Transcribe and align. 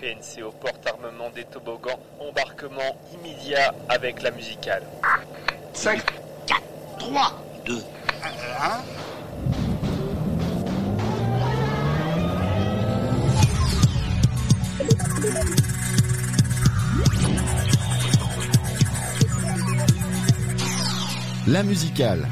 PNCO 0.00 0.50
porte-armement 0.60 1.30
des 1.30 1.44
toboggans, 1.44 1.98
embarquement 2.20 2.96
immédiat 3.14 3.74
avec 3.88 4.22
la 4.22 4.30
musicale. 4.30 4.82
5, 5.72 6.02
4, 6.46 6.62
3, 6.98 7.44
2, 7.64 7.82
1. 8.60 9.04
La 21.46 21.62
musicale. 21.62 22.26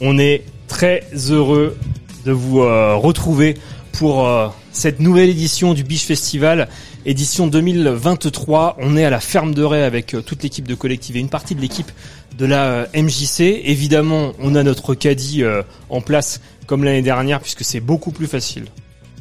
On 0.00 0.18
est 0.18 0.44
très 0.68 1.04
heureux 1.30 1.76
de 2.24 2.32
vous 2.32 2.60
euh, 2.60 2.94
retrouver 2.94 3.56
pour 3.92 4.26
euh, 4.26 4.48
cette 4.72 5.00
nouvelle 5.00 5.28
édition 5.28 5.74
du 5.74 5.84
Biche 5.84 6.04
Festival, 6.04 6.68
édition 7.04 7.46
2023. 7.46 8.76
On 8.80 8.96
est 8.96 9.04
à 9.04 9.10
la 9.10 9.20
ferme 9.20 9.54
de 9.54 9.62
Ray 9.62 9.82
avec 9.82 10.14
euh, 10.14 10.22
toute 10.22 10.42
l'équipe 10.42 10.66
de 10.66 10.74
collective 10.74 11.16
et 11.16 11.20
une 11.20 11.28
partie 11.28 11.54
de 11.54 11.60
l'équipe 11.60 11.90
de 12.38 12.46
la 12.46 12.86
MJC. 12.94 13.40
Évidemment, 13.64 14.32
on 14.38 14.54
a 14.54 14.62
notre 14.62 14.94
caddie 14.94 15.42
euh, 15.42 15.62
en 15.88 16.00
place 16.00 16.40
comme 16.66 16.84
l'année 16.84 17.02
dernière 17.02 17.40
puisque 17.40 17.64
c'est 17.64 17.80
beaucoup 17.80 18.10
plus 18.12 18.26
facile. 18.26 18.64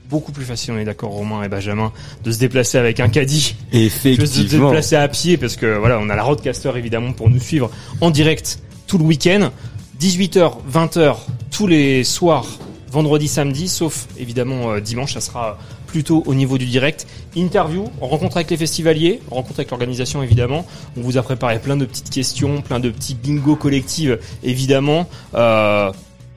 Beaucoup 0.09 0.31
plus 0.31 0.45
facile, 0.45 0.73
on 0.73 0.79
est 0.79 0.85
d'accord 0.85 1.11
Romain 1.11 1.43
et 1.43 1.49
Benjamin, 1.49 1.91
de 2.23 2.31
se 2.31 2.39
déplacer 2.39 2.77
avec 2.79 2.99
un 2.99 3.09
caddie 3.09 3.55
que 3.71 3.77
de 3.77 3.89
se 3.89 4.07
Effectivement. 4.07 4.69
déplacer 4.69 4.95
à 4.95 5.07
pied 5.07 5.37
parce 5.37 5.55
que 5.55 5.77
voilà, 5.77 5.99
on 5.99 6.09
a 6.09 6.15
la 6.15 6.23
roadcaster 6.23 6.71
évidemment 6.75 7.11
pour 7.13 7.29
nous 7.29 7.39
suivre 7.39 7.69
en 8.01 8.09
direct 8.09 8.59
tout 8.87 8.97
le 8.97 9.03
week-end. 9.03 9.51
18h, 9.99 10.53
20h 10.71 11.15
tous 11.51 11.67
les 11.67 12.03
soirs, 12.03 12.45
vendredi, 12.91 13.27
samedi, 13.27 13.67
sauf 13.67 14.07
évidemment 14.17 14.71
euh, 14.71 14.79
dimanche, 14.79 15.13
ça 15.13 15.21
sera 15.21 15.57
plutôt 15.87 16.23
au 16.25 16.33
niveau 16.33 16.57
du 16.57 16.65
direct. 16.65 17.07
Interview, 17.35 17.85
rencontre 17.99 18.37
avec 18.37 18.49
les 18.49 18.57
festivaliers, 18.57 19.21
rencontre 19.29 19.59
avec 19.59 19.71
l'organisation 19.71 20.23
évidemment. 20.23 20.65
On 20.97 21.01
vous 21.01 21.17
a 21.17 21.23
préparé 21.23 21.59
plein 21.59 21.77
de 21.77 21.85
petites 21.85 22.09
questions, 22.09 22.61
plein 22.61 22.79
de 22.79 22.89
petits 22.89 23.15
bingo 23.15 23.55
collectifs 23.55 24.11
évidemment. 24.43 25.07
Euh, 25.35 25.91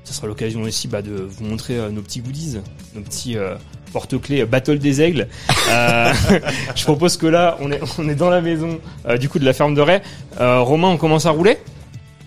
ça 0.04 0.14
sera 0.14 0.26
l'occasion 0.26 0.62
aussi 0.62 0.88
bah, 0.88 1.02
de 1.02 1.12
vous 1.12 1.44
montrer 1.44 1.78
euh, 1.78 1.90
nos 1.90 2.02
petits 2.02 2.20
goodies, 2.20 2.58
nos 2.94 3.02
petits 3.02 3.36
euh, 3.36 3.54
porte-clés 3.92 4.44
Battle 4.44 4.78
des 4.78 5.00
Aigles. 5.00 5.28
Euh, 5.70 6.12
je 6.74 6.84
propose 6.84 7.16
que 7.16 7.26
là, 7.26 7.56
on 7.60 7.70
est, 7.70 7.80
on 7.98 8.08
est 8.08 8.14
dans 8.14 8.30
la 8.30 8.40
maison 8.40 8.78
du 9.18 9.28
coup 9.28 9.38
de 9.38 9.44
la 9.44 9.52
ferme 9.52 9.74
de 9.74 9.80
Ray. 9.80 10.00
Romain, 10.38 10.88
on 10.88 10.96
commence 10.96 11.26
à 11.26 11.30
rouler? 11.30 11.58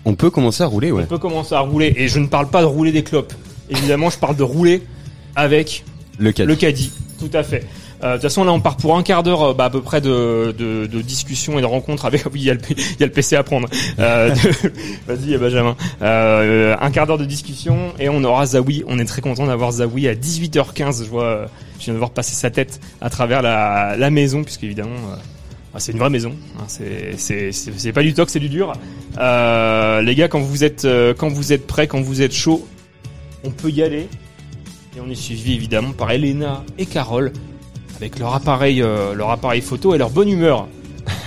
On 0.06 0.14
peut 0.14 0.30
commencer 0.30 0.62
à 0.62 0.66
rouler, 0.66 0.90
ouais. 0.92 1.02
On 1.02 1.06
peut 1.06 1.18
commencer 1.18 1.54
à 1.54 1.60
rouler. 1.60 1.92
Et 1.96 2.08
je 2.08 2.18
ne 2.20 2.26
parle 2.28 2.48
pas 2.48 2.60
de 2.62 2.66
rouler 2.66 2.92
des 2.92 3.02
clopes. 3.02 3.34
Évidemment, 3.68 4.08
je 4.08 4.16
parle 4.18 4.36
de 4.36 4.42
rouler 4.44 4.82
avec 5.34 5.84
Le 6.18 6.32
caddie. 6.32 6.48
le 6.48 6.54
caddie. 6.56 6.92
Tout 7.18 7.30
à 7.32 7.42
fait. 7.42 7.64
Euh, 8.04 8.10
De 8.10 8.12
toute 8.14 8.22
façon, 8.22 8.44
là, 8.44 8.52
on 8.52 8.60
part 8.60 8.76
pour 8.76 8.96
un 8.96 9.02
quart 9.02 9.22
d'heure, 9.22 9.42
euh, 9.42 9.54
bah, 9.54 9.64
à 9.64 9.70
peu 9.70 9.80
près 9.80 10.00
de, 10.00 10.54
de, 10.56 10.86
de 10.86 11.00
discussion 11.00 11.58
et 11.58 11.62
de 11.62 11.66
rencontre 11.66 12.04
avec. 12.04 12.24
Oui, 12.32 12.40
il 12.40 12.44
y 12.44 12.50
a 12.50 12.54
le, 12.54 12.60
il 12.70 13.00
y 13.00 13.02
a 13.02 13.06
le 13.06 13.12
PC 13.12 13.34
à 13.36 13.42
prendre. 13.42 13.68
Euh, 13.98 14.30
de- 14.30 14.72
Vas-y, 15.14 15.36
Benjamin. 15.38 15.74
Euh, 16.02 16.76
un 16.80 16.90
quart 16.90 17.06
d'heure 17.06 17.18
de 17.18 17.24
discussion 17.24 17.92
et 17.98 18.08
on 18.08 18.22
aura 18.22 18.46
Zawi. 18.46 18.84
On 18.86 18.98
est 18.98 19.04
très 19.06 19.22
content 19.22 19.46
d'avoir 19.46 19.72
Zawi 19.72 20.08
à 20.08 20.14
18h15. 20.14 21.04
Je 21.04 21.08
vois, 21.08 21.46
je 21.80 21.84
viens 21.86 21.94
de 21.94 21.98
voir 21.98 22.10
passer 22.10 22.34
sa 22.36 22.50
tête 22.50 22.80
à 23.00 23.10
travers 23.10 23.42
la, 23.42 23.96
la 23.96 24.10
maison, 24.10 24.44
puisque 24.44 24.62
évidemment. 24.62 24.90
Ah, 25.76 25.78
c'est 25.78 25.92
une 25.92 25.98
vraie 25.98 26.08
maison, 26.08 26.34
hein, 26.58 26.64
c'est 26.68 27.92
pas 27.92 28.02
du 28.02 28.14
toc, 28.14 28.30
c'est 28.30 28.40
du 28.40 28.48
dur. 28.48 28.72
Euh, 29.18 30.00
les 30.00 30.14
gars, 30.14 30.26
quand 30.26 30.40
vous 30.40 30.64
êtes 30.64 30.86
euh, 30.86 31.12
quand 31.12 31.28
vous 31.28 31.52
êtes 31.52 31.66
prêts, 31.66 31.86
quand 31.86 32.00
vous 32.00 32.22
êtes 32.22 32.32
chaud, 32.32 32.66
on 33.44 33.50
peut 33.50 33.68
y 33.68 33.82
aller. 33.82 34.08
Et 34.96 35.00
on 35.06 35.10
est 35.10 35.14
suivi 35.14 35.52
évidemment 35.52 35.92
par 35.92 36.10
Elena 36.12 36.64
et 36.78 36.86
Carole 36.86 37.30
avec 37.94 38.18
leur 38.18 38.34
appareil, 38.34 38.80
euh, 38.80 39.12
leur 39.12 39.30
appareil 39.30 39.60
photo 39.60 39.94
et 39.94 39.98
leur 39.98 40.08
bonne 40.08 40.30
humeur. 40.30 40.66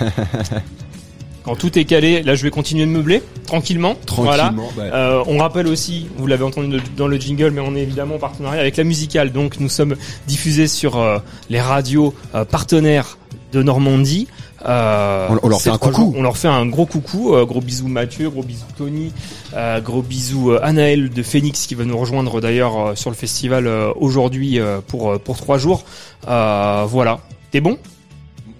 Quand 1.44 1.56
tout 1.56 1.78
est 1.78 1.84
calé, 1.84 2.22
là 2.22 2.34
je 2.34 2.42
vais 2.42 2.50
continuer 2.50 2.84
de 2.86 2.90
meubler 2.90 3.22
tranquillement. 3.46 3.96
Voilà. 4.08 4.52
Tranquillement. 4.54 4.70
Euh, 4.78 5.24
on 5.26 5.38
rappelle 5.38 5.66
aussi, 5.66 6.06
vous 6.16 6.26
l'avez 6.26 6.44
entendu 6.44 6.78
dans 6.96 7.08
le 7.08 7.16
jingle, 7.16 7.50
mais 7.50 7.60
on 7.60 7.74
est 7.74 7.82
évidemment 7.82 8.16
en 8.16 8.18
partenariat 8.18 8.60
avec 8.60 8.76
la 8.76 8.84
musicale. 8.84 9.32
Donc 9.32 9.58
nous 9.58 9.68
sommes 9.68 9.96
diffusés 10.26 10.68
sur 10.68 10.98
euh, 10.98 11.18
les 11.48 11.60
radios 11.60 12.14
euh, 12.34 12.44
partenaires 12.44 13.18
de 13.52 13.62
Normandie. 13.62 14.28
Euh, 14.66 15.28
On- 15.30 15.38
on 15.44 15.48
leur 15.48 15.60
fait 15.62 15.70
un 15.70 15.78
trois 15.78 15.88
coucou. 15.90 16.02
jours, 16.02 16.14
On 16.18 16.22
leur 16.22 16.36
fait 16.36 16.48
un 16.48 16.66
gros 16.66 16.84
coucou. 16.86 17.34
euh, 17.34 17.46
gros 17.46 17.60
bisous 17.60 17.88
Mathieu, 17.88 18.28
gros 18.28 18.42
bisous 18.42 18.66
Tony, 18.76 19.12
euh, 19.54 19.80
gros 19.80 20.02
bisous 20.02 20.52
Anaël 20.62 21.08
de 21.10 21.22
Phoenix 21.22 21.66
qui 21.66 21.74
va 21.74 21.84
nous 21.84 21.96
rejoindre 21.96 22.40
d'ailleurs 22.40 22.96
sur 22.96 23.08
le 23.10 23.16
festival 23.16 23.66
aujourd'hui 23.96 24.58
pour 24.88 25.18
pour 25.20 25.36
trois 25.38 25.56
jours. 25.58 25.84
Voilà. 26.26 27.20
T'es 27.50 27.60
bon? 27.60 27.78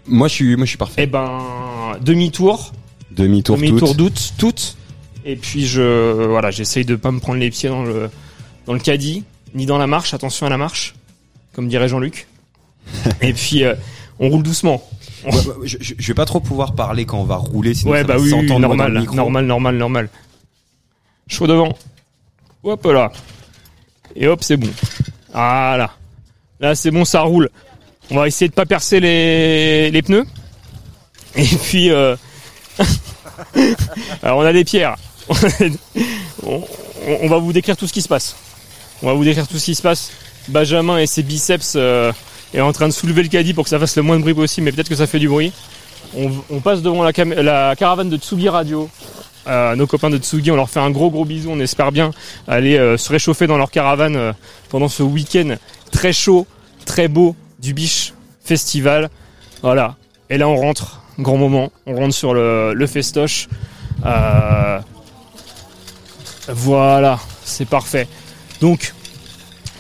Moi, 0.06 0.26
je 0.28 0.34
suis, 0.34 0.56
moi, 0.56 0.64
je 0.64 0.70
suis 0.70 0.78
parfait. 0.78 1.02
Eh 1.02 1.06
ben 1.06 1.38
demi-tour. 2.00 2.72
Demi-tour 3.12 3.56
Demi-tour 3.56 3.88
toutes. 3.90 3.96
doute, 3.96 4.32
toutes. 4.38 4.76
Et 5.24 5.36
puis 5.36 5.66
je, 5.66 6.24
voilà, 6.26 6.50
j'essaye 6.50 6.84
de 6.84 6.96
pas 6.96 7.10
me 7.12 7.20
prendre 7.20 7.38
les 7.38 7.50
pieds 7.50 7.68
dans 7.68 7.84
le, 7.84 8.08
dans 8.66 8.72
le 8.72 8.78
caddie, 8.80 9.24
ni 9.54 9.66
dans 9.66 9.76
la 9.78 9.86
marche. 9.86 10.14
Attention 10.14 10.46
à 10.46 10.48
la 10.48 10.56
marche, 10.56 10.94
comme 11.54 11.68
dirait 11.68 11.88
Jean-Luc. 11.88 12.26
Et 13.20 13.32
puis 13.34 13.62
on 14.18 14.30
roule 14.30 14.42
doucement. 14.42 14.82
Ouais, 15.24 15.32
je, 15.64 16.06
vais 16.06 16.14
pas 16.14 16.24
trop 16.24 16.40
pouvoir 16.40 16.74
parler 16.74 17.04
quand 17.04 17.18
on 17.18 17.24
va 17.24 17.36
rouler, 17.36 17.74
sinon 17.74 17.92
ouais, 17.92 17.98
ça 18.00 18.04
bah 18.04 18.16
va 18.16 18.22
oui, 18.22 18.30
normal, 18.58 18.92
normal, 19.12 19.44
normal, 19.44 19.76
normal. 19.76 20.08
Chaud 21.28 21.46
devant. 21.46 21.76
Hop 22.62 22.84
là. 22.86 23.12
Et 24.16 24.26
hop, 24.26 24.42
c'est 24.42 24.56
bon. 24.56 24.70
Voilà. 25.32 25.90
Là, 26.58 26.74
c'est 26.74 26.90
bon, 26.90 27.04
ça 27.04 27.20
roule. 27.22 27.48
On 28.10 28.16
va 28.16 28.26
essayer 28.26 28.48
de 28.48 28.54
pas 28.54 28.66
percer 28.66 29.00
les, 29.00 29.90
les 29.90 30.02
pneus. 30.02 30.26
Et 31.36 31.46
puis, 31.46 31.90
euh... 31.90 32.16
alors 34.22 34.38
on 34.38 34.42
a 34.42 34.52
des 34.52 34.64
pierres. 34.64 34.96
on, 36.44 36.56
on- 37.06 37.18
on 37.22 37.28
va 37.28 37.38
vous 37.38 37.52
décrire 37.52 37.76
tout 37.76 37.86
ce 37.86 37.92
qui 37.92 38.02
se 38.02 38.08
passe. 38.08 38.36
On 39.02 39.06
va 39.06 39.14
vous 39.14 39.24
décrire 39.24 39.46
tout 39.48 39.58
ce 39.58 39.64
qui 39.64 39.74
se 39.74 39.82
passe. 39.82 40.10
Benjamin 40.48 40.98
et 40.98 41.06
ses 41.06 41.22
biceps 41.22 41.74
euh, 41.76 42.12
est 42.54 42.60
en 42.60 42.72
train 42.72 42.88
de 42.88 42.92
soulever 42.92 43.22
le 43.22 43.28
caddie 43.28 43.54
pour 43.54 43.64
que 43.64 43.70
ça 43.70 43.78
fasse 43.78 43.96
le 43.96 44.02
moins 44.02 44.16
de 44.16 44.22
bruit 44.22 44.34
possible, 44.34 44.64
mais 44.64 44.72
peut-être 44.72 44.88
que 44.88 44.96
ça 44.96 45.06
fait 45.06 45.18
du 45.18 45.28
bruit. 45.28 45.52
On, 46.16 46.60
passe 46.60 46.82
devant 46.82 47.04
la, 47.04 47.12
caravane 47.76 48.10
de 48.10 48.16
Tsugi 48.16 48.48
Radio. 48.48 48.90
Euh, 49.46 49.76
nos 49.76 49.86
copains 49.86 50.10
de 50.10 50.18
Tsugi, 50.18 50.50
on 50.50 50.56
leur 50.56 50.68
fait 50.68 50.80
un 50.80 50.90
gros 50.90 51.10
gros 51.10 51.24
bisou. 51.24 51.50
On 51.52 51.60
espère 51.60 51.92
bien 51.92 52.10
aller 52.48 52.76
euh, 52.76 52.96
se 52.96 53.10
réchauffer 53.10 53.46
dans 53.46 53.56
leur 53.56 53.70
caravane 53.70 54.16
euh, 54.16 54.32
pendant 54.70 54.88
ce 54.88 55.02
week-end 55.02 55.54
très 55.92 56.12
chaud, 56.12 56.46
très 56.84 57.08
beau 57.08 57.36
du 57.60 57.74
Biche 57.74 58.12
Festival. 58.42 59.08
Voilà. 59.62 59.96
Et 60.30 60.38
là, 60.38 60.48
on 60.48 60.56
rentre, 60.56 61.02
grand 61.18 61.36
moment. 61.36 61.70
On 61.86 61.94
rentre 61.94 62.14
sur 62.14 62.34
le, 62.34 62.86
festoche. 62.86 63.48
Voilà, 66.48 67.20
c'est 67.44 67.68
parfait. 67.68 68.08
Donc, 68.60 68.94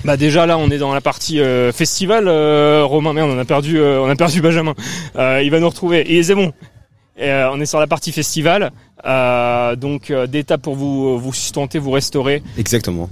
bah 0.04 0.16
déjà 0.16 0.46
là, 0.46 0.56
on 0.58 0.70
est 0.70 0.78
dans 0.78 0.94
la 0.94 1.00
partie 1.00 1.40
euh, 1.40 1.72
festival. 1.72 2.26
Euh, 2.26 2.84
Romain, 2.84 3.12
merde, 3.12 3.30
on 3.30 3.38
a 3.38 3.44
perdu, 3.44 3.78
euh, 3.78 4.00
on 4.00 4.08
a 4.08 4.16
perdu 4.16 4.40
Benjamin. 4.40 4.74
Euh, 5.16 5.42
il 5.42 5.50
va 5.50 5.60
nous 5.60 5.68
retrouver. 5.68 6.14
Et 6.14 6.22
c'est 6.22 6.34
bon. 6.34 6.52
Et, 7.18 7.24
euh, 7.28 7.50
on 7.52 7.60
est 7.60 7.66
sur 7.66 7.78
la 7.80 7.86
partie 7.86 8.12
festival. 8.12 8.70
Euh, 9.04 9.76
donc, 9.76 10.10
euh, 10.10 10.26
des 10.26 10.44
tables 10.44 10.62
pour 10.62 10.74
vous, 10.74 11.18
vous 11.18 11.32
sustenter, 11.34 11.78
vous 11.78 11.90
restaurer. 11.90 12.42
Exactement. 12.58 13.10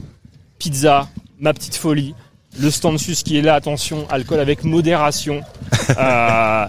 Pizza, 0.59 1.09
ma 1.41 1.53
petite 1.53 1.76
folie. 1.76 2.15
Le 2.61 2.70
stand 2.70 2.99
sus 2.99 3.23
qui 3.23 3.38
est 3.38 3.43
là, 3.43 3.55
attention, 3.55 4.06
alcool 4.11 4.41
avec 4.41 4.64
modération. 4.64 5.43
Euh, 5.99 6.67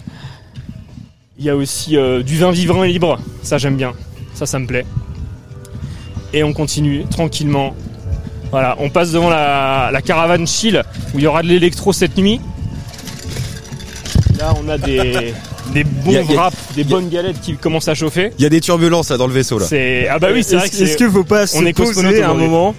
Il 1.38 1.44
y 1.46 1.50
a 1.50 1.56
aussi 1.56 1.98
euh, 1.98 2.24
du 2.24 2.38
vin 2.38 2.52
vivant 2.52 2.84
et 2.84 2.88
libre. 2.92 3.20
Ça, 3.44 3.58
j'aime 3.58 3.76
bien. 3.78 3.94
Ça, 4.34 4.46
ça 4.46 4.60
me 4.60 4.66
plaît. 4.68 4.86
Et 6.34 6.44
on 6.44 6.54
continue 6.54 7.06
tranquillement. 7.06 7.76
Voilà, 8.52 8.76
on 8.80 8.90
passe 8.90 9.12
devant 9.12 9.30
la, 9.30 9.90
la 9.94 10.02
caravane 10.02 10.48
chill 10.48 10.84
où 11.14 11.20
il 11.20 11.24
y 11.24 11.28
aura 11.28 11.44
de 11.44 11.48
l'électro 11.48 11.94
cette 11.94 12.18
nuit. 12.18 12.42
Là, 14.40 14.54
on 14.64 14.68
a 14.70 14.78
des, 14.78 15.34
des 15.74 15.84
bons 15.84 16.16
a- 16.16 16.20
a- 16.20 16.24
wraps, 16.36 16.58
des 16.76 16.82
a- 16.82 16.86
bonnes 16.86 17.10
galettes 17.10 17.42
qui 17.42 17.56
commencent 17.58 17.88
à 17.90 17.96
chauffer. 17.96 18.32
Il 18.38 18.44
y 18.44 18.46
a 18.46 18.50
des 18.50 18.62
turbulences 18.62 19.10
là 19.12 19.18
dans 19.18 19.28
le 19.28 19.34
vaisseau 19.34 19.60
là. 19.60 19.66
C'est 19.68 20.08
ah 20.08 20.18
bah 20.20 20.30
oui, 20.34 20.44
c'est 20.44 20.56
vrai 20.56 20.70
que 20.70 20.76
Est-ce 20.76 20.98
que 20.98 21.10
faut 21.10 21.24
pas 21.24 21.44
on 21.44 21.46
se 21.48 21.72
poser 21.74 22.24
un 22.24 22.30
aujourd'hui. 22.30 22.48
moment 22.48 22.76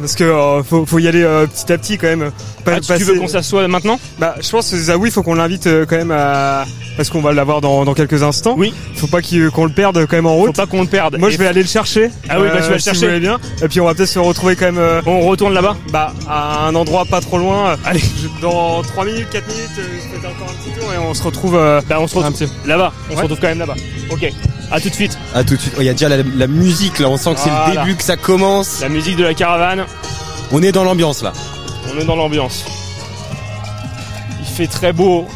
parce 0.00 0.14
que 0.14 0.24
euh, 0.24 0.62
faut, 0.62 0.86
faut 0.86 0.98
y 0.98 1.06
aller 1.08 1.22
euh, 1.22 1.46
petit 1.46 1.70
à 1.72 1.76
petit 1.78 1.98
quand 1.98 2.06
même. 2.06 2.30
Pas- 2.64 2.72
Ah, 2.76 2.80
tu, 2.80 2.88
passer- 2.88 3.04
veux 3.04 3.14
qu'on 3.18 3.28
s'assoie 3.28 3.66
maintenant? 3.68 3.98
Bah, 4.18 4.34
je 4.40 4.48
pense 4.50 4.70
que 4.70 4.76
Zawi, 4.76 5.10
faut 5.10 5.22
qu'on 5.22 5.34
l'invite 5.34 5.66
euh, 5.66 5.86
quand 5.88 5.96
même 5.96 6.10
à 6.10 6.64
parce 6.96 7.08
qu'on 7.08 7.22
va 7.22 7.32
l'avoir 7.32 7.60
dans, 7.62 7.84
dans 7.86 7.94
quelques 7.94 8.22
instants. 8.22 8.54
Oui. 8.58 8.74
Faut 8.96 9.06
pas 9.06 9.22
qu'il- 9.22 9.50
qu'on 9.50 9.64
le 9.64 9.70
perde 9.72 10.04
quand 10.06 10.16
même 10.16 10.26
en 10.26 10.34
Faut 10.36 10.46
route. 10.46 10.56
pas 10.56 10.66
qu'on 10.66 10.82
le 10.82 10.86
perde. 10.88 11.16
Moi, 11.18 11.30
Et 11.30 11.32
je 11.32 11.38
vais 11.38 11.46
aller 11.46 11.62
le 11.62 11.68
chercher. 11.68 12.04
Euh, 12.04 12.08
Ah 12.28 12.40
oui, 12.40 12.48
bah, 12.52 12.56
tu 12.56 12.62
vas 12.64 12.68
le 12.74 12.78
si 12.78 12.84
chercher. 12.84 13.14
vous 13.14 13.20
bien. 13.20 13.38
Et 13.62 13.68
puis 13.68 13.80
on 13.80 13.86
va 13.86 13.94
peut-être 13.94 14.08
se 14.08 14.18
retrouver 14.18 14.56
quand 14.56 14.66
même. 14.66 14.78
euh, 14.78 15.00
On 15.06 15.20
retourne 15.20 15.54
là-bas? 15.54 15.76
bah, 15.92 16.12
à 16.28 16.66
un 16.66 16.74
endroit 16.74 17.04
pas 17.06 17.20
trop 17.20 17.38
loin. 17.38 17.76
Allez. 17.84 18.00
Je- 18.00 18.40
Dans 18.42 18.82
3 18.82 19.04
minutes, 19.06 19.28
4 19.30 19.46
minutes, 19.48 19.62
euh, 19.78 19.82
je 20.14 20.20
fais 20.20 20.26
encore 20.26 20.48
un 20.50 20.54
petit 20.70 20.78
tour 20.78 20.92
et 20.92 20.98
on 20.98 21.14
se 21.14 21.22
retrouve. 21.22 21.56
euh, 21.56 21.80
Bah 21.88 21.96
on 22.00 22.06
se 22.06 22.16
un 22.18 22.22
retrouve 22.22 22.38
petit- 22.38 22.52
là-bas. 22.66 22.92
On 23.10 23.16
se 23.16 23.22
retrouve 23.22 23.38
quand 23.40 23.48
même 23.48 23.58
là-bas. 23.60 23.76
Ok. 24.10 24.30
À 24.72 24.80
tout 24.80 24.88
de 24.88 24.94
suite. 24.94 25.18
À 25.34 25.42
tout 25.42 25.56
de 25.56 25.60
suite. 25.60 25.72
Oh, 25.76 25.80
Il 25.80 25.86
y 25.86 25.88
a 25.88 25.92
déjà 25.92 26.08
la, 26.08 26.18
la 26.36 26.46
musique 26.46 26.98
là, 26.98 27.08
on 27.08 27.16
sent 27.16 27.34
que 27.34 27.40
c'est 27.40 27.50
le 27.50 27.74
début, 27.76 27.96
que 27.96 28.02
ça 28.04 28.16
commence. 28.16 28.80
La 28.80 28.88
musique 28.88 29.16
de 29.16 29.24
la 29.24 29.34
caravane. 29.34 29.84
On 30.52 30.62
est 30.62 30.72
dans 30.72 30.84
l'ambiance 30.84 31.22
là. 31.22 31.32
On 31.94 32.00
est 32.00 32.04
dans 32.04 32.16
l'ambiance. 32.16 32.64
Il 34.40 34.46
fait 34.46 34.66
très 34.66 34.92
beau. 34.92 35.26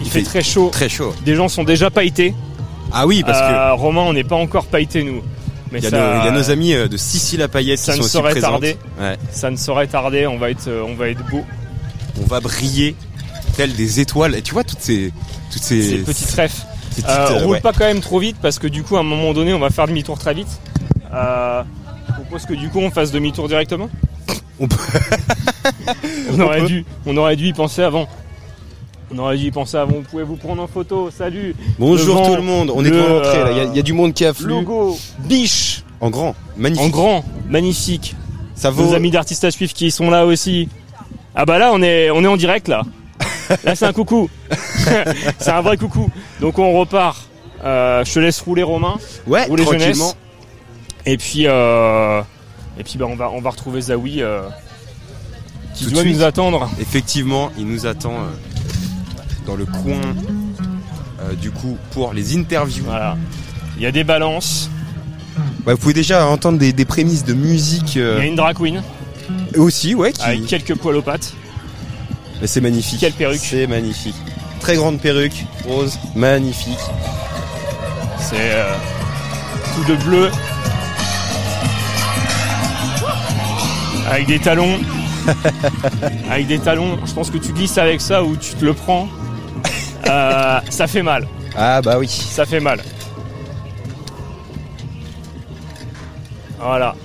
Il, 0.00 0.06
Il 0.06 0.10
fait, 0.10 0.20
fait 0.20 0.24
très 0.24 0.42
chaud. 0.42 0.70
Très 0.72 0.88
chaud. 0.88 1.14
Des 1.24 1.34
gens 1.34 1.48
sont 1.48 1.64
déjà 1.64 1.90
pailletés. 1.90 2.34
Ah 2.92 3.06
oui, 3.06 3.22
parce 3.24 3.38
que 3.40 3.44
Euh, 3.52 3.74
Romain, 3.74 4.02
on 4.02 4.12
n'est 4.12 4.24
pas 4.24 4.36
encore 4.36 4.66
pailletés 4.66 5.02
nous. 5.04 5.22
Mais 5.72 5.78
il 5.78 5.84
y, 5.84 5.86
a 5.86 5.90
ça, 5.90 5.96
nos- 5.98 6.20
il 6.20 6.24
y 6.24 6.28
a 6.28 6.32
nos 6.32 6.50
amis 6.50 6.74
euh, 6.74 6.88
de 6.88 6.96
Sicile 6.96 7.42
à 7.42 7.48
Payette 7.48 7.78
ça 7.78 7.92
qui 7.92 7.98
ne 8.00 8.04
sont 8.04 8.10
saurait 8.18 8.34
tarder. 8.40 8.76
Ouais. 9.00 9.16
ça 9.30 9.50
ne 9.50 9.56
saurait 9.56 9.86
tarder. 9.86 10.26
On 10.26 10.36
va 10.36 10.50
être, 10.50 10.66
euh, 10.66 10.82
on 10.86 10.94
va 10.94 11.08
être 11.08 11.24
beau. 11.30 11.44
On 12.20 12.26
va 12.26 12.40
briller 12.40 12.96
tel 13.56 13.72
des 13.74 14.00
étoiles. 14.00 14.34
Et 14.34 14.42
tu 14.42 14.52
vois 14.52 14.64
toutes 14.64 14.80
ces 14.80 15.12
toutes 15.52 15.62
ces, 15.62 15.82
Ces 15.82 15.98
petites 15.98 16.38
Euh, 16.38 17.08
euh, 17.08 17.44
roule 17.44 17.52
ouais. 17.52 17.60
pas 17.60 17.72
quand 17.72 17.84
même 17.86 18.00
trop 18.00 18.18
vite 18.18 18.36
parce 18.42 18.58
que 18.58 18.66
du 18.66 18.82
coup, 18.82 18.96
à 18.96 19.00
un 19.00 19.04
moment 19.04 19.32
donné, 19.32 19.54
on 19.54 19.60
va 19.60 19.70
faire 19.70 19.86
demi-tour 19.86 20.18
très 20.18 20.34
vite. 20.34 20.48
Euh, 21.14 21.62
propose 22.30 22.46
que 22.46 22.54
du 22.54 22.68
coup, 22.68 22.78
on 22.78 22.90
fasse 22.92 23.10
demi-tour 23.10 23.48
directement. 23.48 23.88
On 24.60 24.68
peut- 24.68 24.76
on 26.32 26.40
aurait 26.40 26.60
peut. 26.60 26.66
dû, 26.66 26.84
on 27.06 27.16
aurait 27.16 27.34
dû 27.34 27.46
y 27.48 27.52
penser 27.52 27.82
avant. 27.82 28.06
On 29.12 29.18
aurait 29.18 29.36
dû 29.36 29.46
y 29.46 29.50
penser 29.50 29.76
avant. 29.76 29.94
Vous 29.94 30.02
pouvez 30.08 30.22
vous 30.22 30.36
prendre 30.36 30.62
en 30.62 30.68
photo. 30.68 31.10
Salut. 31.10 31.56
Bonjour 31.78 32.14
Devant 32.16 32.28
tout 32.30 32.36
le 32.36 32.42
monde. 32.42 32.70
On 32.72 32.84
est 32.84 32.90
devant 32.90 33.08
l'entrée 33.08 33.42
là. 33.42 33.50
Il 33.50 33.56
y 33.56 33.60
a- 33.60 33.64
il 33.64 33.76
y, 33.76 33.78
a 33.80 33.82
du 33.82 33.92
monde 33.92 34.14
qui 34.14 34.24
afflue. 34.24 34.46
Logo. 34.48 34.96
Biche. 35.20 35.82
En 36.00 36.10
grand. 36.10 36.36
Magnifique. 36.56 36.86
En 36.86 36.88
grand. 36.90 37.24
Magnifique. 37.48 38.14
Ça 38.54 38.68
Nos 38.70 38.74
vaut. 38.76 38.94
amis 38.94 39.10
d'artistes 39.10 39.42
à 39.44 39.50
suivre 39.50 39.72
qui 39.72 39.90
sont 39.90 40.08
là 40.10 40.24
aussi. 40.24 40.68
Ah 41.34 41.44
bah 41.44 41.58
là, 41.58 41.70
on 41.72 41.82
est, 41.82 42.10
on 42.10 42.22
est 42.22 42.26
en 42.28 42.36
direct 42.36 42.68
là. 42.68 42.82
Là, 43.64 43.74
c'est 43.74 43.84
un 43.86 43.92
coucou. 43.92 44.30
c'est 45.38 45.50
un 45.50 45.60
vrai 45.62 45.76
coucou. 45.76 46.08
Donc 46.40 46.58
on 46.60 46.78
repart. 46.78 47.18
Euh, 47.64 48.04
je 48.04 48.14
te 48.14 48.18
laisse 48.20 48.40
rouler 48.40 48.62
Romain. 48.62 48.96
Ouais, 49.26 49.46
Ou 49.50 49.56
les 49.56 49.64
tranquillement. 49.64 49.92
jeunesses. 49.94 50.16
Et 51.06 51.16
puis, 51.16 51.44
euh, 51.46 52.20
et 52.78 52.84
puis 52.84 52.98
bah, 52.98 53.06
on, 53.08 53.16
va, 53.16 53.30
on 53.30 53.40
va 53.40 53.50
retrouver 53.50 53.80
Zawi 53.80 54.22
euh, 54.22 54.42
qui 55.74 55.84
Tout 55.86 55.90
doit 55.92 56.04
nous 56.04 56.22
attendre. 56.22 56.70
Effectivement, 56.80 57.50
il 57.58 57.66
nous 57.66 57.86
attend 57.86 58.14
euh, 58.14 58.26
dans 59.46 59.56
le 59.56 59.64
coin. 59.66 60.00
euh, 61.22 61.34
du 61.34 61.50
coup, 61.50 61.76
pour 61.92 62.12
les 62.12 62.36
interviews. 62.36 62.84
Voilà. 62.84 63.16
Il 63.76 63.82
y 63.82 63.86
a 63.86 63.92
des 63.92 64.04
balances. 64.04 64.70
Ouais, 65.66 65.72
vous 65.74 65.78
pouvez 65.78 65.94
déjà 65.94 66.26
entendre 66.26 66.58
des, 66.58 66.72
des 66.72 66.84
prémices 66.84 67.24
de 67.24 67.34
musique 67.34 67.94
Il 67.96 68.00
y 68.02 68.04
a 68.04 68.24
une 68.24 68.36
drag 68.36 68.56
queen 68.56 68.82
aussi, 69.56 69.94
ouais. 69.94 70.12
Qui... 70.12 70.22
avec 70.22 70.46
quelques 70.46 70.74
poils 70.74 70.96
aux 70.96 71.02
pattes. 71.02 71.32
Mais 72.40 72.46
c'est 72.46 72.60
magnifique. 72.60 73.00
Quelle 73.00 73.12
perruque. 73.12 73.40
C'est 73.42 73.66
magnifique. 73.66 74.14
Très 74.60 74.74
grande 74.76 75.00
perruque, 75.00 75.44
rose, 75.66 75.98
magnifique. 76.14 76.78
C'est 78.18 78.34
euh, 78.36 78.74
tout 79.74 79.84
de 79.92 79.96
bleu. 80.04 80.30
Avec 84.10 84.26
des 84.26 84.40
talons. 84.40 84.78
avec 86.30 86.46
des 86.48 86.58
talons. 86.58 86.98
Je 87.06 87.12
pense 87.12 87.30
que 87.30 87.38
tu 87.38 87.52
glisses 87.52 87.78
avec 87.78 88.00
ça 88.00 88.24
ou 88.24 88.36
tu 88.36 88.54
te 88.54 88.64
le 88.64 88.74
prends. 88.74 89.08
Euh, 90.08 90.60
ça 90.68 90.86
fait 90.88 91.02
mal. 91.02 91.28
Ah 91.56 91.80
bah 91.80 91.96
oui. 91.98 92.08
Ça 92.08 92.44
fait 92.44 92.58
mal. 92.58 92.80
Voilà. 96.58 96.96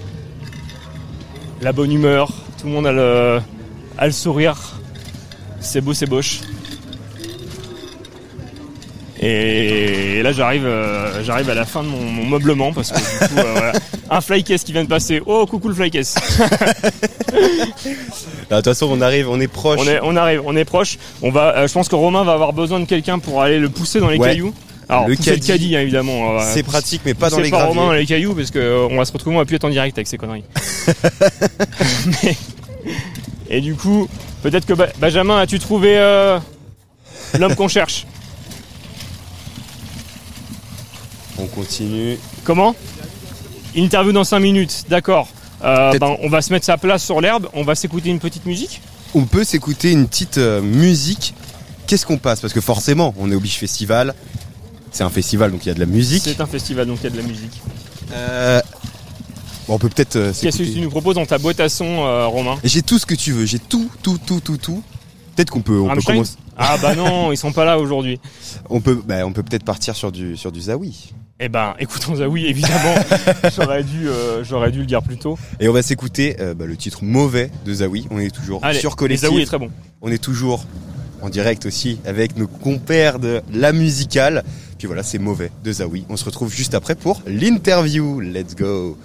La 1.62 1.72
bonne 1.72 1.92
humeur. 1.92 2.30
Tout 2.60 2.68
le 2.68 2.74
monde 2.74 2.88
a 2.88 2.92
le, 2.92 3.40
a 3.98 4.06
le 4.08 4.12
sourire. 4.12 4.58
C'est 5.60 5.81
beau, 5.81 5.94
c'est 5.94 6.08
boche. 6.08 6.42
Et 9.27 10.22
là 10.22 10.31
j'arrive 10.31 10.66
euh, 10.66 11.24
j'arrive 11.24 11.50
à 11.50 11.56
la 11.56 11.66
fin 11.66 11.81
de 11.81 11.88
mon, 11.88 12.00
mon 12.00 12.25
meublement 12.25 12.72
parce 12.74 12.92
que 12.92 12.98
du 13.00 13.27
coup 13.33 13.39
euh, 13.39 13.51
voilà. 13.54 13.72
un 14.12 14.22
flycase 14.22 14.63
qui 14.63 14.72
vient 14.72 14.83
de 14.83 14.89
passer. 14.89 15.22
Oh 15.25 15.45
coucou 15.48 15.68
le 15.69 15.74
flycase. 15.74 16.16
De 18.50 18.56
toute 18.57 18.66
façon, 18.66 18.88
on 18.92 19.01
arrive, 19.01 19.27
on 19.30 19.39
est 19.39 19.48
proche. 19.48 19.80
On, 19.81 19.88
est, 19.88 20.00
on 20.04 20.16
arrive, 20.16 20.42
on 20.45 20.56
est 20.56 20.66
proche. 20.66 20.98
On 21.24 21.31
va, 21.31 21.56
euh, 21.57 21.68
je 21.68 21.74
pense 21.74 21.89
que 21.89 21.95
Romain 21.95 22.24
va 22.24 22.33
avoir 22.33 22.54
besoin 22.54 22.80
de 22.80 22.86
quelqu'un 22.86 23.18
pour 23.18 23.42
aller 23.42 23.57
le 23.57 23.69
pousser 23.69 24.00
dans 24.00 24.10
les 24.10 24.18
Ouais. 24.19 24.30
cailloux. 24.30 24.54
Alors 24.88 25.07
Le 25.07 25.16
le 25.16 25.38
caddie. 25.38 25.75
hein, 25.75 25.81
évidemment. 25.81 26.39
C'est 26.42 26.62
pratique, 26.62 27.01
mais 27.06 27.16
pas 27.16 27.31
dans 27.31 27.39
les 27.39 27.50
pas. 27.50 27.66
Romain 27.66 27.88
dans 27.88 27.94
les 27.94 28.06
cailloux 28.06 28.36
parce 28.36 28.51
que 28.51 28.88
on 28.92 28.98
va 28.98 29.06
se 29.06 29.12
retrouver, 29.12 29.36
on 29.36 29.39
va 29.39 29.45
plus 29.45 29.56
être 29.56 29.66
en 29.66 29.69
direct 29.69 29.98
avec 29.98 30.07
ces 30.07 30.18
conneries. 30.18 30.44
Mais- 32.24 32.38
et 33.50 33.62
du 33.62 33.74
coup, 33.74 34.07
peut-être 34.44 34.66
que 34.68 34.74
Ba- 34.74 34.89
Benjamin, 35.00 35.39
as-tu 35.39 35.57
trouvé 35.57 35.95
l'homme 37.39 37.56
qu'on 37.56 37.68
cherche? 37.68 38.06
On 41.38 41.48
continue. 41.48 42.18
Comment 42.44 42.76
Interview 43.76 44.12
dans 44.14 44.24
5 44.24 44.40
minutes, 44.40 44.86
d'accord. 44.90 45.28
Euh, 45.64 45.98
ben, 45.98 46.16
on 46.22 46.30
va 46.30 46.42
se 46.42 46.54
mettre 46.54 46.66
sa 46.66 46.78
place 46.78 47.04
sur 47.04 47.22
l'herbe, 47.22 47.48
on 47.54 47.64
va 47.64 47.76
s'écouter 47.76 48.10
une 48.10 48.20
petite 48.20 48.46
musique. 48.46 48.82
On 49.14 49.26
peut 49.26 49.44
s'écouter 49.44 49.92
une 49.92 50.08
petite 50.08 50.38
euh, 50.38 50.62
musique. 50.62 51.34
Qu'est-ce 51.88 52.06
qu'on 52.06 52.18
passe? 52.18 52.40
Parce 52.42 52.54
que 52.54 52.62
forcément, 52.62 53.14
on 53.18 53.32
est 53.32 53.36
au 53.36 53.40
Biche 53.40 53.58
Festival. 53.58 54.14
C'est 54.92 55.04
un 55.04 55.10
festival, 55.10 55.52
donc 55.52 55.66
il 55.66 55.70
y 55.70 55.72
a 55.72 55.76
de 55.76 55.80
la 55.80 55.86
musique. 55.86 56.24
C'est 56.24 56.40
un 56.40 56.46
festival 56.46 56.88
donc 56.88 57.00
il 57.02 57.04
y 57.04 57.08
a 57.08 57.10
de 57.10 57.18
la 57.18 57.24
musique. 57.24 57.62
Euh, 58.14 58.62
bon, 59.68 59.76
on 59.76 59.80
peut 59.80 59.90
peut-être 59.90 60.32
Qu'est-ce 60.40 60.58
que 60.58 60.64
tu 60.64 60.80
nous 60.80 60.90
proposes 60.90 61.16
dans 61.16 61.26
ta 61.26 61.38
boîte 61.38 61.60
à 61.60 61.68
son, 61.68 62.30
Romain? 62.30 62.58
J'ai 62.64 62.82
tout 62.82 62.98
ce 62.98 63.06
que 63.06 63.16
tu 63.16 63.34
veux. 63.34 63.46
J'ai 63.46 63.60
tout, 63.60 63.90
tout, 64.02 64.18
tout, 64.26 64.40
tout, 64.40 64.58
tout. 64.58 64.84
Peut-être 65.36 65.50
qu'on 65.50 65.62
peut, 65.62 65.80
on 65.80 65.94
peut 65.94 66.02
commencer. 66.02 66.36
Ah 66.58 66.78
bah 66.82 66.96
non, 66.96 67.32
ils 67.32 67.38
sont 67.38 67.52
pas 67.52 67.66
là 67.66 67.78
aujourd'hui. 67.78 68.20
On 68.70 68.80
peut, 68.80 69.02
bah, 69.06 69.26
on 69.26 69.34
peut 69.34 69.44
peut-être 69.44 69.66
partir 69.66 69.96
sur 69.96 70.12
du, 70.12 70.38
sur 70.38 70.52
du 70.52 70.62
Zawi. 70.62 71.14
Eh 71.38 71.50
ben, 71.50 71.76
écoutons 71.80 72.16
oui, 72.28 72.46
évidemment. 72.46 72.96
j'aurais 73.56 73.84
dû, 73.84 74.08
euh, 74.08 74.42
j'aurais 74.46 74.72
dû 74.72 74.80
le 74.80 74.86
dire 74.86 75.04
plus 75.04 75.18
tôt. 75.18 75.38
Et 75.60 75.68
on 75.68 75.74
va 75.74 75.82
s'écouter 75.82 76.38
euh, 76.40 76.54
bah, 76.54 76.66
le 76.66 76.78
titre 76.78 77.04
mauvais 77.04 77.52
de 77.66 77.74
Zawi. 77.74 78.08
On 78.10 78.20
est 78.20 78.34
toujours 78.34 78.64
Allez, 78.64 78.80
sur 78.80 78.96
Collectif. 78.96 79.28
Zawi 79.28 79.42
est 79.42 79.46
très 79.46 79.58
bon. 79.58 79.70
On 80.02 80.10
est 80.10 80.24
toujours 80.24 80.66
en 81.22 81.28
direct 81.28 81.66
aussi 81.66 82.00
avec 82.06 82.38
nos 82.38 82.48
compères 82.48 83.20
de 83.20 83.42
la 83.52 83.74
musicale. 83.74 84.46
Puis 84.78 84.88
voilà, 84.88 85.04
c'est 85.04 85.18
mauvais 85.18 85.52
de 85.62 85.74
Zawi. 85.74 86.06
On 86.08 86.16
se 86.16 86.24
retrouve 86.24 86.54
juste 86.54 86.74
après 86.74 86.96
pour 86.96 87.22
l'interview. 87.28 88.22
Let's 88.22 88.56
go. 88.56 88.98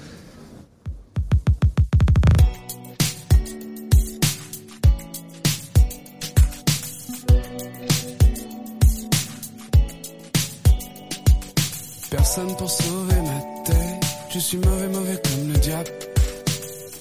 Suis 14.50 14.58
mauvais, 14.58 14.88
mauvais 14.88 15.22
comme 15.22 15.52
le 15.52 15.58
diable. 15.60 15.90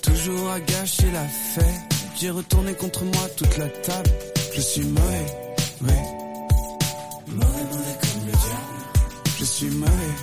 Toujours 0.04 0.52
à 0.52 0.60
gâcher 0.60 1.10
la 1.12 1.26
fête. 1.56 1.82
J'ai 2.16 2.30
retourné 2.30 2.74
contre 2.76 3.04
moi 3.06 3.28
toute 3.38 3.58
la 3.58 3.68
table. 3.68 4.12
Je 4.56 4.62
suis 4.62 4.84
mauvais, 4.84 5.26
ouais. 5.82 6.04
Mauvais, 7.28 7.64
mauvais 7.72 7.96
comme 8.02 8.26
le 8.28 8.32
diable. 8.32 8.80
Je 9.40 9.46
suis 9.46 9.70
mauvais, 9.72 10.14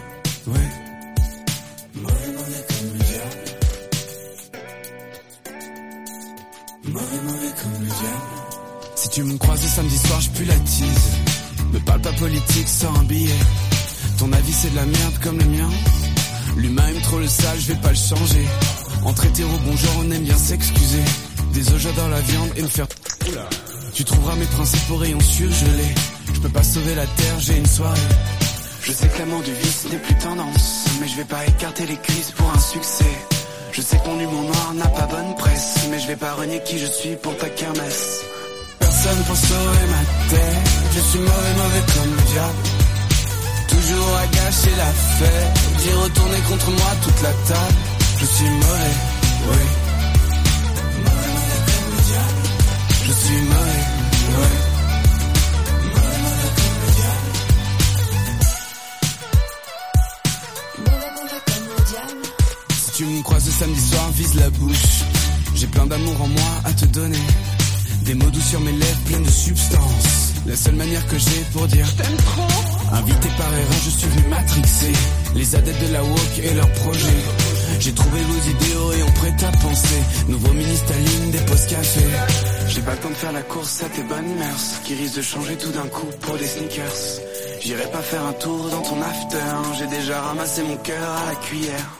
ouais. 0.46 0.70
Mauvais, 1.96 2.32
mauvais 2.36 2.64
comme 2.68 2.92
le 2.92 3.04
diable. 3.10 3.44
Mauvais, 6.84 7.20
mauvais 7.24 7.52
comme 7.60 7.82
le 7.82 7.88
diable. 7.88 8.34
Si 8.94 9.08
tu 9.08 9.22
me 9.24 9.36
croises 9.36 9.66
samedi 9.66 9.98
soir, 9.98 10.20
je 10.20 10.30
pue 10.30 10.44
la 10.44 10.58
tease. 10.60 11.10
Me 11.72 11.80
parle 11.80 12.02
pas 12.02 12.12
politique, 12.12 12.68
sors 12.68 12.96
un 12.96 13.04
billet. 13.04 13.42
Ton 14.16 14.32
avis 14.32 14.52
c'est 14.52 14.70
de 14.70 14.76
la 14.76 14.84
merde 14.84 15.18
comme 15.24 15.38
le 15.38 15.46
mien. 15.46 15.70
L'humain 16.56 16.88
aime 16.88 17.00
trop 17.02 17.18
le 17.18 17.26
sale, 17.26 17.58
je 17.60 17.72
vais 17.72 17.80
pas 17.80 17.90
le 17.90 17.96
changer. 17.96 18.46
Entre 19.04 19.26
hétéros, 19.26 19.58
bonjour, 19.66 19.90
on 19.98 20.10
aime 20.10 20.24
bien 20.24 20.36
s'excuser. 20.36 21.02
Œufs, 21.56 21.78
j'adore 21.78 22.08
la 22.08 22.20
viande 22.20 22.50
et 22.56 22.62
me 22.62 22.68
faire. 22.68 22.86
Tu 23.94 24.04
trouveras 24.04 24.36
mes 24.36 24.46
principes 24.46 24.90
au 24.90 24.96
rayon 24.96 25.20
surgelé. 25.20 25.94
Je 26.34 26.40
peux 26.40 26.48
pas 26.48 26.62
sauver 26.62 26.94
la 26.94 27.06
terre, 27.06 27.38
j'ai 27.40 27.56
une 27.56 27.66
soirée. 27.66 28.00
Je 28.82 28.92
sais 28.92 29.08
que 29.08 29.18
l'amour 29.18 29.42
du 29.42 29.52
vice 29.52 29.86
n'est 29.90 29.98
plus 29.98 30.14
tendance, 30.18 30.84
mais 31.00 31.08
je 31.08 31.16
vais 31.16 31.24
pas 31.24 31.44
écarter 31.46 31.86
les 31.86 31.96
cuisses 31.96 32.32
pour 32.32 32.50
un 32.50 32.58
succès. 32.58 33.18
Je 33.72 33.82
sais 33.82 33.98
que 33.98 34.06
mon 34.08 34.20
humour 34.20 34.42
noir 34.42 34.74
n'a 34.74 34.88
pas 34.88 35.06
bonne 35.06 35.34
presse, 35.36 35.86
mais 35.90 35.98
je 35.98 36.06
vais 36.06 36.16
pas 36.16 36.34
renier 36.34 36.62
qui 36.64 36.78
je 36.78 36.86
suis 36.86 37.16
pour 37.16 37.36
ta 37.36 37.48
kermesse. 37.48 38.22
Personne 38.78 39.22
pour 39.26 39.36
sauver 39.36 39.86
ma 39.90 40.30
tête, 40.30 40.70
je 40.94 41.00
suis 41.00 41.18
mauvais, 41.18 41.54
mauvais 41.56 41.92
comme 41.94 42.16
le 42.16 42.32
diable. 42.32 42.75
Toujours 43.68 44.16
à 44.16 44.26
gâcher 44.26 44.74
la 44.76 44.92
fête, 45.18 45.58
d'y 45.78 45.92
retourner 45.92 46.40
contre 46.48 46.70
moi 46.70 46.90
toute 47.02 47.22
la 47.22 47.32
table. 47.32 47.74
Je 48.20 48.24
suis 48.26 48.48
mauvais, 48.48 48.96
oui. 49.50 49.64
Je 53.06 53.12
suis 53.12 53.42
mauvais, 53.42 53.84
oui. 54.38 54.56
Si 62.78 62.92
tu 62.92 63.04
me 63.04 63.22
croises 63.22 63.44
ce 63.44 63.50
samedi 63.50 63.80
soir, 63.80 64.10
vise 64.12 64.34
la 64.34 64.50
bouche. 64.50 65.02
J'ai 65.54 65.66
plein 65.66 65.86
d'amour 65.86 66.20
en 66.20 66.28
moi 66.28 66.50
à 66.64 66.72
te 66.72 66.86
donner. 66.86 67.26
Des 68.02 68.14
mots 68.14 68.30
doux 68.30 68.40
sur 68.40 68.60
mes 68.60 68.72
lèvres 68.72 69.00
pleins 69.06 69.20
de 69.20 69.30
substance 69.30 70.25
la 70.46 70.54
seule 70.56 70.76
manière 70.76 71.04
que 71.06 71.18
j'ai 71.18 71.44
pour 71.52 71.66
dire 71.66 71.84
je 71.84 72.02
t'aime 72.02 72.16
trop. 72.16 72.46
Invité 72.92 73.28
par 73.36 73.52
erreur, 73.52 73.80
je 73.84 73.90
suis 73.90 74.08
venu 74.08 74.28
matrixer 74.28 74.92
les 75.34 75.56
adeptes 75.56 75.86
de 75.88 75.92
la 75.92 76.04
woke 76.04 76.38
et 76.42 76.54
leurs 76.54 76.72
projets. 76.72 77.22
J'ai 77.80 77.92
trouvé 77.92 78.20
vos 78.22 78.50
idéaux 78.50 78.92
et 78.92 79.02
on 79.02 79.12
prête 79.12 79.42
à 79.42 79.52
penser. 79.58 80.02
Nouveau 80.28 80.52
mini 80.52 80.76
Staline, 80.76 81.30
des 81.32 81.38
postes 81.46 81.68
café. 81.68 82.04
J'ai 82.68 82.80
pas 82.82 82.92
le 82.92 82.98
temps 82.98 83.10
de 83.10 83.14
faire 83.14 83.32
la 83.32 83.42
course 83.42 83.82
à 83.82 83.88
tes 83.88 84.02
bonnes 84.02 84.34
mœurs 84.38 84.80
qui 84.84 84.94
risquent 84.94 85.16
de 85.16 85.22
changer 85.22 85.56
tout 85.56 85.72
d'un 85.72 85.88
coup 85.88 86.10
pour 86.20 86.36
des 86.36 86.46
sneakers. 86.46 87.20
J'irai 87.60 87.90
pas 87.90 88.02
faire 88.02 88.24
un 88.24 88.32
tour 88.34 88.70
dans 88.70 88.82
ton 88.82 89.02
after. 89.02 89.78
J'ai 89.78 89.86
déjà 89.88 90.20
ramassé 90.20 90.62
mon 90.62 90.76
cœur 90.76 91.10
à 91.10 91.26
la 91.30 91.34
cuillère. 91.36 91.90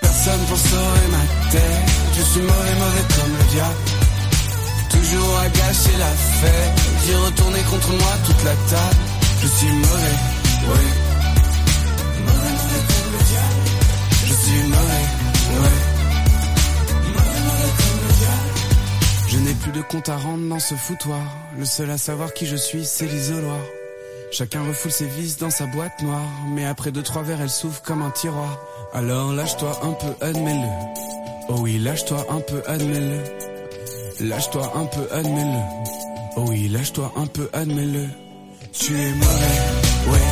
Personne 0.00 0.40
pour 0.48 0.58
sauver 0.58 1.06
ma 1.12 1.50
tête. 1.50 1.88
Je 2.18 2.22
suis 2.22 2.40
mauvais, 2.40 2.74
mauvais 2.78 3.06
comme 3.16 3.32
le 3.38 3.52
diable. 3.52 4.09
Toujours 5.10 5.38
à 5.38 5.48
gâcher 5.48 5.96
la. 5.98 6.10
J'ai 7.04 7.14
retourné 7.16 7.60
contre 7.62 7.88
moi 7.88 8.12
toute 8.26 8.44
la 8.44 8.54
table. 8.54 8.96
Je 9.42 9.46
suis 9.48 9.72
mauvais, 9.72 10.16
ouais. 10.68 10.88
Mauvais, 12.20 12.52
mauvais 12.54 12.82
comme 12.88 13.12
le 13.12 13.18
diable. 13.30 13.62
Je 14.26 14.34
suis 14.34 14.62
mauvais, 14.68 15.04
ouais. 15.60 15.78
Mauvais, 17.08 17.40
mauvais 17.46 17.72
comme 17.78 18.00
le 18.06 18.12
diable. 18.20 18.50
Je 19.28 19.38
n'ai 19.38 19.54
plus 19.54 19.72
de 19.72 19.82
compte 19.82 20.08
à 20.08 20.16
rendre 20.16 20.48
dans 20.48 20.60
ce 20.60 20.74
foutoir. 20.74 21.22
Le 21.58 21.64
seul 21.64 21.90
à 21.90 21.98
savoir 21.98 22.32
qui 22.32 22.46
je 22.46 22.56
suis, 22.56 22.84
c'est 22.84 23.06
l'isoloir. 23.06 23.60
Chacun 24.30 24.62
refoule 24.62 24.92
ses 24.92 25.06
vices 25.06 25.38
dans 25.38 25.50
sa 25.50 25.66
boîte 25.66 26.00
noire. 26.02 26.28
Mais 26.54 26.66
après 26.66 26.92
deux, 26.92 27.02
trois 27.02 27.22
verres, 27.22 27.40
elle 27.42 27.50
s'ouvre 27.50 27.82
comme 27.82 28.02
un 28.02 28.10
tiroir. 28.10 28.62
Alors 28.92 29.32
lâche-toi 29.32 29.80
un 29.82 29.92
peu, 29.92 30.24
admets-le. 30.24 30.68
Oh 31.48 31.56
oui, 31.58 31.78
lâche-toi 31.78 32.24
un 32.30 32.40
peu, 32.40 32.62
admets-le. 32.68 33.24
Lâche-toi 34.20 34.70
un 34.74 34.84
peu, 34.84 35.08
admets-le. 35.12 35.60
Oh 36.36 36.44
oui, 36.48 36.68
lâche-toi 36.68 37.10
un 37.16 37.26
peu, 37.26 37.48
admets-le. 37.54 38.06
Tu 38.72 38.92
es 38.92 39.12
mauvais, 39.14 39.60
ouais. 40.08 40.26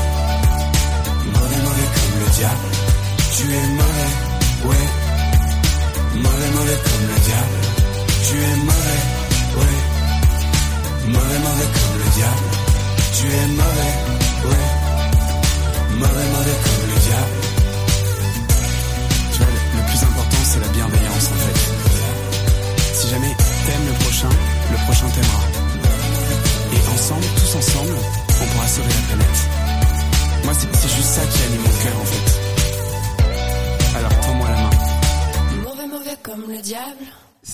Mauvais, 1.33 1.62
mauvais 1.64 1.88
comme 1.95 2.21
le 2.21 2.30
diable. 2.37 2.68
Tu 3.35 3.45
es 3.45 3.66
mauvais, 3.78 4.68
ouais. 4.68 4.98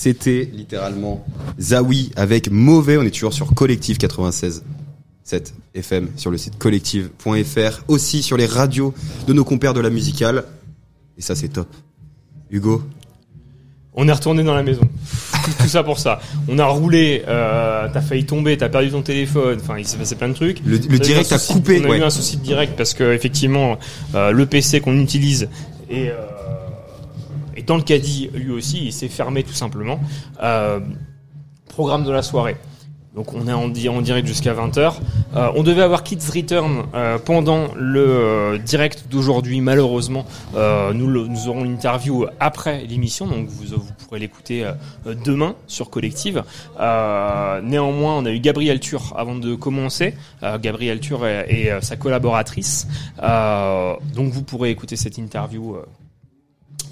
C'était 0.05 0.51
littéralement 0.53 1.25
Zawi 1.59 2.11
avec 2.15 2.51
Mauvais. 2.51 2.99
On 2.99 3.03
est 3.05 3.11
toujours 3.11 3.33
sur 3.33 3.55
Collective 3.55 3.97
96. 3.97 4.63
7 5.23 5.55
FM 5.75 6.11
sur 6.17 6.31
le 6.31 6.37
site 6.37 6.59
collective.fr, 6.59 7.85
aussi 7.89 8.23
sur 8.23 8.37
les 8.37 8.45
radios 8.45 8.93
de 9.27 9.33
nos 9.33 9.45
compères 9.45 9.73
de 9.73 9.81
la 9.81 9.89
musicale. 9.89 10.45
Et 11.17 11.23
ça, 11.23 11.35
c'est 11.35 11.49
top. 11.49 11.69
Hugo, 12.51 12.83
On 13.95 14.07
est 14.07 14.13
retourné 14.13 14.43
dans 14.45 14.55
la 14.55 14.63
maison. 14.63 14.83
Tout, 14.83 15.51
tout 15.63 15.69
ça 15.69 15.83
pour 15.83 15.99
ça. 15.99 16.21
On 16.49 16.59
a 16.59 16.67
roulé, 16.67 17.23
euh, 17.27 17.89
t'as 17.91 18.03
failli 18.03 18.27
tomber, 18.27 18.59
t'as 18.59 18.69
perdu 18.69 18.91
ton 18.91 19.01
téléphone, 19.01 19.59
enfin 19.63 19.79
il 19.79 19.87
s'est 19.87 19.97
passé 19.97 20.17
plein 20.17 20.29
de 20.29 20.35
trucs. 20.35 20.61
le, 20.67 20.77
a 20.77 20.99
direct 20.99 21.33
a 21.33 21.39
souci- 21.39 21.55
coupé. 21.55 21.83
On 21.87 21.91
a 21.91 21.97
eu 21.97 22.03
un 22.03 22.11
souci 22.11 22.37
de 22.37 22.43
direct 22.43 22.75
parce 22.77 22.93
que 22.93 23.15
effectivement 23.15 23.79
euh, 24.15 24.33
le 24.33 24.45
PC 24.45 24.83
qu'on 24.83 24.99
utilise 25.01 25.49
est, 25.89 26.09
euh, 26.11 26.17
est 27.57 27.63
dans 27.67 27.77
le 27.77 27.83
caddie 27.83 28.31
lui 28.35 28.53
aussi, 28.53 28.87
il 28.87 28.93
s'est 28.93 29.09
fermé 29.09 29.43
tout 29.43 29.53
simplement. 29.55 30.01
Euh, 30.43 30.81
programme 31.69 32.05
de 32.05 32.11
la 32.13 32.23
soirée. 32.23 32.57
Donc 33.17 33.33
on 33.33 33.47
est 33.47 33.53
en, 33.53 33.69
di- 33.69 33.89
en 33.89 34.01
direct 34.03 34.27
jusqu'à 34.27 34.53
20h. 34.55 34.95
Euh, 35.37 35.49
on 35.55 35.63
devait 35.63 35.83
avoir 35.83 36.03
Kids 36.03 36.19
Return 36.35 36.83
euh, 36.95 37.17
pendant 37.19 37.69
le 37.77 38.05
euh, 38.05 38.59
direct 38.59 39.05
d'aujourd'hui. 39.09 39.61
Malheureusement, 39.61 40.27
euh, 40.57 40.93
nous, 40.93 41.09
nous 41.29 41.49
aurons 41.49 41.63
l'interview 41.63 42.27
après 42.41 42.85
l'émission, 42.87 43.29
donc 43.29 43.47
vous, 43.47 43.79
pourrez 44.05 44.19
l'écouter 44.19 44.65
euh, 44.65 45.15
demain 45.25 45.55
sur 45.69 45.91
Collective. 45.91 46.43
Néanmoins, 46.77 48.17
on 48.19 48.25
a 48.27 48.31
eu 48.33 48.41
Gabriel 48.41 48.81
Tur 48.81 49.15
avant 49.17 49.37
de 49.37 49.55
commencer. 49.55 50.15
Euh, 50.43 50.59
Gabriel 50.59 50.99
Tur 50.99 51.25
est, 51.25 51.71
euh, 51.71 51.81
sa 51.81 51.95
collaboratrice. 51.97 52.89
Donc 53.23 54.33
vous 54.33 54.43
pourrez 54.43 54.71
écouter 54.71 54.97
cette 54.97 55.19
interview 55.19 55.77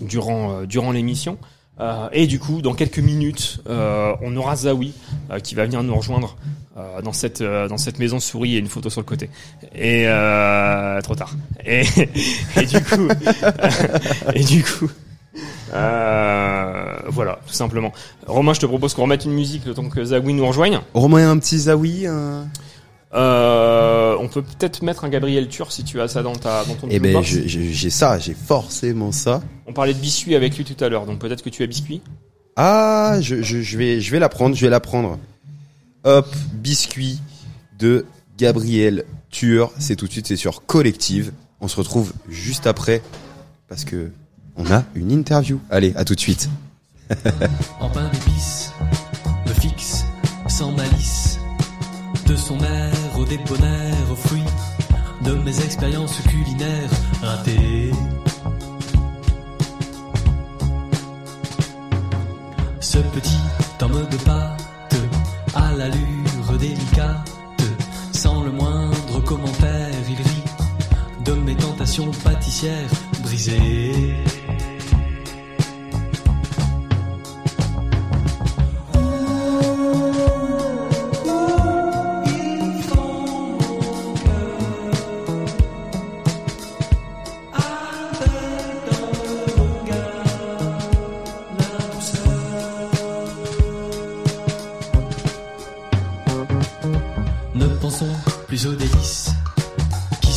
durant, 0.02 0.52
euh, 0.52 0.66
durant 0.66 0.92
l'émission. 0.92 1.38
Euh, 1.80 2.08
et 2.12 2.26
du 2.26 2.38
coup, 2.38 2.60
dans 2.62 2.74
quelques 2.74 2.98
minutes, 2.98 3.60
euh, 3.68 4.14
on 4.22 4.36
aura 4.36 4.56
Zawi 4.56 4.92
qui 5.42 5.54
va 5.54 5.64
venir 5.64 5.82
nous 5.82 5.94
rejoindre 5.94 6.36
dans 7.04 7.12
cette 7.12 7.42
euh, 7.42 7.68
dans 7.68 7.76
cette 7.76 7.98
maison 7.98 8.18
souris 8.18 8.56
et 8.56 8.58
une 8.58 8.68
photo 8.68 8.88
sur 8.88 9.00
le 9.00 9.06
côté. 9.06 9.30
Et 9.74 10.04
trop 11.02 11.14
tard. 11.14 11.34
Et, 11.64 11.82
et 12.56 12.66
du 12.66 12.82
coup, 12.82 13.08
et 14.34 14.44
du 14.44 14.62
coup, 14.62 14.90
voilà, 15.70 17.40
tout 17.46 17.54
simplement. 17.54 17.92
Romain, 18.26 18.52
je 18.52 18.60
te 18.60 18.66
propose 18.66 18.94
qu'on 18.94 19.02
remette 19.02 19.24
une 19.24 19.32
musique 19.32 19.64
le 19.64 19.74
temps 19.74 19.88
que 19.88 20.04
Zawi 20.04 20.34
nous 20.34 20.46
rejoigne. 20.46 20.80
Remet 20.94 21.22
un 21.22 21.38
petit 21.38 21.58
Zawi. 21.58 22.06
Euh, 23.14 24.16
on 24.18 24.28
peut 24.28 24.42
peut-être 24.42 24.82
mettre 24.82 25.04
un 25.04 25.10
Gabriel 25.10 25.48
Tur 25.48 25.70
si 25.70 25.84
tu 25.84 26.00
as 26.00 26.08
ça 26.08 26.22
dans 26.22 26.34
ta 26.34 26.64
dans 26.64 26.74
ton 26.74 26.88
Eh 26.90 26.98
ben, 26.98 27.22
j'ai 27.22 27.90
ça, 27.90 28.18
j'ai 28.18 28.34
forcément 28.34 29.12
ça. 29.12 29.42
On 29.66 29.72
parlait 29.72 29.92
de 29.94 29.98
biscuit 29.98 30.34
avec 30.34 30.56
lui 30.56 30.64
tout 30.64 30.82
à 30.82 30.88
l'heure, 30.88 31.04
donc 31.04 31.18
peut-être 31.18 31.42
que 31.42 31.50
tu 31.50 31.62
as 31.62 31.66
biscuit. 31.66 32.00
Ah, 32.56 33.16
je, 33.20 33.42
je, 33.42 33.60
je 33.60 33.78
vais, 33.78 34.00
je 34.00 34.10
vais 34.10 34.18
la 34.18 34.28
prendre, 34.28 34.54
je 34.56 34.62
vais 34.62 34.70
la 34.70 34.80
prendre. 34.80 35.18
Hop, 36.04 36.34
biscuit 36.54 37.20
de 37.78 38.06
Gabriel 38.38 39.04
Tueur. 39.30 39.72
C'est 39.78 39.96
tout 39.96 40.06
de 40.06 40.12
suite, 40.12 40.26
c'est 40.26 40.36
sur 40.36 40.64
Collective. 40.66 41.32
On 41.60 41.68
se 41.68 41.76
retrouve 41.76 42.12
juste 42.28 42.66
après 42.66 43.02
parce 43.68 43.84
que 43.84 44.10
on 44.56 44.70
a 44.70 44.84
une 44.94 45.12
interview. 45.12 45.60
Allez, 45.70 45.92
à 45.96 46.04
tout 46.04 46.14
de 46.14 46.20
suite. 46.20 46.48
en 47.80 47.88
pain 47.90 48.08
d'épices, 48.10 48.72
me 49.46 49.52
fixe 49.54 50.04
sans 50.48 50.72
malice, 50.72 51.21
de 52.32 52.36
son 52.36 52.58
air 52.60 52.94
au 53.18 53.24
déponaire, 53.24 54.10
aux 54.10 54.16
fruits 54.16 54.52
de 55.22 55.32
mes 55.44 55.60
expériences 55.62 56.18
culinaires 56.22 56.90
ratées. 57.20 57.90
Ce 62.80 62.98
petit 63.14 63.42
homme 63.82 64.06
de 64.10 64.16
pâte, 64.24 64.96
à 65.54 65.72
l'allure 65.72 66.58
délicate, 66.58 67.30
sans 68.12 68.42
le 68.42 68.50
moindre 68.50 69.20
commentaire, 69.24 69.90
il 70.08 70.16
rit 70.16 70.44
de 71.26 71.32
mes 71.32 71.56
tentations 71.56 72.10
pâtissières 72.24 72.94
brisées. 73.22 74.24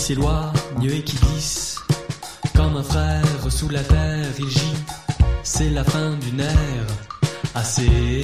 Qui 0.05 0.13
s'éloignent 0.13 0.51
et 0.83 1.01
qui 1.01 1.17
glissent. 1.17 1.79
Comme 2.55 2.77
un 2.77 2.83
frère 2.83 3.23
sous 3.49 3.69
la 3.69 3.81
terre, 3.81 4.27
il 4.37 4.49
gît. 4.49 4.77
C'est 5.43 5.71
la 5.71 5.83
fin 5.83 6.11
d'une 6.17 6.41
ère. 6.41 6.87
Assez. 7.55 8.23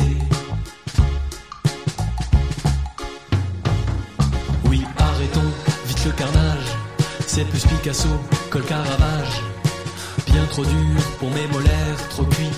Oui, 4.65 4.83
arrêtons 4.97 5.51
vite 5.87 6.05
le 6.05 6.11
carnage. 6.11 6.69
C'est 7.25 7.45
plus 7.45 7.65
Picasso 7.65 8.09
que 8.51 8.59
le 8.59 8.63
Caravage. 8.63 9.41
Bien 10.27 10.45
trop 10.51 10.65
dur 10.65 11.01
pour 11.19 11.31
mes 11.31 11.47
molaires, 11.47 12.09
trop 12.09 12.25
cuit. 12.25 12.51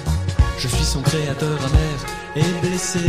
Je 0.57 0.67
suis 0.67 0.85
son 0.85 1.01
créateur 1.01 1.57
amer 1.65 1.97
et 2.35 2.67
blessé. 2.67 2.99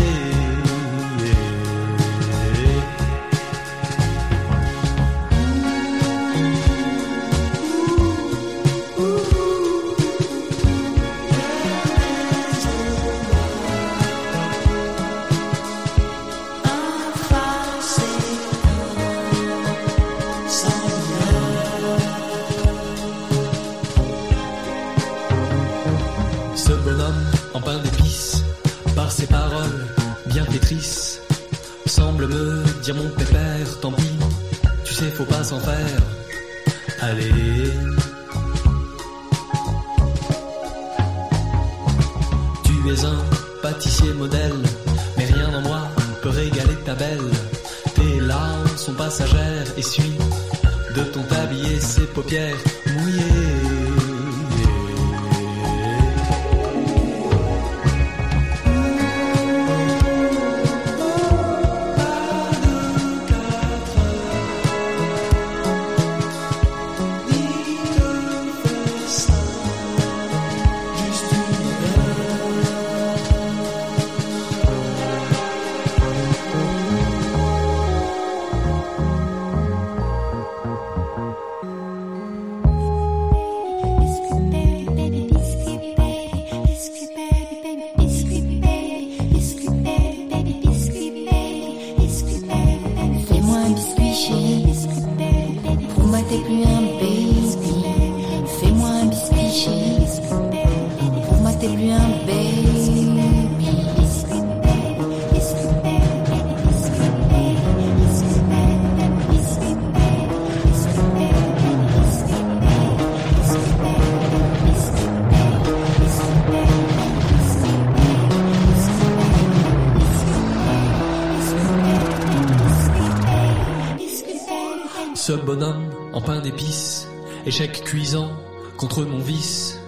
Cuisant 127.85 128.31
contre 128.77 129.05
mon 129.05 129.19
vice, 129.19 129.79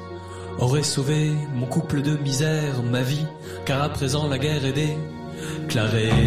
aurait 0.59 0.83
sauvé 0.83 1.33
mon 1.55 1.67
couple 1.67 2.03
de 2.03 2.17
misère, 2.17 2.83
ma 2.83 3.03
vie, 3.03 3.27
car 3.65 3.83
à 3.83 3.89
présent 3.89 4.29
la 4.29 4.39
guerre 4.39 4.65
est 4.65 4.73
déclarée. 4.73 6.26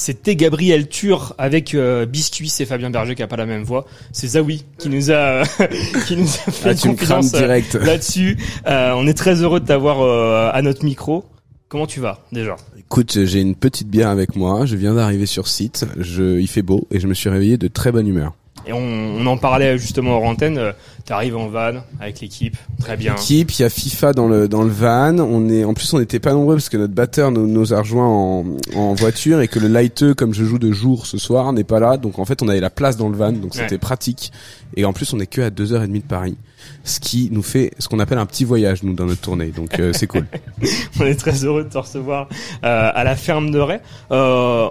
C'était 0.00 0.34
Gabriel 0.34 0.88
Tur 0.88 1.34
avec 1.36 1.74
euh, 1.74 2.06
Biscuit, 2.06 2.48
c'est 2.48 2.64
Fabien 2.64 2.88
Berger 2.88 3.14
qui 3.14 3.22
a 3.22 3.26
pas 3.26 3.36
la 3.36 3.44
même 3.44 3.64
voix. 3.64 3.84
C'est 4.12 4.28
Zawi 4.28 4.64
qui 4.78 4.88
nous 4.88 5.12
a 5.12 5.42
qui 6.06 6.16
nous 6.16 6.24
a 6.24 6.50
fait 6.50 6.70
Ah, 6.70 6.72
une 6.72 6.96
confidence 6.96 7.34
euh, 7.34 7.46
là-dessus. 7.84 8.38
Euh, 8.66 8.94
on 8.96 9.06
est 9.06 9.12
très 9.12 9.42
heureux 9.42 9.60
de 9.60 9.66
t'avoir 9.66 10.00
euh, 10.00 10.48
à 10.54 10.62
notre 10.62 10.86
micro. 10.86 11.26
Comment 11.68 11.86
tu 11.86 12.00
vas 12.00 12.20
déjà? 12.32 12.56
Écoute, 12.78 13.26
j'ai 13.26 13.42
une 13.42 13.54
petite 13.54 13.88
bière 13.88 14.08
avec 14.08 14.36
moi. 14.36 14.64
Je 14.64 14.74
viens 14.74 14.94
d'arriver 14.94 15.26
sur 15.26 15.46
site. 15.46 15.84
Je, 15.98 16.40
il 16.40 16.48
fait 16.48 16.62
beau 16.62 16.88
et 16.90 16.98
je 16.98 17.06
me 17.06 17.12
suis 17.12 17.28
réveillé 17.28 17.58
de 17.58 17.68
très 17.68 17.92
bonne 17.92 18.08
humeur. 18.08 18.32
Et 18.66 18.72
on, 18.72 18.78
on 18.78 19.26
en 19.26 19.36
parlait 19.36 19.78
justement 19.78 20.16
hors 20.16 20.24
antenne. 20.24 20.58
euh, 20.58 20.72
T'arrives 21.06 21.36
en 21.36 21.48
van 21.48 21.82
avec 21.98 22.20
l'équipe, 22.20 22.56
très 22.78 22.96
bien. 22.96 23.16
Équipe, 23.16 23.50
il 23.58 23.62
y 23.62 23.64
a 23.64 23.70
FIFA 23.70 24.12
dans 24.12 24.28
le 24.28 24.46
dans 24.46 24.62
le 24.62 24.70
van. 24.70 25.18
On 25.18 25.48
est 25.48 25.64
en 25.64 25.74
plus 25.74 25.92
on 25.92 25.98
n'était 25.98 26.20
pas 26.20 26.32
nombreux 26.34 26.54
parce 26.54 26.68
que 26.68 26.76
notre 26.76 26.94
batteur 26.94 27.32
nous, 27.32 27.48
nous 27.48 27.74
a 27.74 27.78
rejoint 27.80 28.06
en, 28.06 28.44
en 28.76 28.94
voiture 28.94 29.40
et 29.40 29.48
que 29.48 29.58
le 29.58 29.66
lighteux 29.66 30.14
comme 30.14 30.32
je 30.34 30.44
joue 30.44 30.58
de 30.60 30.70
jour 30.70 31.06
ce 31.06 31.18
soir 31.18 31.52
n'est 31.52 31.64
pas 31.64 31.80
là. 31.80 31.96
Donc 31.96 32.20
en 32.20 32.24
fait 32.24 32.42
on 32.42 32.48
avait 32.48 32.60
la 32.60 32.70
place 32.70 32.96
dans 32.96 33.08
le 33.08 33.16
van 33.16 33.32
donc 33.32 33.54
c'était 33.54 33.72
Ouais. 33.72 33.78
pratique. 33.78 34.30
Et 34.76 34.84
en 34.84 34.92
plus 34.92 35.12
on 35.12 35.18
est 35.18 35.26
que 35.26 35.40
à 35.40 35.50
deux 35.50 35.72
heures 35.72 35.82
et 35.82 35.88
demie 35.88 35.98
de 36.00 36.04
Paris, 36.04 36.36
ce 36.84 37.00
qui 37.00 37.28
nous 37.32 37.42
fait 37.42 37.72
ce 37.80 37.88
qu'on 37.88 37.98
appelle 37.98 38.18
un 38.18 38.26
petit 38.26 38.44
voyage 38.44 38.84
nous 38.84 38.92
dans 38.94 39.06
notre 39.06 39.22
tournée. 39.22 39.48
Donc 39.48 39.80
euh, 39.80 39.92
c'est 39.92 40.06
cool. 40.06 40.26
On 41.00 41.06
est 41.06 41.18
très 41.18 41.44
heureux 41.44 41.64
de 41.64 41.70
te 41.70 41.78
recevoir 41.78 42.28
euh, 42.62 42.90
à 42.94 43.02
la 43.02 43.16
ferme 43.16 43.50
de 43.50 43.58
Ray. 43.58 43.80
Euh, 44.12 44.68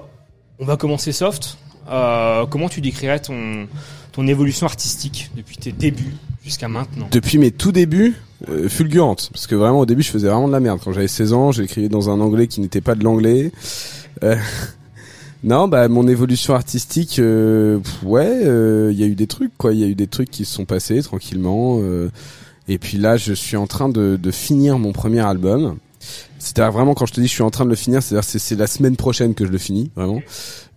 on 0.60 0.66
va 0.66 0.78
commencer 0.78 1.12
soft. 1.12 1.58
Euh, 1.90 2.46
comment 2.46 2.70
tu 2.70 2.82
décrirais 2.82 3.20
ton 3.20 4.28
évolution 4.28 4.66
artistique 4.66 5.32
depuis 5.36 5.58
tes 5.58 5.72
débuts 5.72 6.16
jusqu'à 6.44 6.68
maintenant 6.68 7.08
Depuis 7.12 7.38
mes 7.38 7.52
tout 7.52 7.72
débuts, 7.72 8.16
euh, 8.48 8.70
fulgurante. 8.70 9.30
Parce 9.34 9.48
que 9.48 9.56
vraiment, 9.56 9.80
au 9.80 9.86
début, 9.86 10.02
je 10.02 10.12
faisais 10.12 10.28
vraiment 10.28 10.48
de 10.48 10.54
la 10.54 10.60
merde. 10.60 10.80
Quand 10.84 10.94
j'avais 10.94 11.08
16 11.08 11.34
ans, 11.34 11.52
j'écrivais 11.52 11.90
dans 11.90 12.10
un 12.10 12.22
anglais 12.22 12.48
qui 12.48 12.62
n'était 12.62 12.82
pas 12.82 12.96
de 12.96 13.04
l'anglais. 13.04 13.52
Euh, 14.24 14.36
non, 15.44 15.68
bah, 15.68 15.88
mon 15.90 16.08
évolution 16.08 16.54
artistique, 16.54 17.20
euh, 17.20 17.80
ouais, 18.04 18.42
il 18.92 18.98
y 18.98 19.04
a 19.04 19.08
eu 19.08 19.16
des 19.16 19.28
trucs, 19.28 19.52
quoi. 19.58 19.74
Il 19.74 19.80
y 19.80 19.84
a 19.84 19.88
eu 19.88 19.96
des 19.96 20.08
trucs 20.08 20.32
qui 20.32 20.46
se 20.46 20.54
sont 20.54 20.66
passés 20.66 21.02
tranquillement. 21.04 21.82
et 22.68 22.78
puis 22.78 22.98
là, 22.98 23.18
je 23.18 23.34
suis 23.34 23.58
en 23.58 23.68
train 23.68 23.90
de 23.90 24.32
finir 24.32 24.80
mon 24.80 24.94
premier 24.94 25.22
album. 25.22 25.78
C'est-à-dire 26.40 26.72
vraiment 26.72 26.94
quand 26.96 27.06
je 27.06 27.14
te 27.14 27.20
dis 27.22 27.28
je 27.28 27.34
suis 27.34 27.44
en 27.44 27.50
train 27.52 27.66
de 27.66 27.70
le 27.70 27.76
finir, 27.76 28.02
c'est-à-dire 28.02 28.24
c'est, 28.24 28.56
la 28.56 28.66
semaine 28.68 28.96
prochaine 28.96 29.36
que 29.36 29.46
je 29.46 29.52
le 29.52 29.58
finis, 29.58 29.92
vraiment. 29.96 30.22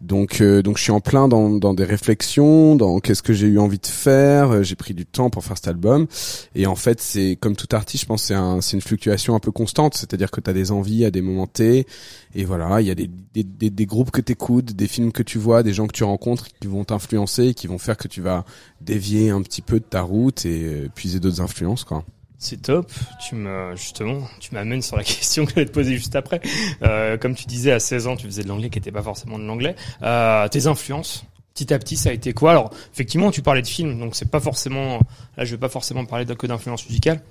Donc 0.01 0.40
euh, 0.40 0.62
donc 0.62 0.79
je 0.79 0.83
suis 0.83 0.90
en 0.90 1.01
plein 1.01 1.29
dans, 1.29 1.48
dans 1.51 1.75
des 1.75 1.85
réflexions, 1.85 2.75
dans 2.75 2.98
qu'est-ce 2.98 3.22
que 3.22 3.33
j'ai 3.33 3.46
eu 3.46 3.59
envie 3.61 3.79
de 3.79 3.87
faire. 3.87 4.51
euh, 4.51 4.62
J'ai 4.64 4.75
pris 4.75 4.94
du 4.94 5.07
temps 5.07 5.31
pour 5.31 5.44
faire 5.44 5.57
cet 5.57 5.68
album. 5.68 6.09
Et 6.57 6.66
en 6.66 6.75
fait, 6.75 7.01
c'est 7.01 7.38
comme 7.40 7.55
tout 7.55 7.68
artiste, 7.70 8.03
je 8.03 8.07
pense, 8.09 8.25
c'est 8.25 8.35
un, 8.35 8.61
c'est 8.61 8.77
une 8.77 8.81
fluctuation 8.83 9.37
un 9.37 9.38
peu 9.38 9.53
constante. 9.53 9.94
C'est-à-dire 9.94 10.33
que 10.33 10.40
tu 10.40 10.51
as 10.51 10.53
des 10.53 10.72
envies 10.72 11.05
à 11.05 11.12
des 11.12 11.22
moments 11.22 11.46
T. 11.46 11.87
Et 12.35 12.44
voilà, 12.44 12.81
il 12.81 12.88
y 12.88 12.90
a 12.90 12.96
des, 12.96 13.09
des, 13.33 13.44
des, 13.44 13.70
des 13.70 13.87
groupes 13.87 14.11
que 14.11 14.20
t'écoutes, 14.20 14.72
des 14.72 14.88
films 14.88 15.12
que 15.12 15.22
tu 15.22 15.38
vois, 15.38 15.62
des 15.62 15.72
gens 15.72 15.87
que 15.87 15.92
tu 15.92 16.03
rencontres 16.03 16.48
qui 16.61 16.66
vont 16.66 16.83
t'influencer, 16.85 17.55
qui 17.55 17.68
vont 17.68 17.79
faire 17.79 17.96
que 17.96 18.09
tu 18.09 18.20
vas 18.20 18.44
dévier 18.81 19.31
un 19.31 19.42
petit 19.42 19.62
peu 19.62 19.79
de 19.79 19.85
ta 19.85 20.03
route 20.03 20.44
et 20.44 20.64
euh, 20.64 20.88
puiser 20.92 21.20
d'autres 21.20 21.40
influences, 21.40 21.85
quoi. 21.85 22.05
C'est 22.42 22.61
top. 22.61 22.90
Tu 23.24 23.37
me 23.37 23.76
justement, 23.76 24.18
tu 24.40 24.52
m'amènes 24.52 24.83
sur 24.83 24.96
la 24.96 25.05
question 25.05 25.44
que 25.44 25.52
je 25.52 25.55
vais 25.55 25.64
te 25.64 25.70
poser 25.70 25.94
juste 25.96 26.16
après. 26.16 26.40
Euh, 26.83 27.16
comme 27.16 27.37
tu 27.37 27.46
disais, 27.46 27.70
à 27.70 27.78
16 27.78 28.09
ans, 28.09 28.16
tu 28.16 28.26
faisais 28.26 28.42
de 28.42 28.48
l'anglais 28.48 28.68
qui 28.68 28.78
n'était 28.78 28.90
pas 28.90 29.02
forcément 29.02 29.38
de 29.38 29.44
l'anglais. 29.44 29.76
Euh, 30.02 30.48
tes 30.48 30.66
influences, 30.66 31.24
petit 31.55 31.72
à 31.72 31.78
petit, 31.78 31.96
ça 31.96 32.11
a 32.11 32.12
été 32.12 32.33
quoi? 32.33 32.50
Alors, 32.50 32.70
effectivement, 32.92 33.31
tu 33.31 33.42
parlais 33.42 33.62
de 33.62 33.68
films, 33.68 33.96
donc 33.96 34.16
c'est 34.16 34.28
pas 34.28 34.40
forcément. 34.40 34.98
Là, 35.37 35.44
je 35.44 35.52
vais 35.52 35.61
pas 35.61 35.68
forcément 35.68 36.05
parler 36.05 36.26
que 36.26 36.46
d'influence 36.48 36.85
musicale. 36.85 37.22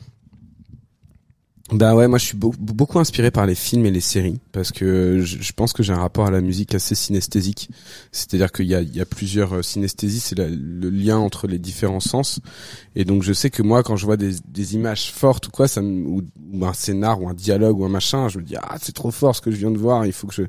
Bah 1.72 1.96
ouais, 1.96 2.10
moi 2.10 2.18
je 2.18 2.26
suis 2.26 2.36
beau- 2.36 2.54
beaucoup 2.60 3.00
inspiré 3.00 3.32
par 3.32 3.46
les 3.46 3.56
films 3.56 3.86
et 3.86 3.92
les 3.92 4.02
séries 4.02 4.42
parce 4.52 4.74
que 4.74 5.22
je, 5.22 5.42
je 5.42 5.54
pense 5.54 5.72
que 5.72 5.84
j'ai 5.84 5.94
un 5.94 6.00
rapport 6.00 6.26
à 6.26 6.32
la 6.32 6.42
musique 6.42 6.76
assez 6.76 6.96
synesthésique. 6.96 7.70
C'est-à-dire 8.12 8.52
qu'il 8.52 8.66
y 8.66 8.76
a, 8.76 8.82
y 8.82 9.00
a 9.00 9.06
plusieurs 9.06 9.54
euh, 9.56 9.62
synesthésies, 9.62 10.20
c'est 10.20 10.38
le 10.38 10.90
lien 10.90 11.18
entre 11.18 11.48
les 11.48 11.60
différents 11.60 12.02
sens. 12.02 12.42
Et 12.98 13.06
donc 13.06 13.24
je 13.24 13.32
sais 13.32 13.50
que 13.50 13.62
moi 13.62 13.84
quand 13.84 13.96
je 13.96 14.06
vois 14.06 14.18
des, 14.18 14.32
des 14.50 14.76
images 14.76 15.14
fortes 15.14 15.48
ou 15.48 15.52
quoi, 15.52 15.70
ça 15.70 15.82
ou, 15.82 16.24
ou 16.52 16.66
un 16.66 16.74
scénar 16.74 17.22
ou 17.22 17.30
un 17.30 17.34
dialogue 17.34 17.80
ou 17.80 17.86
un 17.86 17.90
machin, 17.90 18.28
je 18.28 18.40
me 18.40 18.44
dis 18.44 18.58
ah 18.58 18.76
c'est 18.82 18.94
trop 18.94 19.12
fort 19.12 19.34
ce 19.34 19.40
que 19.40 19.50
je 19.50 19.56
viens 19.56 19.72
de 19.72 19.78
voir, 19.78 20.06
il 20.06 20.12
faut 20.12 20.28
que 20.28 20.34
je 20.34 20.44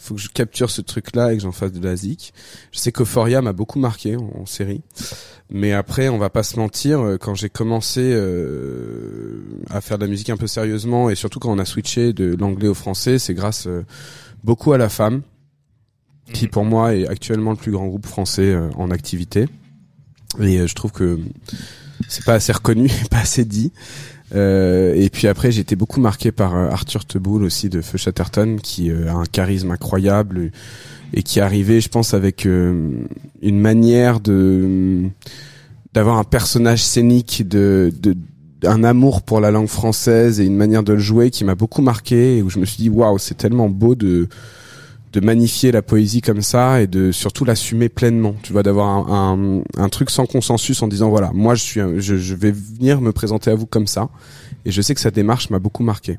faut 0.00 0.14
que 0.14 0.20
je 0.20 0.28
capture 0.30 0.70
ce 0.70 0.80
truc-là 0.80 1.32
et 1.32 1.36
que 1.36 1.42
j'en 1.42 1.52
fasse 1.52 1.72
de 1.72 1.84
la 1.84 1.94
zik. 1.94 2.32
Je 2.72 2.78
sais 2.78 2.90
qu'Euphoria 2.90 3.42
m'a 3.42 3.52
beaucoup 3.52 3.78
marqué 3.78 4.16
en, 4.16 4.46
série. 4.46 4.80
Mais 5.50 5.72
après, 5.72 6.08
on 6.08 6.16
va 6.16 6.30
pas 6.30 6.42
se 6.42 6.58
mentir, 6.58 7.00
euh, 7.00 7.18
quand 7.18 7.34
j'ai 7.34 7.50
commencé 7.50 8.00
euh, 8.00 9.42
à 9.68 9.80
faire 9.80 9.98
de 9.98 10.04
la 10.04 10.10
musique 10.10 10.30
un 10.30 10.36
peu 10.36 10.46
sérieusement, 10.60 11.08
et 11.10 11.14
surtout 11.14 11.38
quand 11.38 11.52
on 11.52 11.58
a 11.58 11.64
switché 11.64 12.12
de 12.12 12.36
l'anglais 12.38 12.68
au 12.68 12.74
français, 12.74 13.18
c'est 13.18 13.34
grâce 13.34 13.66
euh, 13.66 13.84
beaucoup 14.44 14.72
à 14.72 14.78
la 14.78 14.88
femme, 14.88 15.22
qui 16.32 16.48
pour 16.48 16.64
moi 16.64 16.94
est 16.94 17.08
actuellement 17.08 17.50
le 17.52 17.56
plus 17.56 17.72
grand 17.72 17.86
groupe 17.86 18.06
français 18.06 18.52
euh, 18.52 18.68
en 18.76 18.90
activité. 18.90 19.48
Et 20.38 20.58
euh, 20.58 20.66
je 20.66 20.74
trouve 20.74 20.92
que 20.92 21.18
c'est 22.08 22.24
pas 22.24 22.34
assez 22.34 22.52
reconnu, 22.52 22.90
pas 23.10 23.20
assez 23.20 23.44
dit. 23.44 23.72
Euh, 24.34 24.94
et 24.94 25.08
puis 25.08 25.28
après, 25.28 25.50
j'ai 25.50 25.62
été 25.62 25.76
beaucoup 25.76 26.00
marqué 26.00 26.30
par 26.30 26.54
Arthur 26.54 27.04
Teboul 27.04 27.42
aussi 27.42 27.68
de 27.68 27.80
Feu 27.80 27.98
Chatterton, 27.98 28.58
qui 28.62 28.90
a 28.90 29.14
un 29.14 29.24
charisme 29.24 29.70
incroyable 29.70 30.52
et 31.12 31.22
qui 31.24 31.40
est 31.40 31.42
arrivé, 31.42 31.80
je 31.80 31.88
pense, 31.88 32.14
avec 32.14 32.44
une 32.44 33.08
manière 33.42 34.20
de 34.20 35.08
d'avoir 35.92 36.18
un 36.18 36.24
personnage 36.24 36.84
scénique, 36.84 37.48
de, 37.48 37.92
de 38.00 38.14
un 38.64 38.84
amour 38.84 39.22
pour 39.22 39.40
la 39.40 39.50
langue 39.50 39.68
française 39.68 40.40
et 40.40 40.44
une 40.44 40.56
manière 40.56 40.82
de 40.82 40.92
le 40.92 40.98
jouer 40.98 41.30
qui 41.30 41.44
m'a 41.44 41.54
beaucoup 41.54 41.82
marqué 41.82 42.38
et 42.38 42.42
où 42.42 42.50
je 42.50 42.58
me 42.58 42.64
suis 42.64 42.78
dit 42.78 42.88
waouh, 42.88 43.18
c'est 43.18 43.36
tellement 43.36 43.68
beau 43.68 43.94
de 43.94 44.28
de 45.12 45.20
magnifier 45.20 45.72
la 45.72 45.82
poésie 45.82 46.20
comme 46.20 46.40
ça 46.40 46.80
et 46.80 46.86
de 46.86 47.10
surtout 47.10 47.44
l'assumer 47.44 47.88
pleinement. 47.88 48.36
Tu 48.42 48.52
vois, 48.52 48.62
d'avoir 48.62 49.12
un, 49.12 49.62
un, 49.76 49.88
truc 49.88 50.08
sans 50.08 50.24
consensus 50.24 50.82
en 50.82 50.88
disant 50.88 51.10
voilà, 51.10 51.32
moi 51.34 51.56
je 51.56 51.62
suis, 51.62 51.80
je, 51.96 52.16
je 52.16 52.34
vais 52.34 52.52
venir 52.52 53.00
me 53.00 53.10
présenter 53.10 53.50
à 53.50 53.56
vous 53.56 53.66
comme 53.66 53.88
ça. 53.88 54.08
Et 54.64 54.70
je 54.70 54.80
sais 54.80 54.94
que 54.94 55.00
sa 55.00 55.10
démarche 55.10 55.50
m'a 55.50 55.58
beaucoup 55.58 55.82
marqué. 55.82 56.18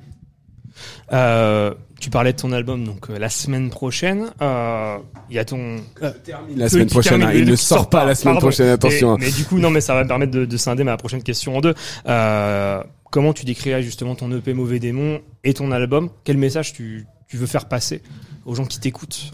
Euh, 1.13 1.73
tu 1.99 2.09
parlais 2.09 2.33
de 2.33 2.37
ton 2.37 2.51
album 2.51 2.83
donc 2.83 3.09
euh, 3.09 3.19
la 3.19 3.29
semaine 3.29 3.69
prochaine. 3.69 4.31
euh, 4.41 4.97
Il 5.29 5.35
y 5.35 5.39
a 5.39 5.45
ton 5.45 5.77
euh, 6.01 6.11
La 6.55 6.69
semaine 6.69 6.87
prochaine, 6.89 7.21
hein, 7.23 7.31
il 7.33 7.45
ne 7.45 7.55
sort 7.55 7.89
pas 7.89 8.05
la 8.05 8.15
semaine 8.15 8.35
pardon. 8.35 8.47
prochaine, 8.47 8.69
attention, 8.69 9.17
Mais, 9.17 9.25
hein. 9.25 9.29
mais 9.29 9.31
du 9.37 9.45
coup 9.45 9.59
non, 9.59 9.69
mais 9.69 9.81
ça 9.81 9.93
va 9.93 10.03
me 10.03 10.07
permettre 10.07 10.31
de, 10.31 10.45
de 10.45 10.57
scinder 10.57 10.83
ma 10.83 10.97
prochaine 10.97 11.21
question 11.23 11.57
en 11.57 11.61
deux. 11.61 11.75
Euh, 12.07 12.81
comment 13.11 13.33
tu 13.33 13.45
décrirais 13.45 13.83
justement 13.83 14.15
ton 14.15 14.31
EP 14.31 14.53
Mauvais 14.53 14.79
Démon 14.79 15.21
et 15.43 15.53
ton 15.53 15.71
album? 15.71 16.09
Quel 16.23 16.37
message 16.37 16.73
tu, 16.73 17.05
tu 17.27 17.37
veux 17.37 17.45
faire 17.47 17.67
passer 17.67 18.01
aux 18.45 18.55
gens 18.55 18.65
qui 18.65 18.79
t'écoutent? 18.79 19.31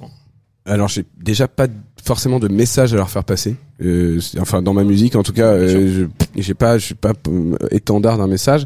Alors 0.67 0.89
j'ai 0.89 1.05
déjà 1.17 1.47
pas 1.47 1.67
forcément 2.03 2.39
de 2.39 2.49
message 2.49 2.93
à 2.93 2.97
leur 2.97 3.09
faire 3.09 3.23
passer. 3.23 3.55
Euh, 3.81 4.19
enfin 4.39 4.61
dans 4.61 4.73
ma 4.73 4.83
musique 4.83 5.15
en 5.15 5.23
tout 5.23 5.31
cas, 5.31 5.53
euh, 5.53 6.07
je 6.35 6.41
j'ai 6.41 6.53
pas 6.53 6.77
je 6.77 6.85
suis 6.85 6.95
pas 6.95 7.13
euh, 7.29 7.55
étendard 7.71 8.17
d'un 8.17 8.27
message, 8.27 8.65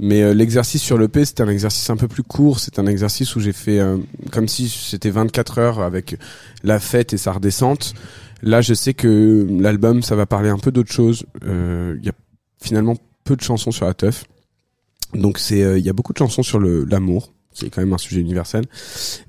mais 0.00 0.22
euh, 0.22 0.32
l'exercice 0.32 0.80
sur 0.80 0.96
l'EP 0.96 1.24
c'était 1.26 1.42
un 1.42 1.48
exercice 1.48 1.90
un 1.90 1.96
peu 1.96 2.08
plus 2.08 2.22
court. 2.22 2.58
C'est 2.58 2.78
un 2.78 2.86
exercice 2.86 3.36
où 3.36 3.40
j'ai 3.40 3.52
fait 3.52 3.78
euh, 3.80 3.98
comme 4.30 4.48
si 4.48 4.68
c'était 4.68 5.10
24 5.10 5.58
heures 5.58 5.80
avec 5.80 6.16
la 6.64 6.80
fête 6.80 7.12
et 7.12 7.18
sa 7.18 7.32
redescente. 7.32 7.92
Là 8.42 8.62
je 8.62 8.72
sais 8.72 8.94
que 8.94 9.46
l'album 9.50 10.02
ça 10.02 10.16
va 10.16 10.24
parler 10.24 10.48
un 10.48 10.58
peu 10.58 10.72
d'autre 10.72 10.92
chose. 10.92 11.26
Euh, 11.44 11.96
Il 12.00 12.06
y 12.06 12.08
a 12.08 12.14
finalement 12.62 12.96
peu 13.24 13.36
de 13.36 13.42
chansons 13.42 13.72
sur 13.72 13.84
la 13.84 13.94
teuf. 13.94 14.24
Donc 15.12 15.38
c'est 15.38 15.62
euh, 15.62 15.78
il 15.78 15.84
y 15.84 15.90
a 15.90 15.92
beaucoup 15.92 16.14
de 16.14 16.18
chansons 16.18 16.42
sur 16.42 16.58
le 16.58 16.84
l'amour 16.84 17.30
qui 17.52 17.66
est 17.66 17.70
quand 17.70 17.80
même 17.82 17.92
un 17.92 17.98
sujet 17.98 18.20
universel. 18.20 18.64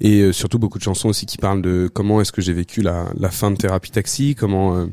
Et 0.02 0.22
euh, 0.22 0.32
surtout 0.32 0.60
beaucoup 0.60 0.78
de 0.78 0.84
chansons 0.84 1.10
aussi 1.10 1.26
qui 1.26 1.38
parlent 1.38 1.62
de 1.62 1.90
comment 1.94 2.22
est-ce 2.22 2.32
que 2.32 2.42
j'ai 2.42 2.54
vécu 2.54 2.82
la, 2.82 3.08
la 3.20 3.30
fin 3.30 3.52
de 3.52 3.58
thérapie 3.58 3.92
taxi 3.92 4.36
comment 4.36 4.76
euh, 4.76 4.86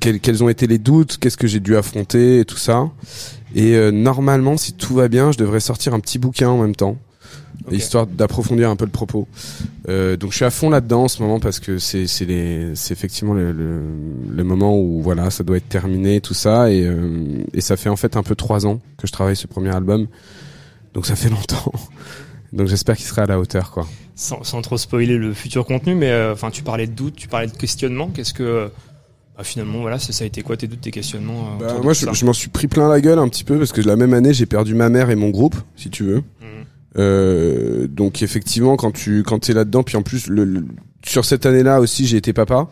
quels, 0.00 0.20
quels 0.20 0.44
ont 0.44 0.48
été 0.48 0.66
les 0.66 0.78
doutes 0.78 1.18
qu'est-ce 1.18 1.36
que 1.36 1.46
j'ai 1.46 1.60
dû 1.60 1.76
affronter 1.76 2.40
et 2.40 2.44
tout 2.44 2.58
ça. 2.58 2.90
Et 3.54 3.74
euh, 3.74 3.90
normalement 3.90 4.56
si 4.56 4.72
tout 4.74 4.94
va 4.94 5.08
bien 5.08 5.32
je 5.32 5.38
devrais 5.38 5.60
sortir 5.60 5.94
un 5.94 6.00
petit 6.00 6.18
bouquin 6.18 6.48
en 6.48 6.60
même 6.60 6.76
temps 6.76 6.98
histoire 7.72 8.06
d'approfondir 8.06 8.70
un 8.70 8.76
peu 8.76 8.84
le 8.84 8.90
propos. 8.92 9.26
Euh, 9.88 10.16
donc 10.16 10.30
je 10.30 10.36
suis 10.36 10.44
à 10.44 10.50
fond 10.50 10.70
là-dedans 10.70 11.04
en 11.04 11.08
ce 11.08 11.22
moment 11.22 11.40
parce 11.40 11.58
que 11.58 11.78
c'est 11.78 12.06
c'est 12.06 12.92
effectivement 12.92 13.34
le, 13.34 13.50
le, 13.50 13.80
le 14.30 14.44
moment 14.44 14.78
où 14.78 15.00
voilà 15.02 15.30
ça 15.30 15.42
doit 15.42 15.56
être 15.56 15.68
terminé 15.68 16.20
tout 16.20 16.34
ça. 16.34 16.70
Et 16.70 16.84
euh, 16.84 17.42
et 17.54 17.60
ça 17.60 17.76
fait 17.76 17.88
en 17.88 17.96
fait 17.96 18.16
un 18.16 18.22
peu 18.22 18.34
trois 18.36 18.66
ans 18.66 18.80
que 18.98 19.06
je 19.06 19.12
travaille 19.12 19.36
ce 19.36 19.46
premier 19.46 19.74
album. 19.74 20.06
Donc 20.94 21.06
ça 21.06 21.16
fait 21.16 21.30
longtemps 21.30 21.72
donc 22.56 22.66
j'espère 22.68 22.96
qu'il 22.96 23.06
sera 23.06 23.22
à 23.22 23.26
la 23.26 23.38
hauteur 23.38 23.70
quoi 23.70 23.86
sans, 24.16 24.42
sans 24.44 24.62
trop 24.62 24.78
spoiler 24.78 25.18
le 25.18 25.34
futur 25.34 25.66
contenu, 25.66 25.94
mais 25.94 26.10
euh, 26.10 26.32
enfin 26.32 26.50
tu 26.50 26.62
parlais 26.62 26.86
de 26.86 26.92
doutes, 26.92 27.16
tu 27.16 27.28
parlais 27.28 27.46
de 27.48 27.56
questionnement. 27.56 28.08
Qu'est-ce 28.08 28.32
que 28.32 28.42
euh, 28.42 28.68
bah, 29.36 29.44
finalement 29.44 29.80
voilà, 29.80 29.98
ça, 29.98 30.12
ça 30.12 30.24
a 30.24 30.26
été 30.26 30.40
quoi 30.42 30.56
tes 30.56 30.66
doutes, 30.66 30.80
tes 30.80 30.90
questionnements 30.90 31.58
euh, 31.60 31.66
Bah, 31.66 31.76
moi, 31.82 31.92
je, 31.92 32.24
m'en 32.24 32.32
suis 32.32 32.48
pris 32.48 32.66
plein 32.66 32.88
la 32.88 33.00
gueule 33.02 33.18
un 33.18 33.28
petit 33.28 33.44
peu 33.44 33.58
parce 33.58 33.72
que 33.72 33.82
la 33.82 33.94
même 33.96 34.14
année, 34.14 34.32
j'ai 34.32 34.46
perdu 34.46 34.74
ma 34.74 34.88
mère 34.88 35.10
et 35.10 35.16
mon 35.16 35.28
groupe, 35.28 35.56
si 35.76 35.90
tu 35.90 36.02
veux. 36.04 36.22
Euh, 36.98 37.86
donc 37.88 38.22
effectivement, 38.22 38.76
quand 38.76 38.90
tu 38.90 39.22
quand 39.22 39.40
t'es 39.40 39.52
là-dedans, 39.52 39.82
puis 39.82 39.98
en 39.98 40.02
plus, 40.02 40.28
le, 40.28 40.44
le- 40.44 40.64
sur 41.04 41.26
cette 41.26 41.44
année-là 41.44 41.80
aussi, 41.80 42.06
j'ai 42.06 42.16
été 42.16 42.32
papa. 42.32 42.68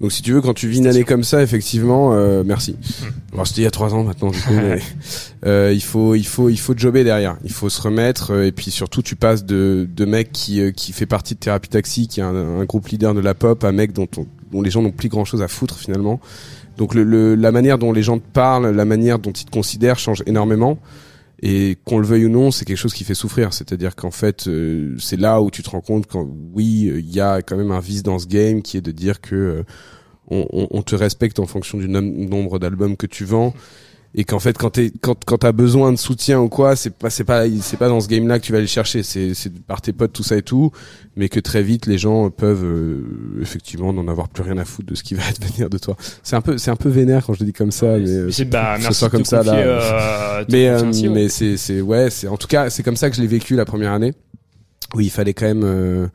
Donc 0.00 0.12
si 0.12 0.20
tu 0.20 0.32
veux, 0.32 0.42
quand 0.42 0.52
tu 0.52 0.68
vis 0.68 0.78
une 0.78 0.86
année 0.86 1.04
comme 1.04 1.24
ça, 1.24 1.42
effectivement, 1.42 2.12
euh, 2.12 2.42
merci. 2.44 2.76
Alors 3.32 3.46
c'était 3.46 3.62
il 3.62 3.64
y 3.64 3.66
a 3.66 3.70
trois 3.70 3.94
ans 3.94 4.04
maintenant, 4.04 4.30
du 4.30 4.38
coup, 4.40 4.52
mais, 4.54 4.78
euh, 5.46 5.72
il 5.74 5.82
faut 5.82 6.14
il 6.14 6.26
faut 6.26 6.50
il 6.50 6.58
faut 6.58 6.74
jobber 6.76 7.02
derrière. 7.02 7.36
Il 7.44 7.52
faut 7.52 7.70
se 7.70 7.80
remettre 7.80 8.32
euh, 8.32 8.46
et 8.46 8.52
puis 8.52 8.70
surtout, 8.70 9.00
tu 9.02 9.16
passes 9.16 9.44
de 9.46 9.88
de 9.90 10.04
mec 10.04 10.32
qui 10.32 10.60
euh, 10.60 10.70
qui 10.70 10.92
fait 10.92 11.06
partie 11.06 11.34
de 11.34 11.40
Thérapie 11.40 11.70
Taxi, 11.70 12.08
qui 12.08 12.20
est 12.20 12.24
un, 12.24 12.34
un 12.34 12.64
groupe 12.64 12.88
leader 12.88 13.14
de 13.14 13.20
la 13.20 13.32
pop, 13.34 13.64
à 13.64 13.72
mec 13.72 13.92
dont 13.94 14.08
on- 14.18 14.26
dont 14.52 14.62
les 14.62 14.70
gens 14.70 14.82
n'ont 14.82 14.92
plus 14.92 15.08
grand 15.08 15.24
chose 15.24 15.40
à 15.42 15.48
foutre 15.48 15.76
finalement. 15.78 16.20
Donc 16.76 16.94
le, 16.94 17.02
le- 17.02 17.34
la 17.34 17.50
manière 17.50 17.78
dont 17.78 17.90
les 17.92 18.02
gens 18.02 18.18
te 18.18 18.28
parlent, 18.32 18.70
la 18.70 18.84
manière 18.84 19.18
dont 19.18 19.32
ils 19.32 19.44
te 19.46 19.50
considèrent 19.50 19.98
change 19.98 20.22
énormément. 20.26 20.78
Et 21.42 21.76
qu'on 21.84 21.98
le 21.98 22.06
veuille 22.06 22.26
ou 22.26 22.30
non, 22.30 22.50
c'est 22.50 22.64
quelque 22.64 22.78
chose 22.78 22.94
qui 22.94 23.04
fait 23.04 23.14
souffrir. 23.14 23.52
C'est-à-dire 23.52 23.94
qu'en 23.94 24.10
fait, 24.10 24.48
euh, 24.48 24.96
c'est 24.98 25.20
là 25.20 25.42
où 25.42 25.50
tu 25.50 25.62
te 25.62 25.68
rends 25.68 25.82
compte 25.82 26.06
qu'en 26.06 26.26
oui, 26.54 26.90
il 26.96 27.14
y 27.14 27.20
a 27.20 27.42
quand 27.42 27.56
même 27.56 27.72
un 27.72 27.80
vice 27.80 28.02
dans 28.02 28.18
ce 28.18 28.26
game 28.26 28.62
qui 28.62 28.78
est 28.78 28.80
de 28.82 28.92
dire 28.92 29.20
que 29.20 29.34
euh, 29.34 29.62
on, 30.28 30.82
te 30.82 30.96
respecte 30.96 31.38
en 31.38 31.46
fonction 31.46 31.78
du 31.78 31.88
nom- 31.88 32.00
nombre 32.02 32.58
d'albums 32.58 32.96
que 32.96 33.06
tu 33.06 33.24
vends. 33.24 33.54
Et 34.18 34.24
qu'en 34.24 34.38
fait, 34.38 34.56
quand 34.56 34.70
t'es, 34.70 34.90
quand, 35.02 35.14
quand 35.26 35.36
t'as 35.36 35.52
besoin 35.52 35.92
de 35.92 35.98
soutien 35.98 36.40
ou 36.40 36.48
quoi, 36.48 36.74
c'est 36.74 36.88
pas, 36.88 37.10
c'est 37.10 37.22
pas, 37.24 37.44
c'est 37.60 37.76
pas 37.76 37.88
dans 37.88 38.00
ce 38.00 38.08
game-là 38.08 38.38
que 38.38 38.44
tu 38.46 38.52
vas 38.52 38.58
aller 38.58 38.66
chercher. 38.66 39.02
C'est, 39.02 39.34
c'est 39.34 39.52
par 39.62 39.82
tes 39.82 39.92
potes, 39.92 40.14
tout 40.14 40.22
ça 40.22 40.38
et 40.38 40.42
tout. 40.42 40.70
Mais 41.16 41.28
que 41.28 41.38
très 41.38 41.62
vite, 41.62 41.84
les 41.86 41.98
gens 41.98 42.30
peuvent, 42.30 42.64
euh, 42.64 43.04
effectivement, 43.42 43.92
n'en 43.92 44.08
avoir 44.08 44.30
plus 44.30 44.42
rien 44.42 44.56
à 44.56 44.64
foutre 44.64 44.88
de 44.88 44.94
ce 44.94 45.02
qui 45.02 45.14
va 45.14 45.22
advenir 45.28 45.68
de 45.68 45.76
toi. 45.76 45.96
C'est 46.22 46.34
un 46.34 46.40
peu, 46.40 46.56
c'est 46.56 46.70
un 46.70 46.76
peu 46.76 46.88
vénère 46.88 47.26
quand 47.26 47.34
je 47.34 47.40
le 47.40 47.46
dis 47.46 47.52
comme 47.52 47.70
ça, 47.70 47.98
mais, 47.98 48.08
euh, 48.08 48.30
c'est- 48.30 48.46
bah, 48.46 48.76
merci 48.80 49.04
de 49.04 49.10
comme 49.10 49.22
te 49.22 49.28
ça, 49.28 49.38
confier, 49.38 49.52
là. 49.52 49.58
euh, 49.60 50.44
te 50.46 50.52
mais, 50.52 50.68
euh, 50.68 50.82
ouais. 50.90 51.08
mais 51.10 51.28
c'est, 51.28 51.58
c'est, 51.58 51.82
ouais, 51.82 52.08
c'est, 52.08 52.28
en 52.28 52.38
tout 52.38 52.48
cas, 52.48 52.70
c'est 52.70 52.82
comme 52.82 52.96
ça 52.96 53.10
que 53.10 53.16
je 53.16 53.20
l'ai 53.20 53.26
vécu 53.26 53.54
la 53.54 53.66
première 53.66 53.92
année. 53.92 54.14
Oui, 54.94 55.06
il 55.06 55.10
fallait 55.10 55.34
quand 55.34 55.46
même, 55.46 55.62
euh, 55.64 56.06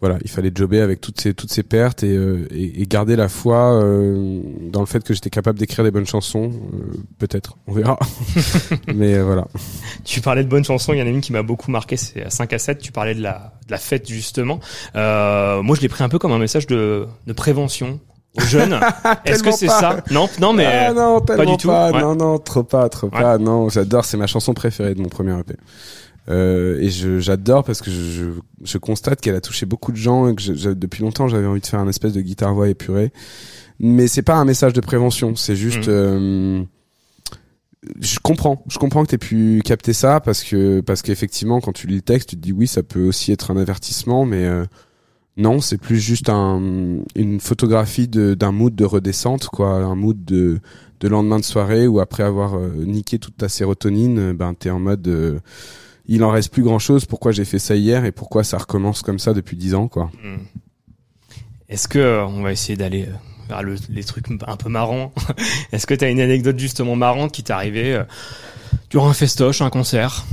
voilà, 0.00 0.18
il 0.22 0.30
fallait 0.30 0.52
jobber 0.54 0.80
avec 0.80 1.00
toutes 1.00 1.20
ces 1.20 1.32
toutes 1.32 1.50
ces 1.50 1.62
pertes 1.62 2.02
et, 2.02 2.14
euh, 2.14 2.46
et, 2.50 2.82
et 2.82 2.86
garder 2.86 3.16
la 3.16 3.28
foi 3.28 3.72
euh, 3.82 4.40
dans 4.70 4.80
le 4.80 4.86
fait 4.86 5.02
que 5.02 5.14
j'étais 5.14 5.30
capable 5.30 5.58
d'écrire 5.58 5.84
des 5.84 5.90
bonnes 5.90 6.06
chansons. 6.06 6.50
euh, 6.74 6.92
Peut-être, 7.18 7.56
on 7.66 7.72
verra. 7.72 7.98
Mais 8.94 9.14
euh, 9.14 9.24
voilà. 9.24 9.46
Tu 10.04 10.20
parlais 10.20 10.44
de 10.44 10.48
bonnes 10.48 10.64
chansons, 10.64 10.92
il 10.92 10.98
y 10.98 11.02
en 11.02 11.06
a 11.06 11.08
une 11.08 11.20
qui 11.22 11.32
m'a 11.32 11.42
beaucoup 11.42 11.70
marqué, 11.70 11.96
c'est 11.96 12.22
à 12.24 12.30
5 12.30 12.52
à 12.52 12.58
7, 12.58 12.78
tu 12.78 12.92
parlais 12.92 13.14
de 13.14 13.22
la, 13.22 13.52
de 13.66 13.70
la 13.72 13.78
fête 13.78 14.06
justement. 14.08 14.60
Euh, 14.96 15.62
moi 15.62 15.74
je 15.76 15.80
l'ai 15.80 15.88
pris 15.88 16.04
un 16.04 16.08
peu 16.10 16.18
comme 16.18 16.32
un 16.32 16.38
message 16.38 16.66
de, 16.66 17.06
de 17.26 17.32
prévention 17.32 17.98
aux 18.38 18.42
jeunes. 18.44 18.78
Est-ce 19.24 19.42
que 19.42 19.50
c'est 19.50 19.66
ça 19.68 20.04
Non, 20.10 20.28
non 20.40 20.52
mais 20.52 20.66
ah 20.66 20.92
non, 20.92 21.20
pas 21.22 21.46
du 21.46 21.56
tout. 21.56 21.68
pas. 21.68 21.90
Ouais. 21.90 22.00
Non, 22.02 22.14
non, 22.14 22.38
trop 22.38 22.64
pas, 22.64 22.86
trop 22.90 23.08
pas. 23.08 23.38
Non, 23.38 23.70
j'adore. 23.70 24.04
C'est 24.04 24.18
ma 24.18 24.26
chanson 24.26 24.52
préférée 24.52 24.94
de 24.94 25.00
mon 25.00 25.08
premier 25.08 25.32
EP. 25.40 25.54
Euh, 26.28 26.80
et 26.80 26.90
je 26.90 27.20
j'adore 27.20 27.62
parce 27.64 27.80
que 27.80 27.90
je, 27.90 28.00
je, 28.02 28.24
je 28.64 28.78
constate 28.78 29.20
qu'elle 29.20 29.36
a 29.36 29.40
touché 29.40 29.64
beaucoup 29.64 29.92
de 29.92 29.96
gens 29.96 30.28
et 30.28 30.34
que 30.34 30.42
je- 30.42 30.54
je- 30.54 30.70
depuis 30.70 31.02
longtemps 31.02 31.28
j'avais 31.28 31.46
envie 31.46 31.60
de 31.60 31.66
faire 31.66 31.78
un 31.80 31.88
espèce 31.88 32.12
de 32.12 32.20
guitare 32.20 32.52
voix 32.54 32.68
épurée. 32.68 33.12
Mais 33.78 34.08
c'est 34.08 34.22
pas 34.22 34.34
un 34.36 34.44
message 34.44 34.72
de 34.72 34.80
prévention, 34.80 35.36
c'est 35.36 35.54
juste. 35.56 35.86
Mhm. 35.86 35.94
euh, 35.94 36.62
je 38.00 38.18
comprends, 38.20 38.64
je 38.68 38.78
comprends 38.78 39.04
que 39.04 39.10
t'aies 39.10 39.18
pu 39.18 39.62
capter 39.64 39.92
ça 39.92 40.18
parce 40.20 40.42
que 40.42 40.80
parce 40.80 41.02
qu'effectivement 41.02 41.60
quand 41.60 41.72
tu 41.72 41.86
lis 41.86 41.96
le 41.96 42.02
texte, 42.02 42.30
tu 42.30 42.36
te 42.36 42.40
dis 42.40 42.52
oui 42.52 42.66
ça 42.66 42.82
peut 42.82 43.06
aussi 43.06 43.30
être 43.32 43.50
un 43.52 43.56
avertissement, 43.56 44.24
mais 44.26 44.44
euh, 44.44 44.64
non 45.36 45.60
c'est 45.60 45.78
plus 45.78 46.00
juste 46.00 46.28
un 46.28 46.60
une 47.14 47.38
photographie 47.38 48.08
de 48.08 48.34
d'un 48.34 48.50
mood 48.50 48.74
de 48.74 48.84
redescente 48.84 49.46
quoi, 49.48 49.68
un 49.74 49.94
mood 49.94 50.24
de 50.24 50.58
de 50.98 51.08
lendemain 51.08 51.38
de 51.38 51.44
soirée 51.44 51.86
où 51.86 52.00
après 52.00 52.22
avoir 52.24 52.56
euh, 52.56 52.70
niqué 52.84 53.18
toute 53.20 53.36
ta 53.36 53.48
sérotonine, 53.48 54.18
euh, 54.18 54.32
ben 54.32 54.54
t'es 54.54 54.70
en 54.70 54.80
mode 54.80 55.06
euh, 55.06 55.38
il 56.08 56.22
en 56.24 56.30
reste 56.30 56.52
plus 56.52 56.62
grand 56.62 56.78
chose. 56.78 57.04
Pourquoi 57.04 57.32
j'ai 57.32 57.44
fait 57.44 57.58
ça 57.58 57.74
hier 57.76 58.04
et 58.04 58.12
pourquoi 58.12 58.44
ça 58.44 58.58
recommence 58.58 59.02
comme 59.02 59.18
ça 59.18 59.32
depuis 59.34 59.56
dix 59.56 59.74
ans 59.74 59.88
quoi. 59.88 60.10
Hmm. 60.22 60.38
Est-ce 61.68 61.88
que 61.88 61.98
euh, 61.98 62.26
on 62.26 62.42
va 62.42 62.52
essayer 62.52 62.76
d'aller 62.76 63.04
euh, 63.04 63.12
vers 63.48 63.62
le- 63.62 63.76
les 63.90 64.04
trucs 64.04 64.26
un 64.46 64.56
peu 64.56 64.68
marrants 64.68 65.12
Est-ce 65.72 65.86
que 65.86 65.94
t'as 65.94 66.10
une 66.10 66.20
anecdote 66.20 66.58
justement 66.58 66.94
marrante 66.96 67.32
qui 67.32 67.42
t'est 67.42 67.52
arrivée 67.52 67.94
euh, 67.94 68.04
durant 68.90 69.08
un 69.08 69.14
festoche, 69.14 69.60
un 69.62 69.70
concert? 69.70 70.24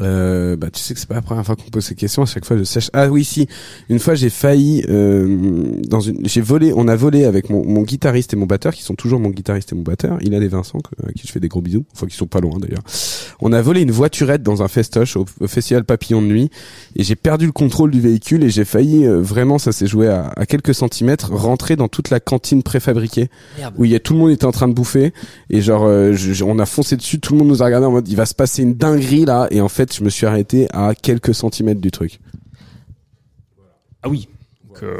Euh, 0.00 0.56
bah 0.56 0.68
tu 0.70 0.80
sais 0.80 0.92
que 0.94 1.00
c'est 1.00 1.08
pas 1.08 1.14
la 1.14 1.22
première 1.22 1.44
fois 1.46 1.56
qu'on 1.56 1.70
pose 1.70 1.84
ces 1.84 1.94
questions. 1.94 2.22
À 2.22 2.26
chaque 2.26 2.44
fois 2.44 2.56
je 2.58 2.64
sèche. 2.64 2.90
Ah 2.92 3.08
oui 3.08 3.24
si. 3.24 3.48
Une 3.88 3.98
fois 3.98 4.14
j'ai 4.14 4.30
failli 4.30 4.84
euh, 4.88 5.80
dans 5.88 6.00
une. 6.00 6.26
J'ai 6.26 6.40
volé. 6.40 6.72
On 6.76 6.88
a 6.88 6.96
volé 6.96 7.24
avec 7.24 7.48
mon, 7.50 7.64
mon 7.64 7.82
guitariste 7.82 8.32
et 8.34 8.36
mon 8.36 8.46
batteur 8.46 8.74
qui 8.74 8.82
sont 8.82 8.94
toujours 8.94 9.18
mon 9.20 9.30
guitariste 9.30 9.72
et 9.72 9.74
mon 9.74 9.82
batteur. 9.82 10.18
Il 10.20 10.34
a 10.34 10.38
les 10.38 10.48
Vincent 10.48 10.78
à 11.06 11.12
qui 11.12 11.26
je 11.26 11.32
fais 11.32 11.40
des 11.40 11.48
gros 11.48 11.60
bisous. 11.62 11.84
Enfin 11.94 12.06
qui 12.06 12.16
sont 12.16 12.26
pas 12.26 12.40
loin 12.40 12.58
d'ailleurs. 12.58 12.82
On 13.40 13.52
a 13.52 13.62
volé 13.62 13.80
une 13.82 13.90
voiturette 13.90 14.42
dans 14.42 14.62
un 14.62 14.68
festoche 14.68 15.16
au, 15.16 15.24
au 15.40 15.46
festival 15.48 15.84
Papillon 15.84 16.20
de 16.22 16.26
nuit 16.26 16.50
et 16.96 17.02
j'ai 17.04 17.16
perdu 17.16 17.46
le 17.46 17.52
contrôle 17.52 17.90
du 17.90 18.00
véhicule 18.00 18.44
et 18.44 18.50
j'ai 18.50 18.64
failli 18.64 19.06
euh, 19.06 19.20
vraiment 19.22 19.58
ça 19.58 19.72
s'est 19.72 19.86
joué 19.86 20.08
à, 20.08 20.32
à 20.36 20.44
quelques 20.44 20.74
centimètres 20.74 21.32
rentrer 21.32 21.76
dans 21.76 21.88
toute 21.88 22.10
la 22.10 22.20
cantine 22.20 22.62
préfabriquée 22.62 23.28
Merde. 23.58 23.74
où 23.78 23.84
il 23.84 23.90
y 23.92 23.94
a 23.94 24.00
tout 24.00 24.12
le 24.12 24.18
monde 24.18 24.30
était 24.32 24.44
en 24.44 24.52
train 24.52 24.66
de 24.68 24.72
bouffer 24.74 25.12
et 25.50 25.60
genre 25.60 25.84
euh, 25.86 26.12
je- 26.14 26.42
on 26.44 26.58
a 26.58 26.66
foncé 26.66 26.96
dessus 26.96 27.20
tout 27.20 27.32
le 27.34 27.38
monde 27.38 27.48
nous 27.48 27.62
a 27.62 27.66
regardé 27.66 27.86
en 27.86 27.92
mode 27.92 28.08
il 28.08 28.16
va 28.16 28.26
se 28.26 28.34
passer 28.34 28.62
une 28.62 28.74
dinguerie 28.74 29.24
là 29.24 29.46
et 29.50 29.60
en 29.60 29.68
fait 29.68 29.77
je 29.90 30.02
me 30.04 30.10
suis 30.10 30.26
arrêté 30.26 30.66
à 30.72 30.94
quelques 30.94 31.34
centimètres 31.34 31.80
du 31.80 31.90
truc. 31.90 32.20
Ah 34.02 34.08
oui. 34.08 34.28
Donc, 34.68 34.82
euh, 34.82 34.98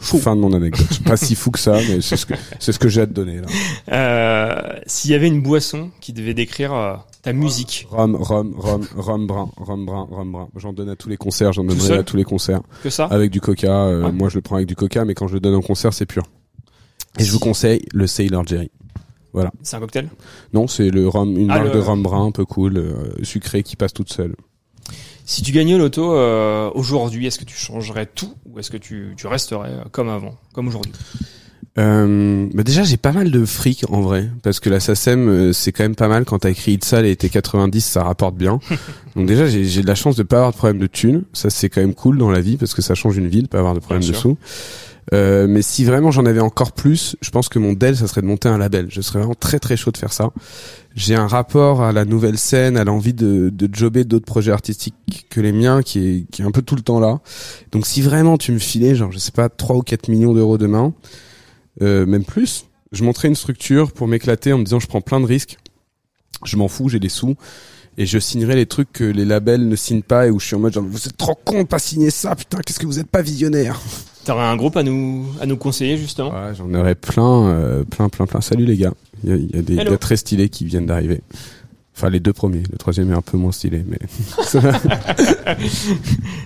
fin 0.00 0.34
de 0.36 0.40
mon 0.40 0.52
anecdote. 0.52 1.00
Pas 1.04 1.16
si 1.16 1.34
fou 1.34 1.50
que 1.50 1.58
ça 1.58 1.78
mais 1.88 2.00
c'est 2.00 2.16
ce 2.16 2.26
que 2.26 2.34
c'est 2.58 2.72
ce 2.72 2.78
que 2.78 2.88
j'ai 2.88 3.02
à 3.02 3.06
te 3.06 3.12
donner 3.12 3.40
là. 3.40 3.46
Euh, 3.92 4.80
S'il 4.86 5.10
y 5.10 5.14
avait 5.14 5.28
une 5.28 5.40
boisson 5.42 5.90
qui 6.00 6.12
devait 6.12 6.34
décrire 6.34 6.72
euh, 6.74 6.94
ta 7.22 7.32
musique, 7.32 7.86
rhum 7.90 8.16
rhum 8.16 8.54
rhum 8.58 8.86
rhum 8.96 9.26
brun 9.26 9.48
rhum 9.56 9.86
brun 9.86 10.08
rhum 10.10 10.32
brun. 10.32 10.48
J'en 10.56 10.72
donne 10.72 10.88
à 10.88 10.96
tous 10.96 11.08
les 11.08 11.16
concerts 11.16 11.52
j'en 11.52 11.64
donnerai 11.64 11.98
à 11.98 12.02
tous 12.02 12.16
les 12.16 12.24
concerts. 12.24 12.60
Que 12.82 12.90
ça? 12.90 13.06
Avec 13.06 13.30
du 13.30 13.40
coca 13.40 13.68
euh, 13.86 14.04
Ouais. 14.06 14.12
moi 14.12 14.28
je 14.28 14.34
le 14.36 14.42
prends 14.42 14.56
avec 14.56 14.66
du 14.68 14.74
coca 14.76 15.04
mais 15.04 15.14
quand 15.14 15.28
je 15.28 15.34
le 15.34 15.40
donne 15.40 15.54
en 15.54 15.62
concert 15.62 15.92
c'est 15.94 16.06
pur. 16.06 16.24
Et 17.18 17.24
je 17.24 17.30
vous 17.32 17.38
conseille 17.38 17.82
le 17.92 18.06
Sailor 18.06 18.46
Jerry 18.46 18.70
voilà. 19.32 19.50
C'est 19.62 19.76
un 19.76 19.80
cocktail? 19.80 20.08
Non 20.52 20.66
c'est 20.66 20.90
le 20.90 21.08
rhum 21.08 21.36
une 21.36 21.50
Ah, 21.50 21.54
marque 21.58 21.68
le- 21.68 21.74
de 21.74 21.78
rhum 21.84 22.02
brun 22.02 22.26
un 22.26 22.30
peu 22.32 22.44
cool 22.44 22.76
euh, 22.76 22.92
sucré 23.22 23.62
qui 23.62 23.76
passe 23.76 23.92
toute 23.92 24.12
seule. 24.12 24.34
Si 25.24 25.42
tu 25.42 25.52
gagnais 25.52 25.74
au 25.74 25.78
loto 25.78 26.14
euh, 26.14 26.70
aujourd'hui, 26.74 27.26
est-ce 27.26 27.38
que 27.38 27.44
tu 27.44 27.56
changerais 27.56 28.06
tout 28.06 28.34
ou 28.44 28.58
est-ce 28.58 28.70
que 28.70 28.76
tu, 28.76 29.14
tu 29.16 29.26
resterais 29.28 29.70
euh, 29.70 29.84
comme 29.92 30.08
avant, 30.08 30.34
comme 30.52 30.68
aujourd'hui? 30.68 30.92
Euh, 31.78 32.48
bah 32.52 32.64
déjà 32.64 32.82
j'ai 32.82 32.98
pas 32.98 33.12
mal 33.12 33.30
de 33.30 33.46
fric 33.46 33.86
en 33.88 34.02
vrai 34.02 34.28
parce 34.42 34.60
que 34.60 34.68
la 34.68 34.78
SACEM 34.78 35.28
euh, 35.28 35.52
c'est 35.54 35.72
quand 35.72 35.84
même 35.84 35.94
pas 35.94 36.08
mal 36.08 36.26
quand 36.26 36.40
t'as 36.40 36.50
écrit 36.50 36.72
Itzal 36.72 37.06
et 37.06 37.16
t'es 37.16 37.30
90 37.30 37.80
ça 37.82 38.04
rapporte 38.04 38.34
bien. 38.36 38.60
Donc 39.16 39.24
déjà 39.26 39.46
j'ai 39.46 39.64
j'ai 39.64 39.80
de 39.80 39.86
la 39.86 39.94
chance 39.94 40.14
de 40.16 40.22
pas 40.22 40.36
avoir 40.36 40.50
de 40.52 40.56
problème 40.58 40.78
de 40.78 40.86
thunes. 40.86 41.22
Ça 41.32 41.48
c'est 41.48 41.70
quand 41.70 41.80
même 41.80 41.94
cool 41.94 42.18
dans 42.18 42.30
la 42.30 42.40
vie 42.42 42.58
parce 42.58 42.74
que 42.74 42.82
ça 42.82 42.94
change 42.94 43.16
une 43.16 43.28
vie 43.28 43.42
de 43.42 43.48
pas 43.48 43.58
avoir 43.58 43.72
de 43.72 43.78
problème 43.80 44.06
de 44.06 44.12
sous 44.12 44.36
euh, 45.12 45.46
mais 45.48 45.62
si 45.62 45.84
vraiment 45.84 46.10
j'en 46.10 46.26
avais 46.26 46.40
encore 46.40 46.72
plus 46.72 47.16
je 47.20 47.30
pense 47.30 47.48
que 47.48 47.58
mon 47.58 47.72
DEL 47.72 47.96
ça 47.96 48.06
serait 48.06 48.22
de 48.22 48.26
monter 48.26 48.48
un 48.48 48.58
label 48.58 48.86
je 48.88 49.00
serais 49.00 49.18
vraiment 49.18 49.34
très 49.34 49.58
très 49.58 49.76
chaud 49.76 49.90
de 49.90 49.96
faire 49.96 50.12
ça 50.12 50.30
j'ai 50.94 51.16
un 51.16 51.26
rapport 51.26 51.82
à 51.82 51.90
la 51.90 52.04
nouvelle 52.04 52.38
scène 52.38 52.76
à 52.76 52.84
l'envie 52.84 53.14
de, 53.14 53.50
de 53.50 53.68
jobber 53.72 54.04
d'autres 54.04 54.26
projets 54.26 54.52
artistiques 54.52 55.26
que 55.28 55.40
les 55.40 55.52
miens 55.52 55.82
qui 55.82 55.98
est, 55.98 56.30
qui 56.30 56.42
est 56.42 56.44
un 56.44 56.52
peu 56.52 56.62
tout 56.62 56.76
le 56.76 56.82
temps 56.82 57.00
là 57.00 57.20
donc 57.72 57.86
si 57.86 58.00
vraiment 58.00 58.38
tu 58.38 58.52
me 58.52 58.58
filais 58.58 58.94
genre 58.94 59.10
je 59.10 59.18
sais 59.18 59.32
pas 59.32 59.48
3 59.48 59.76
ou 59.76 59.82
4 59.82 60.08
millions 60.08 60.34
d'euros 60.34 60.56
demain 60.56 60.94
euh, 61.80 62.04
même 62.04 62.24
plus. 62.24 62.66
Je 62.92 63.04
montrais 63.04 63.28
une 63.28 63.34
structure 63.34 63.92
pour 63.92 64.06
m'éclater 64.06 64.52
en 64.52 64.58
me 64.58 64.64
disant 64.64 64.78
je 64.78 64.86
prends 64.86 65.00
plein 65.00 65.20
de 65.20 65.24
risques, 65.24 65.56
je 66.44 66.56
m'en 66.56 66.68
fous, 66.68 66.90
j'ai 66.90 66.98
des 66.98 67.08
sous 67.08 67.36
et 67.96 68.04
je 68.06 68.18
signerai 68.18 68.54
les 68.54 68.66
trucs 68.66 68.92
que 68.92 69.04
les 69.04 69.24
labels 69.24 69.66
ne 69.66 69.76
signent 69.76 70.02
pas 70.02 70.26
et 70.26 70.30
où 70.30 70.38
je 70.38 70.46
suis 70.46 70.56
en 70.56 70.58
mode 70.58 70.72
genre 70.72 70.84
vous 70.84 71.08
êtes 71.08 71.16
trop 71.16 71.34
con 71.34 71.62
de 71.62 71.68
pas 71.68 71.78
signer 71.78 72.10
ça 72.10 72.34
putain 72.34 72.58
qu'est-ce 72.60 72.78
que 72.78 72.86
vous 72.86 72.98
êtes 72.98 73.08
pas 73.08 73.22
visionnaire. 73.22 73.80
T'aurais 74.24 74.44
un 74.44 74.56
groupe 74.56 74.76
à 74.76 74.82
nous 74.82 75.26
à 75.40 75.46
nous 75.46 75.56
conseiller 75.56 75.96
justement 75.96 76.30
Ouais, 76.30 76.54
j'en 76.54 76.72
aurais 76.74 76.94
plein, 76.94 77.48
euh, 77.48 77.84
plein, 77.84 78.08
plein, 78.08 78.26
plein. 78.26 78.40
Salut 78.40 78.64
les 78.64 78.76
gars, 78.76 78.92
il 79.24 79.30
y 79.30 79.32
a, 79.32 79.36
il 79.36 79.56
y 79.56 79.58
a 79.58 79.62
des 79.62 79.76
gars 79.76 79.98
très 79.98 80.16
stylés 80.16 80.48
qui 80.48 80.64
viennent 80.64 80.86
d'arriver. 80.86 81.20
Enfin 81.94 82.08
les 82.08 82.20
deux 82.20 82.32
premiers, 82.32 82.62
le 82.70 82.78
troisième 82.78 83.10
est 83.10 83.16
un 83.16 83.22
peu 83.22 83.36
moins 83.36 83.52
stylé 83.52 83.84
mais. 83.86 83.98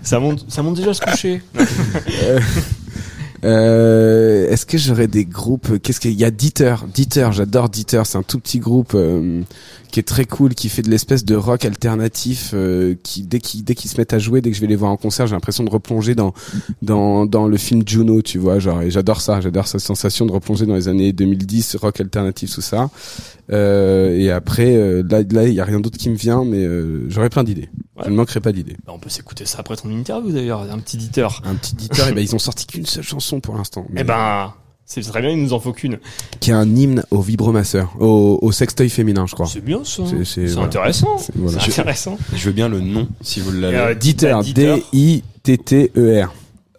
Ça 0.06 0.20
monte, 0.20 0.44
ça 0.48 0.62
monte 0.62 0.76
déjà 0.76 0.90
à 0.90 0.94
se 0.94 1.00
coucher. 1.00 1.42
Euh, 2.22 2.40
euh, 3.44 4.48
Est-ce 4.48 4.64
que 4.64 4.78
j'aurais 4.78 5.08
des 5.08 5.24
groupes? 5.24 5.80
Qu'est-ce 5.82 5.98
qu'il 5.98 6.12
y 6.12 6.24
a 6.24 6.30
Dieter, 6.30 6.76
Dieter, 6.94 7.28
j'adore 7.32 7.68
Dieter. 7.68 8.02
C'est 8.04 8.16
un 8.16 8.22
tout 8.22 8.38
petit 8.38 8.60
groupe 8.60 8.92
euh, 8.94 9.42
qui 9.90 10.00
est 10.00 10.04
très 10.04 10.24
cool, 10.24 10.54
qui 10.54 10.68
fait 10.68 10.82
de 10.82 10.90
l'espèce 10.90 11.24
de 11.24 11.34
rock 11.34 11.64
alternatif. 11.64 12.52
euh, 12.54 12.94
qui 13.02 13.22
dès 13.22 13.38
qu'ils 13.38 13.64
dès 13.64 13.74
qu'ils 13.74 13.90
se 13.90 13.98
mettent 13.98 14.12
à 14.12 14.18
jouer, 14.18 14.40
dès 14.40 14.50
que 14.50 14.56
je 14.56 14.60
vais 14.60 14.66
les 14.66 14.76
voir 14.76 14.90
en 14.90 14.96
concert, 14.96 15.26
j'ai 15.26 15.34
l'impression 15.34 15.64
de 15.64 15.70
replonger 15.70 16.14
dans 16.14 16.32
dans 16.82 17.26
dans 17.26 17.46
le 17.46 17.56
film 17.56 17.82
Juno, 17.86 18.22
tu 18.22 18.38
vois. 18.38 18.58
Genre 18.58 18.82
et 18.82 18.90
j'adore 18.90 19.20
ça. 19.20 19.40
J'adore 19.40 19.66
cette 19.66 19.80
sensation 19.80 20.26
de 20.26 20.32
replonger 20.32 20.66
dans 20.66 20.74
les 20.74 20.88
années 20.88 21.12
2010, 21.12 21.76
rock 21.76 22.00
alternatif, 22.00 22.52
tout 22.52 22.60
ça. 22.60 22.90
Euh, 23.52 24.16
et 24.16 24.30
après, 24.30 24.76
euh, 24.76 25.02
là, 25.08 25.22
là, 25.30 25.44
il 25.46 25.54
y 25.54 25.60
a 25.60 25.64
rien 25.64 25.80
d'autre 25.80 25.98
qui 25.98 26.10
me 26.10 26.16
vient, 26.16 26.44
mais 26.44 26.64
euh, 26.64 27.08
j'aurais 27.08 27.30
plein 27.30 27.44
d'idées. 27.44 27.68
Ouais. 27.96 28.04
Je 28.06 28.10
ne 28.10 28.16
manquerai 28.16 28.40
pas 28.40 28.52
d'idées. 28.52 28.76
Bah, 28.84 28.92
on 28.94 28.98
peut 28.98 29.08
s'écouter 29.08 29.46
ça 29.46 29.60
après 29.60 29.76
ton 29.76 29.90
interview 29.90 30.32
d'ailleurs, 30.32 30.62
un 30.62 30.78
petit 30.78 30.96
éditeur. 30.96 31.42
Un 31.44 31.54
petit 31.54 31.74
Dieter, 31.76 32.08
et 32.10 32.12
ben 32.12 32.20
ils 32.20 32.34
ont 32.34 32.38
sorti 32.38 32.66
qu'une 32.66 32.86
seule 32.86 33.04
chanson 33.04 33.40
pour 33.40 33.56
l'instant. 33.56 33.86
Eh 33.96 34.04
ben, 34.04 34.52
c'est 34.86 35.02
très 35.02 35.20
bien, 35.20 35.30
il 35.30 35.42
nous 35.42 35.52
en 35.52 35.58
faut 35.60 35.72
qu'une. 35.72 35.98
qui 36.40 36.50
est 36.50 36.54
un 36.54 36.68
hymne 36.74 37.02
au 37.10 37.20
vibromasseur, 37.20 37.94
au, 38.00 38.38
au 38.40 38.52
sextoy 38.52 38.88
féminin, 38.88 39.26
je 39.26 39.34
crois. 39.34 39.46
C'est 39.46 39.60
bien 39.64 39.84
ça. 39.84 40.02
C'est- 40.06 40.24
c'est- 40.24 40.46
C'est 40.46 40.52
voilà. 40.54 40.66
intéressant. 40.68 41.18
C'est- 41.18 41.32
voilà. 41.36 41.58
C'est 41.60 41.80
intéressant. 41.80 42.16
Je 42.34 42.44
veux 42.46 42.52
bien 42.52 42.68
le 42.68 42.80
nom, 42.80 43.08
si 43.20 43.40
vous 43.40 43.50
l'avez. 43.52 43.76
Euh, 43.76 43.94
Dieter. 43.94 44.32
D-I-T-T-E-R. 44.54 46.32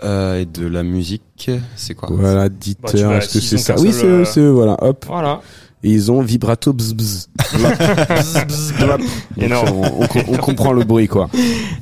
Euh, 0.04 0.41
et 0.41 0.46
de 0.46 0.67
la 0.67 0.84
musique, 0.84 1.50
c'est 1.76 1.96
quoi? 1.96 2.10
Voilà, 2.12 2.50
Bah, 2.50 2.56
Dieter, 2.60 3.04
vois, 3.04 3.17
est-ce 3.17 3.34
que 3.34 3.39
c'est 3.39 3.58
ça? 3.58 3.76
Oui, 3.80 3.91
c'est 3.91 4.06
eux, 4.06 4.22
euh, 4.22 4.26
c'est 4.26 4.39
eux, 4.41 4.52
voilà, 4.52 4.78
hop. 4.84 5.06
Voilà. 5.08 5.41
Et 5.84 5.89
ils 5.91 6.12
ont 6.12 6.22
vibrato 6.22 6.72
bzz 6.72 6.93
bzz. 6.93 7.30
Bzz, 7.54 8.46
bzz. 8.48 8.74
Donc, 8.80 9.02
Énorme. 9.38 9.70
On, 9.76 10.04
on- 10.04 10.34
on 10.34 10.38
comprend 10.38 10.72
le 10.72 10.84
bruit, 10.84 11.08
quoi. 11.08 11.30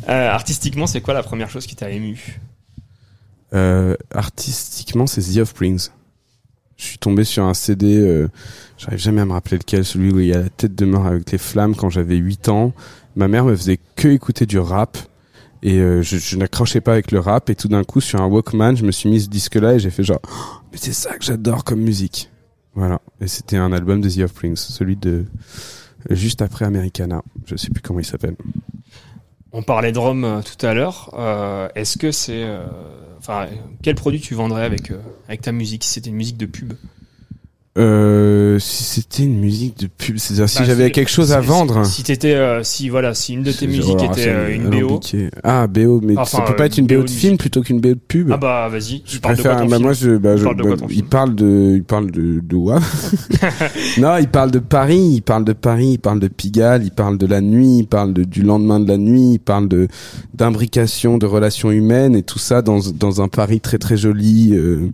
Euh, 0.08 0.30
artistiquement, 0.30 0.88
c'est 0.88 1.02
quoi 1.02 1.14
la 1.14 1.24
première 1.24 1.50
chose 1.50 1.66
qui 1.66 1.76
t'a 1.76 1.90
ému 1.92 2.40
Euh, 3.54 3.96
artistiquement, 4.14 5.08
c'est 5.08 5.22
The 5.22 5.38
Offsprings. 5.40 5.90
Je 6.78 6.86
suis 6.86 6.98
tombé 6.98 7.24
sur 7.24 7.46
un 7.46 7.54
CD, 7.54 7.98
euh, 7.98 8.28
j'arrive 8.78 9.00
jamais 9.00 9.22
à 9.22 9.26
me 9.26 9.32
rappeler 9.32 9.58
lequel, 9.58 9.86
celui 9.86 10.12
où 10.12 10.20
il 10.20 10.28
y 10.28 10.34
a 10.34 10.42
la 10.42 10.50
tête 10.50 10.76
de 10.76 10.86
mort 10.86 11.06
avec 11.06 11.32
les 11.32 11.38
flammes 11.38 11.76
quand 11.76 11.90
j'avais 11.90 12.18
8 12.18 12.50
ans. 12.50 12.74
Ma 13.16 13.28
mère 13.28 13.46
me 13.46 13.56
faisait 13.56 13.80
que 13.96 14.10
écouter 14.10 14.46
du 14.46 14.60
rap 14.60 14.98
et 15.64 15.80
euh, 15.80 16.02
je, 16.02 16.18
je 16.18 16.38
n'accrochais 16.38 16.82
pas 16.82 16.94
avec 16.94 17.12
le 17.12 17.20
rap 17.20 17.50
et 17.50 17.56
tout 17.56 17.70
d'un 17.70 17.84
coup 17.84 18.02
sur 18.02 18.22
un 18.22 18.28
Walkman, 18.28 18.76
je 18.76 18.84
me 18.84 18.92
suis 18.92 19.10
mis 19.10 19.22
ce 19.22 19.30
disque-là 19.30 19.76
et 19.76 19.80
j'ai 19.80 19.90
fait 19.90 20.04
genre, 20.04 20.20
Oh, 20.28 20.62
mais 20.72 20.78
c'est 20.78 20.94
ça 20.94 21.18
que 21.18 21.24
j'adore 21.24 21.64
comme 21.64 21.82
musique. 21.82 22.30
Voilà. 22.74 23.02
Et 23.22 23.28
c'était 23.28 23.58
un 23.58 23.72
album 23.72 24.02
de 24.02 24.10
The 24.10 24.20
Offsprings, 24.20 24.58
celui 24.58 24.98
de 24.98 25.26
juste 26.10 26.42
après 26.42 26.66
Americana. 26.66 27.24
Je 27.46 27.56
sais 27.56 27.70
plus 27.70 27.82
comment 27.82 28.00
il 28.00 28.06
s'appelle. 28.06 28.36
On 29.58 29.64
parlait 29.64 29.94
de 29.94 30.00
Rome 30.00 30.26
euh, 30.26 30.42
tout 30.42 30.66
à 30.66 30.74
l'heure. 30.74 31.12
Euh, 31.14 31.70
Est-ce 31.76 31.98
que 31.98 32.12
c'est, 32.12 32.44
euh, 32.44 32.66
enfin, 33.20 33.48
quel 33.82 33.96
produit 33.96 34.20
tu 34.20 34.36
vendrais 34.36 34.66
avec 34.66 34.92
avec 35.30 35.42
ta 35.42 35.54
musique 35.54 35.86
si 35.86 35.92
c'était 35.92 36.10
une 36.10 36.18
musique 36.18 36.36
de 36.36 36.46
pub? 36.46 36.74
Euh, 37.78 38.58
si 38.58 38.86
c'était 38.86 39.24
une 39.24 39.38
musique 39.38 39.78
de 39.80 39.88
pub, 39.88 40.18
c'est-à-dire 40.18 40.48
si 40.48 40.60
Bah, 40.60 40.64
j'avais 40.66 40.86
c'est- 40.86 40.92
quelque 40.92 41.12
chose 41.12 41.34
à 41.34 41.42
si- 41.42 41.48
vendre. 41.48 41.86
Si 41.86 42.04
t'étais, 42.04 42.34
euh, 42.34 42.64
si 42.64 42.88
voilà, 42.88 43.14
si 43.14 43.34
une 43.34 43.44
de 43.44 43.52
tes 43.52 43.68
musiques 43.68 44.00
alors, 44.00 44.14
était 44.18 44.30
euh, 44.30 44.56
une 44.56 44.70
BO. 44.70 45.02
Ah, 45.44 45.68
BO, 45.68 46.00
mais 46.02 46.18
Enfin, 46.18 46.38
ça 46.38 46.44
peut 46.46 46.56
pas 46.56 46.68
être 46.68 46.78
une 46.78 46.88
BO 46.88 47.00
BO 47.00 47.04
de 47.04 47.10
film 47.10 47.38
plutôt 47.38 47.62
qu'une 47.62 47.82
BO 47.82 47.90
de 47.90 47.94
pub. 47.96 48.30
Ah 48.32 48.38
bah 48.38 48.70
vas-y. 48.72 49.04
je 49.06 49.16
il 49.16 49.20
parle 49.20 49.36
de 49.36 49.42
préfère, 49.42 49.58
bah, 49.60 49.68
film 49.68 49.82
moi, 49.82 49.92
je, 49.92 50.12
bah, 50.16 50.38
je- 50.38 50.44
parle 50.46 50.56
de 50.56 50.64
bah, 50.64 50.76
quoi 50.78 50.88
il 50.90 51.04
parle 51.04 51.36
de, 51.36 51.74
il 51.76 51.84
parle 51.84 52.12
de, 52.12 52.40
de 52.40 52.56
Non, 54.02 54.18
il 54.20 54.28
parle 54.30 54.52
de 54.52 54.60
Paris, 54.60 55.12
il 55.16 55.22
parle 55.22 55.44
de 55.44 55.52
Paris, 55.54 55.90
il 55.94 56.00
parle 56.00 56.22
de 56.22 56.30
Pigalle, 56.30 56.84
il 56.86 56.92
parle 56.92 57.18
de 57.18 57.26
la 57.26 57.42
nuit, 57.42 57.80
il 57.80 57.88
parle 57.88 58.14
de, 58.14 58.24
du 58.24 58.42
lendemain 58.42 58.80
de 58.80 58.88
la 58.88 58.98
nuit, 58.98 59.34
il 59.34 59.40
parle 59.40 59.68
de, 59.68 59.90
d'imbrication, 60.34 61.18
de 61.18 61.26
relations 61.26 61.72
humaines 61.72 62.16
et 62.16 62.24
tout 62.24 62.40
ça 62.40 62.62
dans, 62.62 62.80
dans 62.98 63.22
un 63.22 63.28
Paris 63.28 63.60
très 63.60 63.80
très 63.80 63.98
joli, 63.98 64.52
euh, 64.54 64.90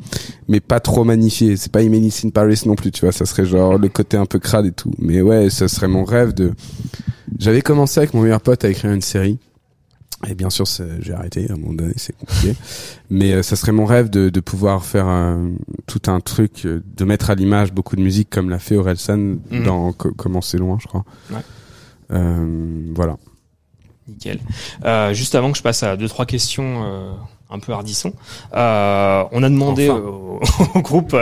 mais 0.47 0.59
pas 0.59 0.79
trop 0.79 1.03
magnifié. 1.03 1.57
C'est 1.57 1.71
pas 1.71 1.83
Emily 1.83 2.11
in 2.25 2.29
Paris 2.29 2.59
non 2.65 2.70
plus, 2.75 2.91
tu 2.91 3.01
vois, 3.05 3.11
ça 3.11 3.25
serait 3.25 3.45
genre 3.45 3.77
le 3.77 3.89
côté 3.89 4.17
un 4.17 4.25
peu 4.25 4.39
crade 4.39 4.65
et 4.65 4.71
tout. 4.71 4.91
Mais 4.97 5.21
ouais, 5.21 5.49
ça 5.49 5.67
serait 5.67 5.87
mon 5.87 6.03
rêve 6.03 6.33
de, 6.33 6.53
j'avais 7.39 7.61
commencé 7.61 7.99
avec 7.99 8.13
mon 8.13 8.21
meilleur 8.21 8.41
pote 8.41 8.63
à 8.65 8.69
écrire 8.69 8.91
une 8.91 9.01
série. 9.01 9.37
Et 10.29 10.35
bien 10.35 10.51
sûr, 10.51 10.65
j'ai 10.99 11.13
arrêté 11.13 11.47
à 11.49 11.53
un 11.53 11.57
moment 11.57 11.73
donné, 11.73 11.93
c'est 11.95 12.15
compliqué. 12.15 12.55
Mais 13.09 13.33
euh, 13.33 13.41
ça 13.41 13.55
serait 13.55 13.71
mon 13.71 13.85
rêve 13.85 14.11
de, 14.11 14.29
de 14.29 14.39
pouvoir 14.39 14.85
faire 14.85 15.07
tout 15.87 16.01
un 16.05 16.19
truc, 16.19 16.65
euh, 16.65 16.83
de 16.95 17.05
mettre 17.05 17.31
à 17.31 17.35
l'image 17.35 17.73
beaucoup 17.73 17.95
de 17.95 18.01
musique 18.01 18.29
comme 18.29 18.49
l'a 18.51 18.59
fait 18.59 18.75
Orelsan 18.75 19.17
Mhm. 19.49 19.63
dans 19.63 19.93
Co- 19.93 20.11
Comment 20.15 20.41
c'est 20.41 20.59
loin, 20.59 20.77
je 20.79 20.85
crois. 20.85 21.03
Ouais. 21.31 21.39
Euh, 22.11 22.83
voilà. 22.93 23.17
Nickel. 24.07 24.39
Juste 25.13 25.33
avant 25.33 25.51
que 25.51 25.57
je 25.57 25.63
passe 25.63 25.81
à 25.83 25.97
deux 25.97 26.07
trois 26.07 26.27
questions 26.27 27.15
un 27.51 27.59
peu 27.59 27.73
hardisson, 27.73 28.13
euh, 28.53 29.23
on 29.31 29.43
a 29.43 29.49
demandé 29.49 29.89
Enfin. 29.89 29.99
au, 30.01 30.39
au 30.75 30.81
groupe 30.81 31.15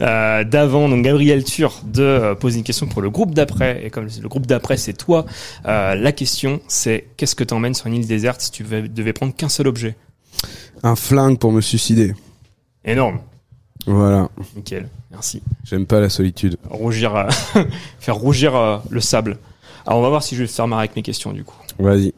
euh, 0.00 0.44
d'avant, 0.44 0.88
donc 0.88 1.04
Gabriel 1.04 1.44
Tur, 1.44 1.80
de 1.84 2.02
euh, 2.02 2.34
poser 2.34 2.58
une 2.58 2.64
question 2.64 2.86
pour 2.86 3.02
le 3.02 3.10
groupe 3.10 3.34
d'après. 3.34 3.84
Et 3.84 3.90
comme 3.90 4.06
le 4.20 4.28
groupe 4.28 4.46
d'après 4.46 4.76
c'est 4.76 4.92
toi, 4.94 5.24
euh, 5.66 5.94
la 5.94 6.12
question 6.12 6.60
c'est 6.68 7.06
qu'est-ce 7.16 7.34
que 7.34 7.44
t'emmènes 7.44 7.74
sur 7.74 7.86
une 7.86 7.94
île 7.94 8.06
déserte 8.06 8.40
si 8.40 8.50
tu 8.50 8.62
devais, 8.64 8.88
devais 8.88 9.12
prendre 9.12 9.34
qu'un 9.34 9.48
seul 9.48 9.68
objet? 9.68 9.94
Un 10.82 10.96
flingue 10.96 11.38
pour 11.38 11.52
me 11.52 11.60
suicider. 11.60 12.14
Énorme. 12.84 13.20
Voilà. 13.86 14.28
Nickel. 14.56 14.88
Merci. 15.12 15.42
J'aime 15.64 15.86
pas 15.86 16.00
la 16.00 16.08
solitude. 16.10 16.56
Rougir, 16.68 17.14
euh, 17.16 17.28
faire 18.00 18.16
rougir 18.16 18.54
euh, 18.56 18.78
le 18.90 19.00
sable. 19.00 19.38
Alors 19.86 20.00
on 20.00 20.02
va 20.02 20.08
voir 20.08 20.22
si 20.22 20.34
je 20.34 20.42
vais 20.42 20.46
faire 20.48 20.66
marrer 20.66 20.80
avec 20.82 20.96
mes 20.96 21.02
questions 21.02 21.32
du 21.32 21.44
coup. 21.44 21.56
Vas-y. 21.78 22.12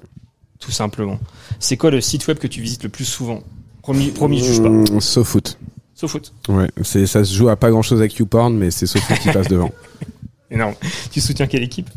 tout 0.58 0.70
simplement. 0.72 1.18
C'est 1.60 1.76
quoi 1.76 1.90
le 1.90 2.00
site 2.00 2.26
web 2.26 2.38
que 2.38 2.46
tu 2.46 2.60
visites 2.62 2.82
le 2.82 2.88
plus 2.88 3.04
souvent? 3.04 3.40
Promis, 3.88 4.10
promis, 4.10 4.44
juge 4.44 4.60
pas. 4.62 4.68
Mmh, 4.68 5.00
SoFoot. 5.00 5.58
SoFoot. 5.94 6.34
Ouais, 6.50 6.68
c'est 6.82 7.06
ça 7.06 7.24
se 7.24 7.34
joue 7.34 7.48
à 7.48 7.56
pas 7.56 7.70
grand 7.70 7.80
chose 7.80 8.00
avec 8.00 8.14
YouPorn, 8.16 8.54
mais 8.54 8.70
c'est 8.70 8.84
SoFoot 8.84 9.18
qui 9.18 9.30
passe 9.30 9.48
devant. 9.48 9.72
Énorme. 10.50 10.74
Tu 11.10 11.22
soutiens 11.22 11.46
quelle 11.46 11.62
équipe? 11.62 11.88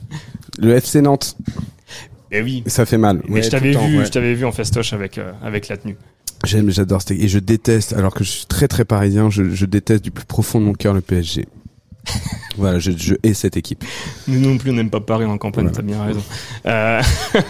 Le 0.57 0.73
FC 0.73 1.01
Nantes. 1.01 1.35
Eh 2.31 2.41
oui. 2.41 2.63
Ça 2.65 2.85
fait 2.85 2.97
mal. 2.97 3.21
Mais 3.27 3.35
Ouais, 3.35 3.43
je 3.43 3.49
t'avais 3.49 3.71
vu, 3.71 3.99
ouais. 3.99 4.05
je 4.05 4.09
t'avais 4.11 4.35
vu 4.35 4.45
en 4.45 4.53
festoche 4.53 4.93
avec 4.93 5.17
euh, 5.17 5.33
avec 5.43 5.67
la 5.67 5.75
tenue. 5.75 5.97
J'aime, 6.45 6.69
j'adore. 6.71 7.01
Et 7.09 7.27
je 7.27 7.39
déteste, 7.39 7.91
alors 7.91 8.13
que 8.13 8.23
je 8.23 8.29
suis 8.29 8.45
très 8.45 8.69
très 8.69 8.85
parisien, 8.85 9.29
je, 9.29 9.49
je 9.49 9.65
déteste 9.65 10.01
du 10.01 10.11
plus 10.11 10.23
profond 10.25 10.61
de 10.61 10.65
mon 10.65 10.73
cœur 10.73 10.93
le 10.93 11.01
PSG. 11.01 11.45
voilà, 12.57 12.79
je, 12.79 12.91
je 12.91 13.15
hais 13.23 13.33
cette 13.33 13.57
équipe. 13.57 13.83
Nous 14.27 14.39
non 14.39 14.57
plus, 14.57 14.71
on 14.71 14.73
n'aime 14.73 14.89
pas 14.89 14.99
Paris 15.01 15.25
en 15.25 15.37
campagne, 15.37 15.65
Voilà. 15.69 15.75
t'as 15.77 15.81
bien 15.83 16.03
raison. 16.03 16.23
Euh, 16.65 17.01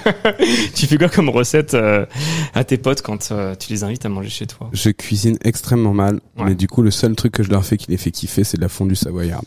tu 0.75 0.87
fais 0.87 0.97
quoi 0.97 1.09
comme 1.09 1.29
recette 1.29 1.73
euh, 1.73 2.05
à 2.53 2.63
tes 2.63 2.77
potes 2.77 3.01
quand 3.01 3.31
euh, 3.31 3.55
tu 3.55 3.71
les 3.71 3.83
invites 3.83 4.05
à 4.05 4.09
manger 4.09 4.29
chez 4.29 4.47
toi? 4.47 4.69
Je 4.73 4.89
cuisine 4.89 5.37
extrêmement 5.43 5.93
mal, 5.93 6.15
Ouais. 6.37 6.45
mais 6.45 6.55
du 6.55 6.67
coup, 6.67 6.81
le 6.81 6.91
seul 6.91 7.15
truc 7.15 7.33
que 7.33 7.43
je 7.43 7.49
leur 7.49 7.63
fais 7.65 7.77
qui 7.77 7.89
les 7.89 7.97
fait 7.97 8.11
kiffer, 8.11 8.43
c'est 8.43 8.57
de 8.57 8.61
la 8.61 8.69
fondue 8.69 8.95
savoyarde. 8.95 9.45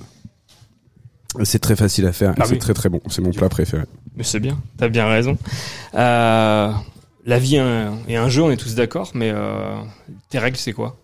C'est 1.42 1.58
très 1.58 1.76
facile 1.76 2.06
à 2.06 2.12
faire 2.12 2.30
et 2.30 2.34
Ah 2.40 2.44
c'est 2.44 2.52
oui. 2.52 2.58
très 2.58 2.74
très 2.74 2.88
bon. 2.88 3.00
C'est 3.08 3.20
mon 3.20 3.32
plat 3.32 3.48
préféré. 3.48 3.82
Mais 4.16 4.22
c'est 4.24 4.38
bien, 4.40 4.56
t'as 4.78 4.88
bien 4.88 5.06
raison. 5.08 5.36
La 5.92 7.38
vie 7.38 7.56
est 7.56 7.60
un, 7.60 7.98
est 8.06 8.16
un 8.16 8.28
jeu, 8.28 8.42
on 8.42 8.50
est 8.50 8.56
tous 8.56 8.74
d'accord, 8.74 9.10
mais 9.14 9.32
tes 10.30 10.38
règles, 10.38 10.56
c'est 10.56 10.72
quoi? 10.72 10.96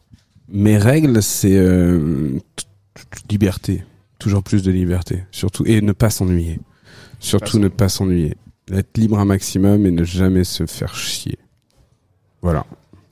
Mes 0.48 0.78
règles, 0.78 1.22
c'est 1.22 1.58
liberté, 3.30 3.84
toujours 4.18 4.42
plus 4.42 4.62
de 4.62 4.70
liberté, 4.70 5.24
surtout 5.30 5.64
et 5.66 5.80
ne 5.80 5.92
pas 5.92 6.10
s'ennuyer. 6.10 6.60
Surtout 7.18 7.58
ne 7.58 7.68
pas 7.68 7.88
s'ennuyer, 7.88 8.36
être 8.72 8.96
libre 8.96 9.18
un 9.18 9.24
maximum 9.26 9.84
et 9.86 9.90
ne 9.90 10.04
jamais 10.04 10.44
se 10.44 10.64
faire 10.66 10.94
chier. 10.94 11.38
Voilà. 12.42 12.64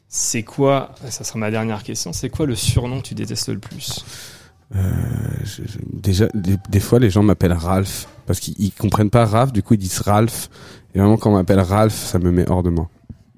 C'est 0.08 0.42
quoi, 0.42 0.94
ça 1.10 1.22
sera 1.24 1.38
ma 1.38 1.50
dernière 1.50 1.82
question, 1.82 2.12
c'est 2.14 2.30
quoi 2.30 2.46
le 2.46 2.54
surnom 2.54 3.00
que 3.02 3.08
tu 3.08 3.14
détestes 3.14 3.50
le 3.50 3.58
plus? 3.58 4.04
Euh, 4.74 4.80
je- 5.44 5.62
je- 5.66 5.78
déjà, 5.92 6.28
des, 6.34 6.56
des 6.70 6.80
fois, 6.80 6.98
les 6.98 7.10
gens 7.10 7.22
m'appellent 7.22 7.52
Ralph 7.52 8.06
parce 8.26 8.40
qu'ils 8.40 8.54
ils 8.58 8.72
comprennent 8.72 9.10
pas 9.10 9.24
Ralph, 9.26 9.52
du 9.52 9.62
coup 9.62 9.74
ils 9.74 9.78
disent 9.78 10.00
Ralph. 10.00 10.48
Et 10.94 10.98
vraiment, 10.98 11.16
quand 11.18 11.30
on 11.30 11.34
m'appelle 11.34 11.60
Ralph, 11.60 11.94
ça 11.94 12.18
me 12.18 12.30
met 12.30 12.48
hors 12.48 12.62
de 12.62 12.70
moi. 12.70 12.88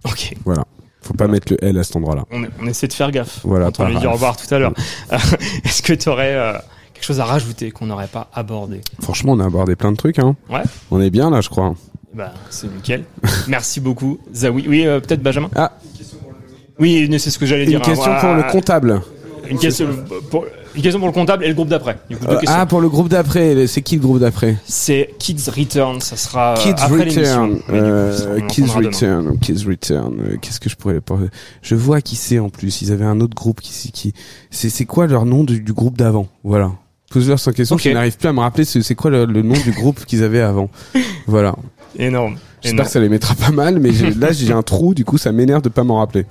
Ok, 0.05 0.35
Voilà. 0.44 0.64
Faut 1.11 1.16
pas 1.16 1.27
mettre 1.27 1.53
le 1.53 1.64
L 1.64 1.77
à 1.77 1.83
cet 1.83 1.96
endroit-là. 1.96 2.25
on, 2.31 2.44
on 2.62 2.66
essaie 2.68 2.87
de 2.87 2.92
faire 2.92 3.11
gaffe 3.11 3.40
Voilà, 3.42 3.73
quand 3.73 3.83
on 3.83 3.88
lui 3.88 3.96
dit 3.96 4.07
au 4.07 4.12
revoir 4.12 4.37
tout 4.37 4.53
à 4.55 4.59
l'heure. 4.61 4.73
Est-ce 5.64 5.83
que 5.83 5.92
tu 5.92 6.09
aurais 6.09 6.55
quelque 6.94 7.05
chose 7.05 7.18
à 7.18 7.25
rajouter 7.25 7.73
qu'on 7.73 7.87
n'aurait 7.87 8.07
pas 8.07 8.31
abordé? 8.33 8.81
Franchement, 9.03 9.33
on 9.33 9.40
a 9.40 9.46
abordé 9.46 9.75
plein 9.75 9.90
de 9.90 9.96
trucs. 9.96 10.20
Hein. 10.20 10.37
Ouais. 10.49 10.62
On 10.92 11.01
est 11.01 11.11
bien 11.11 11.29
là, 11.31 11.40
je 11.40 11.49
crois. 11.49 11.75
Bah, 12.14 12.33
c'est 12.49 12.73
nickel. 12.73 13.03
Merci 13.49 13.81
beaucoup, 13.81 14.18
Zawi. 14.33 14.66
Oui, 14.68 14.87
euh, 14.87 15.01
peut-être 15.01 15.23
Benjamin? 15.23 15.51
Ah. 15.57 15.73
Oui, 16.79 17.09
c'est 17.18 17.31
ce 17.31 17.38
que 17.40 17.46
j'allais 17.46 17.64
Une 17.64 17.70
dire. 17.70 17.81
hein. 17.81 17.85
question 17.85 18.14
pour 18.20 18.35
le 18.35 18.42
comptable. 18.53 19.01
Une 19.49 19.59
question, 19.59 19.88
pour, 20.31 20.44
une 20.74 20.83
question 20.83 20.98
pour 21.00 21.09
le 21.09 21.12
comptable 21.14 21.44
et 21.44 21.48
le 21.48 21.54
groupe 21.54 21.68
d'après. 21.68 21.98
Du 22.09 22.16
coup, 22.16 22.24
deux 22.26 22.33
Euh, 22.33 22.38
questions. 22.38 22.56
ah, 22.61 22.66
pour 22.66 22.80
le 22.80 22.88
groupe 22.88 23.09
d'après. 23.09 23.66
C'est 23.66 23.83
qui 23.83 23.96
le 23.96 24.00
groupe 24.02 24.18
d'après 24.18 24.56
C'est 24.66 25.11
Kids 25.18 25.50
Return, 25.50 26.00
ça 26.00 26.16
sera 26.16 26.54
euh, 26.54 26.62
Kids 26.62 26.74
après. 26.78 27.04
Return. 27.04 27.59
Coup, 27.61 27.62
Euh, 27.72 28.40
Kids 28.48 28.62
demain. 28.62 28.74
Return. 28.88 29.38
Kids 29.40 29.64
Return. 29.66 30.14
Euh, 30.20 30.37
Qu'est-ce 30.40 30.61
que 30.61 30.68
je 30.70 30.76
pourrais 30.76 31.00
Je 31.62 31.74
vois 31.74 32.00
qui 32.00 32.16
c'est 32.16 32.38
en 32.38 32.48
plus. 32.50 32.83
Ils 32.83 32.92
avaient 32.92 33.04
un 33.04 33.20
autre 33.20 33.35
groupe 33.35 33.61
qui 33.61 33.90
qui. 33.92 34.12
C'est 34.50 34.85
quoi 34.87 35.06
leur 35.06 35.26
nom 35.26 35.44
du, 35.44 35.61
du 35.61 35.72
groupe 35.72 35.96
d'avant? 35.98 36.28
Voilà. 36.44 36.72
Pose-leur 37.11 37.40
cette 37.40 37.56
question. 37.56 37.76
Je 37.76 37.88
n'arrive 37.90 38.16
plus 38.16 38.28
à 38.28 38.33
me 38.33 38.38
rappeler. 38.40 38.64
C'est 38.64 38.83
c'est 38.83 38.94
quoi 38.94 39.11
le, 39.11 39.24
le 39.24 39.42
nom 39.42 39.54
du 39.64 39.72
groupe 39.72 40.04
qu'ils 40.04 40.22
avaient 40.22 40.40
avant 40.40 40.70
Voilà. 41.26 41.56
Énorme. 41.98 42.37
J'espère 42.62 42.85
que 42.85 42.90
ça 42.90 43.00
les 43.00 43.09
mettra 43.09 43.35
pas 43.35 43.50
mal, 43.50 43.81
mais 43.81 43.90
là 44.18 44.33
j'ai 44.33 44.53
un 44.53 44.62
trou. 44.62 44.94
Du 44.94 45.05
coup, 45.05 45.18
ça 45.18 45.33
m'énerve 45.33 45.62
de 45.62 45.68
pas 45.68 45.83
m'en 45.85 45.98
rappeler. 45.98 46.26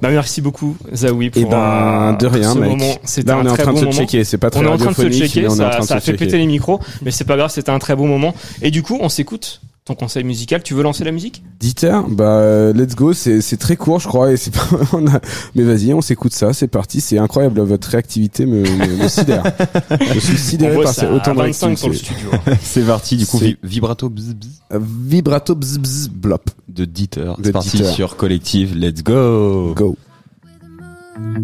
Bah, 0.00 0.10
merci 0.10 0.40
beaucoup, 0.40 0.76
Zawi, 0.94 1.30
pour 1.30 1.42
Et 1.42 1.44
ben 1.44 2.16
de 2.18 2.26
rien, 2.26 2.54
ce 2.54 2.58
mec. 2.58 2.70
moment. 2.70 2.94
Là, 3.26 3.38
on 3.38 3.46
est 3.46 3.50
en 3.50 3.56
train 3.56 3.72
de 3.72 3.78
se 3.78 3.90
checker. 3.90 4.24
C'est 4.24 4.38
pas 4.38 4.50
très 4.50 4.60
On 4.60 4.64
est 4.64 4.68
en 4.68 4.76
train 4.76 4.90
de 4.90 4.96
se 4.96 5.10
checker, 5.10 5.48
ça, 5.50 5.68
a 5.68 6.00
fait 6.00 6.12
péter 6.12 6.38
les 6.38 6.46
micros, 6.46 6.80
mais 7.02 7.10
c'est 7.10 7.24
pas 7.24 7.36
grave, 7.36 7.50
c'était 7.50 7.70
un 7.70 7.78
très 7.78 7.96
bon 7.96 8.06
moment. 8.06 8.34
Et 8.62 8.70
du 8.70 8.82
coup, 8.82 8.98
on 9.00 9.08
s'écoute 9.08 9.60
ton 9.88 9.94
conseil 9.94 10.22
musical. 10.24 10.62
Tu 10.62 10.74
veux 10.74 10.82
lancer 10.82 11.02
la 11.02 11.12
musique? 11.12 11.42
Dieter, 11.58 12.00
bah 12.10 12.24
euh, 12.24 12.72
let's 12.72 12.94
go, 12.94 13.12
c'est 13.12 13.40
très 13.58 13.76
court 13.76 13.98
je 14.00 14.06
crois 14.08 14.32
et 14.32 14.36
c'est 14.36 14.54
pas 14.54 14.66
on 14.92 15.06
a- 15.08 15.20
mais 15.54 15.62
vas-y, 15.64 15.92
on 15.94 16.00
s'écoute 16.00 16.32
ça, 16.32 16.52
c'est 16.52 16.68
parti, 16.68 17.00
c'est 17.00 17.18
incroyable 17.18 17.60
votre 17.62 17.88
réactivité 17.88 18.46
me, 18.46 18.62
me, 18.62 19.02
me 19.02 19.08
sidère. 19.08 19.42
Je 20.14 20.18
suis 20.20 20.36
sidéré 20.38 20.76
par 20.82 20.92
ça 20.92 21.02
ces 21.02 21.06
autant 21.08 21.32
de 21.34 21.38
25 21.38 21.76
sur 21.78 21.88
le 21.88 21.92
réactivité. 21.94 22.22
studio. 22.26 22.30
C'est 22.62 22.82
parti, 22.86 23.16
du 23.16 23.26
coup, 23.26 23.40
vibrato 23.62 24.08
bzz 24.08 24.34
bzz 24.34 24.78
Vibrato 24.80 25.54
bzz 25.54 25.78
bzz 25.78 26.08
blop. 26.10 26.50
de 26.68 26.84
Dieter. 26.84 27.32
C'est 27.42 27.52
parti 27.52 27.76
Dieter. 27.78 27.92
sur 27.92 28.16
Collective, 28.16 28.76
let's 28.76 29.02
go. 29.02 29.72
Go. 29.74 29.96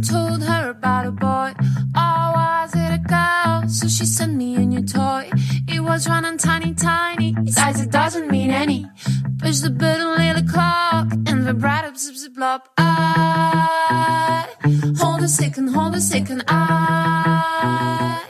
told 0.02 0.42
her 0.42 0.70
about 0.70 1.06
a 1.06 1.10
boy. 1.10 1.52
Oh, 1.96 2.23
she 3.94 4.04
sent 4.04 4.34
me 4.34 4.56
a 4.56 4.58
new 4.58 4.82
toy. 4.82 5.30
It 5.68 5.80
was 5.80 6.08
running 6.08 6.36
tiny, 6.36 6.74
tiny. 6.74 7.32
Size 7.46 7.80
it 7.80 7.92
doesn't 7.92 8.28
mean 8.28 8.50
any. 8.50 8.86
Push 9.38 9.60
the 9.60 9.70
button, 9.70 10.16
little 10.18 10.42
clock, 10.52 11.12
and 11.28 11.46
the 11.46 11.52
vibrato, 11.52 11.94
zip, 11.96 12.16
zip, 12.16 12.34
blop. 12.34 12.62
I 12.76 14.48
hold 14.98 15.22
a 15.22 15.28
second, 15.28 15.68
hold 15.68 15.94
a 15.94 16.00
second. 16.00 16.42
I 16.48 18.20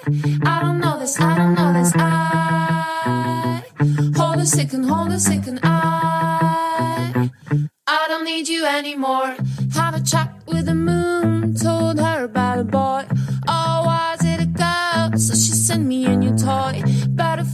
I 0.45 0.61
don't 0.61 0.81
know 0.81 0.99
this, 0.99 1.19
I 1.19 1.35
don't 1.39 1.55
know 1.55 1.73
this. 1.73 1.93
I 1.97 3.63
hold 4.17 4.39
a 4.41 4.47
second, 4.47 4.85
hold 4.85 5.13
a 5.13 5.19
second. 5.19 5.61
I 5.63 7.31
I 7.87 8.07
don't 8.09 8.25
need 8.25 8.49
you 8.49 8.67
anymore. 8.67 9.35
Have 9.73 9.95
a 9.95 10.03
chat 10.03 10.29
with 10.47 10.67
the 10.67 10.75
moon. 10.75 11.55
Told 11.55 11.99
her 12.01 12.25
about 12.25 12.59
a 12.59 12.65
boy. 12.65 13.07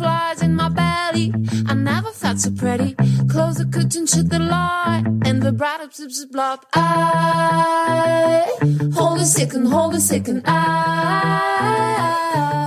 Butterflies 0.00 0.42
in 0.42 0.56
my 0.56 0.68
belly. 0.70 1.32
I 1.66 1.74
never 1.74 2.10
felt 2.10 2.38
so 2.38 2.50
pretty. 2.50 2.94
Close 3.28 3.56
the 3.56 3.66
curtain, 3.66 4.06
shut 4.06 4.30
the 4.30 4.38
light, 4.38 5.04
and 5.26 5.42
the 5.42 5.52
bright 5.52 5.82
up, 5.82 5.92
zips, 5.92 6.24
blob. 6.24 6.64
I 6.74 8.46
hold 8.94 9.20
a 9.20 9.26
second, 9.26 9.66
hold 9.66 9.94
a 9.94 10.00
second. 10.00 10.42
I 10.46 11.68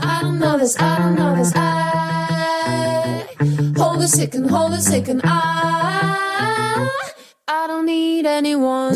I 0.04 0.20
don't 0.22 0.38
know 0.38 0.60
this, 0.60 0.80
I 0.80 1.00
don't 1.00 1.16
know 1.16 1.36
this. 1.36 1.52
I 1.56 3.26
hold 3.78 4.02
a 4.02 4.08
second, 4.08 4.50
hold 4.52 4.74
a 4.74 4.82
second. 4.82 5.22
I 5.24 6.90
I 7.48 7.68
don't 7.68 7.86
need 7.88 8.28
anyone. 8.28 8.94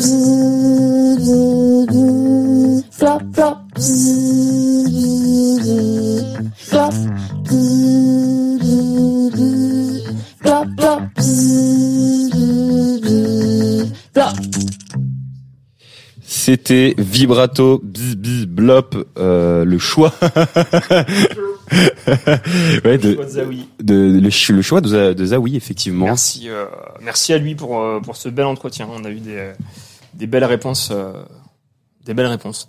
C'était 16.48 16.94
vibrato 16.96 17.78
bzz 17.84 18.16
bzz 18.16 18.46
blop 18.46 18.96
euh, 19.18 19.66
le 19.66 19.78
choix. 19.78 20.14
ouais, 22.84 22.96
de, 22.96 23.14
Choix 23.14 23.24
de 23.26 23.28
Zawi. 23.30 23.68
de- 23.82 24.18
le, 24.18 24.30
ch- 24.30 24.48
le 24.50 24.62
choix 24.62 24.80
de, 24.80 24.88
Za- 24.88 25.12
de 25.12 25.24
Zawi 25.26 25.56
effectivement. 25.56 26.06
Merci, 26.06 26.48
euh, 26.48 26.64
merci 27.02 27.34
à 27.34 27.38
lui 27.38 27.54
pour 27.54 27.78
euh, 27.78 28.00
pour 28.00 28.16
ce 28.16 28.30
bel 28.30 28.46
entretien. 28.46 28.88
On 28.90 29.04
a 29.04 29.10
eu 29.10 29.20
des 29.20 29.52
des 30.14 30.26
belles 30.26 30.46
réponses, 30.46 30.88
euh, 30.90 31.12
des 32.06 32.14
belles 32.14 32.24
réponses. 32.26 32.66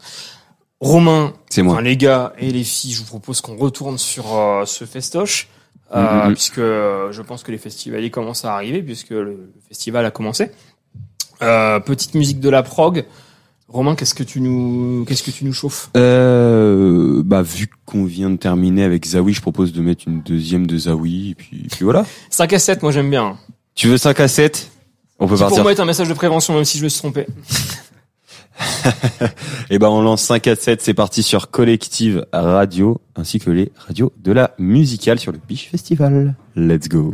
Romain, 0.81 1.33
C'est 1.49 1.61
moi. 1.61 1.75
enfin, 1.75 1.81
les 1.81 1.95
gars 1.95 2.33
et 2.37 2.51
les 2.51 2.65
filles, 2.65 2.91
je 2.91 2.99
vous 2.99 3.05
propose 3.05 3.39
qu'on 3.39 3.55
retourne 3.55 3.97
sur 3.97 4.25
ce 4.65 4.83
festoche, 4.83 5.47
euh, 5.95 6.25
Mhm. 6.25 6.33
puisque 6.33 6.57
euh, 6.57 7.13
je 7.13 7.21
pense 7.21 7.43
que 7.43 7.51
les 7.53 7.57
festivaliers 7.57 8.11
commencent 8.11 8.43
à 8.43 8.53
arriver, 8.55 8.83
puisque 8.83 9.11
le, 9.11 9.23
le 9.23 9.53
festival 9.69 10.05
a 10.05 10.11
commencé. 10.11 10.51
Euh, 11.41 11.79
petite 11.79 12.13
musique 12.15 12.41
de 12.41 12.49
la 12.49 12.61
prog. 12.63 13.05
Romain, 13.69 13.95
qu'est-ce 13.95 14.15
que 14.15 14.23
tu 14.23 14.41
nous, 14.41 15.05
qu'est-ce 15.07 15.21
que 15.21 15.29
tu 15.31 15.45
nous 15.45 15.53
chauffes? 15.53 15.91
Euh, 15.95 17.21
bah 17.23 17.43
vu 17.43 17.67
qu'on 17.85 18.03
vient 18.05 18.31
de 18.31 18.35
terminer 18.37 18.83
avec 18.83 19.05
Zawi, 19.05 19.33
je 19.33 19.41
propose 19.41 19.73
de 19.73 19.81
mettre 19.81 20.05
une 20.07 20.21
deuxième 20.21 20.65
de 20.65 20.75
Zawi 20.77 21.31
et 21.31 21.35
puis, 21.35 21.67
puis 21.71 21.83
voilà. 21.83 22.05
5 22.31 22.51
à 22.53 22.59
7, 22.59 22.81
moi 22.81 22.91
j'aime 22.91 23.09
bien. 23.11 23.37
Tu 23.75 23.87
veux 23.87 23.97
5 23.97 24.19
à 24.19 24.27
7 24.27 24.71
On 25.19 25.27
peut 25.27 25.35
C'est 25.35 25.41
pour 25.43 25.49
partir. 25.49 25.63
moi 25.63 25.71
être 25.71 25.79
un 25.79 25.85
message 25.85 26.09
de 26.09 26.13
prévention, 26.13 26.55
même 26.55 26.65
si 26.65 26.79
je 26.79 26.83
me 26.83 26.89
suis 26.89 26.99
trompé. 26.99 27.27
Et 29.69 29.77
ben 29.79 29.87
on 29.87 30.01
lance 30.01 30.23
5 30.23 30.47
à 30.47 30.55
7, 30.55 30.81
c'est 30.81 30.93
parti 30.95 31.21
sur 31.23 31.51
Collective 31.51 32.25
Radio 32.33 32.99
ainsi 33.15 33.39
que 33.39 33.51
les 33.51 33.71
radios 33.77 34.11
de 34.17 34.31
la 34.31 34.55
musicale 34.57 35.19
sur 35.19 35.31
le 35.31 35.39
Biche 35.47 35.69
Festival. 35.69 36.35
Let's 36.55 36.89
go. 36.89 37.13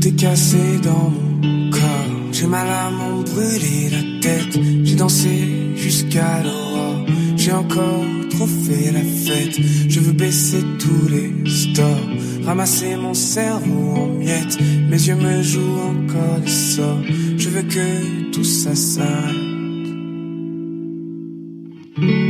Tout 0.00 0.08
est 0.08 0.12
cassé 0.12 0.56
dans 0.82 1.12
mon 1.42 1.70
corps. 1.70 2.32
J'ai 2.32 2.46
mal 2.46 2.66
à 2.66 2.90
m'en 2.90 3.20
brûler 3.20 3.90
la 3.90 4.20
tête. 4.22 4.58
J'ai 4.82 4.94
dansé 4.94 5.74
jusqu'à 5.76 6.42
l'aurore. 6.42 7.04
J'ai 7.36 7.52
encore 7.52 8.06
trop 8.30 8.46
fait 8.46 8.92
la 8.92 9.00
fête. 9.00 9.60
Je 9.90 10.00
veux 10.00 10.12
baisser 10.12 10.62
tous 10.78 11.08
les 11.08 11.50
stores, 11.50 12.08
ramasser 12.46 12.96
mon 12.96 13.12
cerveau 13.12 13.94
en 13.96 14.06
miettes. 14.06 14.58
Mes 14.88 14.96
yeux 14.96 15.16
me 15.16 15.42
jouent 15.42 15.80
encore 15.90 16.40
des 16.40 16.50
sorts. 16.50 17.02
Je 17.36 17.48
veux 17.50 17.62
que 17.62 18.30
tout 18.32 18.44
ça 18.44 18.74
s'arrête. 18.74 19.36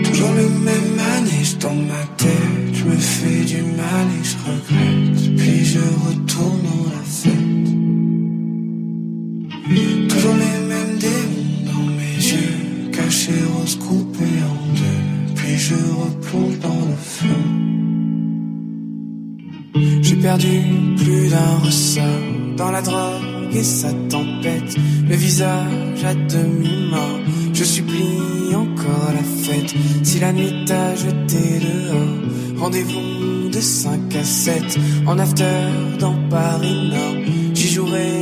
Toujours 0.07 0.33
le 0.35 0.49
même 0.65 0.97
manège 0.97 1.57
dans 1.59 1.75
ma 1.75 2.05
tête. 2.17 2.73
Je 2.73 2.85
me 2.85 2.97
fais 2.97 3.45
du 3.45 3.63
mal 3.63 4.07
et 4.19 4.25
je 4.25 4.37
regrette. 4.51 5.37
Puis 5.37 5.65
je 5.65 5.79
retourne 5.79 6.63
dans 6.65 6.85
la 6.91 7.05
fête. 7.05 7.60
Toujours 10.09 10.35
les 10.35 10.59
mêmes 10.69 10.99
démons 10.99 11.73
dans 11.73 11.87
mes 11.99 12.17
yeux. 12.17 12.91
Cachés, 12.93 13.45
rose 13.55 13.77
coupés 13.77 14.43
en 14.51 14.57
deux. 14.75 15.35
Puis 15.37 15.57
je 15.57 15.75
replonge 15.75 16.59
dans 16.59 16.87
le 16.89 16.97
feu. 16.97 17.27
J'ai 20.03 20.17
perdu 20.17 20.63
plus 20.97 21.29
d'un 21.29 21.59
ressort 21.65 22.05
dans 22.57 22.71
la 22.73 22.83
drogue 22.83 23.53
et 23.53 23.63
sa 23.63 23.93
tempête. 24.09 24.77
Le 25.09 25.15
visage 25.15 26.05
à 26.05 26.15
demi-mort. 26.15 27.21
Je 27.53 27.65
supplie 27.65 28.55
encore 28.55 29.13
la 29.15 29.23
fête. 29.23 29.75
Si 30.03 30.19
la 30.19 30.33
nuit 30.33 30.65
t'a 30.67 30.97
jeté 30.97 31.61
dehors, 31.61 32.59
rendez-vous 32.59 33.49
de 33.51 33.61
5 33.61 34.17
à 34.17 34.25
7 34.25 34.79
en 35.07 35.19
after 35.19 35.45
dans 35.99 36.17
Paris 36.29 36.91
Nord. 36.91 37.23
J'y 37.55 37.69
jouerai 37.69 38.20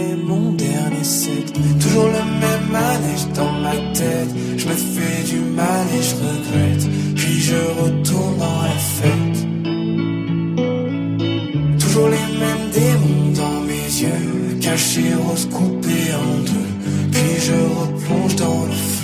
Toujours 1.09 2.09
le 2.09 2.23
même 2.39 2.69
manège 2.71 3.27
dans 3.35 3.51
ma 3.63 3.75
tête. 3.95 4.29
Je 4.59 4.67
me 4.69 4.75
fais 4.75 5.23
du 5.25 5.41
mal 5.41 5.87
et 5.99 6.03
je 6.03 6.15
regrette. 6.17 6.87
Puis 7.17 7.41
je 7.41 7.57
retourne 7.81 8.37
dans 8.37 8.63
la 8.63 8.77
fête. 8.97 9.39
Toujours 11.79 12.09
les 12.09 12.29
mêmes 12.39 12.69
démons 12.75 13.33
dans 13.35 13.61
mes 13.63 13.89
yeux, 14.03 14.59
cachés, 14.61 15.15
rose 15.15 15.49
coupés 15.51 16.13
en 16.13 16.41
deux. 16.43 16.71
Puis 17.11 17.41
je 17.41 17.55
replonge 17.55 18.37
dans 18.37 18.67
le 18.67 18.73
feu. 18.73 18.98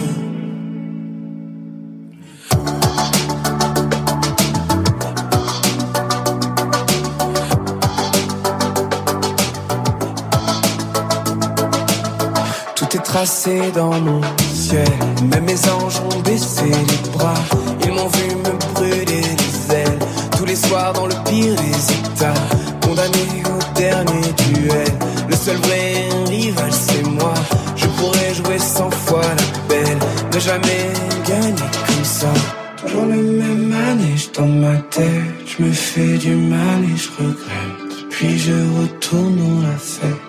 Tracé 13.14 13.70
dans 13.72 13.92
mon 14.00 14.20
ciel. 14.52 14.88
Même 15.30 15.44
mes 15.44 15.68
anges 15.68 16.00
ont 16.00 16.20
baissé 16.22 16.64
les 16.64 17.10
bras. 17.10 17.42
Ils 17.84 17.92
m'ont 17.92 18.08
vu 18.08 18.26
me 18.44 18.74
brûler 18.74 19.04
les 19.06 19.74
ailes. 19.76 19.98
Tous 20.36 20.44
les 20.44 20.56
soirs 20.56 20.92
dans 20.94 21.06
le 21.06 21.14
pire 21.24 21.54
des 21.54 21.76
états. 21.98 22.42
Condamné 22.82 23.26
au 23.54 23.78
dernier 23.78 24.32
duel. 24.48 24.92
Le 25.28 25.36
seul 25.36 25.58
vrai 25.58 26.08
rival, 26.26 26.72
c'est 26.72 27.06
moi. 27.06 27.34
Je 27.76 27.86
pourrais 27.86 28.34
jouer 28.34 28.58
cent 28.58 28.90
fois 28.90 29.22
la 29.22 29.58
belle. 29.68 29.98
Ne 30.34 30.40
jamais 30.40 30.84
gagner 31.24 31.70
comme 31.86 32.04
ça. 32.04 32.32
Toujours 32.78 33.06
le 33.06 33.22
même 33.22 33.68
manège 33.68 34.32
dans 34.32 34.48
ma 34.64 34.76
tête. 34.96 35.36
Je 35.46 35.62
me 35.62 35.70
fais 35.70 36.18
du 36.18 36.34
mal 36.34 36.80
et 36.82 36.96
je 36.96 37.10
regrette. 37.16 38.10
Puis 38.10 38.40
je 38.40 38.56
retourne 38.80 39.36
dans 39.36 39.68
la 39.68 39.78
fête. 39.78 40.23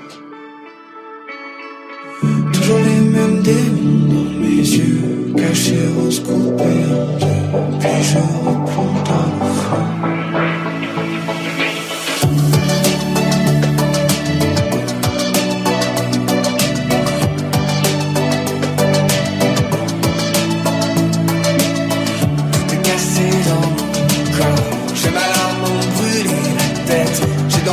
Dans 3.45 4.39
mes 4.39 4.57
yeux, 4.57 5.33
cachés, 5.37 5.75
coupés 6.25 6.63
en 6.63 7.05
deux. 7.19 7.79
Puis 7.79 8.03
je 8.03 8.17
reprends 8.17 8.95
dans 9.05 9.45
le 9.45 9.51
feu. 9.53 9.83
Tout 27.49 27.69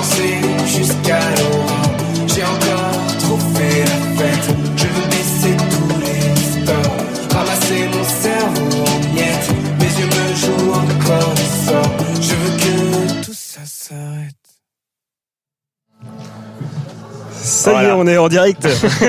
on 18.03 18.07
est 18.09 18.17
en 18.19 18.29
direct. 18.29 18.67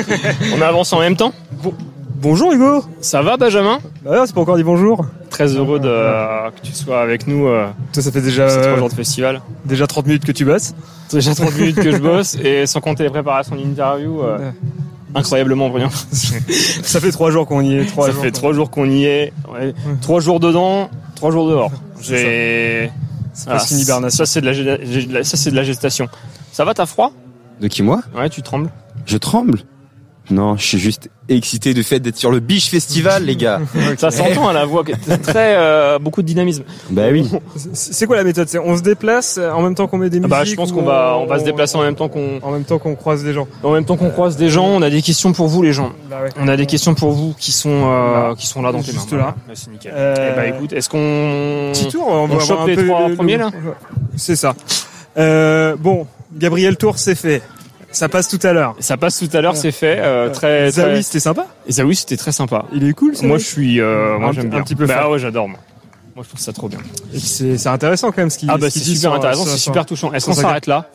On 0.57 0.61
avance 0.61 0.93
en 0.93 0.99
même 0.99 1.15
temps. 1.15 1.33
bonjour 2.15 2.51
Hugo. 2.53 2.83
Ça 3.01 3.21
va 3.21 3.37
Benjamin? 3.37 3.79
Bah, 4.03 4.23
c'est 4.25 4.35
pas 4.35 4.41
encore 4.41 4.57
dit 4.57 4.63
bonjour. 4.63 5.05
Très 5.29 5.47
heureux 5.55 5.79
de, 5.79 5.87
que 6.51 6.61
tu 6.61 6.73
sois 6.73 7.01
avec 7.01 7.25
nous. 7.27 7.47
euh, 7.47 7.65
Toi, 7.91 8.03
ça 8.03 8.11
fait 8.11 8.21
déjà 8.21 8.47
ces 8.49 8.57
trois 8.59 8.71
euh, 8.73 8.77
jours 8.77 8.89
de 8.89 8.93
festival. 8.93 9.41
déjà 9.65 9.87
30 9.87 10.05
minutes 10.05 10.25
que 10.25 10.31
tu 10.31 10.45
bosses. 10.45 10.75
Déjà 11.11 11.33
30 11.33 11.55
minutes 11.57 11.75
que 11.77 11.91
je 11.91 11.97
bosse 11.97 12.35
et 12.35 12.65
sans 12.67 12.81
compter 12.81 13.03
les 13.03 13.09
préparations 13.09 13.55
d'interview, 13.55 14.21
euh, 14.21 14.51
incroyablement 15.15 15.69
brillant. 15.69 15.89
Ça 16.11 16.99
fait 16.99 17.11
trois 17.11 17.31
jours 17.31 17.47
qu'on 17.47 17.61
y 17.61 17.75
est. 17.77 17.85
Trois 17.85 18.07
ça 18.07 18.11
jours 18.13 18.21
fait 18.23 18.31
trois 18.31 18.53
jours 18.53 18.69
qu'on 18.69 18.89
y 18.89 19.05
est. 19.05 19.33
Ouais. 19.51 19.73
Trois 20.01 20.19
jours 20.19 20.39
dedans, 20.39 20.89
trois 21.15 21.31
jours 21.31 21.49
dehors. 21.49 21.71
J'ai. 22.01 22.91
C'est 23.33 23.71
une 23.71 23.79
hibernation. 23.79 24.17
Ça 24.17 24.25
c'est 24.31 24.41
de 24.41 24.45
la 24.45 24.51
gé- 24.53 24.83
gé- 24.85 25.23
ça 25.23 25.37
c'est 25.37 25.49
de 25.49 25.55
la 25.55 25.63
gestation. 25.63 26.07
Ça 26.51 26.63
va, 26.65 26.75
t'as 26.75 26.85
froid? 26.85 27.11
De 27.59 27.67
qui 27.67 27.81
moi? 27.81 28.01
Ouais, 28.15 28.29
tu 28.29 28.41
trembles. 28.43 28.69
Je 29.05 29.17
tremble. 29.17 29.59
Non, 30.31 30.55
je 30.55 30.63
suis 30.65 30.79
juste 30.79 31.09
excité 31.27 31.73
du 31.73 31.83
fait 31.83 31.99
d'être 31.99 32.15
sur 32.15 32.31
le 32.31 32.39
Biche 32.39 32.69
Festival, 32.69 33.25
les 33.25 33.35
gars. 33.35 33.59
Ça 33.97 34.09
s'entend 34.09 34.47
à 34.47 34.53
la 34.53 34.63
voix, 34.63 34.85
très 35.21 35.55
euh, 35.57 35.99
beaucoup 35.99 36.21
de 36.21 36.27
dynamisme. 36.27 36.63
Bah 36.91 37.07
oui. 37.11 37.29
C'est 37.73 38.05
quoi 38.07 38.15
la 38.15 38.23
méthode? 38.23 38.47
C'est 38.47 38.57
on 38.57 38.77
se 38.77 38.81
déplace 38.81 39.37
euh, 39.37 39.51
en 39.51 39.61
même 39.61 39.75
temps 39.75 39.85
qu'on 39.87 39.97
met 39.97 40.09
des 40.09 40.19
Ah 40.19 40.21
musiques. 40.21 40.29
bah, 40.31 40.45
je 40.45 40.55
pense 40.55 40.71
qu'on 40.71 40.83
va, 40.83 41.17
on 41.17 41.25
va 41.25 41.39
se 41.39 41.43
déplacer 41.43 41.75
en 41.77 41.81
même 41.81 41.95
temps 41.95 42.07
qu'on, 42.07 42.39
en 42.41 42.51
même 42.51 42.63
temps 42.63 42.79
qu'on 42.79 42.95
croise 42.95 43.21
des 43.25 43.33
gens. 43.33 43.49
en 43.63 43.71
même 43.73 43.83
temps 43.83 43.97
qu'on 43.97 44.11
croise 44.11 44.37
des 44.37 44.47
gens. 44.49 44.65
On 44.65 44.81
a 44.81 44.89
des 44.89 45.01
questions 45.01 45.33
pour 45.33 45.49
vous, 45.49 45.61
les 45.61 45.73
gens. 45.73 45.91
Bah 46.09 46.21
ouais. 46.23 46.29
On 46.39 46.47
a 46.47 46.55
des 46.55 46.67
questions 46.67 46.95
pour 46.95 47.11
vous 47.11 47.35
qui 47.37 47.51
sont, 47.51 47.69
euh, 47.85 48.29
Là. 48.29 48.35
qui 48.37 48.47
sont 48.47 48.61
là 48.61 48.71
dans 48.71 48.81
tes 48.81 48.93
mains. 48.93 48.99
Juste 48.99 49.11
là. 49.13 49.35
Ouais, 49.49 49.55
c'est 49.55 49.71
nickel. 49.71 49.91
Euh, 49.93 50.29
Eh 50.31 50.35
bah 50.37 50.47
écoute, 50.47 50.71
est-ce 50.71 50.87
qu'on 50.87 51.71
Petit 51.73 51.89
tour, 51.89 52.07
on, 52.07 52.27
va 52.27 52.35
on 52.35 52.39
chope 52.39 52.59
un 52.61 52.67
les 52.67 52.75
peu 52.75 52.85
trois 52.87 53.09
le- 53.09 53.15
premiers 53.15 53.33
le- 53.33 53.39
là 53.43 53.51
C'est 54.15 54.37
ça. 54.37 54.55
Euh, 55.17 55.75
bon, 55.77 56.07
Gabriel 56.33 56.77
Tour, 56.77 56.97
c'est 56.97 57.15
fait. 57.15 57.41
Ça 57.93 58.09
passe 58.09 58.27
tout 58.27 58.39
à 58.43 58.51
l'heure. 58.53 58.75
Ça 58.79 58.97
passe 58.97 59.17
tout 59.19 59.29
à 59.37 59.39
l'heure, 59.41 59.55
c'est 59.55 59.71
fait. 59.71 59.97
Euh, 59.99 60.29
très, 60.29 60.71
très... 60.71 60.81
Zawi, 60.81 61.03
c'était 61.03 61.19
sympa? 61.19 61.47
Et 61.67 61.71
Zawi, 61.71 61.95
c'était 61.95 62.17
très 62.17 62.31
sympa. 62.31 62.65
Il 62.73 62.83
est 62.87 62.93
cool. 62.93 63.15
ça, 63.15 63.25
Moi, 63.25 63.37
je 63.37 63.45
suis, 63.45 63.79
euh, 63.79 64.17
moi, 64.19 64.31
j'aime 64.33 64.49
bien. 64.49 64.59
un 64.59 64.63
petit 64.63 64.75
peu 64.75 64.85
Bah 64.87 65.03
fan. 65.03 65.11
ouais, 65.11 65.19
j'adore. 65.19 65.47
Moi. 65.47 65.59
moi, 66.15 66.23
je 66.23 66.29
trouve 66.29 66.41
ça 66.41 66.51
trop 66.53 66.67
bien. 66.67 66.79
Et 67.13 67.17
puis 67.17 67.21
c'est 67.21 67.67
intéressant 67.67 68.11
quand 68.11 68.17
même 68.17 68.29
ce 68.29 68.37
qu'il 68.39 68.49
Ah 68.49 68.57
bah 68.57 68.69
c'est 68.69 68.79
super 68.79 68.99
sur- 68.99 69.13
intéressant, 69.13 69.45
c'est 69.45 69.57
super 69.57 69.85
touchant. 69.85 70.11
Est-ce 70.13 70.25
qu'on 70.25 70.33
s'arrête 70.33 70.67
là? 70.67 70.89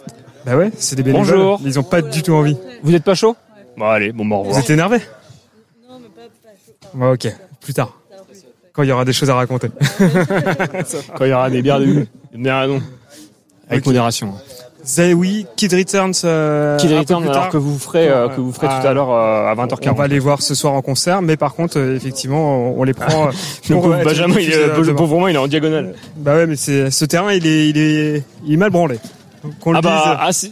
Bah 0.44 0.56
ouais, 0.56 0.70
c'est 0.78 0.96
des 0.96 1.02
bénévoles. 1.02 1.26
Bonjour. 1.26 1.60
mais 1.62 1.70
Ils 1.70 1.78
ont 1.78 1.82
pas 1.84 2.02
du 2.02 2.22
tout 2.22 2.32
envie. 2.34 2.56
Vous 2.82 2.94
êtes 2.94 3.04
pas 3.04 3.14
chaud? 3.14 3.36
Bon 3.76 3.86
allez, 3.86 4.12
bon 4.12 4.24
bah 4.26 4.36
au 4.36 4.38
Vous 4.40 4.44
revoir. 4.48 4.62
êtes 4.64 4.70
énervé 4.70 4.98
Ouais, 6.94 7.10
ok, 7.12 7.28
plus 7.60 7.74
tard. 7.74 7.92
Quand 8.72 8.82
il 8.82 8.88
y 8.88 8.92
aura 8.92 9.04
des 9.04 9.12
choses 9.12 9.28
à 9.30 9.34
raconter. 9.34 9.68
Quand 11.16 11.24
il 11.24 11.28
y 11.30 11.32
aura 11.32 11.50
des 11.50 11.62
bières 11.62 11.80
de 11.80 12.06
à 12.48 12.66
non. 12.66 12.80
Avec 13.68 13.84
modération. 13.84 14.34
Zawi, 14.88 15.46
Kid 15.56 15.72
Returns. 15.74 16.12
Euh, 16.24 16.76
Kid 16.78 16.90
un 16.90 16.94
peu 16.94 16.98
Return, 17.00 17.20
plus 17.22 17.30
alors 17.30 17.42
tard. 17.42 17.50
que 17.50 17.56
vous 17.58 17.78
ferez, 17.78 18.08
euh, 18.08 18.28
que 18.28 18.40
vous 18.40 18.52
ferez 18.52 18.68
tout 18.68 18.86
à 18.86 18.92
l'heure 18.94 19.10
euh, 19.10 19.46
à 19.48 19.52
On 19.52 19.54
va 19.56 19.66
20h40. 19.66 20.08
les 20.08 20.18
voir 20.18 20.40
ce 20.40 20.54
soir 20.54 20.72
en 20.72 20.80
concert, 20.82 21.20
mais 21.20 21.36
par 21.36 21.54
contre, 21.54 21.78
euh, 21.78 21.94
effectivement, 21.96 22.70
on, 22.70 22.80
on 22.80 22.84
les 22.84 22.94
prend. 22.94 23.26
euh, 23.28 23.30
Le 23.68 23.74
pour 23.74 23.82
pauvre 23.82 23.96
être 23.96 24.04
Benjamin, 24.04 24.34
il 24.38 24.50
est, 24.50 24.66
le 24.66 25.28
il 25.30 25.34
est 25.34 25.38
en 25.38 25.46
diagonale. 25.46 25.94
Bah 26.16 26.34
ouais, 26.36 26.46
mais 26.46 26.56
c'est 26.56 26.90
ce 26.90 27.04
terrain, 27.04 27.32
il 27.32 27.46
est, 27.46 27.68
il 27.68 27.76
est, 27.78 28.22
il 28.46 28.54
est 28.54 28.56
mal 28.56 28.70
branlé. 28.70 28.96
Qu'on 29.60 29.70
le 29.72 29.78
Ah 29.78 29.82
bah, 29.82 30.18
ah, 30.20 30.32
c'est- 30.32 30.48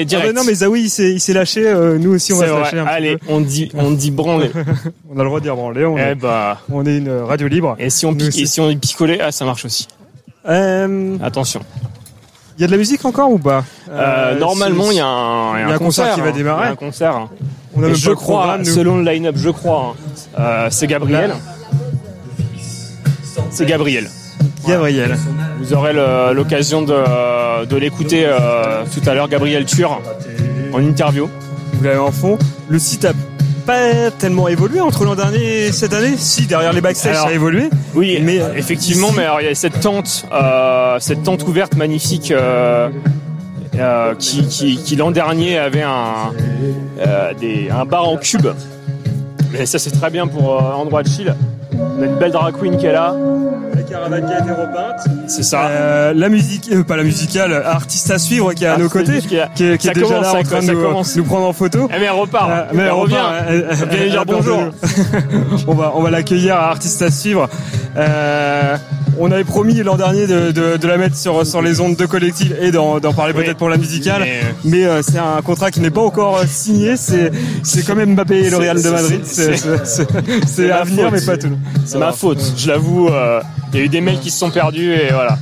Ah 0.00 0.04
direct. 0.04 0.26
bah 0.28 0.32
non, 0.32 0.44
mais 0.44 0.54
Zawi, 0.54 0.80
il 0.84 0.90
s'est, 0.90 1.12
il 1.12 1.20
s'est 1.20 1.32
lâché. 1.34 1.66
euh, 1.66 1.98
nous 1.98 2.14
aussi, 2.14 2.32
on 2.32 2.38
va 2.38 2.48
se 2.48 2.52
lâcher 2.52 2.78
un 2.80 2.86
Allez, 2.86 3.16
petit 3.16 3.26
peu. 3.26 3.32
on 3.32 3.40
dit, 3.40 3.70
on 3.74 3.90
dit 3.92 4.10
branlé. 4.10 4.50
On 5.14 5.18
a 5.18 5.22
le 5.22 5.28
droit 5.28 5.38
de 5.40 5.44
dire 5.44 5.54
branlé. 5.56 5.84
On, 5.84 5.96
eh 5.98 6.00
est, 6.00 6.14
bah, 6.16 6.58
on 6.72 6.84
est 6.86 6.96
une 6.98 7.10
radio 7.10 7.46
libre. 7.48 7.76
et 7.78 7.90
si 7.90 8.06
on 8.06 8.14
pique, 8.14 8.36
et 8.38 8.46
si 8.46 8.60
on 8.60 8.74
picolait, 8.76 9.20
ah, 9.20 9.30
ça 9.30 9.44
marche 9.44 9.66
aussi. 9.66 9.86
Euh, 10.48 11.16
Attention. 11.22 11.60
Il 12.58 12.60
y 12.60 12.64
a 12.64 12.66
de 12.66 12.72
la 12.72 12.78
musique 12.78 13.04
encore 13.04 13.30
ou 13.30 13.38
pas 13.38 13.64
Euh, 13.90 14.38
normalement, 14.38 14.90
il 14.90 14.96
y 14.98 15.00
a 15.00 15.06
un, 15.06 15.58
il 15.58 15.68
y 15.68 15.72
a 15.72 15.74
un 15.74 15.78
concert 15.78 16.14
qui 16.14 16.20
va 16.20 16.28
hein. 16.28 16.32
démarrer. 16.32 16.62
Il 16.62 16.66
y 16.66 16.68
a 16.68 16.72
un 16.72 16.76
concert. 16.76 17.16
hein. 17.16 17.28
On 17.74 17.82
a 17.82 17.86
même 17.86 17.94
je 17.96 18.10
pas 18.10 18.16
crois, 18.16 18.58
selon 18.64 18.98
le 18.98 19.04
line-up, 19.10 19.34
je 19.38 19.48
crois, 19.50 19.94
hein, 19.96 20.38
euh, 20.38 20.68
c'est 20.70 20.86
Gabriel. 20.86 21.32
C'est 23.50 23.66
Gabriel. 23.66 24.08
Gabriel. 24.66 25.16
Vous 25.58 25.72
aurez 25.74 25.92
l'occasion 26.34 26.82
de, 26.82 27.64
de 27.64 27.76
l'écouter 27.76 28.24
euh, 28.26 28.84
tout 28.92 29.08
à 29.08 29.14
l'heure, 29.14 29.28
Gabriel 29.28 29.64
Tur, 29.64 30.00
en 30.72 30.78
interview. 30.80 31.28
Vous 31.74 31.84
l'avez 31.84 31.98
en 31.98 32.12
fond. 32.12 32.38
Le 32.68 32.78
site 32.78 33.04
a 33.06 33.12
pas 33.62 34.10
tellement 34.18 34.48
évolué 34.48 34.80
entre 34.80 35.04
l'an 35.04 35.14
dernier 35.14 35.66
et 35.66 35.72
cette 35.72 35.92
année. 35.92 36.14
Si, 36.16 36.46
derrière 36.46 36.72
les 36.72 36.80
backstage, 36.80 37.12
Alors, 37.14 37.26
ça 37.26 37.30
a 37.32 37.34
évolué. 37.34 37.68
Oui, 37.94 38.18
Mais, 38.22 38.40
mais 38.40 38.58
effectivement, 38.58 39.10
mais 39.16 39.24
alors, 39.24 39.40
il 39.40 39.46
y 39.46 39.50
a 39.50 39.54
cette 39.54 39.80
tente, 39.80 40.26
euh, 40.32 40.96
cette 41.00 41.22
tente 41.22 41.46
ouverte 41.46 41.76
magnifique 41.76 42.30
euh, 42.30 42.88
euh, 43.78 44.14
qui, 44.18 44.46
qui, 44.46 44.76
qui 44.76 44.96
l'an 44.96 45.10
dernier 45.10 45.58
avait 45.58 45.82
un, 45.82 46.32
euh, 47.00 47.32
des, 47.40 47.70
un 47.70 47.84
bar 47.84 48.08
en 48.08 48.16
cube. 48.16 48.48
Mais 49.52 49.66
ça 49.66 49.78
c'est 49.78 49.90
très 49.90 50.10
bien 50.10 50.26
pour 50.26 50.54
euh, 50.60 50.72
endroit 50.72 51.02
de 51.02 51.08
chill. 51.08 51.34
On 51.98 52.02
a 52.02 52.06
une 52.06 52.16
belle 52.16 52.32
drag 52.32 52.54
queen 52.58 52.76
qui 52.76 52.86
est 52.86 52.92
là. 52.92 53.14
La 53.74 53.82
caravane 53.82 54.26
qui 54.26 54.32
a 54.32 54.38
été 54.40 54.50
repeinte. 54.50 55.21
C'est 55.34 55.42
ça. 55.42 55.66
Euh, 55.66 56.12
la 56.14 56.28
musique, 56.28 56.68
euh, 56.72 56.82
pas 56.82 56.96
la 56.96 57.02
musicale, 57.04 57.52
artiste 57.64 58.10
à 58.10 58.18
suivre 58.18 58.52
qui 58.52 58.64
est 58.64 58.68
à 58.68 58.76
nos 58.76 58.88
côtés, 58.88 59.18
qui 59.20 59.36
est- 59.36 59.48
qui 59.54 59.64
est, 59.64 59.78
qui 59.78 59.88
est 59.88 59.92
déjà 59.94 60.06
commence, 60.06 60.22
là 60.24 60.40
en 60.40 60.42
train 60.42 60.60
de 60.60 60.66
ça 60.66 60.72
nous, 61.16 61.24
prendre 61.24 61.46
en 61.46 61.52
photo. 61.52 61.88
Eh 61.94 61.98
mais 61.98 62.04
elle 62.04 62.10
repart. 62.10 62.50
Euh, 62.50 62.64
mais 62.74 62.80
elle 62.82 62.86
elle 62.88 62.92
revient. 62.92 63.16
elle- 63.48 63.66
elle- 63.70 63.88
Elle 64.02 64.10
dire 64.10 64.20
a 64.20 64.24
bonjour. 64.24 64.64
on 65.66 65.74
va, 65.74 65.92
on 65.94 66.02
va 66.02 66.10
l'accueillir 66.10 66.56
à 66.56 66.68
artiste 66.70 67.00
à 67.02 67.10
suivre. 67.10 67.48
Euh, 67.96 68.76
on 69.18 69.30
avait 69.30 69.44
promis 69.44 69.74
l'an 69.82 69.96
dernier 69.96 70.26
de, 70.26 70.50
de, 70.52 70.76
de 70.78 70.88
la 70.88 70.96
mettre 70.96 71.16
sur, 71.16 71.46
sur 71.46 71.60
les 71.60 71.80
ondes 71.80 71.96
de 71.96 72.06
collectif 72.06 72.50
et 72.60 72.70
d'en 72.72 72.98
d'en 72.98 73.12
parler 73.12 73.34
Oui. 73.36 73.44
peut-être 73.44 73.58
pour 73.58 73.68
la 73.68 73.76
musicale. 73.76 74.22
Mais, 74.22 74.40
Mais 74.64 74.84
euh, 74.86 75.02
c'est 75.02 75.18
un 75.18 75.40
contrat 75.42 75.70
qui 75.70 75.80
n'est 75.80 75.90
pas 75.90 76.00
encore 76.00 76.38
euh, 76.38 76.44
signé. 76.48 76.96
C'est 76.96 77.30
c'est 77.62 77.84
quand 77.86 77.94
même 77.94 78.14
Mbappé 78.14 78.46
et 78.46 78.50
le 78.50 78.56
Real 78.56 78.82
de 78.82 78.88
Madrid. 78.90 79.20
c'est- 79.24 80.70
à 80.70 80.84
venir, 80.84 81.10
mais 81.10 81.20
pas 81.20 81.36
tout. 81.36 81.56
C'est 81.84 81.98
ma 81.98 82.12
faute, 82.12 82.40
je 82.56 82.68
l'avoue. 82.68 83.08
euh, 83.08 83.40
Il 83.74 83.78
y 83.78 83.82
a 83.82 83.84
eu 83.86 83.88
des 83.88 84.02
mails 84.02 84.20
qui 84.20 84.30
se 84.30 84.38
sont 84.38 84.50
perdus 84.50 84.92
et 84.92 85.10
voilà. 85.24 85.38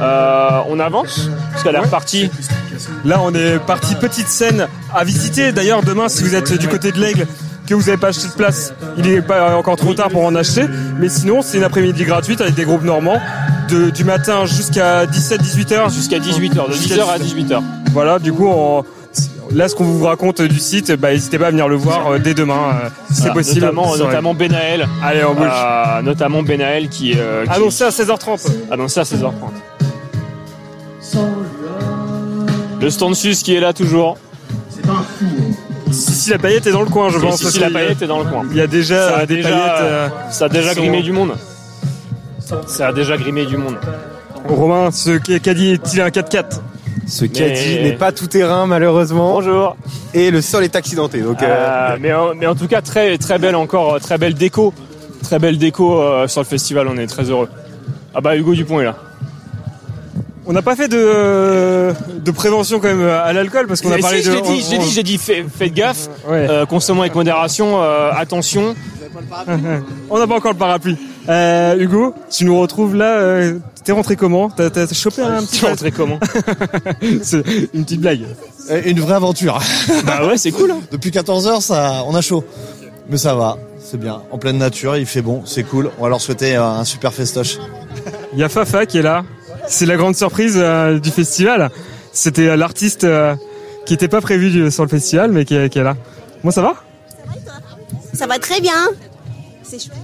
Euh, 0.00 0.60
on 0.68 0.80
avance 0.80 1.28
parce 1.52 1.62
qu'elle 1.62 1.74
est 1.74 1.78
repartie. 1.78 2.30
Là, 3.04 3.20
on 3.22 3.32
est 3.34 3.58
parti 3.58 3.94
petite 3.94 4.28
scène 4.28 4.66
à 4.94 5.04
visiter. 5.04 5.52
D'ailleurs, 5.52 5.82
demain, 5.82 6.08
si 6.08 6.22
vous 6.24 6.34
êtes 6.34 6.52
du 6.54 6.68
côté 6.68 6.90
de 6.92 6.98
l'Aigle, 6.98 7.26
que 7.66 7.74
vous 7.74 7.82
n'avez 7.82 7.96
pas 7.96 8.08
acheté 8.08 8.26
de 8.28 8.32
place, 8.32 8.72
il 8.96 9.06
n'est 9.06 9.22
pas 9.22 9.56
encore 9.56 9.76
trop 9.76 9.94
tard 9.94 10.08
pour 10.08 10.24
en 10.24 10.34
acheter. 10.34 10.64
Mais 10.98 11.08
sinon, 11.08 11.42
c'est 11.42 11.58
une 11.58 11.64
après-midi 11.64 12.04
gratuite 12.04 12.40
avec 12.40 12.54
des 12.54 12.64
groupes 12.64 12.82
normands 12.82 13.20
de, 13.68 13.90
du 13.90 14.04
matin 14.04 14.44
jusqu'à 14.46 15.06
17-18 15.06 15.72
heures. 15.74 15.88
Jusqu'à 15.90 16.18
18h, 16.18 16.68
de 16.68 16.72
Jusqu'à 16.72 16.96
10h 16.96 17.08
à 17.14 17.18
18h. 17.18 17.62
Voilà, 17.92 18.18
du 18.18 18.32
coup, 18.32 18.48
on- 18.48 18.84
là, 19.54 19.68
ce 19.68 19.74
qu'on 19.74 19.84
vous 19.84 20.04
raconte 20.04 20.42
du 20.42 20.58
site, 20.58 20.92
bah, 20.92 21.12
n'hésitez 21.12 21.38
pas 21.38 21.48
à 21.48 21.50
venir 21.50 21.68
le 21.68 21.76
voir 21.76 22.12
euh, 22.12 22.18
dès 22.18 22.34
demain. 22.34 22.54
euh, 22.84 22.88
si 23.08 23.14
c'est 23.14 23.20
Voilà, 23.20 23.34
possible. 23.34 23.60
Notamment, 23.66 23.96
notamment 23.96 24.34
Benaël. 24.34 24.86
Allez, 25.02 25.24
on 25.24 25.34
bouge. 25.34 25.46
Euh, 25.50 26.02
notamment 26.02 26.42
Benaël 26.42 26.88
qui, 26.88 27.14
euh, 27.16 27.44
qui 27.44 27.50
Annoncé 27.50 27.84
à 27.84 27.90
16h30. 27.90 28.46
annoncé 28.70 29.00
à 29.00 29.04
16h30. 29.04 29.32
Le 32.80 32.90
stand 32.90 33.14
sus 33.14 33.36
qui 33.42 33.54
est 33.54 33.60
là 33.60 33.72
toujours. 33.72 34.16
Sissi 35.90 36.30
la 36.30 36.38
paillette 36.38 36.66
est 36.66 36.72
dans 36.72 36.80
le 36.82 36.88
coin, 36.88 37.10
je 37.10 37.18
pense. 37.18 37.36
Sissi 37.36 37.44
parce 37.44 37.58
la 37.60 37.66
qu'il 37.66 37.74
y 37.74 37.76
a- 37.76 37.82
paillette 37.84 38.02
est 38.02 38.06
dans 38.06 38.18
le 38.18 38.24
coin. 38.24 38.42
Il 38.50 38.56
y 38.56 38.60
a 38.60 38.66
déjà 38.66 39.08
Ça 39.08 39.16
a 39.16 39.20
euh, 39.22 39.26
des 39.26 39.36
déjà, 39.36 39.48
paillettes. 39.50 39.82
euh, 39.82 40.08
ça 40.30 40.44
a 40.46 40.48
déjà 40.48 40.74
sont- 40.74 40.80
grimé 40.80 41.02
du 41.02 41.12
monde. 41.12 41.32
Ça 42.66 42.88
a 42.88 42.92
déjà 42.92 43.16
grimé 43.16 43.46
du 43.46 43.56
monde. 43.56 43.76
Romain, 44.48 44.90
ce 44.90 45.18
caddie 45.38 45.70
est-il 45.72 46.00
un 46.00 46.08
4x4 46.08 46.60
Ce 47.12 47.24
Mais- 47.24 47.28
caddie 47.28 47.78
n'est 47.82 47.92
pas 47.92 48.10
tout 48.10 48.26
terrain 48.26 48.64
malheureusement 48.66 49.34
Bonjour. 49.34 49.76
et 50.14 50.30
le 50.30 50.40
sol 50.40 50.64
est 50.64 50.74
accidenté. 50.76 51.20
Donc 51.20 51.42
euh, 51.42 51.46
Euh, 51.46 51.96
mais, 52.00 52.10
en- 52.14 52.34
mais 52.34 52.46
en 52.46 52.54
tout 52.54 52.66
cas 52.68 52.80
très 52.80 53.18
très 53.18 53.38
belle 53.38 53.54
encore, 53.54 53.94
euh, 53.94 53.98
très 53.98 54.16
belle 54.16 54.32
déco, 54.32 54.72
très 55.22 55.38
belle 55.38 55.58
déco 55.58 56.00
euh, 56.00 56.26
sur 56.26 56.40
le 56.40 56.46
festival. 56.46 56.88
On 56.88 56.96
est 56.96 57.06
très 57.06 57.24
heureux. 57.24 57.50
Ah 58.14 58.22
bah 58.22 58.34
Hugo 58.34 58.54
Dupont 58.54 58.80
est 58.80 58.84
là. 58.84 58.96
On 60.46 60.54
n'a 60.54 60.62
pas 60.62 60.74
fait 60.74 60.88
de, 60.88 61.92
de 62.24 62.30
prévention 62.30 62.80
quand 62.80 62.88
même 62.88 63.06
à 63.06 63.30
l'alcool 63.34 63.66
parce 63.66 63.82
qu'on 63.82 63.92
a 63.92 63.98
parlé 63.98 64.22
si, 64.22 64.28
de. 64.28 64.32
je 64.32 64.36
l'ai 64.38 64.42
dit, 64.78 64.90
j'ai 64.90 65.02
dit, 65.02 65.18
fait- 65.18 65.44
faites 65.54 65.74
gaffe, 65.74 66.08
Ouais. 66.26 66.46
euh, 66.48 66.64
consommons 66.64 67.02
avec 67.02 67.14
modération, 67.14 67.80
euh, 67.82 68.10
attention. 68.16 68.74
On 70.10 70.18
n'a 70.18 70.26
pas 70.26 70.34
encore 70.36 70.52
le 70.52 70.58
parapluie. 70.58 70.96
Euh, 71.28 71.76
Hugo, 71.78 72.14
tu 72.30 72.44
nous 72.44 72.58
retrouves 72.60 72.96
là. 72.96 73.18
euh, 73.18 73.58
T'es 73.84 73.92
rentré 73.92 74.16
comment? 74.16 74.48
T'as 74.50 74.70
t'as 74.70 74.86
chopé 74.92 75.22
un 75.22 75.42
petit 75.42 75.58
Tu 75.58 75.64
es 75.64 75.68
rentré 75.68 75.90
comment? 75.92 76.18
C'est 77.22 77.44
une 77.74 77.84
petite 77.84 78.00
blague. 78.00 78.22
Une 78.84 79.00
vraie 79.00 79.14
aventure. 79.14 79.60
Bah 80.06 80.26
ouais, 80.26 80.36
c'est 80.36 80.52
cool. 80.52 80.70
hein. 80.70 80.80
Depuis 80.90 81.10
14 81.10 81.46
heures, 81.48 81.62
ça, 81.62 82.02
on 82.06 82.14
a 82.14 82.20
chaud. 82.20 82.44
Mais 83.08 83.16
ça 83.16 83.34
va, 83.34 83.56
c'est 83.80 83.98
bien. 83.98 84.22
En 84.30 84.38
pleine 84.38 84.58
nature, 84.58 84.96
il 84.96 85.06
fait 85.06 85.22
bon, 85.22 85.42
c'est 85.44 85.64
cool. 85.64 85.90
On 85.98 86.04
va 86.04 86.08
leur 86.08 86.20
souhaiter 86.20 86.56
euh, 86.56 86.64
un 86.64 86.84
super 86.84 87.12
festoche. 87.12 87.58
Il 88.32 88.38
y 88.38 88.44
a 88.44 88.48
Fafa 88.48 88.86
qui 88.86 88.98
est 88.98 89.02
là. 89.02 89.24
C'est 89.68 89.86
la 89.86 89.96
grande 89.96 90.16
surprise 90.16 90.54
euh, 90.56 90.98
du 90.98 91.10
festival. 91.10 91.70
C'était 92.12 92.56
l'artiste 92.56 93.04
euh, 93.04 93.34
qui 93.86 93.92
n'était 93.94 94.08
pas 94.08 94.20
prévu 94.20 94.50
du- 94.50 94.70
sur 94.70 94.82
le 94.84 94.88
festival, 94.88 95.32
mais 95.32 95.44
qui 95.44 95.54
est, 95.56 95.68
qui 95.68 95.78
est 95.78 95.82
là. 95.84 95.96
Moi, 96.44 96.52
ça 96.52 96.62
va? 96.62 96.74
Ça 98.14 98.26
va 98.26 98.38
très 98.38 98.60
bien. 98.60 98.74
C'est 99.62 99.78
chouette. 99.80 99.98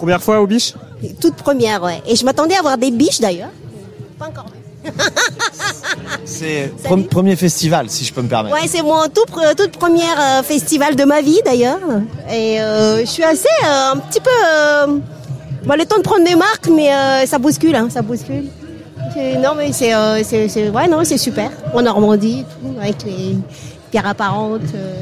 Première 0.00 0.22
fois 0.22 0.40
au 0.40 0.46
biche 0.46 0.72
Toute 1.20 1.34
première, 1.36 1.82
ouais. 1.82 2.00
Et 2.06 2.16
je 2.16 2.24
m'attendais 2.24 2.56
à 2.56 2.62
voir 2.62 2.78
des 2.78 2.90
biches 2.90 3.20
d'ailleurs. 3.20 3.50
Pas 4.18 4.28
encore. 4.28 4.46
C'est 6.24 6.72
pre- 6.84 7.06
premier 7.06 7.36
festival, 7.36 7.90
si 7.90 8.06
je 8.06 8.14
peux 8.14 8.22
me 8.22 8.28
permettre. 8.28 8.54
Ouais, 8.54 8.66
c'est 8.66 8.80
mon 8.80 9.02
tout 9.08 9.26
pre- 9.30 9.54
toute 9.54 9.72
première 9.72 10.18
euh, 10.18 10.42
festival 10.42 10.96
de 10.96 11.04
ma 11.04 11.20
vie 11.20 11.38
d'ailleurs. 11.44 11.80
Et 12.32 12.58
euh, 12.62 13.00
je 13.00 13.04
suis 13.10 13.22
assez 13.24 13.46
euh, 13.66 13.92
un 13.92 13.96
petit 13.98 14.20
peu. 14.20 14.30
Euh, 14.30 14.86
bon, 15.66 15.74
le 15.78 15.84
temps 15.84 15.98
de 15.98 16.02
prendre 16.02 16.24
des 16.24 16.34
marques, 16.34 16.68
mais 16.74 16.90
euh, 16.94 17.26
ça 17.26 17.38
bouscule, 17.38 17.76
hein, 17.76 17.88
ça 17.90 18.00
bouscule. 18.00 18.46
C'est- 19.12 19.36
Non, 19.36 19.50
mais 19.54 19.70
c'est, 19.74 19.92
euh, 19.92 20.22
ouais, 20.72 20.88
non, 20.88 21.00
c'est 21.04 21.18
super. 21.18 21.50
En 21.74 21.82
Normandie, 21.82 22.46
tout, 22.62 22.80
avec 22.80 23.04
les 23.04 23.36
pierres 23.90 24.06
apparentes, 24.06 24.62
euh, 24.74 24.94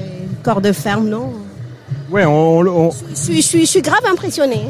corps 0.42 0.60
de 0.60 0.72
ferme, 0.72 1.08
non. 1.08 1.34
Ouais, 2.10 2.24
on, 2.24 2.60
on, 2.66 2.90
Je 3.10 3.14
suis, 3.14 3.36
je 3.42 3.46
suis, 3.46 3.60
je 3.60 3.66
suis 3.66 3.82
grave 3.82 4.00
impressionnée. 4.10 4.62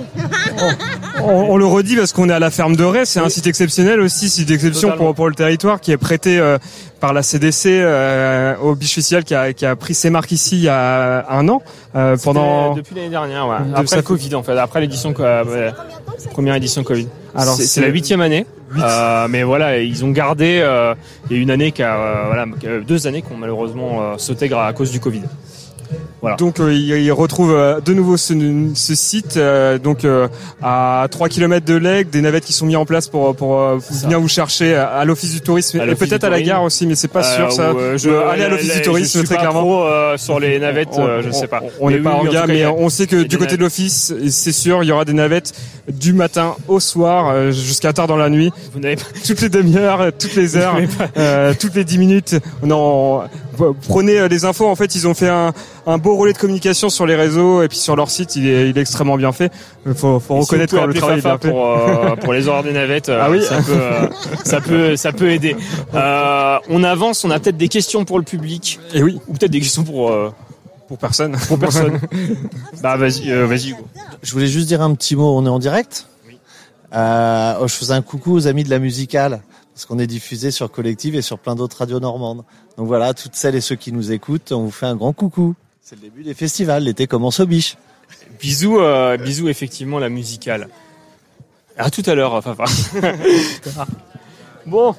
on- 1.22 1.46
on 1.50 1.56
le 1.56 1.66
redit 1.66 1.94
parce 1.94 2.12
qu'on 2.12 2.28
est 2.28 2.32
à 2.32 2.38
la 2.40 2.50
ferme 2.50 2.74
de 2.74 2.82
Ray. 2.82 3.06
C'est 3.06 3.20
un 3.20 3.28
site 3.28 3.46
exceptionnel 3.46 4.00
aussi, 4.00 4.28
site 4.28 4.48
d'exception 4.48 4.96
pour, 4.96 5.14
pour 5.14 5.28
le 5.28 5.34
territoire, 5.34 5.80
qui 5.80 5.92
est 5.92 5.96
prêté 5.96 6.38
euh, 6.38 6.58
par 7.00 7.12
la 7.12 7.22
CDC 7.22 7.66
euh, 7.68 8.56
au 8.60 8.74
biche 8.74 8.94
festival 8.94 9.22
qui 9.22 9.34
a, 9.36 9.52
qui 9.52 9.64
a 9.66 9.76
pris 9.76 9.94
ses 9.94 10.10
marques 10.10 10.32
ici 10.32 10.56
il 10.56 10.62
y 10.64 10.68
a 10.68 11.26
un 11.30 11.48
an. 11.48 11.62
euh, 11.94 12.16
pendant. 12.24 12.74
Depuis 12.74 12.96
l'année 12.96 13.08
dernière, 13.10 13.46
ouais. 13.46 13.56
Après 13.74 14.02
Covid, 14.02 14.34
en 14.34 14.42
fait. 14.42 14.58
Après 14.58 14.80
l'édition, 14.80 15.14
euh, 15.20 15.44
ouais, 15.44 15.72
première 16.32 16.56
édition 16.56 16.82
Covid. 16.82 17.06
Alors, 17.36 17.54
c'est, 17.54 17.80
la 17.80 17.88
huitième 17.88 18.20
année. 18.20 18.46
Euh, 18.82 19.28
mais 19.30 19.44
voilà, 19.44 19.78
ils 19.78 20.04
ont 20.04 20.10
gardé. 20.10 20.58
euh, 20.62 20.94
Il 21.30 21.36
y 21.36 21.40
a 21.40 21.42
une 21.42 21.50
année 21.52 21.70
qui 21.72 21.82
a, 21.84 21.94
euh, 21.96 22.14
voilà, 22.26 22.46
deux 22.86 23.06
années 23.06 23.22
qui 23.22 23.32
ont 23.32 23.36
malheureusement 23.36 24.00
euh, 24.02 24.14
sauté 24.18 24.50
à 24.52 24.72
cause 24.72 24.90
du 24.90 24.98
Covid. 25.00 25.22
Voilà. 26.20 26.36
Donc 26.36 26.58
euh, 26.58 26.72
il, 26.74 26.88
il 26.88 27.12
retrouve 27.12 27.52
euh, 27.52 27.80
de 27.80 27.94
nouveau 27.94 28.16
ce, 28.16 28.34
ce 28.74 28.94
site 28.96 29.36
euh, 29.36 29.78
donc 29.78 30.04
euh, 30.04 30.26
à 30.62 31.06
3 31.10 31.28
km 31.28 31.64
de 31.64 31.74
l'Aigle, 31.76 32.10
des 32.10 32.20
navettes 32.20 32.44
qui 32.44 32.52
sont 32.52 32.66
mises 32.66 32.76
en 32.76 32.84
place 32.84 33.06
pour 33.08 33.36
pour, 33.36 33.60
euh, 33.60 33.78
venir 34.02 34.18
vous 34.20 34.26
chercher 34.28 34.74
à, 34.74 34.88
à 34.88 35.04
l'office 35.04 35.32
du 35.32 35.40
tourisme 35.40 35.80
et 35.80 35.94
peut-être 35.94 36.24
à 36.24 36.30
la 36.30 36.42
gare 36.42 36.62
aussi, 36.64 36.86
mais 36.86 36.94
c'est 36.96 37.06
pas 37.08 37.20
Euh, 37.24 37.36
sûr 37.36 37.52
ça. 37.52 37.62
euh, 37.70 37.96
je, 37.96 38.08
Euh, 38.10 38.28
aller 38.28 38.42
à 38.44 38.48
l'office 38.48 38.72
du 38.72 38.78
je 38.78 38.82
tourisme 38.82 39.18
suis 39.20 39.26
très 39.28 39.36
pas 39.36 39.40
clairement. 39.42 39.60
trop, 39.60 39.84
euh, 39.84 40.16
sur 40.16 40.40
les 40.40 40.58
navettes, 40.58 40.88
On- 40.92 41.06
euh, 41.06 41.22
je 41.24 41.30
sais 41.30 41.46
pas. 41.46 41.60
On 41.80 41.88
n'est 41.90 41.98
pas 41.98 42.18
oui, 42.20 42.28
en 42.28 42.32
gare, 42.32 42.46
mais 42.48 42.66
on 42.66 42.88
sait 42.88 43.06
que 43.06 43.22
du 43.22 43.38
côté 43.38 43.56
de 43.56 43.62
l'office, 43.62 44.12
c'est 44.30 44.52
sûr, 44.52 44.82
il 44.82 44.86
y 44.88 44.92
aura 44.92 45.04
des 45.04 45.12
navettes 45.12 45.52
du 45.88 46.12
matin 46.12 46.56
au 46.66 46.80
soir 46.80 47.28
euh, 47.30 47.50
jusqu'à 47.52 47.92
tard 47.92 48.06
dans 48.08 48.16
la 48.16 48.28
nuit. 48.28 48.50
Vous 48.74 48.80
n'avez 48.80 48.96
pas. 48.96 49.02
Toutes 49.26 49.40
les 49.40 49.48
demi-heures, 49.48 50.00
euh, 50.00 50.10
toutes 50.18 50.34
les 50.34 50.56
heures, 50.56 50.76
euh, 51.16 51.54
toutes 51.58 51.74
les 51.76 51.84
10 51.84 51.98
minutes. 51.98 52.34
Non, 52.64 53.22
prenez 53.88 54.18
euh, 54.18 54.28
les 54.28 54.44
infos. 54.44 54.66
En 54.66 54.76
fait, 54.76 54.94
ils 54.94 55.06
ont 55.06 55.14
fait 55.14 55.28
un, 55.28 55.52
un 55.86 55.98
beau 55.98 56.16
relais 56.16 56.32
de 56.32 56.38
communication 56.38 56.88
sur 56.88 57.06
les 57.06 57.14
réseaux 57.14 57.62
et 57.62 57.68
puis 57.68 57.78
sur 57.78 57.96
leur 57.96 58.10
site, 58.10 58.36
il 58.36 58.46
est, 58.46 58.70
il 58.70 58.78
est 58.78 58.80
extrêmement 58.80 59.16
bien 59.16 59.32
fait. 59.32 59.52
Il 59.86 59.94
faut, 59.94 60.20
faut 60.20 60.34
si 60.36 60.40
reconnaître 60.42 60.74
quand 60.74 60.82
pouvez 60.82 60.94
le 60.94 60.98
travail 60.98 61.18
est 61.20 61.26
appeler 61.26 61.30
bien 61.30 61.30
Fafa 61.30 61.38
fait. 61.38 61.50
pour, 61.50 62.10
euh, 62.12 62.16
pour 62.22 62.32
les 62.32 62.48
horaires 62.48 62.62
des 62.62 62.72
navettes, 62.72 63.08
euh, 63.08 63.20
Ah 63.22 63.30
oui. 63.30 63.42
ça, 63.42 63.56
peut, 63.62 63.72
euh, 63.72 64.08
ça 64.44 64.60
peut, 64.60 64.96
ça 64.96 65.12
peut 65.12 65.30
aider. 65.30 65.56
Euh, 65.94 66.58
on 66.68 66.84
avance, 66.84 67.24
on 67.24 67.30
a 67.30 67.38
peut-être 67.38 67.56
des 67.56 67.68
questions 67.68 68.04
pour 68.04 68.18
le 68.18 68.24
public. 68.24 68.78
Et 68.94 69.02
oui. 69.02 69.18
Ou 69.28 69.34
peut-être 69.34 69.52
des 69.52 69.60
questions 69.60 69.84
pour 69.84 70.10
euh, 70.10 70.30
pour 70.88 70.96
personne. 70.98 71.36
Pour 71.48 71.58
personne. 71.58 72.00
bah 72.82 72.96
vas-y, 72.96 73.30
euh, 73.30 73.46
vas-y. 73.46 73.74
Je 74.22 74.32
voulais 74.32 74.46
juste 74.46 74.66
dire 74.68 74.80
un 74.80 74.94
petit 74.94 75.16
mot, 75.16 75.36
on 75.36 75.44
est 75.44 75.50
en 75.50 75.58
direct? 75.58 76.06
Euh, 76.94 77.54
oh, 77.60 77.68
Je 77.68 77.74
faisais 77.74 77.92
un 77.92 78.00
coucou 78.00 78.32
aux 78.34 78.46
amis 78.46 78.64
de 78.64 78.70
la 78.70 78.78
musicale, 78.78 79.42
parce 79.78 79.86
qu'on 79.86 80.00
est 80.00 80.08
diffusé 80.08 80.50
sur 80.50 80.68
Collective 80.72 81.14
et 81.14 81.22
sur 81.22 81.38
plein 81.38 81.54
d'autres 81.54 81.76
radios 81.78 82.00
normandes. 82.00 82.42
Donc 82.76 82.88
voilà, 82.88 83.14
toutes 83.14 83.36
celles 83.36 83.54
et 83.54 83.60
ceux 83.60 83.76
qui 83.76 83.92
nous 83.92 84.10
écoutent, 84.10 84.50
on 84.50 84.64
vous 84.64 84.70
fait 84.72 84.86
un 84.86 84.96
grand 84.96 85.12
coucou. 85.12 85.54
C'est 85.82 85.94
le 85.94 86.00
début 86.00 86.24
des 86.24 86.34
festivals, 86.34 86.82
l'été 86.82 87.06
commence 87.06 87.38
au 87.38 87.46
biche. 87.46 87.76
Bisous, 88.40 88.80
euh, 88.80 89.16
bisous 89.16 89.48
effectivement 89.48 90.00
la 90.00 90.08
musicale. 90.08 90.68
À 91.76 91.90
tout 91.90 92.02
à 92.06 92.16
l'heure, 92.16 92.42
Fafa. 92.42 92.64
bon, 94.66 94.96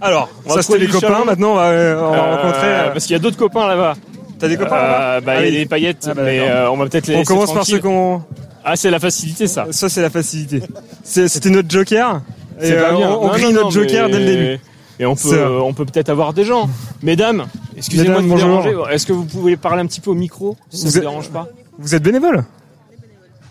alors, 0.00 0.30
on 0.46 0.48
va 0.48 0.54
Ça, 0.54 0.62
c'était 0.62 0.78
les 0.78 0.86
copains, 0.88 1.26
maintenant, 1.26 1.52
on 1.52 1.56
va, 1.56 1.66
euh, 1.68 2.00
on 2.02 2.10
va 2.10 2.16
Euh, 2.16 2.36
rencontrer, 2.36 2.66
euh, 2.66 2.90
Parce 2.92 3.04
qu'il 3.04 3.12
y 3.12 3.16
a 3.16 3.18
d'autres 3.18 3.36
copains 3.36 3.66
là-bas. 3.66 3.92
T'as 4.38 4.48
des 4.48 4.56
copains 4.56 4.74
Euh, 4.76 4.88
là-bas 4.88 5.20
Bah, 5.20 5.34
il 5.34 5.36
Ah 5.36 5.42
y 5.42 5.48
a 5.48 5.50
oui. 5.50 5.56
des 5.58 5.66
paillettes, 5.66 6.06
Ah 6.10 6.14
bah, 6.14 6.22
mais 6.24 6.40
euh, 6.40 6.70
on 6.70 6.78
va 6.78 6.86
peut-être 6.86 7.08
les 7.08 7.16
On 7.16 7.24
commence 7.24 7.52
par 7.52 7.66
ceux 7.66 7.78
qu'on. 7.78 8.22
Ah, 8.64 8.74
c'est 8.76 8.90
la 8.90 9.00
facilité, 9.00 9.46
ça. 9.48 9.66
Ça, 9.70 9.90
c'est 9.90 10.00
la 10.00 10.08
facilité. 10.08 10.62
C'était 11.02 11.50
notre 11.50 11.68
joker. 11.68 12.22
C'est 12.60 12.74
pas 12.76 12.92
euh, 12.92 12.96
bien. 12.96 13.10
on, 13.10 13.26
non, 13.26 13.38
notre 13.52 13.62
non, 13.64 13.70
joker 13.70 14.06
mais- 14.06 14.12
dès 14.12 14.18
le 14.18 14.24
début. 14.26 14.60
Et 15.00 15.06
on 15.06 15.16
C'est 15.16 15.30
peut, 15.30 15.36
vrai. 15.42 15.60
on 15.60 15.74
peut 15.74 15.84
peut-être 15.84 16.08
avoir 16.08 16.32
des 16.32 16.44
gens. 16.44 16.70
Mesdames, 17.02 17.46
Excusez-moi 17.76 18.22
de 18.22 18.26
vous 18.28 18.36
déranger. 18.36 18.76
Est-ce 18.90 19.06
que 19.06 19.12
vous 19.12 19.24
pouvez 19.24 19.56
parler 19.56 19.82
un 19.82 19.86
petit 19.86 20.00
peu 20.00 20.10
au 20.10 20.14
micro? 20.14 20.56
Si 20.70 20.76
ça 20.78 20.84
Vous 20.84 20.90
vous 20.90 20.96
êtes- 20.98 21.02
dérange 21.02 21.30
pas 21.30 21.48
Vous 21.78 21.94
êtes 21.96 22.02
bénévole? 22.02 22.44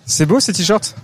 C'est 0.06 0.26
beau 0.26 0.40
ces 0.40 0.54
t-shirts? 0.54 0.96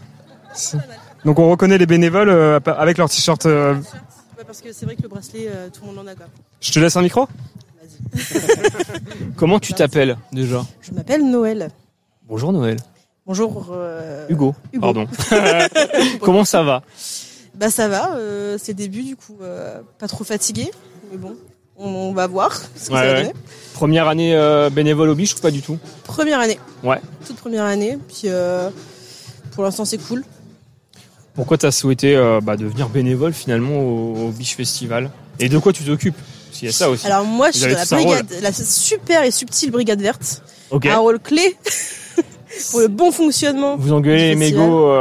Donc 1.25 1.39
on 1.39 1.49
reconnaît 1.49 1.77
les 1.77 1.85
bénévoles 1.85 2.29
euh, 2.29 2.59
avec 2.77 2.97
leurs 2.97 3.09
t-shirts. 3.09 3.45
euh, 3.45 3.75
Ouais, 3.75 4.43
parce 4.47 4.61
que 4.61 4.71
c'est 4.71 4.85
vrai 4.85 4.95
que 4.95 5.01
le 5.03 5.09
bracelet, 5.09 5.47
euh, 5.49 5.67
tout 5.73 5.81
le 5.81 5.87
monde 5.87 6.05
en 6.05 6.07
a 6.09 6.15
quoi. 6.15 6.25
Je 6.61 6.71
te 6.71 6.79
laisse 6.79 6.95
un 6.95 7.01
micro? 7.01 7.27
Comment 9.35 9.59
tu 9.59 9.73
t'appelles 9.73 10.17
déjà? 10.31 10.65
Je 10.81 10.91
m'appelle 10.91 11.29
Noël. 11.29 11.69
Bonjour 12.27 12.53
Noël. 12.53 12.77
Bonjour. 13.25 13.67
euh, 13.71 14.25
Hugo. 14.29 14.55
Hugo. 14.73 14.81
Pardon. 14.81 15.07
Comment 16.21 16.45
ça 16.45 16.63
va? 16.63 16.81
Bah 17.59 17.69
ça 17.69 17.89
va, 17.89 18.15
euh, 18.15 18.57
c'est 18.57 18.73
début 18.73 19.03
du 19.03 19.17
coup, 19.17 19.35
euh, 19.41 19.79
pas 19.99 20.07
trop 20.07 20.23
fatigué, 20.23 20.71
mais 21.11 21.17
bon, 21.17 21.35
on, 21.77 21.89
on 21.89 22.13
va 22.13 22.25
voir 22.25 22.55
ce 22.77 22.87
que 22.87 22.93
Ouais, 22.93 22.99
ça 22.99 23.05
va 23.05 23.11
ouais. 23.13 23.21
donner. 23.23 23.33
Première 23.73 24.07
année 24.07 24.33
euh, 24.33 24.69
bénévole 24.69 25.09
au 25.09 25.15
biche 25.15 25.35
ou 25.35 25.39
pas 25.39 25.51
du 25.51 25.61
tout? 25.61 25.77
Première 26.05 26.39
année, 26.39 26.57
Ouais. 26.85 27.01
toute 27.27 27.35
première 27.35 27.65
année, 27.65 27.97
puis 28.07 28.29
pour 29.51 29.63
l'instant 29.65 29.83
c'est 29.83 29.97
cool. 29.97 30.23
Pourquoi 31.33 31.57
t'as 31.57 31.71
souhaité 31.71 32.15
bah, 32.41 32.55
devenir 32.55 32.87
bénévole 32.87 33.33
finalement 33.33 33.77
au, 33.77 34.27
au 34.27 34.29
Biche 34.29 34.55
Festival? 34.55 35.09
Et 35.39 35.49
de 35.49 35.57
quoi 35.57 35.73
tu 35.73 35.83
t'occupes? 35.83 36.15
Parce 36.15 36.59
qu'il 36.59 36.65
y 36.67 36.69
a 36.69 36.73
ça 36.73 36.89
aussi. 36.89 37.05
Alors 37.07 37.25
moi 37.25 37.51
je 37.51 37.57
suis 37.59 37.71
dans 37.71 37.77
la 37.77 37.85
brigade, 37.85 38.53
super 38.53 39.23
et 39.23 39.31
subtile 39.31 39.71
brigade 39.71 40.01
verte, 40.01 40.43
Ok. 40.71 40.85
un 40.85 40.97
rôle 40.97 41.19
clé 41.19 41.57
pour 42.71 42.79
le 42.79 42.87
bon 42.87 43.11
fonctionnement. 43.11 43.75
Vous 43.77 43.91
engueulez 43.91 44.29
les 44.29 44.35
mégots 44.35 44.95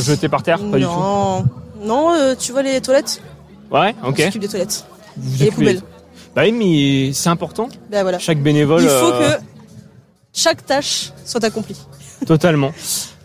jetés 0.00 0.30
par 0.30 0.42
terre? 0.42 0.60
Pas 0.70 0.78
du 0.78 0.84
tout. 0.84 1.59
Non, 1.80 2.12
euh, 2.12 2.34
tu 2.38 2.52
vois 2.52 2.62
les 2.62 2.80
toilettes 2.80 3.22
Ouais, 3.70 3.94
On 4.02 4.08
ok. 4.10 4.20
s'occupe 4.20 4.42
des 4.42 4.48
toilettes 4.48 4.84
Vous 5.16 5.42
et 5.42 5.44
les 5.46 5.50
poubelles. 5.50 5.80
Bah 6.34 6.42
oui, 6.44 6.52
mais 6.52 7.12
c'est 7.12 7.28
important. 7.28 7.68
Bah 7.90 8.02
voilà. 8.02 8.18
Chaque 8.18 8.42
bénévole. 8.42 8.82
Il 8.82 8.88
faut 8.88 9.12
euh, 9.12 9.36
que 9.36 9.42
chaque 10.32 10.64
tâche 10.66 11.10
soit 11.24 11.42
accomplie. 11.44 11.76
Totalement. 12.26 12.72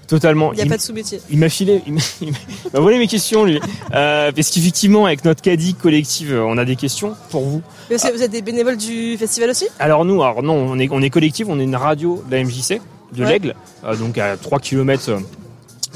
Totalement. 0.07 0.53
Il 0.53 0.57
n'y 0.57 0.61
a 0.61 0.65
pas 0.67 0.77
de 0.77 0.81
sous-métier. 0.81 1.19
Il 1.31 1.39
m'a 1.39 1.49
filé, 1.49 1.81
il 1.87 1.93
il 2.21 2.31
m'a 2.73 2.79
volé 2.79 2.99
mes 2.99 3.07
questions 3.07 3.43
lui. 3.43 3.59
Euh, 3.93 4.31
parce 4.31 4.49
qu'effectivement 4.51 5.05
avec 5.05 5.25
notre 5.25 5.41
caddie 5.41 5.73
collective, 5.73 6.31
euh, 6.33 6.43
on 6.45 6.57
a 6.59 6.65
des 6.65 6.75
questions 6.75 7.15
pour 7.31 7.41
vous. 7.43 7.61
Mais 7.89 7.95
vous, 7.97 8.07
vous 8.13 8.21
êtes 8.21 8.31
des 8.31 8.43
bénévoles 8.43 8.77
du 8.77 9.17
festival 9.17 9.49
aussi? 9.49 9.67
Alors 9.79 10.05
nous, 10.05 10.21
alors 10.21 10.43
non, 10.43 10.53
on 10.53 10.77
est 10.77 10.87
on 10.91 11.01
est 11.01 11.09
collectif, 11.09 11.47
on 11.49 11.59
est 11.59 11.63
une 11.63 11.75
radio 11.75 12.23
de 12.29 12.35
la 12.35 12.43
MJC 12.43 12.79
de 13.13 13.23
Ouais. 13.23 13.29
l'Aigle, 13.31 13.55
euh, 13.83 13.95
donc 13.95 14.17
à 14.19 14.37
3 14.37 14.59
km 14.59 15.19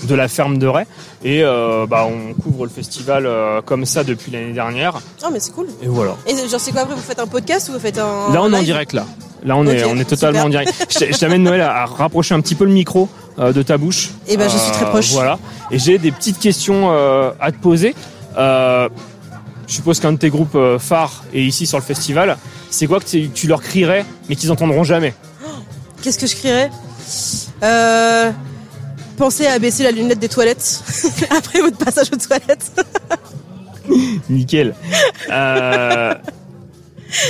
de 0.08 0.16
la 0.16 0.28
ferme 0.28 0.58
de 0.58 0.68
Ray 0.68 0.86
et 1.24 1.44
euh, 1.44 1.86
bah 1.88 2.08
on 2.10 2.34
couvre 2.34 2.64
le 2.66 2.72
festival 2.72 3.26
euh, 3.26 3.62
comme 3.62 3.86
ça 3.86 4.04
depuis 4.04 4.32
l'année 4.32 4.54
dernière 4.54 5.00
Ah 5.24 5.30
mais 5.32 5.40
c'est 5.40 5.52
cool. 5.52 5.68
et 5.82 5.88
voilà. 5.88 6.16
Et 6.28 6.36
genre 6.48 6.60
c'est 6.60 6.72
quoi 6.72 6.82
après 6.82 6.96
vous 6.96 7.02
faites 7.02 7.20
un 7.20 7.28
podcast 7.28 7.70
ou 7.70 7.74
vous 7.74 7.80
faites 7.80 7.98
un 8.00 8.32
Là, 8.34 8.42
on 8.42 8.52
est 8.52 8.56
en 8.56 8.58
live 8.58 8.64
direct, 8.66 8.94
là. 8.94 9.06
Là, 9.44 9.56
on 9.56 9.66
est, 9.68 9.84
Ok, 9.84 9.90
on 9.94 9.98
est 10.00 10.04
totalement 10.06 10.44
super. 10.44 10.46
en 10.46 10.50
direct. 10.50 10.74
Je 10.90 11.00
t- 11.00 11.14
je 11.14 11.18
t'amène 11.18 11.44
Noël 11.44 11.62
à, 11.62 11.84
à 11.84 11.86
rapprocher 11.86 12.36
un 12.36 12.42
petit 12.42 12.56
peu 12.56 12.66
le 12.66 12.72
micro 12.72 13.08
euh, 13.40 13.54
de 13.54 13.62
ta 13.62 13.78
bouche. 13.78 14.10
Eh 14.28 14.36
ben, 14.36 14.50
je 14.50 14.58
suis 14.58 14.72
très 14.74 14.86
proche. 14.86 15.12
Voilà. 15.14 15.40
Et 15.72 15.80
j'ai 15.80 15.98
des 15.98 16.12
petites 16.12 16.40
questions 16.40 16.90
euh, 16.92 17.32
à 17.40 17.52
te 17.54 17.58
poser. 17.58 17.96
Euh, 18.38 18.90
je 19.68 19.76
suppose 19.76 20.00
qu'un 20.02 20.12
de 20.12 20.18
tes 20.18 20.30
groupes 20.30 20.56
euh, 20.56 20.78
phares 20.78 21.24
est 21.34 21.42
ici 21.42 21.66
sur 21.68 21.78
le 21.78 21.84
festival. 21.86 22.38
C'est 22.70 22.86
quoi 22.88 23.00
que 23.00 23.06
tu, 23.06 23.30
tu 23.30 23.48
leur 23.48 23.62
crierais, 23.62 24.04
mais 24.28 24.36
qu'ils 24.36 24.52
entendront 24.52 24.84
jamais? 24.84 25.14
Qu'est-ce 26.02 26.20
que 26.20 26.28
je 26.28 26.36
crierais? 26.36 26.70
Euh, 27.64 28.32
Pensez 29.20 29.46
à 29.48 29.60
baisser 29.60 29.84
la 29.84 29.92
lunette 29.92 30.18
des 30.20 30.30
toilettes 30.30 30.82
après 31.38 31.60
votre 31.62 31.78
passage 31.78 32.08
aux 32.12 32.16
toilettes. 32.18 32.72
Nickel. 34.30 34.74
Euh, 35.30 36.14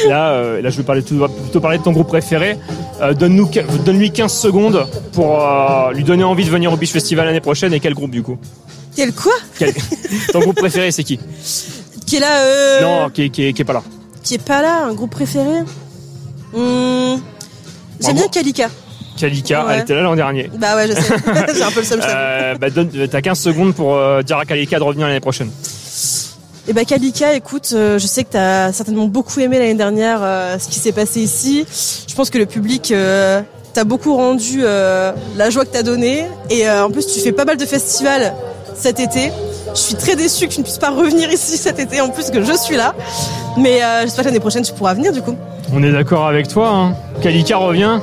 là, 0.08 0.30
euh, 0.32 0.62
là, 0.62 0.70
je 0.70 0.78
vais 0.78 0.84
parler 0.84 1.02
tout- 1.04 1.28
plutôt 1.42 1.60
parler 1.60 1.80
de 1.80 1.84
ton 1.84 1.92
groupe 1.92 2.08
préféré. 2.08 2.58
Euh, 3.02 3.14
donne-nous, 3.14 3.50
donne-lui 3.86 4.12
15 4.12 4.32
secondes 4.32 4.88
pour 5.14 5.40
lui 5.94 6.04
donner 6.04 6.24
envie 6.24 6.46
de 6.46 6.50
venir 6.52 6.72
au 6.72 6.78
Beach 6.78 6.92
Festival 6.92 7.26
l'année 7.26 7.40
prochaine. 7.42 7.74
Et 7.74 7.80
quel 7.80 7.96
groupe 7.96 8.12
du 8.12 8.22
coup 8.22 8.38
Quel 8.96 9.12
quoi 9.14 9.34
Quel- 9.58 9.74
Ton 10.32 10.40
groupe 10.42 10.58
préféré, 10.58 10.92
c'est 10.92 11.04
qui 11.04 11.20
Qui 12.06 12.18
est 12.18 12.20
là 12.20 12.82
Non, 12.82 13.10
qui, 13.10 13.24
est- 13.24 13.30
qui, 13.30 13.46
est- 13.46 13.54
qui 13.54 13.62
est 13.64 13.66
pas 13.66 13.74
là. 13.74 13.84
Qui 14.22 14.36
est 14.36 14.44
pas 14.46 14.62
là, 14.62 14.84
un 14.84 14.94
groupe 14.94 15.12
préféré? 15.12 15.62
Hum, 16.54 17.20
J'aime 18.00 18.16
bien 18.16 18.28
Kalika. 18.28 18.70
Kalika, 19.20 19.66
Ouais. 19.66 19.74
elle 19.76 19.82
était 19.82 19.96
là 19.96 20.02
l'an 20.02 20.16
dernier. 20.16 20.50
Bah 20.58 20.76
ouais, 20.76 20.88
je 20.88 20.94
sais. 20.94 21.14
J'ai 21.56 21.64
un 21.64 21.72
peu 21.72 21.80
le 21.82 21.86
seum. 21.86 22.00
Euh, 22.04 22.56
bah, 22.56 22.70
donne- 22.70 22.90
t'as 23.12 23.22
15 23.22 23.38
secondes 23.40 23.76
pour 23.76 23.96
euh, 23.96 24.22
dire 24.24 24.38
à 24.38 24.46
Kalika 24.46 24.80
de 24.80 24.84
revenir 24.84 25.08
l'année 25.08 25.20
prochaine. 25.20 25.50
Et 26.68 26.74
bah 26.74 26.86
Kalika, 26.86 27.34
écoute, 27.34 27.72
euh, 27.74 27.98
je 28.00 28.06
sais 28.08 28.24
que 28.24 28.30
t'as 28.32 28.72
certainement 28.72 29.08
beaucoup 29.08 29.40
aimé 29.40 29.58
l'année 29.60 29.74
dernière 29.76 30.20
ce 30.60 30.68
qui 30.68 30.80
s'est 30.80 30.92
passé 30.92 31.20
ici. 31.20 31.66
Je 32.08 32.14
pense 32.16 32.30
que 32.30 32.38
le 32.38 32.46
public 32.46 32.94
t'a 33.74 33.84
beaucoup 33.84 34.16
rendu 34.16 34.62
la 34.62 35.50
joie 35.50 35.66
que 35.66 35.72
t'as 35.72 35.84
donnée. 35.84 36.26
Et 36.50 36.70
en 36.70 36.90
plus, 36.92 37.08
tu 37.08 37.20
fais 37.20 37.32
pas 37.32 37.46
mal 37.46 37.58
de 37.58 37.66
festivals 37.66 38.34
cet 38.76 39.00
été. 39.00 39.32
Je 39.74 39.80
suis 39.80 39.96
très 39.96 40.16
déçue 40.16 40.48
que 40.48 40.54
tu 40.54 40.60
ne 40.60 40.64
puisses 40.64 40.78
pas 40.78 40.90
revenir 40.92 41.30
ici 41.34 41.58
cet 41.58 41.80
été, 41.80 42.02
en 42.02 42.10
plus 42.10 42.30
que 42.30 42.44
je 42.44 42.54
suis 42.54 42.76
là. 42.78 42.94
Mais 43.58 43.80
j'espère 44.04 44.24
que 44.24 44.30
l'année 44.30 44.40
prochaine, 44.40 44.64
tu 44.64 44.74
pourras 44.74 44.94
venir 44.94 45.12
du 45.12 45.22
coup. 45.24 45.36
On 45.74 45.82
est 45.84 45.92
d'accord 45.92 46.28
avec 46.28 46.48
toi. 46.48 46.70
Hein. 46.70 46.96
Kalika 47.22 47.58
revient. 47.58 48.00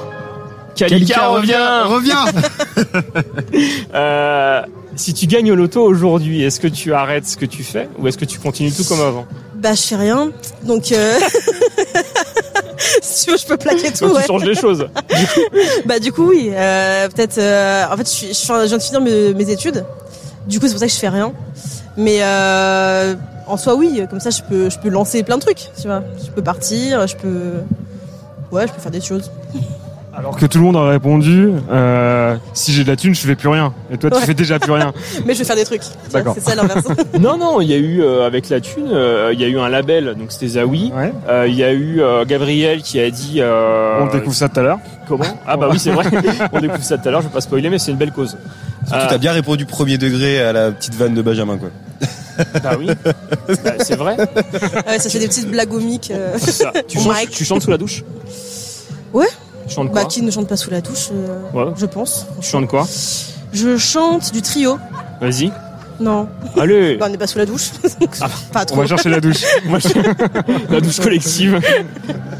Kalika, 0.76 1.28
revient. 1.28 1.82
revient. 1.84 2.24
Euh, 3.94 4.62
si 4.96 5.14
tu 5.14 5.26
gagnes 5.26 5.50
au 5.52 5.54
loto 5.54 5.82
aujourd'hui, 5.82 6.42
est-ce 6.42 6.60
que 6.60 6.68
tu 6.68 6.92
arrêtes 6.92 7.26
ce 7.26 7.36
que 7.36 7.46
tu 7.46 7.64
fais 7.64 7.88
ou 7.98 8.06
est-ce 8.08 8.18
que 8.18 8.24
tu 8.24 8.38
continues 8.38 8.72
tout 8.72 8.84
comme 8.84 9.00
avant? 9.00 9.26
Bah 9.54 9.74
je 9.74 9.82
fais 9.82 9.96
rien. 9.96 10.30
Donc 10.64 10.92
euh... 10.92 11.18
si 13.02 13.24
tu 13.24 13.30
veux, 13.30 13.38
je 13.38 13.46
peux 13.46 13.56
plaquer 13.56 13.92
tout. 13.92 14.06
Donc 14.06 14.16
ouais. 14.16 14.22
tu 14.22 14.26
changes 14.26 14.44
les 14.44 14.54
choses. 14.54 14.88
Bah 15.86 15.98
du 15.98 16.12
coup 16.12 16.28
oui, 16.28 16.50
euh, 16.52 17.08
peut-être. 17.08 17.38
euh, 17.38 17.84
en 17.90 17.96
fait, 17.96 18.08
je, 18.10 18.32
je, 18.32 18.66
viens 18.66 18.76
de 18.76 18.82
finir 18.82 19.00
mes, 19.00 19.34
mes 19.34 19.50
études. 19.50 19.84
Du 20.46 20.60
coup, 20.60 20.66
c'est 20.66 20.72
pour 20.72 20.80
ça 20.80 20.86
que 20.86 20.92
je 20.92 20.98
fais 20.98 21.08
rien. 21.08 21.32
Mais 21.96 22.18
euh, 22.20 23.14
en 23.46 23.56
soi, 23.56 23.74
oui, 23.74 24.02
comme 24.10 24.20
ça, 24.20 24.30
je 24.30 24.42
peux, 24.42 24.68
je 24.70 24.78
peux 24.78 24.90
lancer 24.90 25.22
plein 25.22 25.36
de 25.36 25.42
trucs. 25.42 25.70
Tu 25.80 25.86
vois, 25.86 26.02
je 26.24 26.30
peux 26.30 26.42
partir, 26.42 27.06
je 27.06 27.16
peux, 27.16 27.52
ouais, 28.52 28.66
je 28.66 28.72
peux 28.72 28.80
faire 28.80 28.92
des 28.92 29.00
choses. 29.00 29.30
Alors 30.18 30.36
que 30.36 30.46
tout 30.46 30.56
le 30.58 30.64
monde 30.64 30.76
a 30.76 30.84
répondu, 30.88 31.50
euh, 31.70 32.36
si 32.54 32.72
j'ai 32.72 32.84
de 32.84 32.88
la 32.88 32.96
thune, 32.96 33.14
je 33.14 33.20
fais 33.20 33.34
plus 33.36 33.48
rien. 33.48 33.74
Et 33.92 33.98
toi, 33.98 34.10
tu 34.10 34.16
Ouais. 34.16 34.22
fais 34.24 34.32
déjà 34.34 34.58
plus 34.58 34.72
rien. 34.72 34.94
Mais 35.26 35.34
je 35.34 35.40
vais 35.40 35.44
faire 35.44 35.56
des 35.56 35.64
trucs. 35.64 35.82
Tu 35.82 35.88
D'accord. 36.12 36.34
C'est 36.34 36.40
ça 36.48 36.54
l'inverse. 36.54 36.84
non, 37.20 37.36
non, 37.36 37.60
il 37.60 37.68
y 37.70 37.74
a 37.74 37.76
eu 37.76 38.00
euh, 38.02 38.26
avec 38.26 38.48
la 38.48 38.60
thune, 38.60 38.88
euh, 38.92 39.30
il 39.34 39.40
y 39.40 39.44
a 39.44 39.48
eu 39.48 39.58
un 39.58 39.68
label, 39.68 40.14
donc 40.18 40.32
c'était 40.32 40.48
Zawi. 40.48 40.90
Euh, 41.28 41.46
Il 41.46 41.54
y 41.54 41.62
a 41.64 41.72
eu 41.72 42.00
euh, 42.00 42.24
Gabriel 42.24 42.80
qui 42.82 42.98
a 42.98 43.10
dit. 43.10 43.36
euh, 43.40 44.00
On 44.00 44.06
découvre 44.06 44.34
ça 44.34 44.48
tout 44.48 44.58
à 44.60 44.62
l'heure. 44.62 44.78
Comment? 45.06 45.24
Ah 45.46 45.56
bah 45.58 45.68
oui, 45.70 45.78
c'est 45.78 45.90
vrai. 45.90 46.04
On 46.52 46.60
découvre 46.60 46.82
ça 46.82 46.96
tout 46.98 47.08
à 47.08 47.10
l'heure. 47.12 47.20
Je 47.20 47.26
vais 47.28 47.32
pas 47.34 47.40
spoiler, 47.42 47.68
mais 47.68 47.78
c'est 47.78 47.90
une 47.90 47.98
belle 47.98 48.12
cause. 48.12 48.38
Surtout, 48.86 49.04
Euh, 49.04 49.08
t'as 49.10 49.18
bien 49.18 49.32
répondu 49.32 49.66
premier 49.66 49.98
degré 49.98 50.40
à 50.40 50.52
la 50.52 50.70
petite 50.72 50.94
vanne 50.94 51.14
de 51.14 51.20
Benjamin, 51.22 51.58
quoi. 51.58 51.68
Bah 52.62 52.70
oui. 52.78 52.86
Bah, 53.64 53.72
c'est 53.80 53.96
vrai. 53.96 54.16
ouais, 54.18 54.98
ça 54.98 55.08
c'est 55.10 55.18
des 55.18 55.28
petites 55.28 55.50
blagues 55.50 55.68
comiques. 55.70 56.10
euh. 56.14 56.36
Tu, 56.88 56.98
chantes, 56.98 57.30
tu 57.30 57.44
chantes 57.44 57.62
sous 57.62 57.70
la 57.70 57.78
douche? 57.78 58.02
Ouais. 59.12 59.26
Tu 59.66 59.74
chantes 59.74 59.90
quoi 59.90 60.02
Bah 60.02 60.08
qui 60.08 60.22
ne 60.22 60.30
chante 60.30 60.48
pas 60.48 60.56
sous 60.56 60.70
la 60.70 60.80
douche, 60.80 61.08
euh, 61.12 61.40
Ouais. 61.52 61.72
je 61.76 61.86
pense. 61.86 62.26
Tu 62.40 62.46
chantes 62.48 62.68
quoi 62.68 62.86
Je 63.52 63.76
chante 63.76 64.32
du 64.32 64.42
trio. 64.42 64.78
Vas-y. 65.20 65.50
Non. 66.00 66.28
Allez. 66.58 66.96
Bah, 67.00 67.06
on 67.08 67.10
n'est 67.10 67.18
pas 67.18 67.26
sous 67.26 67.38
la 67.38 67.46
douche. 67.46 67.70
donc 68.00 68.16
pas 68.52 68.64
trop. 68.64 68.76
On 68.76 68.80
va 68.80 68.86
chercher 68.86 69.08
la 69.08 69.20
douche. 69.20 69.42
La 70.70 70.80
douche 70.80 71.00
collective. 71.00 71.60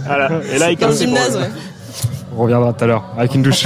Voilà. 0.07 0.31
Et 0.53 0.59
là, 0.59 0.71
il 0.71 0.79
Dans 0.79 0.89
le 0.89 0.95
gymnase, 0.97 1.37
ouais. 1.37 1.51
On 2.37 2.43
reviendra 2.43 2.73
tout 2.75 2.85
à 2.85 2.87
l'heure 2.87 3.05
avec 3.17 3.35
une 3.35 3.43
douche. 3.43 3.65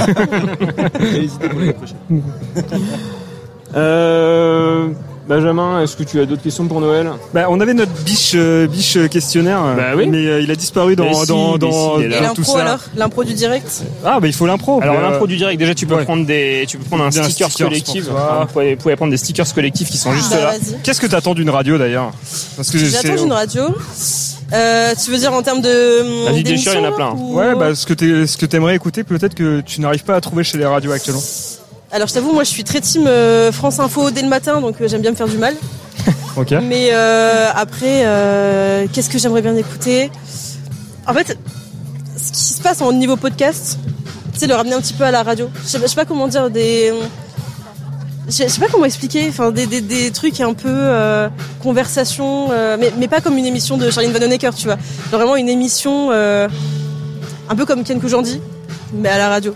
Euh, 3.75 4.89
Benjamin, 5.35 5.81
est-ce 5.81 5.95
que 5.95 6.03
tu 6.03 6.19
as 6.19 6.25
d'autres 6.25 6.41
questions 6.41 6.67
pour 6.67 6.81
Noël? 6.81 7.09
Bah, 7.33 7.45
on 7.49 7.61
avait 7.61 7.73
notre 7.73 7.93
biche, 8.03 8.33
euh, 8.35 8.67
biche 8.67 8.97
questionnaire, 9.09 9.61
Bah 9.77 9.91
oui. 9.95 10.05
mais 10.07 10.25
euh, 10.27 10.41
il 10.41 10.51
a 10.51 10.55
disparu 10.57 10.97
dans, 10.97 11.13
si, 11.13 11.25
dans, 11.29 11.57
dans, 11.57 11.71
si, 12.01 12.09
dans 12.09 12.33
tout 12.33 12.41
l'impro 12.41 12.43
ça. 12.57 12.61
alors? 12.65 12.79
L'impro 12.97 13.23
du 13.23 13.33
direct? 13.33 13.83
Ah, 14.03 14.19
bah 14.19 14.27
il 14.27 14.33
faut 14.33 14.45
l'impro. 14.45 14.81
Alors 14.81 14.95
mais, 14.99 15.05
euh, 15.05 15.09
l'impro 15.11 15.27
du 15.27 15.37
direct, 15.37 15.57
déjà 15.57 15.73
tu 15.73 15.87
peux 15.87 15.95
ouais. 15.95 16.03
prendre 16.03 16.25
des, 16.25 16.65
tu 16.67 16.77
peux 16.77 16.83
prendre 16.83 17.05
un 17.05 17.11
sticker 17.11 17.47
stickers 17.49 17.69
collectif. 17.69 18.05
Enfin, 18.11 18.41
vous, 18.41 18.47
pouvez, 18.51 18.75
vous 18.75 18.81
pouvez 18.81 18.95
prendre 18.97 19.11
des 19.11 19.17
stickers 19.17 19.53
collectifs 19.53 19.89
qui 19.89 19.97
sont 19.97 20.11
juste 20.11 20.31
Bah, 20.31 20.37
là. 20.41 20.53
Qu'est-ce 20.83 20.99
que 20.99 21.07
t'attends 21.07 21.33
d'une 21.33 21.49
radio 21.49 21.77
d'ailleurs? 21.77 22.11
Parce 22.57 22.69
que 22.69 22.77
j'ai- 22.77 22.87
J'attends 22.89 23.15
c'est- 23.15 23.23
une 23.23 23.31
radio. 23.31 23.63
Euh, 24.53 24.93
tu 25.01 25.11
veux 25.11 25.17
dire 25.17 25.31
en 25.31 25.41
termes 25.41 25.61
de. 25.61 26.25
Vas-y, 26.25 26.43
d'émission, 26.43 26.71
déchire, 26.71 26.73
il 26.73 26.83
y 26.83 26.87
en 26.87 26.89
a 26.89 26.91
plein. 26.91 27.11
ou- 27.13 27.37
Ouais, 27.37 27.55
bah 27.55 27.73
ce 27.73 27.85
que 27.85 27.93
t'es- 27.93 28.27
ce 28.27 28.35
que 28.35 28.45
t'aimerais 28.45 28.75
écouter, 28.75 29.05
peut-être 29.05 29.33
que 29.33 29.61
tu 29.61 29.79
n'arrives 29.79 30.03
pas 30.03 30.15
à 30.15 30.19
trouver 30.19 30.43
chez 30.43 30.57
les 30.57 30.65
radios 30.65 30.91
actuellement. 30.91 31.21
Alors 31.91 32.07
je 32.07 32.13
t'avoue, 32.13 32.31
moi 32.31 32.43
je 32.43 32.49
suis 32.49 32.63
très 32.63 32.79
team 32.81 33.05
euh, 33.07 33.51
France 33.51 33.79
Info 33.79 34.11
dès 34.11 34.21
le 34.21 34.29
matin, 34.29 34.61
donc 34.61 34.75
euh, 34.79 34.87
j'aime 34.87 35.01
bien 35.01 35.11
me 35.11 35.15
faire 35.15 35.27
du 35.27 35.37
mal. 35.37 35.55
Mais 36.61 36.89
euh, 36.93 37.49
après, 37.53 38.03
euh, 38.05 38.85
qu'est-ce 38.91 39.09
que 39.09 39.17
j'aimerais 39.17 39.41
bien 39.41 39.55
écouter? 39.57 40.09
En 41.05 41.13
fait, 41.13 41.37
ce 42.17 42.31
qui 42.31 42.53
se 42.53 42.61
passe 42.61 42.81
en 42.81 42.93
niveau 42.93 43.17
podcast, 43.17 43.77
c'est 44.33 44.47
le 44.47 44.55
ramener 44.55 44.75
un 44.75 44.79
petit 44.81 44.93
peu 44.93 45.03
à 45.03 45.11
la 45.11 45.23
radio. 45.23 45.49
Je 45.63 45.67
sais, 45.67 45.77
pas- 45.79 45.85
je 45.85 45.89
sais 45.89 45.95
pas 45.95 46.05
comment 46.05 46.27
dire 46.29 46.49
des. 46.49 46.93
Je 48.27 48.31
sais 48.47 48.61
pas 48.61 48.67
comment 48.71 48.85
expliquer, 48.85 49.27
enfin 49.27 49.51
des, 49.51 49.65
des, 49.65 49.81
des 49.81 50.11
trucs 50.11 50.39
un 50.39 50.53
peu 50.53 50.69
euh, 50.69 51.27
conversation, 51.61 52.47
mais, 52.79 52.93
mais 52.97 53.09
pas 53.09 53.19
comme 53.19 53.37
une 53.37 53.45
émission 53.45 53.75
de 53.77 53.89
Charline 53.91 54.13
Vanhoenacker, 54.13 54.55
tu 54.55 54.65
vois. 54.67 54.77
Genre 55.11 55.19
vraiment 55.19 55.35
une 55.35 55.49
émission 55.49 56.11
Un 56.11 57.55
peu 57.57 57.65
comme 57.65 57.83
Ken 57.83 57.99
Kojandi, 57.99 58.39
mais 58.93 59.09
à 59.09 59.17
la 59.17 59.27
radio. 59.27 59.53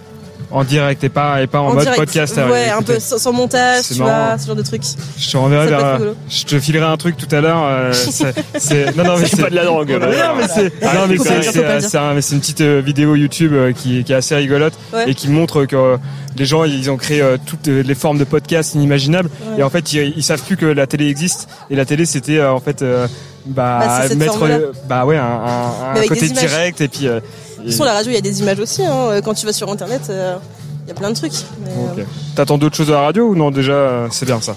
En 0.52 0.64
direct 0.64 1.04
et 1.04 1.10
pas, 1.10 1.42
et 1.42 1.48
pas 1.48 1.60
en, 1.60 1.74
mode 1.74 1.80
direct. 1.84 1.98
podcast. 2.00 2.38
Ouais, 2.38 2.70
euh, 2.70 2.78
un 2.78 2.82
peu 2.82 3.00
sans, 3.00 3.34
montage, 3.34 3.86
tu 3.88 3.96
vois, 3.96 4.38
ce 4.38 4.48
genre 4.48 4.56
de 4.56 4.62
trucs. 4.62 4.84
Je 5.18 5.32
te 5.32 5.38
renverrai 5.38 5.68
vers. 5.68 6.00
Je 6.30 6.44
te 6.46 6.60
filerai 6.60 6.86
un 6.86 6.98
truc 6.98 7.18
tout 7.18 7.34
à 7.36 7.42
l'heure. 7.42 7.64
euh, 7.64 7.94
c'est- 7.94 8.34
c'est- 8.58 8.96
non, 8.96 9.04
non, 9.04 9.18
mais 9.18 9.26
C'est 9.28 9.42
pas 9.42 9.50
de 9.50 9.56
la 9.56 9.66
drogue, 9.66 9.90
Non, 9.92 10.00
là. 10.00 10.08
non, 10.30 10.36
mais 10.38 10.48
c'est. 10.48 10.82
Non, 10.84 11.08
mais 11.08 12.22
c'est- 12.22 12.36
une 12.36 12.40
petite 12.42 12.62
euh, 12.62 12.82
vidéo 12.86 13.16
YouTube 13.16 13.54
euh, 13.54 13.72
qui, 13.74 14.04
qui 14.04 14.12
est 14.12 14.16
assez 14.16 14.36
rigolote 14.36 14.74
Ouais. 14.94 15.10
et 15.10 15.16
qui 15.16 15.30
montre 15.30 15.66
que 15.66 15.98
les 16.38 16.46
gens 16.46 16.64
ils 16.66 16.90
ont 16.92 16.98
créé 16.98 17.24
toutes 17.46 17.68
les 17.68 17.96
formes 17.96 18.18
de 18.18 18.24
podcasts 18.26 18.76
inimaginables 18.76 19.30
Ouais. 19.48 19.60
et 19.60 19.64
en 19.64 19.70
fait 19.70 19.94
ils, 19.94 20.14
ils 20.18 20.24
savent 20.24 20.42
plus 20.42 20.58
que 20.58 20.66
la 20.66 20.86
télé 20.86 21.08
existe 21.08 21.48
et 21.70 21.76
la 21.76 21.86
télé 21.86 22.06
c'était 22.06 22.44
en 22.44 22.60
fait 22.60 22.82
euh, 22.82 23.08
bah, 23.46 23.80
Bah, 24.10 24.16
mettre 24.16 24.40
bah 24.88 25.06
ouais 25.06 25.18
un, 25.18 25.24
un- 25.24 25.96
un 25.96 26.08
côté 26.08 26.28
direct 26.28 26.82
et 26.82 26.88
puis 26.90 27.08
euh, 27.08 27.20
De 27.66 27.70
toute 27.72 27.78
façon, 27.80 27.84
la 27.86 27.94
radio, 27.94 28.12
il 28.12 28.16
y 28.16 28.18
a 28.18 28.22
des 28.22 28.40
images 28.42 28.60
aussi. 28.60 28.84
Hein. 28.86 29.22
Quand 29.24 29.34
tu 29.34 29.46
vas 29.46 29.54
sur 29.54 29.72
internet, 29.72 30.02
euh, 30.10 30.38
il 30.86 30.90
y 30.90 30.92
a 30.92 30.94
plein 30.94 31.10
de 31.10 31.16
trucs. 31.16 31.34
Euh. 31.68 32.04
T'attends 32.36 32.60
d'autres 32.60 32.76
choses 32.76 32.90
à 32.92 32.94
la 32.94 33.02
radio 33.02 33.26
ou 33.28 33.36
non 33.36 33.50
déjà 33.50 33.74
euh, 33.74 34.08
c'est 34.12 34.28
bien 34.28 34.40
ça? 34.40 34.56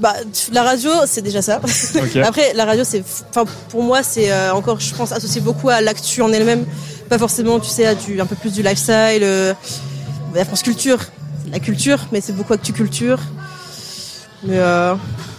Bah, 0.00 0.14
la 0.52 0.62
radio, 0.62 0.90
c'est 1.06 1.20
déjà 1.20 1.42
ça. 1.42 1.60
Après, 2.24 2.54
la 2.54 2.64
radio, 2.64 2.84
c'est, 2.84 3.02
enfin, 3.28 3.44
pour 3.68 3.82
moi, 3.82 4.02
c'est 4.02 4.32
euh, 4.32 4.54
encore, 4.54 4.80
je 4.80 4.94
pense, 4.94 5.12
associé 5.12 5.40
beaucoup 5.42 5.68
à 5.68 5.80
l'actu 5.82 6.22
en 6.22 6.32
elle-même. 6.32 6.64
Pas 7.10 7.18
forcément, 7.18 7.58
tu 7.60 7.68
sais, 7.68 7.84
à 7.84 7.94
du, 7.94 8.18
un 8.20 8.26
peu 8.26 8.36
plus 8.36 8.52
du 8.52 8.62
lifestyle, 8.62 9.22
euh, 9.22 9.52
la 10.34 10.44
France 10.44 10.62
Culture. 10.62 10.98
La 11.52 11.58
culture, 11.58 11.98
mais 12.12 12.20
c'est 12.20 12.32
beaucoup 12.34 12.52
actu 12.54 12.72
culture. 12.72 13.18
Mais, 14.44 14.56
euh, 14.58 14.94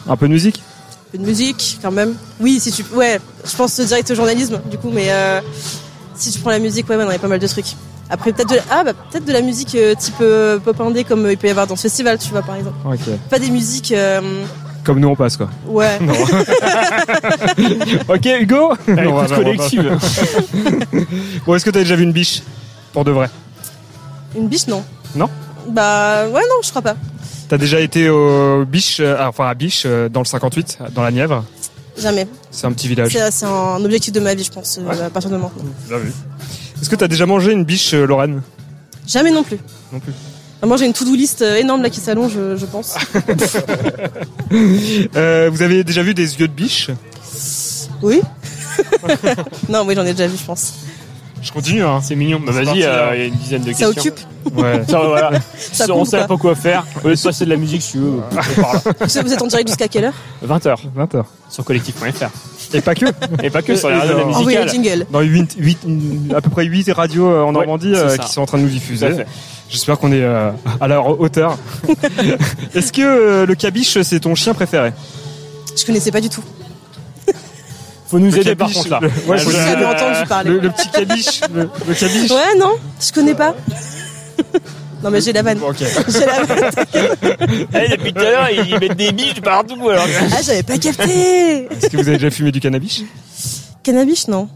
Un 0.07 0.17
peu 0.17 0.27
de 0.27 0.33
musique? 0.33 0.57
Un 0.59 1.11
peu 1.13 1.17
de 1.19 1.25
musique, 1.25 1.79
quand 1.81 1.91
même. 1.91 2.15
Oui, 2.41 2.59
si 2.59 2.71
tu, 2.71 2.83
ouais, 2.93 3.19
je 3.45 3.55
pense 3.55 3.79
direct 3.79 4.11
au 4.11 4.15
journalisme, 4.15 4.59
du 4.69 4.77
coup, 4.77 4.89
mais, 4.91 5.07
euh, 5.09 5.39
si 6.19 6.31
tu 6.31 6.39
prends 6.39 6.51
la 6.51 6.59
musique, 6.59 6.87
ouais, 6.89 6.95
ouais, 6.95 7.03
non, 7.03 7.09
il 7.11 7.13
y 7.13 7.17
a 7.17 7.19
pas 7.19 7.27
mal 7.27 7.39
de 7.39 7.47
trucs. 7.47 7.75
Après, 8.09 8.31
peut-être 8.33 8.49
de, 8.49 8.55
la- 8.55 8.61
ah, 8.71 8.83
bah, 8.83 8.93
peut-être 8.93 9.25
de 9.25 9.31
la 9.33 9.41
musique 9.41 9.75
euh, 9.75 9.93
type 9.95 10.15
euh, 10.21 10.57
pop 10.59 10.79
indé, 10.81 11.03
comme 11.03 11.25
euh, 11.25 11.31
il 11.31 11.37
peut 11.37 11.47
y 11.47 11.51
avoir 11.51 11.67
dans 11.67 11.75
ce 11.75 11.83
festival, 11.83 12.17
tu 12.17 12.29
vois, 12.29 12.41
par 12.41 12.55
exemple. 12.55 12.75
Ok. 12.85 12.99
Pas 13.29 13.37
des 13.39 13.49
musiques, 13.51 13.91
euh, 13.91 14.43
Comme 14.83 14.99
nous 14.99 15.07
on 15.09 15.15
passe 15.15 15.37
quoi. 15.37 15.49
ouais. 15.67 15.99
Non. 16.01 16.13
ok 18.07 18.25
Hugo 18.41 18.71
Ah, 18.87 18.91
Non, 19.03 19.11
on 19.11 19.15
va- 19.15 19.25
écoute 19.25 19.31
on 19.31 19.35
va- 19.35 19.35
collective. 19.35 19.97
bon 21.45 21.55
est-ce 21.55 21.65
que 21.65 21.69
t'as 21.69 21.79
déjà 21.79 21.95
vu 21.95 22.03
une 22.03 22.11
biche 22.11 22.41
Pour 22.93 23.03
de 23.05 23.11
vrai? 23.11 23.29
Une 24.35 24.47
biche, 24.47 24.67
non. 24.67 24.83
Non? 25.15 25.29
Bah 25.67 26.25
ouais 26.27 26.41
non, 26.49 26.55
je 26.63 26.69
crois 26.69 26.81
pas. 26.81 26.95
T'as 27.47 27.57
déjà 27.57 27.79
été 27.79 28.09
au 28.09 28.63
Biche, 28.65 28.99
euh, 28.99 29.17
enfin 29.27 29.47
à 29.49 29.53
Biche, 29.55 29.83
euh, 29.85 30.07
dans 30.07 30.19
le 30.21 30.25
58, 30.25 30.77
dans 30.93 31.01
la 31.01 31.09
Nièvre? 31.11 31.43
Jamais. 31.99 32.27
C'est 32.51 32.65
un 32.67 32.71
petit 32.71 32.87
village. 32.87 33.11
C'est 33.31 33.45
un 33.45 33.83
objectif 33.83 34.13
de 34.13 34.19
ma 34.19 34.33
vie, 34.33 34.43
je 34.43 34.51
pense, 34.51 34.79
euh, 34.79 35.07
à 35.07 35.09
partir 35.09 35.29
de 35.29 35.37
maintenant. 35.37 35.63
Bien 35.87 35.97
vu. 35.97 36.11
Est-ce 36.81 36.89
que 36.89 36.95
t'as 36.95 37.07
déjà 37.07 37.25
mangé 37.25 37.51
une 37.51 37.65
biche, 37.65 37.93
euh, 37.93 38.05
Lorraine? 38.05 38.41
Jamais 39.07 39.31
non 39.31 39.43
plus. 39.43 39.57
Non 39.91 39.99
plus. 39.99 40.13
Moi 40.61 40.75
j'ai 40.75 40.85
une 40.85 40.93
to-do 40.93 41.15
list 41.15 41.41
euh, 41.41 41.55
énorme 41.55 41.81
là 41.81 41.89
qui 41.89 42.01
s'allonge, 42.01 42.33
je, 42.33 42.57
je 42.57 42.65
pense. 42.65 42.95
Euh, 45.15 45.49
Vous 45.51 45.61
avez 45.61 45.83
déjà 45.83 46.01
vu 46.01 46.13
des 46.13 46.39
yeux 46.39 46.47
de 46.47 46.53
biche? 46.53 46.89
Oui. 48.01 48.21
non, 49.69 49.83
oui, 49.85 49.93
j'en 49.95 50.03
ai 50.05 50.11
déjà 50.13 50.27
vu, 50.27 50.37
je 50.37 50.43
pense. 50.45 50.73
Je 51.41 51.51
continue, 51.51 51.83
hein. 51.83 51.99
C'est 52.03 52.15
mignon. 52.15 52.41
Bah 52.45 52.51
vas-y, 52.51 52.83
euh, 52.83 52.93
alors. 53.01 53.13
il 53.15 53.19
y 53.19 53.23
a 53.23 53.25
une 53.27 53.35
dizaine 53.35 53.61
de 53.63 53.71
Ça 53.73 53.85
questions. 53.91 54.11
occupe. 54.11 54.19
Ouais. 54.55 54.81
Ça, 54.87 54.99
voilà. 54.99 55.31
Ça 55.57 55.85
on 55.93 56.03
sait 56.05 56.17
pas. 56.19 56.27
pas 56.27 56.37
quoi 56.37 56.55
faire. 56.55 56.85
Au 57.03 57.07
lieu 57.07 57.15
de 57.15 57.21
passer 57.21 57.45
de 57.45 57.49
la 57.49 57.55
musique, 57.55 57.81
si 57.81 57.93
tu 57.93 57.97
veux. 57.99 58.11
Vous 59.01 59.17
êtes- 59.33 59.41
en 59.41 59.47
direct 59.47 59.67
jusqu'à 59.69 59.87
quelle 59.87 60.05
heure? 60.05 60.13
20h 60.45 60.75
20h. 60.97 61.23
sur 61.49 61.63
collectif.fr. 61.63 62.27
Et 62.73 62.81
pas 62.81 62.93
que. 62.93 63.05
Et 63.41 63.49
pas 63.49 63.61
que 63.61 63.75
sur 63.75 63.89
les 63.89 63.95
radios 63.95 64.13
de 64.13 64.19
la 64.19 64.25
Envoyez 64.27 64.57
le 64.59 64.63
musicale. 64.65 64.83
jingle. 64.91 65.05
Dans 65.11 65.21
8, 65.21 65.55
8, 65.57 65.77
à 66.35 66.41
peu 66.41 66.49
près 66.49 66.65
8 66.65 66.91
radios 66.91 67.27
euh, 67.29 67.41
en 67.43 67.51
Normandie 67.53 67.93
euh, 67.95 68.15
qui 68.17 68.31
sont 68.31 68.41
en 68.41 68.45
train 68.45 68.57
de 68.57 68.63
nous 68.63 68.69
diffuser. 68.69 69.09
J'espère 69.69 69.97
qu'on 69.97 70.11
est 70.11 70.21
euh, 70.21 70.51
à 70.81 70.87
leur 70.87 71.19
hauteur. 71.19 71.57
Est-ce 72.75 72.91
que 72.91 73.01
euh, 73.01 73.45
le 73.45 73.55
cabiche 73.55 74.01
c'est 74.01 74.19
ton 74.19 74.35
chien 74.35 74.53
préféré? 74.53 74.91
Je 75.77 75.85
connaissais 75.85 76.11
pas 76.11 76.21
du 76.21 76.29
tout. 76.29 76.43
Faut 78.09 78.17
nous 78.19 78.31
Le 78.31 78.39
aider 78.39 78.55
par 78.55 78.71
contre 78.71 78.89
là. 78.89 78.99
le- 79.01 79.07
ouais, 79.29 79.37
je- 79.37 79.85
entendu 79.85 80.27
parler. 80.27 80.49
le, 80.51 80.59
le 80.59 80.69
petit 80.71 80.89
cabiche, 80.89 81.41
le, 81.53 81.69
le 81.87 81.93
cabiche. 81.93 82.31
Ouais, 82.31 82.57
non, 82.57 82.71
je 82.99 83.11
connais 83.11 83.35
pas. 83.35 83.53
non 85.03 85.11
mais 85.11 85.21
j'ai 85.21 85.31
la 85.31 85.43
vanne. 85.43 85.59
J'ai 85.77 86.25
la 86.25 86.43
vanne. 86.43 86.71
Eh, 87.73 87.89
depuis 87.89 88.11
tout 88.13 88.19
à 88.21 88.23
l'heure, 88.31 88.49
ils 88.49 88.79
mettent 88.79 88.97
des 88.97 89.11
biches 89.11 89.41
partout 89.41 89.89
alors. 89.89 90.07
Ah, 90.35 90.41
j'avais 90.43 90.63
pas 90.63 90.77
capté. 90.79 91.65
Est-ce 91.71 91.87
que 91.89 91.97
vous 91.97 92.07
avez 92.07 92.17
déjà 92.17 92.31
fumé 92.31 92.51
du 92.51 92.59
cannabis? 92.59 93.03
Cannabis, 93.83 94.27
non. 94.27 94.49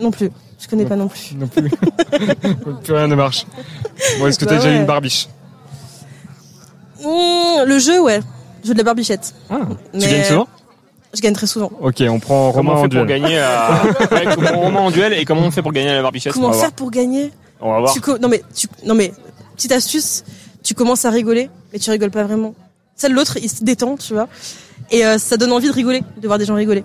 Non 0.00 0.10
plus. 0.10 0.30
Je 0.58 0.66
connais 0.68 0.86
pas 0.86 0.96
non 0.96 1.08
plus. 1.08 1.34
Non 1.36 1.48
plus. 1.48 1.68
plus 2.84 2.94
rien 2.94 3.06
ne 3.08 3.14
marche. 3.16 3.44
Bon, 4.18 4.28
est-ce 4.28 4.38
que 4.38 4.44
t'as 4.46 4.52
Bah 4.52 4.56
déjà 4.58 4.70
eu 4.70 4.74
ouais. 4.74 4.80
une 4.80 4.86
barbiche? 4.86 5.28
Mmh, 7.04 7.64
le 7.66 7.78
jeu, 7.78 8.00
ouais. 8.00 8.18
Le 8.62 8.68
jeu 8.68 8.72
de 8.74 8.78
la 8.78 8.84
barbichette. 8.84 9.34
ah, 9.50 9.56
Tu 9.92 9.98
Mais- 9.98 10.08
gagnes 10.10 10.24
souvent? 10.24 10.48
Je 11.14 11.20
gagne 11.20 11.34
très 11.34 11.46
souvent. 11.46 11.70
Ok, 11.80 12.02
on 12.08 12.18
prend 12.18 12.52
Comment 12.52 12.70
Romain 12.70 12.72
on 12.72 12.78
en 12.78 12.82
fait 12.90 12.96
pour 12.96 13.06
duel. 13.06 13.20
gagner 13.22 13.38
à... 13.38 13.82
ouais, 14.12 14.24
comment 14.34 14.60
Romain 14.60 14.80
en 14.80 14.90
duel 14.90 15.12
et 15.12 15.24
comment 15.24 15.42
on 15.42 15.50
fait 15.50 15.62
pour 15.62 15.72
gagner 15.72 15.90
à 15.90 15.96
la 15.96 16.02
barbichette 16.02 16.32
Comment 16.32 16.52
faire 16.52 16.72
pour 16.72 16.90
gagner. 16.90 17.30
On 17.60 17.70
va 17.72 17.80
voir. 17.80 17.92
tu 17.92 18.00
co- 18.00 18.18
Non 18.18 18.28
mais 18.28 18.42
tu 18.54 18.66
non 18.86 18.94
mais 18.94 19.12
petite 19.56 19.72
astuce, 19.72 20.24
tu 20.62 20.74
commences 20.74 21.04
à 21.04 21.10
rigoler 21.10 21.50
mais 21.72 21.78
tu 21.78 21.90
rigoles 21.90 22.10
pas 22.10 22.24
vraiment. 22.24 22.54
Celle 22.96 23.12
l'autre 23.12 23.36
il 23.42 23.48
se 23.50 23.62
détend, 23.62 23.96
tu 23.96 24.14
vois. 24.14 24.28
Et 24.90 25.04
euh, 25.04 25.18
ça 25.18 25.36
donne 25.36 25.52
envie 25.52 25.68
de 25.68 25.72
rigoler, 25.72 26.02
de 26.20 26.26
voir 26.26 26.38
des 26.38 26.44
gens 26.46 26.54
rigoler. 26.54 26.82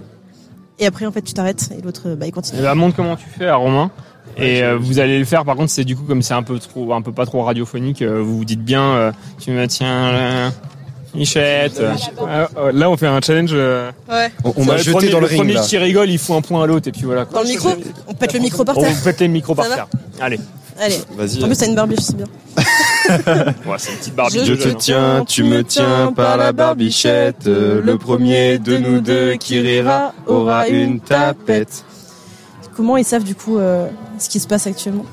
Et 0.79 0.85
après 0.85 1.05
en 1.05 1.11
fait 1.11 1.21
tu 1.21 1.33
t'arrêtes 1.33 1.69
et 1.77 1.81
l'autre 1.81 2.09
bah 2.15 2.25
il 2.27 2.31
continue. 2.31 2.59
Eh 2.59 2.63
ben, 2.63 2.75
montre 2.75 2.95
comment 2.95 3.15
tu 3.15 3.25
fais 3.37 3.47
à 3.47 3.55
Romain. 3.55 3.91
Et 4.35 4.61
euh, 4.61 4.77
vous 4.77 4.99
allez 4.99 5.17
le 5.17 5.25
faire. 5.25 5.45
Par 5.45 5.55
contre, 5.55 5.71
c'est 5.71 5.83
du 5.85 5.95
coup 5.95 6.03
comme 6.03 6.21
c'est 6.21 6.35
un 6.35 6.43
peu 6.43 6.59
trop, 6.59 6.93
un 6.93 7.01
peu 7.01 7.11
pas 7.11 7.25
trop 7.25 7.41
radiophonique. 7.43 8.03
euh, 8.03 8.21
vous 8.21 8.37
vous 8.37 8.45
dites 8.45 8.63
bien, 8.63 8.83
euh, 8.83 9.11
tu 9.39 9.49
me 9.51 9.65
tiens, 9.67 10.11
la 10.11 10.51
Michette. 11.17 11.79
euh. 11.79 11.93
Ah, 12.27 12.47
euh, 12.57 12.71
Là, 12.71 12.89
on 12.89 12.97
fait 12.97 13.07
un 13.07 13.19
challenge. 13.21 13.49
euh, 13.53 13.91
Ouais. 14.09 14.31
On, 14.43 14.53
on 14.57 14.65
m'a 14.65 14.73
Le 14.73 14.79
jeté 14.79 14.91
premier- 14.91 15.09
dans 15.09 15.19
le, 15.19 15.25
ring 15.25 15.37
premier 15.39 15.53
là. 15.53 15.61
qui 15.61 15.77
rigole, 15.77 16.09
il 16.09 16.17
fout 16.19 16.35
un 16.37 16.41
point 16.41 16.63
à 16.63 16.67
l'autre 16.67 16.87
et 16.87 16.91
puis 16.91 17.03
voilà. 17.03 17.25
quoi. 17.25 17.39
Dans 17.39 17.43
le 17.43 17.49
micro, 17.49 17.69
on 18.07 18.13
pète 18.13 18.33
le 18.33 18.39
micro 18.39 18.63
par 18.63 18.77
On 18.77 18.81
terre. 18.81 18.91
vous 18.93 19.03
pète 19.03 19.19
les 19.19 19.27
micros 19.27 19.55
par 19.55 19.67
va 19.67 19.75
terre. 19.75 19.87
Allez. 20.19 20.39
Allez. 20.79 20.99
Vas-y. 21.17 21.43
En 21.43 21.47
plus 21.47 21.57
t'as 21.57 21.65
une 21.65 21.75
barbiche, 21.75 21.99
c'est 22.01 22.15
bien. 22.17 22.25
Ouais, 23.65 23.75
c'est 23.77 23.91
une 23.93 23.97
petite 23.97 24.15
barbiche. 24.15 24.43
Je 24.43 24.53
te 24.53 24.67
hein. 24.69 24.73
tiens, 24.77 25.25
tu 25.27 25.43
me 25.43 25.63
tiens 25.63 26.11
par 26.15 26.37
la 26.37 26.51
barbichette. 26.51 27.45
Le 27.47 27.97
premier 27.97 28.59
de 28.59 28.77
nous 28.77 28.99
deux 29.01 29.33
qui 29.35 29.59
rira 29.59 30.13
aura 30.27 30.67
une 30.67 30.99
tapette. 30.99 31.83
Comment 32.75 32.97
ils 32.97 33.05
savent 33.05 33.23
du 33.23 33.33
coup 33.33 33.57
euh, 33.57 33.87
ce 34.19 34.29
qui 34.29 34.39
se 34.39 34.47
passe 34.47 34.67
actuellement? 34.67 35.05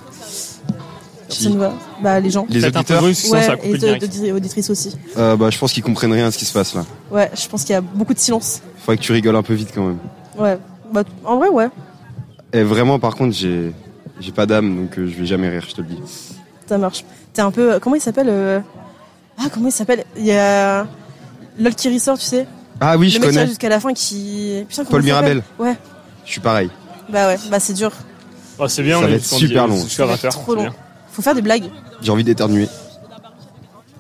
Qui. 1.29 1.57
Bah 2.03 2.21
les 2.21 2.31
gens. 2.31 2.47
Les 2.49 2.61
peu 2.61 2.67
auditeurs 2.69 3.03
sinon 3.15 3.33
Ouais, 3.39 3.59
et 3.63 3.69
le 3.69 3.73
de- 3.75 3.79
direct. 3.79 4.19
de- 4.23 4.33
auditrices 4.33 4.71
aussi. 4.71 4.95
euh, 5.17 5.37
Bah, 5.37 5.49
je 5.51 5.59
pense 5.59 5.73
qu'ils 5.73 5.83
comprennent 5.83 6.13
rien 6.13 6.27
à 6.27 6.31
ce 6.31 6.39
qui 6.39 6.45
se 6.45 6.53
passe 6.53 6.75
là. 6.75 6.85
Ouais, 7.11 7.31
je 7.35 7.49
pense 7.49 7.63
qu'il 7.63 7.73
y 7.73 7.77
a 7.77 7.81
beaucoup 7.81 8.15
de 8.15 8.19
silence. 8.19 8.61
Faudrait 8.79 8.97
que 8.99 9.03
tu 9.03 9.13
rigoles 9.13 9.37
un 9.37 9.43
peu 9.43 9.55
vite 9.55 9.71
quand 9.75 9.87
même. 9.87 9.99
Ouais. 10.39 10.59
Bah, 10.93 11.03
en 11.25 11.37
vrai, 11.39 11.49
ouais. 11.49 11.69
Et 12.53 12.63
vraiment, 12.63 12.99
par 12.99 13.15
contre, 13.17 13.35
j'ai 13.35 13.73
j'ai 14.21 14.33
pas 14.33 14.47
d'âme, 14.47 14.77
donc 14.83 14.99
euh, 14.99 15.09
je 15.09 15.19
vais 15.19 15.27
jamais 15.27 15.49
rire, 15.49 15.65
je 15.69 15.75
te 15.75 15.81
le 15.81 15.89
dis. 15.89 15.99
Ça 16.67 16.79
marche. 16.79 17.05
T'es 17.33 17.43
un 17.43 17.51
peu. 17.51 17.79
Comment 17.81 17.97
il 17.97 18.01
s'appelle 18.03 18.29
euh, 18.29 18.61
Ah, 19.39 19.45
comment 19.53 19.69
il 19.69 19.73
s'appelle 19.73 20.05
Il 20.17 20.25
y 20.27 20.33
a. 20.33 20.87
LOL 21.59 21.75
qui 21.75 21.93
ressort, 21.93 22.19
tu 22.19 22.25
sais 22.25 22.47
Ah 22.81 22.97
oui, 22.97 23.07
Le 23.07 23.13
je 23.13 23.15
mec 23.19 23.23
qui 23.23 23.27
connais. 23.29 23.39
reste 23.41 23.51
jusqu'à 23.53 23.69
la 23.69 23.81
fin 23.81 23.93
qui. 23.93 24.65
Putain, 24.69 24.85
Paul 24.85 25.03
Mirabel. 25.03 25.43
Ouais. 25.59 25.75
Je 26.25 26.31
suis 26.33 26.41
pareil. 26.41 26.69
Bah 27.09 27.29
ouais, 27.29 27.37
bah 27.51 27.61
c'est 27.61 27.75
dur. 27.75 27.91
Oh, 28.59 28.69
c'est 28.69 28.83
bien, 28.83 28.99
Ça 28.99 29.05
on 29.05 29.09
va 29.09 29.15
être 29.15 29.25
super 29.25 29.67
long. 29.67 29.77
jusqu'à 29.83 30.07
20 30.07 30.25
heures, 30.25 30.33
Trop 30.33 30.57
c'est 30.57 30.65
long. 30.65 30.73
Faut 31.15 31.23
faire 31.23 31.35
des 31.35 31.43
blagues. 31.43 31.71
J'ai 32.03 32.11
envie 32.11 32.25
d'éternuer. 32.25 32.69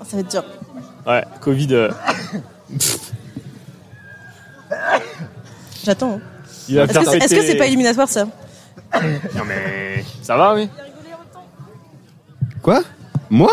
Ah, 0.01 0.05
Ça 0.05 0.17
va 0.17 0.21
être 0.21 0.31
dur. 0.31 0.45
Ouais, 1.07 1.25
Covid. 1.41 1.69
euh, 1.71 1.91
J'attends. 5.85 6.15
hein. 6.15 6.21
il 6.69 6.77
va 6.77 6.85
Est-ce 6.85 6.93
faire 6.93 7.03
que 7.05 7.11
c'est 7.11 7.17
est-ce 7.19 7.25
que 7.35 7.41
péter- 7.41 7.47
c'est 7.47 7.57
pas 7.57 7.67
éliminatoire 7.67 8.09
ça? 8.09 8.25
Non 8.95 9.45
mais 9.47 10.05
ça 10.23 10.37
va, 10.37 10.55
oui. 10.55 10.69
Quoi? 12.63 12.83
Moi? 13.31 13.53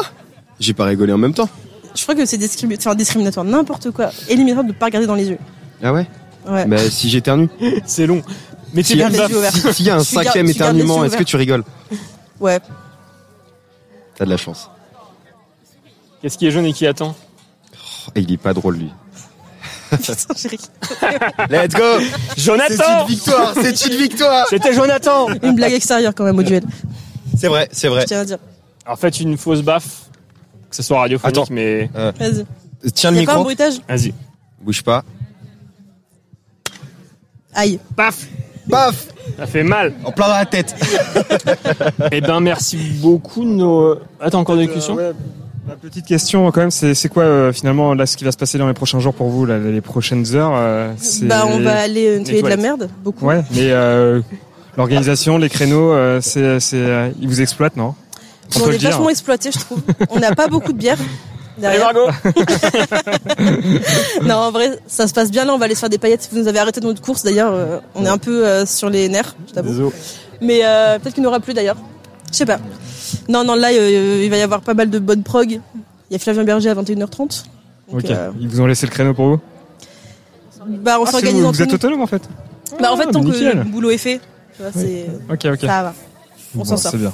J'ai 0.60 0.74
pas 0.74 0.86
rigolé 0.86 1.12
en 1.14 1.18
même 1.18 1.34
temps. 1.34 1.50
Je 1.96 2.02
crois 2.04 2.16
que 2.16 2.26
c'est 2.26 2.38
discrimi- 2.38 2.78
enfin, 2.78 2.96
discriminatoire. 2.96 3.46
N'importe 3.46 3.92
quoi. 3.92 4.12
Éliminatoire 4.30 4.66
de 4.66 4.72
pas 4.72 4.86
regarder 4.86 5.08
dans 5.08 5.16
les 5.16 5.30
yeux. 5.30 5.38
Ah 5.84 5.92
ouais? 5.92 6.08
Ouais. 6.48 6.66
Bah, 6.66 6.78
si 6.90 7.10
j'éternue. 7.10 7.50
C'est 7.86 8.08
long. 8.08 8.22
Mais 8.74 8.84
S'il 8.84 8.98
y, 8.98 9.04
a- 9.04 9.10
gardes 9.10 9.28
les 9.30 9.34
yeux 9.34 9.38
ouverts. 9.40 9.54
si- 9.54 9.74
s'il 9.74 9.86
y 9.86 9.90
a 9.90 9.96
un 9.98 10.04
cinquième 10.04 10.50
éternuement, 10.50 11.04
est-ce 11.04 11.18
que 11.18 11.24
tu 11.24 11.36
rigoles? 11.36 11.64
Ouais. 12.40 12.60
T'as 14.22 14.26
de 14.26 14.30
la 14.30 14.38
chance. 14.38 14.70
Qu'est-ce 16.22 16.38
qui 16.38 16.46
est 16.46 16.52
jaune 16.52 16.66
et 16.68 16.74
qui 16.74 16.86
attend? 16.86 17.16
Oh, 18.08 18.12
il 18.16 18.32
est 18.32 18.38
pas 18.38 18.54
drôle 18.54 18.76
lui. 18.78 18.92
Putain, 19.90 20.14
j'ai 20.36 20.48
ri. 20.50 20.60
Let's 21.50 21.74
go 21.74 21.82
Jonathan 22.38 23.06
victoire, 23.06 23.56
c'est 23.56 23.84
une 23.88 23.96
victoire 23.98 24.46
C'était 24.48 24.74
Jonathan 24.76 25.26
Une 25.42 25.56
blague 25.56 25.74
extérieure 25.74 26.14
quand 26.14 26.24
même 26.24 26.38
au 26.38 26.44
duel. 26.44 26.64
C'est 27.36 27.48
vrai, 27.48 27.68
c'est 27.72 27.88
Je 27.88 27.94
vrai. 27.94 28.06
tiens 28.06 28.20
à 28.20 28.26
dire. 28.26 28.38
En 28.86 28.96
fait, 28.96 29.20
une 29.22 29.38
fausse 29.40 29.64
baffe, 29.64 30.04
que 30.70 30.76
ce 30.76 30.84
soit 30.84 31.00
radiophonique, 31.00 31.36
Attends. 31.38 31.48
mais 31.50 31.90
Vas-y. 32.20 32.46
Tiens 32.94 33.10
le 33.10 33.18
Y'a 33.22 33.26
pas 33.26 33.32
un 33.32 33.36
micro. 33.38 33.44
bruitage 33.44 33.82
vas-y. 33.90 34.14
Bouge 34.62 34.84
pas. 34.84 35.04
Aïe. 37.56 37.80
Paf 37.96 38.28
Paf 38.70 39.08
Ça 39.38 39.46
fait 39.48 39.64
mal. 39.64 39.94
En 40.04 40.12
plein 40.12 40.28
dans 40.28 40.34
la 40.38 40.46
tête. 40.46 40.76
Eh 42.12 42.22
ben, 42.22 42.40
merci 42.40 42.78
beaucoup. 43.02 43.44
Nos... 43.44 43.98
Attends, 44.20 44.40
encore 44.40 44.58
des 44.58 44.68
questions 44.68 44.98
Euh, 44.98 45.12
ouais, 45.12 45.16
Ma 45.68 45.76
petite 45.76 46.06
question 46.06 46.50
quand 46.52 46.62
même, 46.62 46.72
c'est 46.72 46.96
c'est 46.96 47.08
quoi 47.08 47.24
euh, 47.24 47.54
finalement 47.54 47.94
là 47.94 48.06
ce 48.08 48.18
qui 48.18 48.24
va 48.24 48.32
se 48.32 48.38
passer 48.38 48.58
dans 48.58 48.68
les 48.68 48.74
prochains 48.74 49.00
jours 49.00 49.14
pour 49.14 49.30
vous, 49.30 49.46
là, 49.46 49.60
les 49.60 49.80
prochaines 49.82 50.36
heures 50.36 50.54
euh, 50.56 50.92
Bah, 51.24 51.46
on 51.48 51.60
va 51.60 51.80
aller 51.80 52.08
euh, 52.08 52.18
nettoyer 52.20 52.42
de 52.42 52.48
la 52.48 52.58
merde, 52.58 52.90
beaucoup. 53.04 53.26
Ouais, 53.28 53.44
mais 53.52 53.72
euh, 53.72 54.22
l'organisation, 54.76 55.38
les 55.38 55.50
créneaux, 55.50 55.92
euh, 55.94 56.20
c'est 56.20 56.60
c'est 56.60 56.78
euh, 56.78 57.10
ils 57.22 57.28
vous 57.28 57.42
exploitent 57.42 57.78
non? 57.78 57.94
On 58.56 58.60
on 58.60 58.64
peut 58.64 58.70
est 58.70 58.74
le 58.74 58.78
dire. 58.80 58.90
vachement 58.90 59.10
exploité, 59.10 59.52
je 59.54 59.60
trouve. 59.60 59.82
On 60.10 60.20
n'a 60.20 60.34
pas 60.34 60.48
beaucoup 60.48 60.74
de 60.74 60.78
bière. 60.78 60.98
derrière. 61.62 61.92
non, 64.24 64.36
en 64.36 64.52
vrai, 64.52 64.80
ça 64.88 65.08
se 65.08 65.14
passe 65.14 65.32
bien. 65.32 65.46
Là, 65.46 65.54
on 65.54 65.58
va 65.58 65.66
aller 65.66 65.76
se 65.76 65.80
faire 65.80 65.90
des 65.90 65.98
paillettes. 65.98 66.28
Vous 66.32 66.40
nous 66.40 66.48
avez 66.48 66.60
arrêté 66.60 66.80
de 66.82 66.86
notre 66.86 67.02
course, 67.02 67.24
d'ailleurs. 67.24 67.54
euh, 67.54 67.80
on 67.96 68.06
est 68.06 68.10
un 68.10 68.18
peu 68.18 68.46
euh, 68.46 68.66
sur 68.66 68.90
les 68.90 69.08
nerfs, 69.10 69.36
je 69.48 69.54
t'avoue. 69.54 69.92
Mais 70.42 70.62
euh, 70.64 71.00
peut-être 71.00 71.16
qu'il 71.16 71.24
n'aura 71.24 71.40
plus, 71.40 71.54
d'ailleurs. 71.54 71.78
Je 72.32 72.38
sais 72.38 72.46
pas. 72.46 72.60
Non, 73.30 73.44
non, 73.44 73.56
là, 73.56 73.70
euh, 73.72 74.22
il 74.24 74.30
va 74.30 74.38
y 74.38 74.42
avoir 74.42 74.62
pas 74.62 74.74
mal 74.74 74.90
de 74.90 75.00
bonnes 75.00 75.24
prog. 75.24 75.52
Il 75.52 76.14
y 76.14 76.16
a 76.16 76.20
Flavien 76.20 76.44
Berger 76.44 76.70
à 76.70 76.76
21h30. 76.76 77.46
Donc, 77.92 78.04
Ok. 78.04 78.10
euh, 78.10 78.32
Ils 78.40 78.48
vous 78.48 78.62
ont 78.62 78.66
laissé 78.66 78.86
le 78.86 78.92
créneau 78.92 79.14
pour 79.14 79.28
vous? 79.28 79.40
Bah, 80.68 80.98
on 81.00 81.04
Ah, 81.04 81.06
c'est 81.06 81.12
s'organise 81.14 81.42
vous, 81.42 81.48
entre 81.48 81.58
vous 81.58 81.64
êtes 81.64 81.70
nous. 81.70 81.76
autonome 81.76 82.02
en 82.02 82.08
fait. 82.08 82.22
Bah, 82.80 82.92
en 82.94 82.98
fait, 82.98 83.06
Ah, 83.08 83.12
tant 83.12 83.22
que 83.22 83.32
nickel. 83.32 83.58
le 83.58 83.64
boulot 83.66 83.90
est 83.92 83.98
fait, 83.98 84.22
tu 84.56 84.62
vois, 84.62 84.72
c'est. 84.74 85.08
Ok, 85.30 85.46
ok. 85.46 85.60
Ça 85.62 85.84
va. 85.84 85.94
On 86.56 86.60
Bon, 86.60 86.66
s'en 86.66 86.78
sort. 86.78 86.92
C'est 86.92 86.98
bien. 86.98 87.12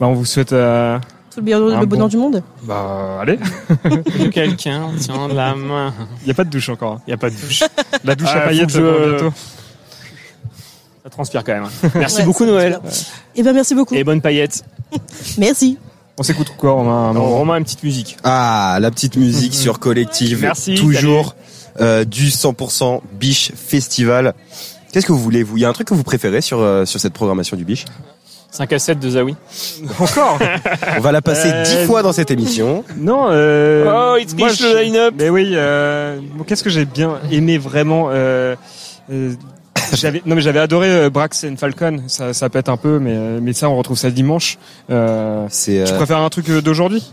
Bah, 0.00 0.06
on 0.06 0.14
vous 0.14 0.24
souhaite. 0.24 0.52
euh, 0.52 0.98
Tout 1.32 1.40
le 1.40 1.42
bonheur, 1.42 1.76
un 1.76 1.80
le 1.80 1.86
bonheur 1.86 2.06
bon- 2.06 2.10
du 2.10 2.16
monde. 2.16 2.42
Bah, 2.64 3.18
allez. 3.20 3.38
Quelqu'un 4.32 4.90
tient 4.98 5.28
la 5.32 5.54
main. 5.54 5.94
Il 6.22 6.24
n'y 6.26 6.30
a 6.32 6.34
pas 6.34 6.44
de 6.44 6.50
douche 6.50 6.68
encore. 6.68 6.94
hein. 6.94 7.00
Il 7.06 7.10
n'y 7.10 7.14
a 7.14 7.18
pas 7.18 7.30
de 7.30 7.36
douche. 7.36 7.62
La 8.04 8.14
douche 8.16 8.28
Ah, 8.32 8.36
à 8.38 8.40
faut 8.40 8.46
paillettes 8.48 8.70
je- 8.70 8.80
pour 8.80 9.08
bientôt. 9.20 9.36
Ça 11.04 11.10
transpire 11.10 11.44
quand 11.44 11.52
même. 11.52 11.68
Merci 11.94 12.18
Ouais, 12.18 12.24
beaucoup, 12.24 12.44
Noël. 12.44 12.78
transpire. 12.82 13.14
Eh 13.36 13.42
ben, 13.42 13.52
merci 13.52 13.74
beaucoup. 13.74 13.94
Et 13.94 14.04
bonne 14.04 14.20
paillette. 14.20 14.64
Merci. 15.38 15.78
On 16.18 16.22
s'écoute 16.22 16.52
quoi, 16.58 16.72
Romain? 16.72 17.08
Un 17.08 17.10
On 17.10 17.14
moment 17.14 17.40
remet 17.40 17.58
une 17.58 17.64
petite 17.64 17.82
musique. 17.82 18.16
Ah, 18.24 18.76
la 18.80 18.90
petite 18.90 19.16
musique 19.16 19.54
sur 19.54 19.78
Collective. 19.78 20.40
Merci, 20.42 20.74
Toujours 20.74 21.34
euh, 21.80 22.04
du 22.04 22.26
100% 22.28 23.00
Biche 23.18 23.52
Festival. 23.54 24.34
Qu'est-ce 24.92 25.06
que 25.06 25.12
vous 25.12 25.18
voulez, 25.20 25.42
vous? 25.42 25.56
Il 25.56 25.60
y 25.60 25.64
a 25.64 25.68
un 25.68 25.72
truc 25.72 25.88
que 25.88 25.94
vous 25.94 26.02
préférez 26.02 26.40
sur, 26.42 26.58
euh, 26.60 26.84
sur 26.84 27.00
cette 27.00 27.12
programmation 27.14 27.56
du 27.56 27.64
Biche? 27.64 27.84
5 28.50 28.72
à 28.72 28.78
7 28.78 28.98
de 28.98 29.10
Zawi. 29.10 29.36
Encore 30.00 30.38
On 30.96 31.00
va 31.00 31.12
la 31.12 31.22
passer 31.22 31.50
Euh, 31.52 31.62
dix 31.64 31.86
fois 31.86 32.02
dans 32.02 32.12
cette 32.12 32.30
émission. 32.30 32.84
Non, 32.96 33.28
euh, 33.30 34.14
Oh, 34.14 34.16
it's 34.18 34.34
moi, 34.36 34.48
je- 34.48 34.64
le 34.64 34.80
line-up. 34.82 35.14
Mais 35.18 35.28
oui, 35.30 35.52
euh, 35.54 36.18
bon, 36.34 36.44
qu'est-ce 36.44 36.64
que 36.64 36.70
j'ai 36.70 36.84
bien 36.84 37.18
aimé 37.30 37.58
vraiment 37.58 38.08
euh, 38.10 38.56
euh, 39.12 39.32
j'avais 39.92 40.22
non 40.24 40.36
mais 40.36 40.40
j'avais 40.40 40.60
adoré 40.60 40.88
euh, 40.88 41.10
Brax 41.10 41.44
and 41.44 41.56
Falcon, 41.58 42.02
ça 42.06 42.32
ça 42.32 42.48
pète 42.48 42.68
un 42.68 42.76
peu 42.76 43.00
mais 43.00 43.12
euh, 43.14 43.40
mais 43.42 43.52
ça 43.52 43.68
on 43.68 43.76
retrouve 43.76 43.98
ça 43.98 44.10
dimanche. 44.10 44.56
Euh, 44.90 45.46
C'est 45.48 45.82
tu 45.84 45.92
euh, 45.92 45.96
préfères 45.96 46.18
un 46.18 46.28
truc 46.28 46.48
euh, 46.48 46.60
d'aujourd'hui? 46.62 47.12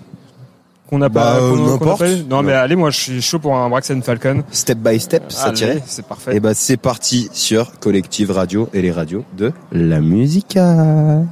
Qu'on 0.87 0.97
n'a 0.99 1.09
Bah, 1.09 1.21
pas 1.21 1.35
euh, 1.37 1.49
qu'on- 1.51 1.57
qu'on 1.57 1.65
n'importe. 1.71 2.01
n'a 2.01 2.07
pas 2.07 2.13
eu 2.13 2.23
Non 2.29 2.43
mais 2.43 2.53
allez, 2.53 2.75
moi 2.75 2.89
je 2.91 2.97
suis 2.99 3.21
chaud 3.21 3.39
pour 3.39 3.55
un 3.57 3.69
Brax 3.69 3.91
and 3.91 4.01
Falcon. 4.01 4.43
step 4.51 4.77
by 4.79 4.99
step, 4.99 5.23
ça 5.31 5.45
Allez, 5.47 5.55
tirait. 5.55 5.83
c'est 5.85 6.05
parfait. 6.05 6.35
Et 6.35 6.39
bah 6.39 6.53
c'est 6.53 6.77
parti 6.77 7.29
sur 7.33 7.77
Collective 7.79 8.31
Radio 8.31 8.69
et 8.73 8.81
les 8.81 8.91
radios 8.91 9.23
de 9.37 9.51
la 9.71 9.99
musicale. 9.99 11.25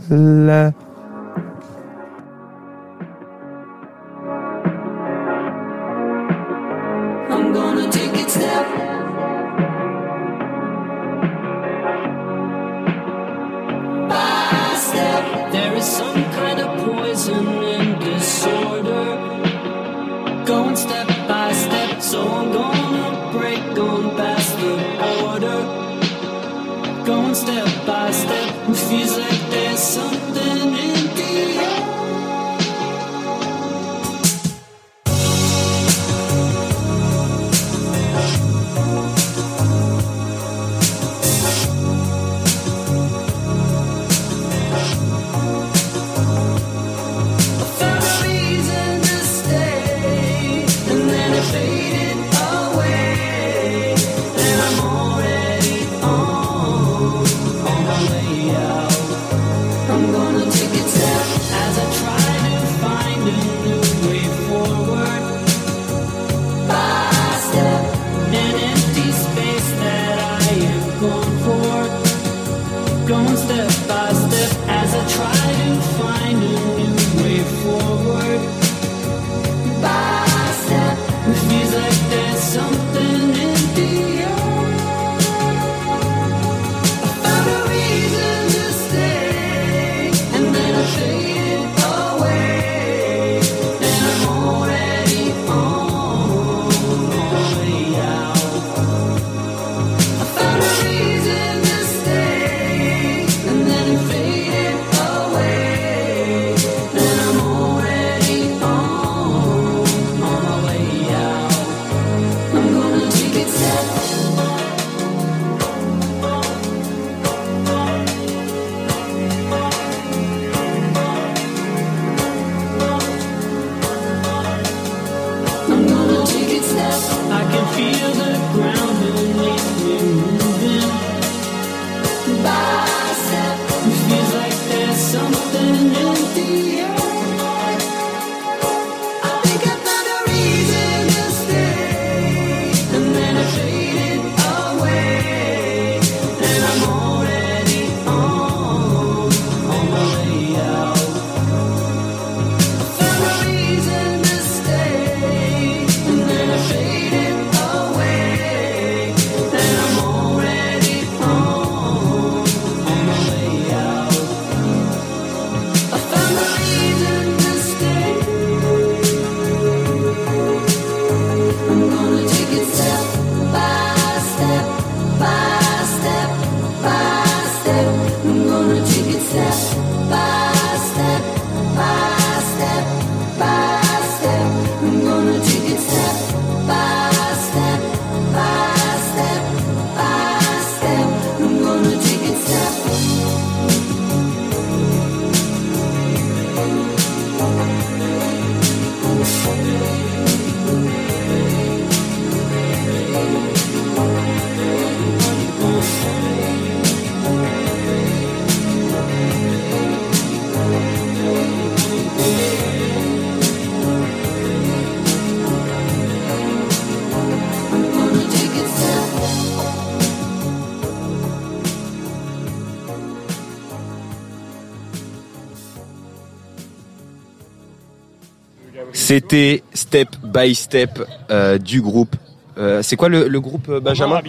C'était 229.28 229.64
Step 229.74 230.10
by 230.24 230.54
Step 230.54 231.02
euh, 231.32 231.58
du 231.58 231.82
groupe. 231.82 232.16
Euh, 232.58 232.82
c'est 232.84 232.96
quoi 232.96 233.10
le, 233.10 233.28
le 233.28 233.42
groupe 233.42 233.68
euh, 233.70 233.80
Benjamin 233.80 234.22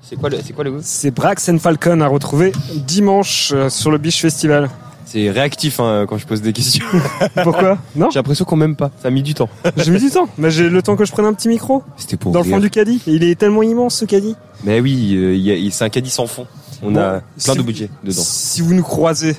C'est 0.00 0.16
quoi 0.16 0.30
le 0.30 0.38
c'est 0.44 0.52
quoi 0.52 0.62
le 0.64 0.70
groupe 0.70 0.82
C'est 0.84 1.10
Brax 1.10 1.48
and 1.48 1.58
Falcon 1.58 2.00
à 2.00 2.06
retrouver 2.06 2.52
dimanche 2.86 3.52
sur 3.68 3.90
le 3.90 3.98
Biche 3.98 4.20
Festival. 4.20 4.70
C'est 5.04 5.28
réactif 5.30 5.80
hein, 5.80 6.06
quand 6.08 6.16
je 6.18 6.26
pose 6.26 6.40
des 6.40 6.52
questions. 6.52 6.84
Pourquoi 7.42 7.78
Non 7.96 8.10
J'ai 8.10 8.20
l'impression 8.20 8.44
qu'on 8.44 8.56
m'aime 8.56 8.76
pas. 8.76 8.90
Ça 9.02 9.08
a 9.08 9.10
mis 9.10 9.22
du 9.22 9.34
temps. 9.34 9.48
J'ai 9.76 9.90
mis 9.90 9.98
du 9.98 10.08
temps. 10.10 10.28
Mais 10.38 10.50
j'ai 10.50 10.70
le 10.70 10.80
temps 10.82 10.94
que 10.96 11.04
je 11.04 11.10
prenne 11.12 11.26
un 11.26 11.34
petit 11.34 11.48
micro. 11.48 11.82
C'était 11.96 12.16
pour 12.16 12.30
Dans 12.32 12.42
le 12.42 12.48
fond 12.48 12.60
du 12.60 12.70
caddie. 12.70 13.02
Il 13.06 13.24
est 13.24 13.34
tellement 13.34 13.62
immense 13.64 13.96
ce 13.96 14.04
caddie. 14.04 14.36
Mais 14.64 14.80
oui, 14.80 15.14
euh, 15.16 15.34
il 15.34 15.42
y 15.42 15.50
a- 15.50 15.56
il- 15.56 15.72
c'est 15.72 15.84
un 15.84 15.88
caddie 15.90 16.08
sans 16.10 16.26
fond. 16.28 16.46
On 16.82 16.92
Bon, 16.92 17.00
a 17.00 17.20
plein 17.20 17.52
si- 17.52 17.56
de 17.58 17.62
budget 17.62 17.90
dedans. 18.04 18.22
Si 18.22 18.62
vous 18.62 18.72
nous 18.72 18.82
croisez, 18.84 19.36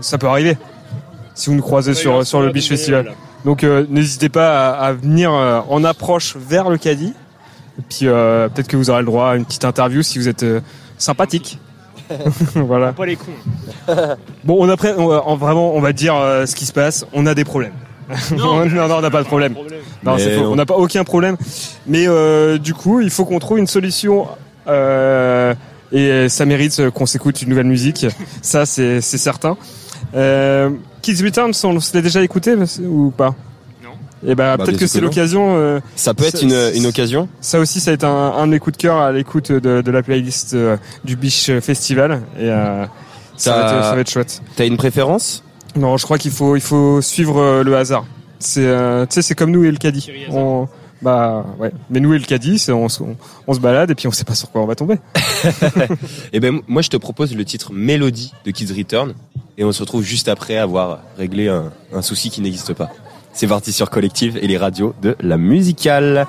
ça 0.00 0.16
peut 0.18 0.28
arriver. 0.28 0.56
Si 1.34 1.50
vous 1.50 1.56
nous 1.56 1.62
croisez 1.62 1.90
Ouais, 1.90 2.24
sur, 2.24 2.40
le 2.40 2.50
de 2.52 2.60
Festival. 2.60 3.12
Donc 3.44 3.62
euh, 3.64 3.86
n'hésitez 3.90 4.28
pas 4.28 4.72
à, 4.72 4.86
à 4.86 4.92
venir 4.92 5.32
euh, 5.32 5.60
en 5.68 5.84
approche 5.84 6.36
vers 6.36 6.70
le 6.70 6.78
caddie. 6.78 7.12
Et 7.78 7.82
puis 7.88 8.00
euh, 8.06 8.48
peut-être 8.48 8.68
que 8.68 8.76
vous 8.76 8.90
aurez 8.90 9.00
le 9.00 9.06
droit 9.06 9.30
à 9.30 9.36
une 9.36 9.44
petite 9.44 9.64
interview 9.64 10.02
si 10.02 10.18
vous 10.18 10.28
êtes 10.28 10.42
euh, 10.44 10.60
sympathique. 10.98 11.58
voilà. 12.54 12.92
Pas 12.92 13.06
les 13.06 13.16
cons. 13.16 13.32
Bon, 14.44 14.56
on 14.60 14.68
après, 14.68 14.94
on 14.96 15.36
vraiment, 15.36 15.74
on 15.74 15.80
va 15.80 15.92
dire 15.92 16.14
euh, 16.16 16.46
ce 16.46 16.54
qui 16.54 16.66
se 16.66 16.72
passe. 16.72 17.06
On 17.12 17.26
a 17.26 17.34
des 17.34 17.44
problèmes. 17.44 17.72
Non, 18.36 18.64
non, 18.66 18.88
non, 18.88 18.96
on 18.96 19.00
n'a 19.00 19.10
pas 19.10 19.22
de 19.22 19.26
problème. 19.26 19.54
Non, 20.02 20.18
c'est 20.18 20.36
faux. 20.36 20.44
On 20.44 20.56
n'a 20.56 20.66
pas 20.66 20.76
aucun 20.76 21.04
problème. 21.04 21.36
Mais 21.86 22.06
euh, 22.06 22.58
du 22.58 22.74
coup, 22.74 23.00
il 23.00 23.10
faut 23.10 23.24
qu'on 23.24 23.38
trouve 23.38 23.58
une 23.58 23.66
solution. 23.66 24.26
euh, 24.68 25.54
et 25.92 26.28
ça 26.28 26.44
mérite 26.44 26.90
qu'on 26.90 27.06
s'écoute 27.06 27.40
une 27.42 27.50
nouvelle 27.50 27.66
musique. 27.66 28.06
Ça, 28.42 28.66
c'est 28.66 29.00
c'est 29.00 29.18
certain. 29.18 29.56
Kids 31.04 31.22
Returns, 31.24 31.52
on 31.64 31.78
se 31.80 31.94
l'a 31.94 32.02
déjà 32.02 32.22
écouté 32.22 32.54
ou 32.82 33.10
pas? 33.16 33.34
Non. 33.82 33.90
Et 34.26 34.34
ben 34.34 34.56
Bah, 34.56 34.64
peut-être 34.64 34.78
que 34.78 34.86
c'est 34.86 35.00
l'occasion. 35.00 35.56
euh, 35.56 35.80
Ça 35.96 36.14
peut 36.14 36.24
être 36.24 36.42
une, 36.42 36.56
une 36.74 36.86
occasion. 36.86 37.28
Ça 37.40 37.60
aussi, 37.60 37.78
ça 37.80 37.90
a 37.90 37.94
été 37.94 38.06
un, 38.06 38.10
un 38.10 38.46
de 38.46 38.52
mes 38.52 38.58
coups 38.58 38.76
de 38.76 38.82
cœur 38.82 38.96
à 38.96 39.12
l'écoute 39.12 39.52
de, 39.52 39.82
de 39.82 39.90
la 39.90 40.02
playlist 40.02 40.54
euh, 40.54 40.76
du 41.04 41.16
Biche 41.16 41.50
Festival. 41.60 42.22
Et 42.38 42.48
euh, 42.48 42.86
ça, 43.36 43.54
va 43.54 43.60
T'as- 43.62 43.76
être, 43.76 43.84
ça 43.84 43.94
va 43.94 44.00
être 44.00 44.10
chouette. 44.10 44.42
T'as 44.56 44.66
une 44.66 44.76
préférence? 44.78 45.44
Non, 45.76 45.96
je 45.96 46.04
crois 46.04 46.18
qu'il 46.18 46.30
faut, 46.30 46.56
il 46.56 46.62
faut 46.62 47.02
suivre 47.02 47.38
euh, 47.40 47.62
le 47.64 47.76
hasard. 47.76 48.06
C'est, 48.38 48.64
euh, 48.66 49.04
tu 49.06 49.14
sais, 49.14 49.22
c'est 49.22 49.34
comme 49.34 49.50
nous 49.50 49.64
et 49.64 49.70
le 49.70 49.76
caddie. 49.78 50.10
On, 50.30 50.68
bah 51.04 51.44
ouais. 51.58 51.70
Mais 51.90 52.00
nous 52.00 52.14
et 52.14 52.18
le 52.18 52.24
c'est 52.58 52.72
on, 52.72 52.88
se- 52.88 53.02
balade 53.60 53.90
et 53.90 53.94
puis 53.94 54.08
on 54.08 54.10
sait 54.10 54.24
pas 54.24 54.34
sur 54.34 54.50
quoi 54.50 54.62
on 54.62 54.66
va 54.66 54.74
tomber. 54.74 54.96
Et 56.32 56.40
ben 56.40 56.60
moi 56.66 56.82
je 56.82 56.88
te 56.88 56.96
propose 56.96 57.36
le 57.36 57.44
titre 57.44 57.72
Mélodie 57.72 58.32
de 58.44 58.50
Kids 58.50 58.72
Return 58.76 59.14
et 59.58 59.64
on 59.64 59.70
se 59.72 59.80
retrouve 59.80 60.02
juste 60.02 60.28
après 60.28 60.56
avoir 60.56 61.00
réglé 61.18 61.48
un, 61.48 61.70
un 61.92 62.02
souci 62.02 62.30
qui 62.30 62.40
n'existe 62.40 62.72
pas. 62.72 62.90
C'est 63.34 63.46
parti 63.46 63.72
sur 63.72 63.90
Collective 63.90 64.38
et 64.40 64.46
les 64.46 64.56
radios 64.56 64.94
de 65.02 65.14
la 65.20 65.36
musicale. 65.36 66.26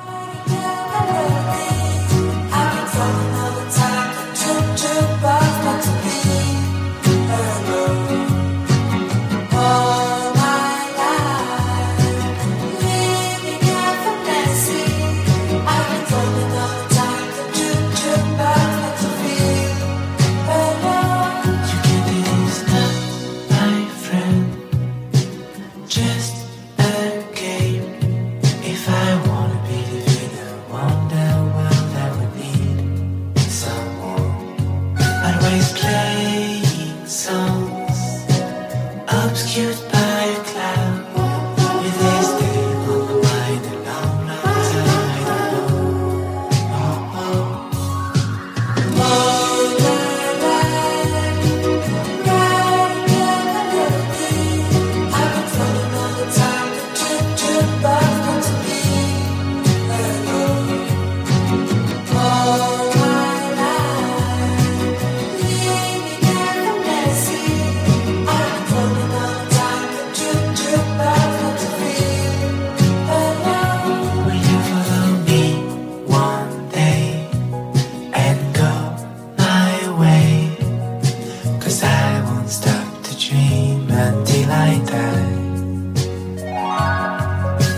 Until 84.07 84.51
I 84.51 84.71
die. 84.91 85.33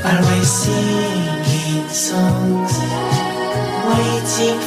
Always 0.09 0.49
singing 0.63 1.87
songs, 1.89 2.73
waiting 3.87 4.59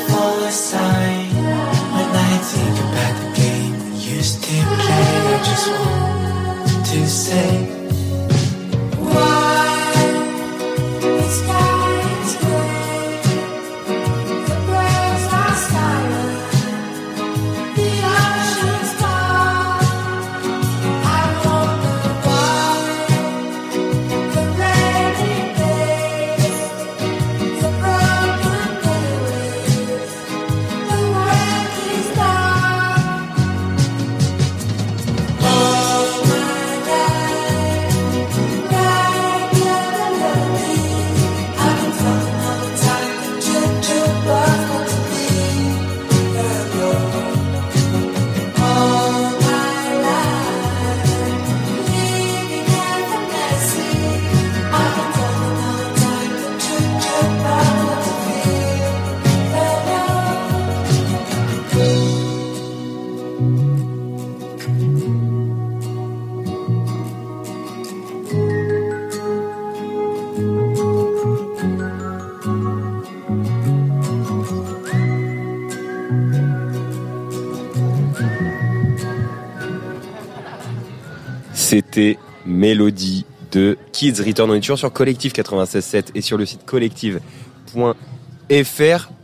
Mélodie 82.71 83.25
de 83.51 83.77
Kids 83.91 84.23
Return. 84.25 84.49
On 84.49 84.55
est 84.55 84.61
toujours 84.61 84.79
sur 84.79 84.93
Collective 84.93 85.33
96.7 85.33 86.11
et 86.15 86.21
sur 86.21 86.39
le 86.39 86.47
site 86.47 86.65
collective.fr 86.65 87.83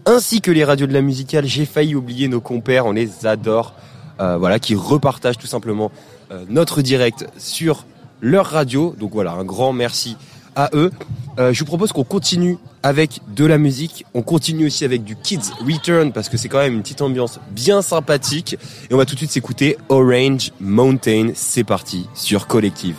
ainsi 0.04 0.40
que 0.40 0.50
les 0.50 0.64
radios 0.64 0.88
de 0.88 0.92
la 0.92 1.00
musicale. 1.00 1.46
J'ai 1.46 1.64
failli 1.64 1.94
oublier 1.94 2.26
nos 2.26 2.40
compères, 2.40 2.86
on 2.86 2.92
les 2.92 3.24
adore. 3.24 3.74
Euh, 4.18 4.36
voilà, 4.36 4.58
qui 4.58 4.74
repartagent 4.74 5.38
tout 5.38 5.46
simplement 5.46 5.92
euh, 6.32 6.44
notre 6.48 6.82
direct 6.82 7.28
sur 7.38 7.86
leur 8.20 8.46
radio. 8.46 8.96
Donc 8.98 9.12
voilà, 9.12 9.30
un 9.32 9.44
grand 9.44 9.72
merci 9.72 10.16
à 10.56 10.70
eux. 10.72 10.90
Euh, 11.38 11.52
je 11.52 11.60
vous 11.60 11.66
propose 11.66 11.92
qu'on 11.92 12.02
continue 12.02 12.58
avec 12.82 13.20
de 13.32 13.44
la 13.44 13.58
musique. 13.58 14.06
On 14.12 14.22
continue 14.22 14.66
aussi 14.66 14.84
avec 14.84 15.04
du 15.04 15.14
Kids 15.14 15.52
Return 15.64 16.10
parce 16.10 16.28
que 16.28 16.36
c'est 16.36 16.48
quand 16.48 16.58
même 16.58 16.74
une 16.74 16.82
petite 16.82 17.02
ambiance 17.02 17.38
bien 17.52 17.80
sympathique. 17.80 18.58
Et 18.90 18.94
on 18.94 18.96
va 18.96 19.04
tout 19.04 19.14
de 19.14 19.18
suite 19.18 19.30
s'écouter 19.30 19.76
Orange 19.88 20.50
Mountain. 20.58 21.30
C'est 21.34 21.62
parti 21.62 22.08
sur 22.14 22.48
Collective. 22.48 22.96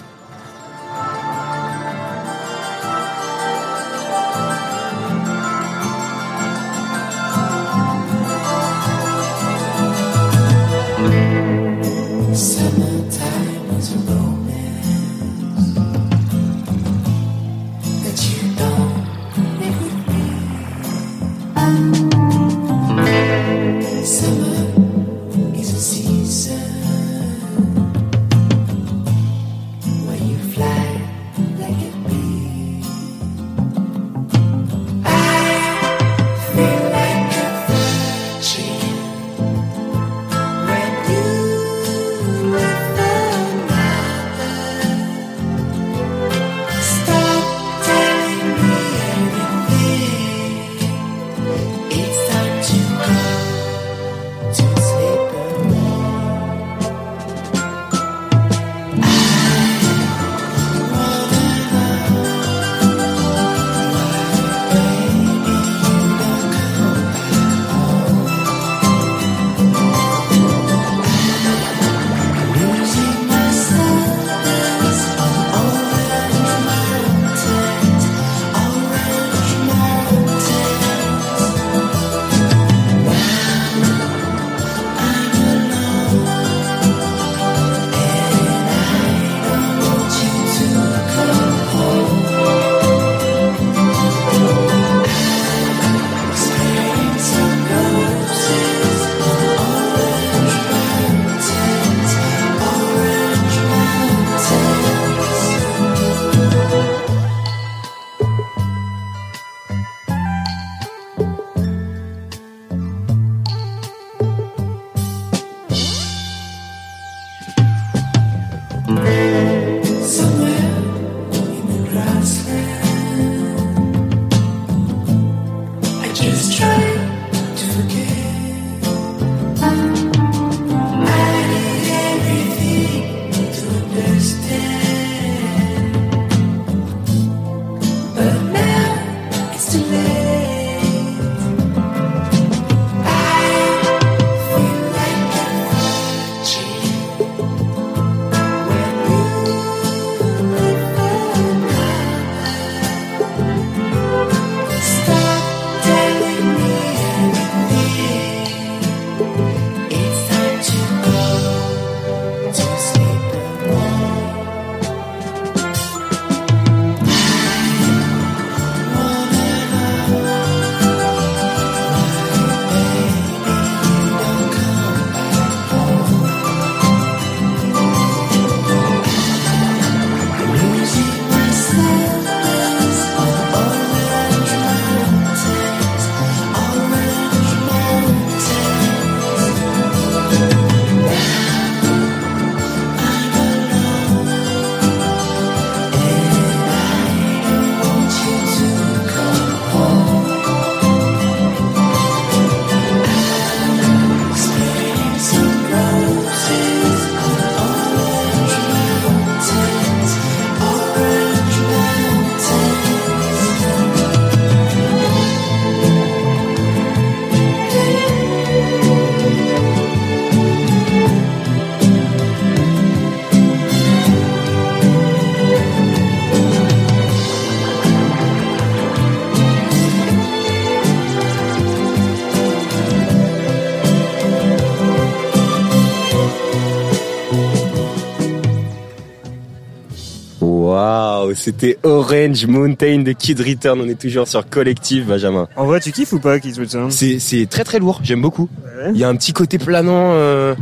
C'était 241.37 241.77
Orange 241.83 242.45
Mountain 242.47 242.99
de 242.99 243.11
Kid 243.11 243.39
Return. 243.39 243.79
On 243.81 243.87
est 243.87 243.99
toujours 243.99 244.27
sur 244.27 244.47
Collective, 244.49 245.05
Benjamin. 245.07 245.47
En 245.55 245.65
vrai, 245.65 245.79
tu 245.79 245.91
kiffes 245.91 246.13
ou 246.13 246.19
pas, 246.19 246.39
Kids 246.39 246.59
Return 246.59 246.91
C'est 246.91 247.47
très 247.49 247.63
très 247.63 247.79
lourd. 247.79 247.99
J'aime 248.03 248.21
beaucoup. 248.21 248.49
Il 248.93 248.97
y 248.97 249.03
a 249.03 249.09
un 249.09 249.15
petit 249.15 249.33
côté 249.33 249.57
planant. 249.57 250.11
euh, 250.13 250.55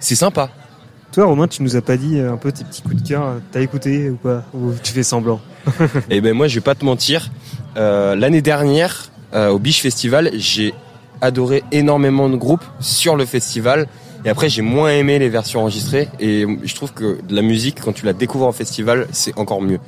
C'est 0.00 0.14
sympa. 0.14 0.50
Toi, 1.12 1.24
Romain, 1.24 1.48
tu 1.48 1.62
nous 1.62 1.74
as 1.76 1.80
pas 1.80 1.96
dit 1.96 2.18
euh, 2.18 2.32
un 2.32 2.36
peu 2.36 2.52
tes 2.52 2.64
petits 2.64 2.82
coups 2.82 3.02
de 3.02 3.08
cœur. 3.08 3.34
T'as 3.50 3.60
écouté 3.60 4.10
ou 4.10 4.16
pas 4.16 4.44
Ou 4.54 4.72
tu 4.82 4.92
fais 4.92 5.02
semblant 5.02 5.40
Eh 6.10 6.20
ben 6.20 6.34
moi, 6.34 6.48
je 6.48 6.54
vais 6.56 6.60
pas 6.60 6.74
te 6.74 6.84
mentir. 6.84 7.30
Euh, 7.76 8.14
L'année 8.14 8.42
dernière, 8.42 9.10
euh, 9.34 9.48
au 9.48 9.58
Biche 9.58 9.80
Festival, 9.80 10.30
j'ai 10.34 10.74
adoré 11.20 11.64
énormément 11.72 12.28
de 12.28 12.36
groupes 12.36 12.64
sur 12.80 13.16
le 13.16 13.24
festival. 13.24 13.86
Et 14.24 14.28
après, 14.28 14.48
j'ai 14.48 14.62
moins 14.62 14.90
aimé 14.90 15.18
les 15.18 15.28
versions 15.28 15.60
enregistrées. 15.60 16.08
Et 16.20 16.44
je 16.64 16.74
trouve 16.74 16.92
que 16.92 17.18
de 17.22 17.34
la 17.34 17.42
musique, 17.42 17.80
quand 17.82 17.92
tu 17.92 18.04
la 18.04 18.12
découvres 18.12 18.46
en 18.46 18.52
festival, 18.52 19.06
c'est 19.12 19.36
encore 19.38 19.62
mieux. 19.62 19.78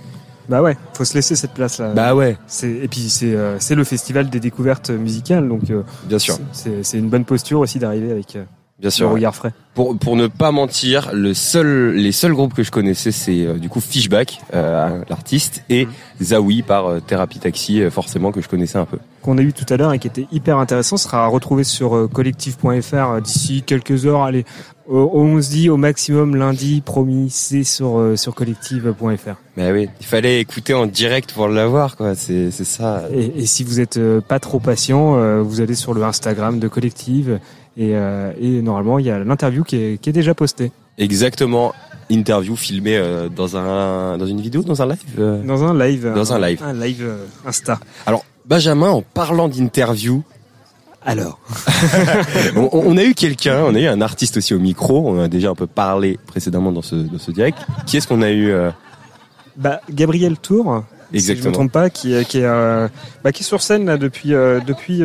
Bah 0.51 0.63
ouais, 0.63 0.77
faut 0.95 1.05
se 1.05 1.15
laisser 1.15 1.37
cette 1.37 1.53
place-là. 1.53 1.93
Bah 1.95 2.13
ouais. 2.15 2.37
C'est 2.49 2.69
et 2.71 2.89
puis 2.89 3.09
c'est 3.09 3.37
euh, 3.37 3.57
c'est 3.61 3.77
le 3.77 3.85
festival 3.85 4.29
des 4.29 4.41
découvertes 4.41 4.91
musicales, 4.91 5.49
donc 5.49 5.71
euh, 5.71 5.83
Bien 6.07 6.19
sûr. 6.19 6.37
c'est 6.53 6.99
une 6.99 7.09
bonne 7.09 7.25
posture 7.25 7.61
aussi 7.61 7.79
d'arriver 7.79 8.11
avec 8.11 8.35
euh, 8.35 8.43
Bien 8.81 8.91
sûr. 8.91 9.07
le 9.09 9.15
regard 9.15 9.33
frais. 9.37 9.53
Pour, 9.75 9.97
pour 9.97 10.17
ne 10.17 10.27
pas 10.27 10.51
mentir, 10.51 11.11
le 11.13 11.35
seul, 11.35 11.93
les 11.95 12.11
seuls 12.11 12.33
groupes 12.35 12.53
que 12.55 12.65
je 12.65 12.73
connaissais, 12.73 13.13
c'est 13.13 13.55
du 13.61 13.69
coup 13.69 13.81
Fishback, 13.81 14.41
l'artiste, 14.53 15.63
et 15.71 15.87
Zawi 16.21 16.63
par 16.63 17.01
Thérapie 17.07 17.39
Taxi, 17.39 17.89
forcément 17.89 18.33
que 18.33 18.41
je 18.41 18.49
connaissais 18.49 18.79
un 18.79 18.87
peu. 18.87 18.99
qu'on 19.23 19.39
a 19.39 19.43
eu 19.43 19.53
tout 19.53 19.73
à 19.73 19.77
l'heure 19.77 19.93
et 19.93 20.01
qui 20.01 20.09
était 20.09 20.27
hyper 20.33 20.59
intéressant 20.59 20.97
sera 20.97 21.25
à 21.25 21.29
retrouver 21.29 21.63
sur 21.63 22.09
collectif.fr 22.13 23.21
d'ici 23.23 23.63
quelques 23.63 24.07
heures. 24.07 24.23
Allez, 24.25 24.45
on 24.91 25.41
se 25.41 25.51
dit 25.51 25.71
au 25.71 25.77
maximum 25.77 26.35
lundi, 26.37 26.81
promis, 26.85 27.29
c'est 27.31 27.65
sur 27.65 27.99
euh, 27.99 28.17
sur 28.17 28.35
collective.fr. 28.35 29.37
Mais 29.57 29.71
oui, 29.73 29.89
il 30.01 30.07
fallait 30.07 30.41
écouter 30.41 30.75
en 30.75 30.87
direct 30.87 31.33
pour 31.33 31.49
l'avoir, 31.49 31.97
quoi. 31.97 32.15
C'est, 32.15 32.51
c'est 32.51 32.65
ça. 32.65 33.05
Et, 33.15 33.43
et 33.43 33.47
si 33.47 33.63
vous 33.65 33.81
êtes 33.81 33.97
euh, 33.99 34.21
pas 34.21 34.39
trop 34.41 34.59
patient, 34.61 35.17
euh, 35.17 35.43
vous 35.43 35.61
allez 35.61 35.75
sur 35.75 35.95
le 35.95 36.03
Instagram 36.03 36.59
de 36.59 36.69
Collective 36.69 37.39
et, 37.77 37.95
euh, 37.95 38.33
et 38.41 38.63
normalement 38.63 38.99
il 38.99 39.07
y 39.07 39.11
a 39.11 39.19
l'interview 39.21 39.63
qui 39.65 39.77
est, 39.77 40.01
qui 40.01 40.11
est 40.11 40.13
déjà 40.13 40.35
postée. 40.35 40.73
Exactement. 40.99 41.73
Interview 42.11 42.57
filmée 42.57 42.97
euh, 42.97 43.29
dans 43.29 43.57
un, 43.57 44.19
dans 44.19 44.27
une 44.27 44.41
vidéo, 44.41 44.63
dans 44.63 44.83
un 44.83 44.87
live. 44.87 44.99
euh. 45.21 45.43
Dans 45.45 45.63
un 45.63 45.79
live. 45.79 46.11
Dans 46.13 46.33
un 46.33 46.41
live. 46.41 46.61
Un 46.65 46.73
live 46.75 47.03
euh, 47.03 47.25
Insta. 47.47 47.79
Alors, 48.05 48.25
Benjamin, 48.47 48.91
en 48.91 49.03
parlant 49.03 49.49
d'interview, 49.49 50.25
Alors, 51.05 51.39
on, 52.57 52.69
on 52.73 52.97
a 52.99 53.05
eu 53.05 53.15
quelqu'un, 53.15 53.63
on 53.65 53.75
a 53.75 53.81
eu 53.81 53.87
un 53.87 54.01
artiste 54.03 54.37
aussi 54.37 54.53
au 54.55 54.59
micro, 54.59 55.09
on 55.09 55.21
a 55.21 55.29
déjà 55.29 55.49
un 55.51 55.55
peu 55.55 55.67
parlé 55.67 56.19
précédemment 56.27 56.73
dans 56.73 56.83
ce, 56.83 56.95
dans 56.97 57.19
ce 57.19 57.31
direct. 57.31 57.59
Qui 57.87 57.97
est-ce 57.97 58.07
qu'on 58.07 58.21
a 58.23 58.31
eu 58.31 58.51
euh, 58.51 58.71
Bah, 59.57 59.81
Gabriel 59.91 60.37
Tour. 60.37 60.85
Si 61.13 61.19
je 61.19 61.19
Exactement. 61.33 61.49
me 61.49 61.55
trompe 61.55 61.73
pas, 61.73 61.91
qui, 61.91 62.13
est- 62.13 62.25
qui 62.25 62.39
est, 62.39 62.45
euh, 62.45 62.87
bah, 63.25 63.33
qui 63.33 63.43
est 63.43 63.47
sur 63.47 63.63
scène 63.63 63.87
là 63.87 63.97
depuis 63.97 64.35
euh, 64.35 64.61
depuis 64.65 65.03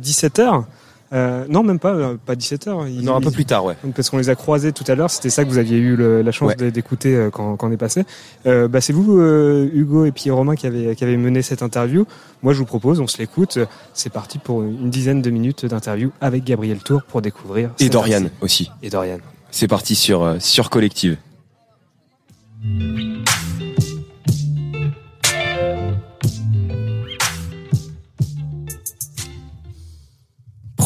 17 0.00 0.38
h 1.12 1.44
non, 1.48 1.62
même 1.62 1.78
pas, 1.78 1.94
euh, 1.94 2.16
pas 2.24 2.34
17 2.34 2.66
h 2.66 3.02
Non, 3.02 3.16
un 3.16 3.20
peu 3.20 3.30
plus 3.30 3.44
tard, 3.44 3.64
ouais. 3.64 3.76
Parce 3.94 4.10
qu'on 4.10 4.18
les 4.18 4.28
a 4.28 4.34
croisés 4.34 4.72
tout 4.72 4.84
à 4.88 4.94
l'heure. 4.94 5.10
C'était 5.10 5.30
ça 5.30 5.44
que 5.44 5.48
vous 5.50 5.58
aviez 5.58 5.78
eu 5.78 5.96
le- 5.96 6.22
la 6.22 6.32
chance 6.32 6.52
Ouais. 6.58 6.70
d'écouter 6.70 7.14
euh, 7.14 7.30
quand, 7.30 7.56
quand 7.56 7.68
on 7.68 7.72
est 7.72 7.76
passé. 7.76 8.04
Euh, 8.46 8.66
bah, 8.68 8.80
c'est 8.80 8.92
vous, 8.92 9.18
euh, 9.20 9.68
Hugo 9.72 10.04
et 10.04 10.12
puis 10.12 10.30
Romain, 10.30 10.56
qui 10.56 10.66
avez 10.66 10.94
qui 10.96 11.04
avez 11.04 11.16
mené 11.16 11.42
cette 11.42 11.62
interview. 11.62 12.06
Moi, 12.42 12.52
je 12.52 12.58
vous 12.58 12.64
propose, 12.66 13.00
on 13.00 13.06
se 13.06 13.18
l'écoute. 13.18 13.58
C'est 13.94 14.10
parti 14.12 14.38
pour 14.38 14.62
une 14.62 14.90
dizaine 14.90 15.22
de 15.22 15.30
minutes 15.30 15.64
d'interview 15.66 16.10
avec 16.20 16.44
Gabriel 16.44 16.78
Tour 16.78 17.02
pour 17.02 17.22
découvrir. 17.22 17.70
Et 17.78 17.88
Dorian 17.88 18.24
aussi. 18.40 18.70
Et 18.82 18.90
Dorian. 18.90 19.18
C'est 19.50 19.68
parti 19.68 19.94
sur, 19.94 20.22
euh, 20.22 20.36
sur 20.40 20.70
Collective. 20.70 21.16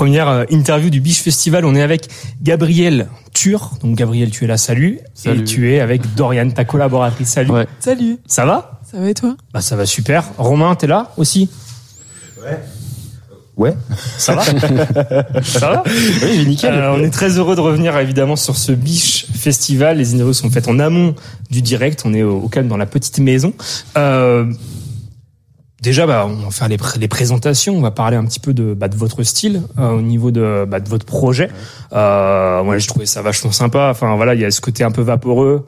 Première 0.01 0.29
euh, 0.29 0.45
interview 0.49 0.89
du 0.89 0.99
Biche 1.03 1.21
Festival, 1.21 1.67
on 1.67 1.75
est 1.75 1.83
avec 1.83 2.09
Gabriel 2.41 3.09
Tur. 3.35 3.73
Donc 3.83 3.97
Gabriel, 3.97 4.31
tu 4.31 4.45
es 4.45 4.47
là, 4.47 4.57
salut. 4.57 4.99
Salut. 5.13 5.41
Et 5.41 5.45
tu 5.45 5.71
es 5.75 5.81
avec 5.81 6.15
Dorian, 6.15 6.49
ta 6.49 6.65
collaboratrice, 6.65 7.29
salut. 7.29 7.53
Salut. 7.81 8.17
Ça 8.27 8.47
va? 8.47 8.81
Ça 8.91 8.99
va 8.99 9.11
et 9.11 9.13
toi? 9.13 9.37
Bah 9.53 9.61
ça 9.61 9.77
va 9.77 9.85
super. 9.85 10.25
Romain, 10.39 10.75
t'es 10.75 10.87
là 10.87 11.13
aussi? 11.19 11.51
Ouais. 13.59 13.77
Ça 14.17 14.37
va? 14.37 14.45
Ça 15.43 15.71
va? 15.71 15.85
Oui, 16.25 16.47
nickel. 16.47 16.73
Euh, 16.73 16.95
on 16.95 17.05
est 17.05 17.11
très 17.11 17.37
heureux 17.37 17.55
de 17.55 17.61
revenir 17.61 17.95
évidemment 17.99 18.37
sur 18.37 18.57
ce 18.57 18.73
Biche 18.73 19.27
Festival. 19.35 19.99
Les 19.99 20.15
interviews 20.15 20.33
sont 20.33 20.49
faites 20.49 20.69
en 20.69 20.79
amont 20.79 21.15
du 21.51 21.61
direct. 21.61 22.05
On 22.07 22.15
est 22.15 22.23
au, 22.23 22.39
au 22.39 22.49
calme 22.49 22.69
dans 22.69 22.79
la 22.79 22.87
petite 22.87 23.19
maison. 23.19 23.53
Euh, 23.99 24.51
déjà, 25.81 26.07
bah, 26.07 26.27
on 26.29 26.45
va 26.45 26.51
faire 26.51 26.69
les, 26.69 26.79
les 26.99 27.09
présentations. 27.09 27.77
On 27.77 27.81
va 27.81 27.91
parler 27.91 28.17
un 28.17 28.25
petit 28.25 28.41
peu 28.41 28.55
de, 28.55 28.75
bah, 28.75 28.89
de 28.89 28.97
votre 28.97 29.23
style 29.23 29.63
euh, 29.79 29.91
au 29.91 30.03
niveau 30.03 30.31
de, 30.31 30.67
bah, 30.69 30.81
de 30.81 30.89
votre 30.89 31.07
projet. 31.07 31.51
Euh, 31.93 32.63
moi, 32.63 32.79
je 32.79 32.87
trouvais 32.89 33.07
ça 33.07 33.23
vachement 33.23 33.53
sympa. 33.53 33.89
Enfin 33.91 34.15
voilà, 34.17 34.35
il 34.35 34.41
y 34.41 34.45
a 34.45 34.51
ce 34.51 34.61
côté 34.61 34.85
un 34.85 34.91
peu 34.91 35.03
vaporeux. 35.03 35.67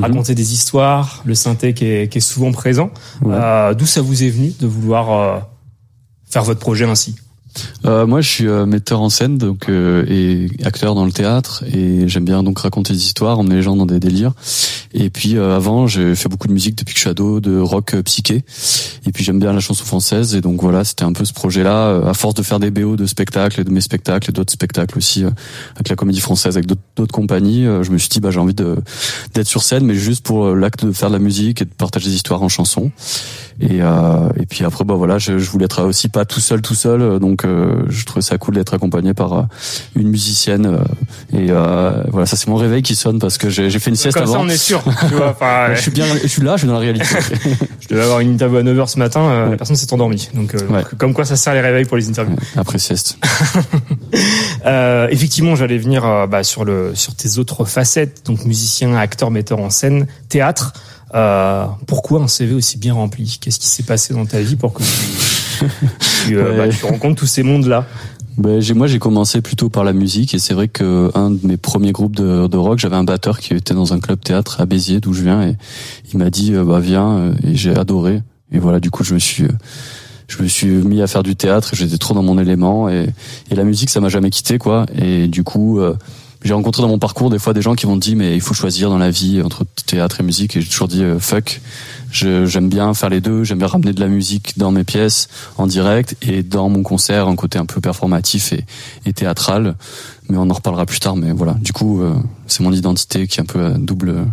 Raconter 0.00 0.36
des 0.36 0.52
histoires, 0.52 1.20
le 1.24 1.34
synthé 1.34 1.74
qui 1.74 1.84
est, 1.84 2.08
qui 2.08 2.18
est 2.18 2.20
souvent 2.20 2.52
présent. 2.52 2.90
Euh, 3.26 3.74
D'où 3.74 3.86
ça 3.86 4.00
vous 4.00 4.22
est 4.22 4.28
venu 4.28 4.52
de 4.60 4.66
vouloir 4.68 5.10
euh, 5.10 5.40
faire 6.30 6.44
votre 6.44 6.60
projet 6.60 6.84
ainsi? 6.84 7.16
Euh, 7.86 8.06
moi, 8.06 8.20
je 8.20 8.28
suis 8.28 8.46
euh, 8.46 8.66
metteur 8.66 9.00
en 9.00 9.08
scène 9.08 9.38
donc 9.38 9.68
euh, 9.68 10.04
et 10.08 10.48
acteur 10.64 10.94
dans 10.94 11.04
le 11.04 11.12
théâtre 11.12 11.64
et 11.72 12.06
j'aime 12.08 12.24
bien 12.24 12.42
donc 12.42 12.58
raconter 12.60 12.92
des 12.92 13.04
histoires, 13.04 13.38
emmener 13.38 13.56
les 13.56 13.62
gens 13.62 13.76
dans 13.76 13.86
des 13.86 14.00
délires. 14.00 14.32
Et 14.92 15.10
puis 15.10 15.36
euh, 15.36 15.56
avant, 15.56 15.86
j'ai 15.86 16.14
fait 16.14 16.28
beaucoup 16.28 16.48
de 16.48 16.52
musique 16.52 16.76
depuis 16.76 16.94
que 16.94 16.98
je 16.98 17.02
suis 17.02 17.10
ado, 17.10 17.40
de 17.40 17.58
rock 17.58 17.94
euh, 17.94 18.02
psyché. 18.02 18.44
Et 19.06 19.12
puis 19.12 19.24
j'aime 19.24 19.38
bien 19.38 19.52
la 19.52 19.60
chanson 19.60 19.84
française 19.84 20.34
et 20.34 20.40
donc 20.40 20.60
voilà, 20.60 20.84
c'était 20.84 21.04
un 21.04 21.12
peu 21.12 21.24
ce 21.24 21.32
projet-là. 21.32 21.88
euh, 21.88 22.10
à 22.10 22.14
force 22.14 22.34
de 22.34 22.42
faire 22.42 22.60
des 22.60 22.70
BO 22.70 22.96
de 22.96 23.06
spectacles, 23.06 23.60
et 23.60 23.64
de 23.64 23.70
mes 23.70 23.80
spectacles 23.80 24.30
et 24.30 24.32
d'autres 24.32 24.52
spectacles 24.52 24.96
aussi 24.98 25.24
avec 25.74 25.88
la 25.88 25.96
Comédie 25.96 26.20
Française, 26.20 26.56
avec 26.56 26.66
d'autres 26.66 27.12
compagnies, 27.12 27.64
je 27.82 27.90
me 27.90 27.98
suis 27.98 28.08
dit 28.08 28.20
bah 28.20 28.30
j'ai 28.30 28.38
envie 28.40 28.54
d'être 28.54 29.46
sur 29.46 29.62
scène, 29.62 29.84
mais 29.84 29.94
juste 29.94 30.24
pour 30.24 30.54
l'acte 30.54 30.84
de 30.84 30.92
faire 30.92 31.08
de 31.08 31.14
la 31.14 31.18
musique 31.20 31.62
et 31.62 31.64
de 31.64 31.70
partager 31.70 32.08
des 32.08 32.14
histoires 32.14 32.42
en 32.42 32.48
chanson. 32.48 32.90
Et, 33.60 33.76
et 33.78 34.46
puis 34.48 34.64
après, 34.64 34.84
bah 34.84 34.94
voilà, 34.94 35.18
je, 35.18 35.38
je 35.38 35.50
voulais 35.50 35.66
être 35.66 35.82
aussi 35.84 36.08
pas 36.08 36.24
tout 36.24 36.40
seul, 36.40 36.62
tout 36.62 36.74
seul. 36.74 37.00
euh, 37.02 37.18
Donc, 37.40 37.50
euh, 37.50 37.84
je 37.88 38.04
trouvais 38.04 38.22
ça 38.22 38.36
cool 38.38 38.54
d'être 38.54 38.74
accompagné 38.74 39.14
par 39.14 39.32
euh, 39.32 39.42
une 39.94 40.08
musicienne. 40.08 40.66
euh, 40.66 41.38
et 41.38 41.46
voilà, 42.10 42.26
ça 42.26 42.36
c'est 42.36 42.48
mon 42.48 42.56
réveil 42.56 42.82
qui 42.82 42.94
sonne 42.94 43.18
parce 43.18 43.38
que 43.38 43.48
j'ai 43.48 43.70
fait 43.70 43.90
une 43.90 43.96
sieste 43.96 44.16
Comme 44.16 44.26
ça, 44.26 44.34
avant. 44.34 44.44
on 44.44 44.48
est 44.48 44.56
sûr. 44.56 44.82
Tu 45.08 45.14
vois, 45.14 45.30
enfin, 45.30 45.68
je 45.74 45.80
suis 45.80 45.90
bien, 45.90 46.04
je 46.22 46.26
suis 46.26 46.42
là, 46.42 46.56
je 46.56 46.60
suis 46.60 46.66
dans 46.68 46.74
la 46.74 46.80
réalité. 46.80 47.06
Je 47.80 47.96
devais 47.96 48.04
avoir 48.04 48.20
une 48.20 48.34
interview 48.34 48.58
à 48.58 48.62
9h 48.62 48.86
ce 48.86 48.98
matin, 49.00 49.48
la 49.50 49.56
personne 49.56 49.74
s'est 49.74 49.92
endormie. 49.92 50.28
Donc, 50.32 50.54
donc, 50.54 50.94
comme 50.96 51.12
quoi 51.12 51.24
ça 51.24 51.34
sert 51.34 51.54
les 51.54 51.60
réveils 51.60 51.86
pour 51.86 51.96
les 51.96 52.08
interviews. 52.08 52.36
Après 52.56 52.78
sieste. 52.78 53.18
Euh, 54.66 55.08
effectivement, 55.10 55.56
j'allais 55.56 55.78
venir 55.78 56.04
euh, 56.04 56.26
bah, 56.26 56.42
sur 56.42 56.66
le 56.66 56.94
sur 56.94 57.14
tes 57.14 57.38
autres 57.38 57.64
facettes, 57.64 58.26
donc 58.26 58.44
musicien, 58.44 58.94
acteur, 58.94 59.30
metteur 59.30 59.58
en 59.58 59.70
scène, 59.70 60.06
théâtre. 60.28 60.74
Euh, 61.14 61.64
pourquoi 61.86 62.20
un 62.20 62.28
CV 62.28 62.54
aussi 62.54 62.76
bien 62.76 62.94
rempli? 62.94 63.38
Qu'est-ce 63.40 63.58
qui 63.58 63.66
s'est 63.66 63.82
passé 63.84 64.12
dans 64.12 64.26
ta 64.26 64.40
vie 64.40 64.56
pour 64.56 64.74
que 64.74 64.82
tu, 66.26 66.36
euh, 66.38 66.56
bah, 66.56 66.64
Ouais. 66.64 66.68
tu 66.70 66.84
rencontres 66.84 67.20
tous 67.20 67.26
ces 67.26 67.42
mondes-là 67.42 67.86
Ben, 68.38 68.60
moi, 68.74 68.86
j'ai 68.86 68.98
commencé 68.98 69.40
plutôt 69.40 69.68
par 69.68 69.84
la 69.84 69.92
musique 69.92 70.34
et 70.34 70.38
c'est 70.38 70.54
vrai 70.54 70.68
que 70.68 71.10
un 71.14 71.30
de 71.30 71.38
mes 71.46 71.56
premiers 71.56 71.92
groupes 71.92 72.16
de, 72.16 72.46
de 72.46 72.56
rock, 72.56 72.78
j'avais 72.78 72.96
un 72.96 73.04
batteur 73.04 73.38
qui 73.40 73.54
était 73.54 73.74
dans 73.74 73.92
un 73.92 74.00
club 74.00 74.20
théâtre 74.20 74.60
à 74.60 74.66
Béziers, 74.66 75.00
d'où 75.00 75.12
je 75.12 75.22
viens, 75.22 75.42
et 75.42 75.56
il 76.12 76.18
m'a 76.18 76.30
dit 76.30 76.54
euh, 76.54 76.64
bah 76.64 76.80
viens, 76.80 77.10
euh, 77.18 77.34
et 77.44 77.54
j'ai 77.54 77.74
adoré. 77.76 78.22
Et 78.52 78.58
voilà, 78.58 78.80
du 78.80 78.90
coup, 78.90 79.04
je 79.04 79.14
me 79.14 79.18
suis, 79.18 79.44
je 80.28 80.42
me 80.42 80.48
suis 80.48 80.66
mis 80.68 81.02
à 81.02 81.06
faire 81.06 81.22
du 81.22 81.36
théâtre. 81.36 81.70
J'étais 81.74 81.98
trop 81.98 82.14
dans 82.14 82.22
mon 82.22 82.38
élément 82.38 82.88
et, 82.88 83.06
et 83.50 83.54
la 83.54 83.64
musique, 83.64 83.90
ça 83.90 84.00
m'a 84.00 84.08
jamais 84.08 84.30
quitté, 84.30 84.58
quoi. 84.58 84.86
Et 84.96 85.28
du 85.28 85.44
coup. 85.44 85.80
Euh, 86.42 86.44
j'ai 86.44 86.54
rencontré 86.54 86.82
dans 86.82 86.88
mon 86.88 86.98
parcours 86.98 87.30
des 87.30 87.38
fois 87.38 87.52
des 87.52 87.62
gens 87.62 87.74
qui 87.74 87.86
m'ont 87.86 87.96
dit 87.96 88.16
mais 88.16 88.34
il 88.34 88.40
faut 88.40 88.54
choisir 88.54 88.90
dans 88.90 88.98
la 88.98 89.10
vie 89.10 89.42
entre 89.42 89.64
théâtre 89.86 90.20
et 90.20 90.22
musique. 90.22 90.56
Et 90.56 90.60
j'ai 90.60 90.68
toujours 90.68 90.88
dit 90.88 91.02
euh, 91.02 91.18
fuck. 91.18 91.60
J'aime 92.12 92.68
bien 92.68 92.92
faire 92.94 93.08
les 93.08 93.20
deux. 93.20 93.44
J'aime 93.44 93.58
bien 93.58 93.68
ramener 93.68 93.92
de 93.92 94.00
la 94.00 94.08
musique 94.08 94.58
dans 94.58 94.72
mes 94.72 94.82
pièces 94.82 95.28
en 95.58 95.66
direct 95.66 96.16
et 96.22 96.42
dans 96.42 96.68
mon 96.68 96.82
concert 96.82 97.28
un 97.28 97.36
côté 97.36 97.58
un 97.58 97.66
peu 97.66 97.80
performatif 97.80 98.52
et, 98.52 98.64
et 99.06 99.12
théâtral. 99.12 99.76
Mais 100.28 100.36
on 100.36 100.50
en 100.50 100.54
reparlera 100.54 100.86
plus 100.86 100.98
tard. 100.98 101.16
Mais 101.16 101.32
voilà. 101.32 101.54
Du 101.54 101.72
coup 101.72 102.02
euh, 102.02 102.14
c'est 102.46 102.62
mon 102.62 102.72
identité 102.72 103.26
qui 103.26 103.38
est 103.38 103.42
un 103.42 103.46
peu 103.46 103.64
à 103.64 103.70
double 103.70 104.26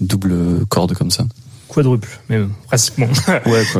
double 0.00 0.66
corde 0.68 0.94
comme 0.94 1.10
ça. 1.10 1.24
Quadruple, 1.72 2.20
même 2.28 2.50
pratiquement. 2.66 3.08
Ouais. 3.46 3.64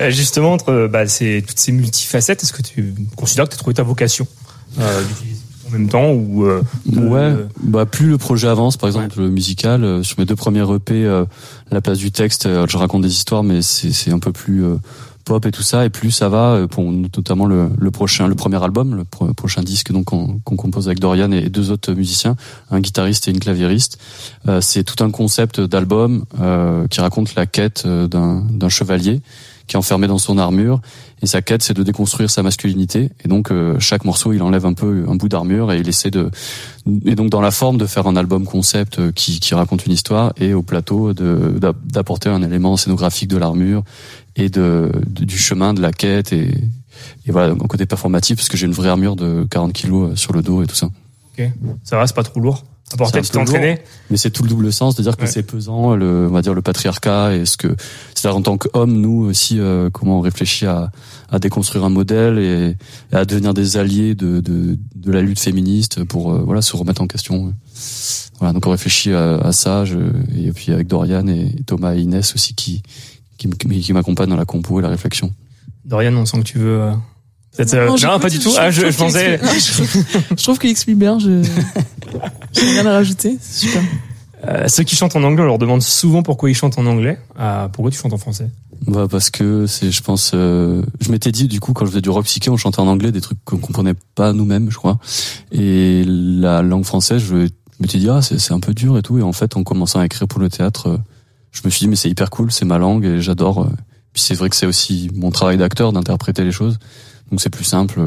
Euh, 0.00 0.10
Justement, 0.10 0.54
entre 0.54 0.88
bah, 0.90 1.06
ces, 1.06 1.44
toutes 1.46 1.58
ces 1.58 1.72
multifacettes, 1.72 2.42
est-ce 2.42 2.52
que 2.52 2.62
tu 2.62 2.94
considères 3.16 3.44
que 3.44 3.50
tu 3.50 3.54
as 3.54 3.58
trouvé 3.58 3.74
ta 3.74 3.82
vocation 3.82 4.26
euh, 4.80 5.02
même 5.78 5.88
temps 5.88 6.10
ou 6.12 6.44
euh, 6.46 6.62
de- 6.86 7.00
Ouais, 7.00 7.34
bah 7.62 7.86
plus 7.86 8.08
le 8.08 8.18
projet 8.18 8.48
avance, 8.48 8.76
par 8.76 8.88
exemple 8.88 9.18
le 9.20 9.30
musical, 9.30 9.84
euh, 9.84 10.02
sur 10.02 10.18
mes 10.18 10.24
deux 10.24 10.36
premiers 10.36 10.64
EP, 10.74 11.04
euh, 11.04 11.24
la 11.70 11.80
place 11.80 11.98
du 11.98 12.10
texte, 12.10 12.46
euh, 12.46 12.66
je 12.68 12.76
raconte 12.76 13.02
des 13.02 13.12
histoires, 13.12 13.42
mais 13.42 13.62
c'est 13.62 13.92
c'est 13.92 14.10
un 14.12 14.18
peu 14.18 14.32
plus 14.32 14.64
euh, 14.64 14.76
pop 15.24 15.46
et 15.46 15.50
tout 15.50 15.62
ça, 15.62 15.86
et 15.86 15.90
plus 15.90 16.10
ça 16.10 16.28
va, 16.28 16.52
euh, 16.52 16.66
pour 16.66 16.84
notamment 16.84 17.46
le, 17.46 17.68
le 17.78 17.90
prochain, 17.90 18.26
le 18.26 18.34
premier 18.34 18.62
album, 18.62 18.94
le 18.94 19.04
pro- 19.04 19.32
prochain 19.32 19.62
disque 19.62 19.90
donc 19.90 20.04
qu'on 20.04 20.38
qu'on 20.44 20.56
compose 20.56 20.86
avec 20.86 21.00
Dorian 21.00 21.32
et 21.32 21.48
deux 21.48 21.70
autres 21.70 21.92
musiciens, 21.94 22.36
un 22.70 22.80
guitariste 22.80 23.26
et 23.28 23.30
une 23.30 23.40
claviériste. 23.40 23.98
Euh, 24.48 24.60
c'est 24.60 24.84
tout 24.84 25.02
un 25.02 25.10
concept 25.10 25.60
d'album 25.60 26.24
euh, 26.40 26.86
qui 26.88 27.00
raconte 27.00 27.34
la 27.36 27.46
quête 27.46 27.84
euh, 27.86 28.06
d'un 28.06 28.44
d'un 28.50 28.68
chevalier 28.68 29.20
qui 29.66 29.76
est 29.76 29.78
enfermé 29.78 30.06
dans 30.06 30.18
son 30.18 30.38
armure. 30.38 30.80
Et 31.22 31.26
sa 31.26 31.42
quête 31.42 31.62
c'est 31.62 31.74
de 31.74 31.82
déconstruire 31.82 32.30
sa 32.30 32.42
masculinité. 32.42 33.10
Et 33.24 33.28
donc 33.28 33.50
euh, 33.50 33.78
chaque 33.78 34.04
morceau 34.04 34.32
il 34.32 34.42
enlève 34.42 34.66
un 34.66 34.74
peu 34.74 35.04
un 35.08 35.14
bout 35.14 35.28
d'armure 35.28 35.72
et 35.72 35.78
il 35.78 35.88
essaie 35.88 36.10
de 36.10 36.30
et 37.04 37.14
donc 37.14 37.30
dans 37.30 37.40
la 37.40 37.50
forme 37.50 37.78
de 37.78 37.86
faire 37.86 38.06
un 38.06 38.16
album 38.16 38.44
concept 38.44 38.98
euh, 38.98 39.12
qui, 39.12 39.40
qui 39.40 39.54
raconte 39.54 39.86
une 39.86 39.92
histoire 39.92 40.32
et 40.38 40.54
au 40.54 40.62
plateau 40.62 41.12
d'apporter 41.14 42.28
un 42.28 42.42
élément 42.42 42.76
scénographique 42.76 43.28
de 43.28 43.36
l'armure 43.36 43.82
et 44.36 44.48
de, 44.48 44.90
du 45.06 45.38
chemin 45.38 45.74
de 45.74 45.80
la 45.80 45.92
quête 45.92 46.32
et 46.32 46.50
et 47.26 47.32
voilà 47.32 47.52
un 47.52 47.56
côté 47.56 47.86
performatif 47.86 48.36
parce 48.36 48.48
que 48.48 48.56
j'ai 48.56 48.66
une 48.66 48.72
vraie 48.72 48.88
armure 48.88 49.16
de 49.16 49.46
40 49.50 49.72
kilos 49.72 50.12
euh, 50.12 50.16
sur 50.16 50.32
le 50.32 50.42
dos 50.42 50.62
et 50.62 50.66
tout 50.66 50.74
ça. 50.74 50.86
Ok, 51.36 51.50
ça 51.82 51.96
va, 51.96 52.06
c'est 52.06 52.14
pas 52.14 52.22
trop 52.22 52.40
lourd? 52.40 52.64
Tu 52.90 52.96
mais 54.10 54.16
c'est 54.16 54.30
tout 54.30 54.42
le 54.42 54.48
double 54.48 54.72
sens, 54.72 54.94
c'est-à-dire 54.94 55.16
que 55.16 55.22
Ouais. 55.22 55.28
c'est 55.28 55.42
pesant, 55.42 55.96
le, 55.96 56.26
on 56.28 56.32
va 56.32 56.42
dire 56.42 56.54
le 56.54 56.62
patriarcat 56.62 57.34
et 57.34 57.44
ce 57.46 57.56
que, 57.56 57.74
c'est-à-dire 58.14 58.36
en 58.36 58.42
tant 58.42 58.58
qu'homme, 58.58 58.92
nous 58.92 59.24
aussi, 59.24 59.58
euh, 59.58 59.88
comment 59.90 60.18
on 60.18 60.20
réfléchit 60.20 60.66
à, 60.66 60.90
à 61.30 61.38
déconstruire 61.38 61.84
un 61.84 61.88
modèle 61.88 62.38
et, 62.38 62.76
et 63.12 63.16
à 63.16 63.24
devenir 63.24 63.54
des 63.54 63.76
alliés 63.78 64.14
de, 64.14 64.40
de, 64.40 64.78
de 64.94 65.12
la 65.12 65.22
lutte 65.22 65.40
féministe 65.40 66.04
pour 66.04 66.32
euh, 66.32 66.42
voilà 66.44 66.60
se 66.62 66.76
remettre 66.76 67.00
en 67.00 67.06
question. 67.06 67.54
Voilà, 68.38 68.52
donc 68.52 68.66
on 68.66 68.70
réfléchit 68.70 69.12
à, 69.12 69.36
à 69.38 69.52
ça, 69.52 69.84
je, 69.84 69.98
et 70.36 70.52
puis 70.52 70.72
avec 70.72 70.86
Dorian 70.86 71.26
et 71.26 71.54
Thomas 71.66 71.94
et 71.94 72.00
Inès 72.00 72.34
aussi 72.34 72.54
qui 72.54 72.82
qui, 73.36 73.92
m'accompagnent 73.92 74.30
dans 74.30 74.36
la 74.36 74.44
compo 74.44 74.78
et 74.78 74.82
la 74.82 74.88
réflexion. 74.88 75.32
Dorian, 75.84 76.14
on 76.14 76.24
sent 76.24 76.38
que 76.38 76.44
tu 76.44 76.58
veux. 76.58 76.92
Euh, 77.60 77.96
Non, 78.02 78.18
pas 78.18 78.28
du 78.30 78.38
tout. 78.38 78.50
je 78.50 78.56
Ah, 78.58 78.70
je, 78.70 78.80
trouve 78.82 78.92
je 78.92 78.98
pensais. 78.98 79.38
qu'il 79.38 79.48
explique- 79.56 79.94
non, 80.14 80.20
je- 80.30 80.36
Je 80.36 80.42
trouve 80.42 80.58
qu'il 80.58 80.70
explique 80.70 80.98
bien, 80.98 81.18
je. 81.18 81.42
J'ai 82.52 82.60
rien 82.70 82.86
à 82.86 82.92
rajouter, 82.92 83.36
c'est 83.40 83.66
super. 83.66 83.82
Euh, 84.46 84.68
ceux 84.68 84.82
qui 84.84 84.94
chantent 84.94 85.16
en 85.16 85.22
anglais, 85.22 85.42
on 85.42 85.46
leur 85.46 85.58
demande 85.58 85.82
souvent 85.82 86.22
pourquoi 86.22 86.50
ils 86.50 86.54
chantent 86.54 86.78
en 86.78 86.84
anglais. 86.86 87.18
Euh, 87.40 87.66
pourquoi 87.68 87.90
tu 87.90 87.98
chantes 87.98 88.12
en 88.12 88.18
français 88.18 88.50
Bah 88.86 89.06
parce 89.10 89.30
que 89.30 89.66
c'est, 89.66 89.90
je 89.90 90.02
pense, 90.02 90.32
euh, 90.34 90.82
je 91.00 91.10
m'étais 91.10 91.32
dit 91.32 91.48
du 91.48 91.60
coup 91.60 91.72
quand 91.72 91.86
je 91.86 91.90
faisais 91.92 92.02
du 92.02 92.10
rock 92.10 92.26
psyché, 92.26 92.50
on 92.50 92.56
chantait 92.58 92.80
en 92.80 92.86
anglais 92.86 93.10
des 93.10 93.22
trucs 93.22 93.42
qu'on 93.44 93.56
comprenait 93.56 93.94
pas 94.14 94.32
nous-mêmes, 94.34 94.70
je 94.70 94.76
crois. 94.76 94.98
Et 95.50 96.04
la 96.06 96.60
langue 96.62 96.84
française, 96.84 97.22
je 97.22 97.48
m'étais 97.80 97.98
dit 97.98 98.08
ah 98.10 98.20
c'est 98.20 98.38
c'est 98.38 98.52
un 98.52 98.60
peu 98.60 98.74
dur 98.74 98.98
et 98.98 99.02
tout. 99.02 99.18
Et 99.18 99.22
en 99.22 99.32
fait, 99.32 99.56
en 99.56 99.62
commençant 99.62 100.00
à 100.00 100.04
écrire 100.04 100.28
pour 100.28 100.40
le 100.40 100.50
théâtre, 100.50 100.88
euh, 100.88 100.96
je 101.50 101.62
me 101.64 101.70
suis 101.70 101.80
dit 101.80 101.88
mais 101.88 101.96
c'est 101.96 102.10
hyper 102.10 102.28
cool, 102.28 102.52
c'est 102.52 102.66
ma 102.66 102.76
langue 102.76 103.06
et 103.06 103.22
j'adore. 103.22 103.62
euh. 103.62 103.68
Puis 104.12 104.22
c'est 104.22 104.34
vrai 104.34 104.50
que 104.50 104.56
c'est 104.56 104.66
aussi 104.66 105.10
mon 105.14 105.30
travail 105.30 105.56
d'acteur 105.56 105.92
d'interpréter 105.92 106.44
les 106.44 106.52
choses, 106.52 106.78
donc 107.30 107.40
c'est 107.40 107.50
plus 107.50 107.64
simple. 107.64 108.00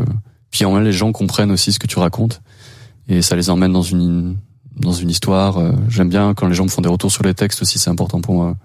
Puis 0.51 0.65
en 0.65 0.71
vrai, 0.71 0.83
les 0.83 0.93
gens 0.93 1.11
comprennent 1.11 1.51
aussi 1.51 1.71
ce 1.73 1.79
que 1.79 1.87
tu 1.87 1.99
racontes 1.99 2.41
et 3.09 3.21
ça 3.21 3.35
les 3.35 3.49
emmène 3.49 3.73
dans 3.73 3.81
une 3.81 4.37
dans 4.75 4.93
une 4.93 5.09
histoire. 5.09 5.57
Euh, 5.57 5.71
J'aime 5.89 6.09
bien 6.09 6.33
quand 6.33 6.47
les 6.47 6.53
gens 6.55 6.63
me 6.63 6.69
font 6.69 6.81
des 6.81 6.89
retours 6.89 7.11
sur 7.11 7.23
les 7.23 7.33
textes 7.33 7.61
aussi, 7.61 7.79
c'est 7.79 7.89
important 7.89 8.21
pour 8.21 8.35
moi. 8.35 8.55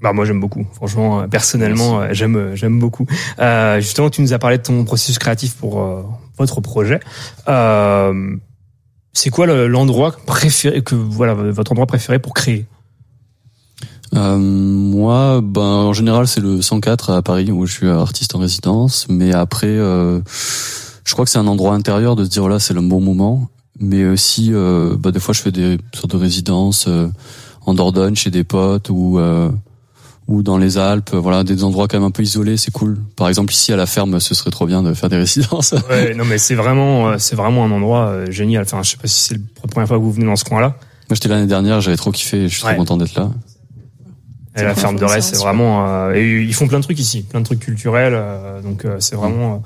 Bah 0.00 0.12
moi 0.12 0.24
j'aime 0.24 0.40
beaucoup. 0.40 0.66
Franchement, 0.72 1.20
euh, 1.20 1.26
personnellement, 1.28 2.00
euh, 2.00 2.08
j'aime 2.12 2.54
j'aime 2.54 2.78
beaucoup. 2.78 3.06
Euh, 3.38 3.80
justement, 3.80 4.10
tu 4.10 4.22
nous 4.22 4.32
as 4.32 4.38
parlé 4.38 4.58
de 4.58 4.62
ton 4.62 4.84
processus 4.84 5.18
créatif 5.18 5.54
pour 5.54 5.80
euh, 5.82 6.02
votre 6.36 6.60
projet. 6.60 7.00
Euh, 7.48 8.36
c'est 9.12 9.30
quoi 9.30 9.46
le- 9.46 9.68
l'endroit 9.68 10.12
préféré 10.26 10.82
que 10.82 10.94
voilà 10.96 11.34
votre 11.34 11.70
endroit 11.72 11.86
préféré 11.86 12.18
pour 12.18 12.34
créer? 12.34 12.66
Euh, 14.14 14.36
moi, 14.38 15.40
ben 15.42 15.60
en 15.60 15.92
général, 15.92 16.26
c'est 16.28 16.40
le 16.40 16.62
104 16.62 17.10
à 17.10 17.22
Paris 17.22 17.50
où 17.50 17.66
je 17.66 17.72
suis 17.72 17.88
artiste 17.88 18.34
en 18.34 18.38
résidence. 18.38 19.06
Mais 19.08 19.32
après, 19.32 19.66
euh, 19.66 20.20
je 21.04 21.12
crois 21.12 21.24
que 21.24 21.30
c'est 21.30 21.38
un 21.38 21.46
endroit 21.46 21.74
intérieur 21.74 22.14
de 22.16 22.24
se 22.24 22.30
dire 22.30 22.42
voilà, 22.42 22.58
c'est 22.58 22.74
le 22.74 22.80
bon 22.80 23.00
moment. 23.00 23.48
Mais 23.80 24.04
aussi, 24.04 24.50
euh, 24.52 24.94
bah, 24.96 25.10
des 25.10 25.18
fois, 25.18 25.34
je 25.34 25.40
fais 25.42 25.50
des 25.50 25.78
sortes 25.94 26.12
de 26.12 26.16
résidences 26.16 26.84
euh, 26.86 27.08
en 27.66 27.74
Dordogne 27.74 28.14
chez 28.14 28.30
des 28.30 28.44
potes 28.44 28.88
ou 28.88 29.18
euh, 29.18 29.50
ou 30.28 30.42
dans 30.44 30.58
les 30.58 30.78
Alpes. 30.78 31.12
Voilà, 31.12 31.42
des 31.42 31.64
endroits 31.64 31.88
quand 31.88 31.98
même 31.98 32.06
un 32.06 32.12
peu 32.12 32.22
isolés, 32.22 32.56
c'est 32.56 32.70
cool. 32.70 32.98
Par 33.16 33.28
exemple, 33.28 33.52
ici 33.52 33.72
à 33.72 33.76
la 33.76 33.86
ferme, 33.86 34.20
ce 34.20 34.32
serait 34.34 34.50
trop 34.52 34.66
bien 34.66 34.82
de 34.84 34.94
faire 34.94 35.08
des 35.08 35.16
résidences. 35.26 35.74
Ouais, 35.90 36.14
non 36.14 36.24
mais 36.24 36.38
c'est 36.38 36.54
vraiment 36.54 37.08
euh, 37.08 37.16
c'est 37.18 37.34
vraiment 37.34 37.64
un 37.64 37.70
endroit 37.72 38.30
génial. 38.30 38.62
Enfin, 38.62 38.82
je 38.84 38.90
sais 38.92 38.96
pas 38.96 39.08
si 39.08 39.20
c'est 39.20 39.34
la 39.34 39.68
première 39.68 39.88
fois 39.88 39.98
que 39.98 40.02
vous 40.02 40.12
venez 40.12 40.26
dans 40.26 40.36
ce 40.36 40.44
coin-là. 40.44 40.76
Moi, 41.10 41.16
j'étais 41.16 41.28
l'année 41.28 41.46
dernière, 41.48 41.80
j'avais 41.80 41.96
trop 41.98 42.12
kiffé. 42.12 42.48
Je 42.48 42.54
suis 42.54 42.64
Ouais. 42.64 42.74
trop 42.74 42.78
content 42.82 42.96
d'être 42.96 43.16
là. 43.16 43.28
Et 44.56 44.62
la 44.62 44.74
ferme 44.74 44.96
de 44.98 45.04
Retz, 45.04 45.20
c'est 45.32 45.36
vraiment 45.38 45.86
euh, 45.88 46.14
et 46.14 46.42
ils 46.42 46.54
font 46.54 46.68
plein 46.68 46.78
de 46.78 46.84
trucs 46.84 46.98
ici, 47.00 47.22
plein 47.22 47.40
de 47.40 47.44
trucs 47.44 47.60
culturels. 47.60 48.14
euh, 48.14 48.62
donc 48.62 48.84
euh, 48.84 48.96
c'est 49.00 49.16
vraiment 49.16 49.54
euh, 49.54 49.56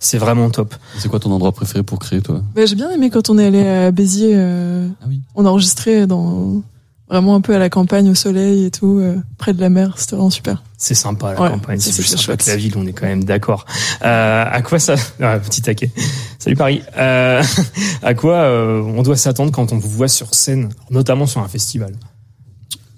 c'est 0.00 0.18
vraiment 0.18 0.50
top. 0.50 0.74
C'est 0.98 1.08
quoi 1.08 1.20
ton 1.20 1.30
endroit 1.30 1.52
préféré 1.52 1.84
pour 1.84 2.00
créer, 2.00 2.20
toi? 2.22 2.42
Bah, 2.56 2.66
j'ai 2.66 2.74
bien 2.74 2.90
aimé 2.90 3.08
quand 3.08 3.30
on 3.30 3.38
est 3.38 3.46
allé 3.46 3.64
à 3.64 3.90
Béziers. 3.92 4.32
euh, 4.34 4.88
On 5.36 5.46
a 5.46 5.48
enregistré 5.48 6.08
dans 6.08 6.60
vraiment 7.08 7.34
un 7.36 7.40
peu 7.40 7.54
à 7.54 7.58
la 7.60 7.68
campagne, 7.68 8.08
au 8.10 8.14
soleil 8.16 8.64
et 8.64 8.70
tout, 8.72 8.98
euh, 8.98 9.16
près 9.38 9.52
de 9.52 9.60
la 9.60 9.68
mer. 9.68 9.92
C'était 9.98 10.16
vraiment 10.16 10.30
super. 10.30 10.62
C'est 10.78 10.94
sympa 10.94 11.34
la 11.34 11.40
Ouais, 11.42 11.50
campagne, 11.50 11.78
c'est 11.78 11.92
plus 11.94 12.02
sympa 12.04 12.22
chouette. 12.22 12.44
que 12.44 12.50
la 12.50 12.56
ville, 12.56 12.72
on 12.76 12.84
est 12.86 12.92
quand 12.92 13.06
même 13.06 13.22
d'accord. 13.22 13.64
Euh, 14.02 14.44
à 14.50 14.62
quoi 14.62 14.80
ça 14.80 14.94
ah, 15.22 15.38
Petit 15.38 15.62
taquet. 15.62 15.92
Salut 16.40 16.56
Paris. 16.56 16.82
Euh, 16.96 17.42
à 18.02 18.14
quoi 18.14 18.34
euh, 18.38 18.82
on 18.82 19.02
doit 19.02 19.16
s'attendre 19.16 19.52
quand 19.52 19.72
on 19.72 19.78
vous 19.78 19.90
voit 19.90 20.08
sur 20.08 20.34
scène, 20.34 20.70
notamment 20.90 21.26
sur 21.26 21.42
un 21.42 21.48
festival? 21.48 21.92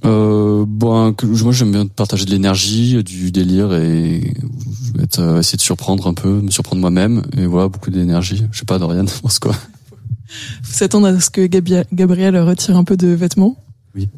Euh, 0.04 0.64
bon, 0.68 1.12
que- 1.14 1.24
moi 1.26 1.52
j'aime 1.52 1.72
bien 1.72 1.86
partager 1.86 2.24
de 2.26 2.30
l'énergie, 2.30 3.02
du 3.02 3.32
délire 3.32 3.72
et 3.74 4.34
être, 5.02 5.18
euh, 5.20 5.38
essayer 5.40 5.56
de 5.56 5.62
surprendre 5.62 6.06
un 6.06 6.14
peu, 6.14 6.40
me 6.42 6.50
surprendre 6.50 6.80
moi-même 6.80 7.22
et 7.36 7.46
voilà 7.46 7.68
beaucoup 7.68 7.90
d'énergie. 7.90 8.44
Je 8.52 8.58
sais 8.58 8.64
pas, 8.66 8.78
Dorian, 8.78 9.04
tu 9.06 9.18
penses 9.22 9.38
quoi? 9.38 9.52
Faut 9.54 10.72
s'attendre 10.74 11.06
à 11.06 11.20
ce 11.20 11.30
que 11.30 11.46
Gabi- 11.46 11.84
Gabriel 11.92 12.36
retire 12.38 12.76
un 12.76 12.84
peu 12.84 12.96
de 12.96 13.08
vêtements? 13.08 13.56
Oui. 13.94 14.08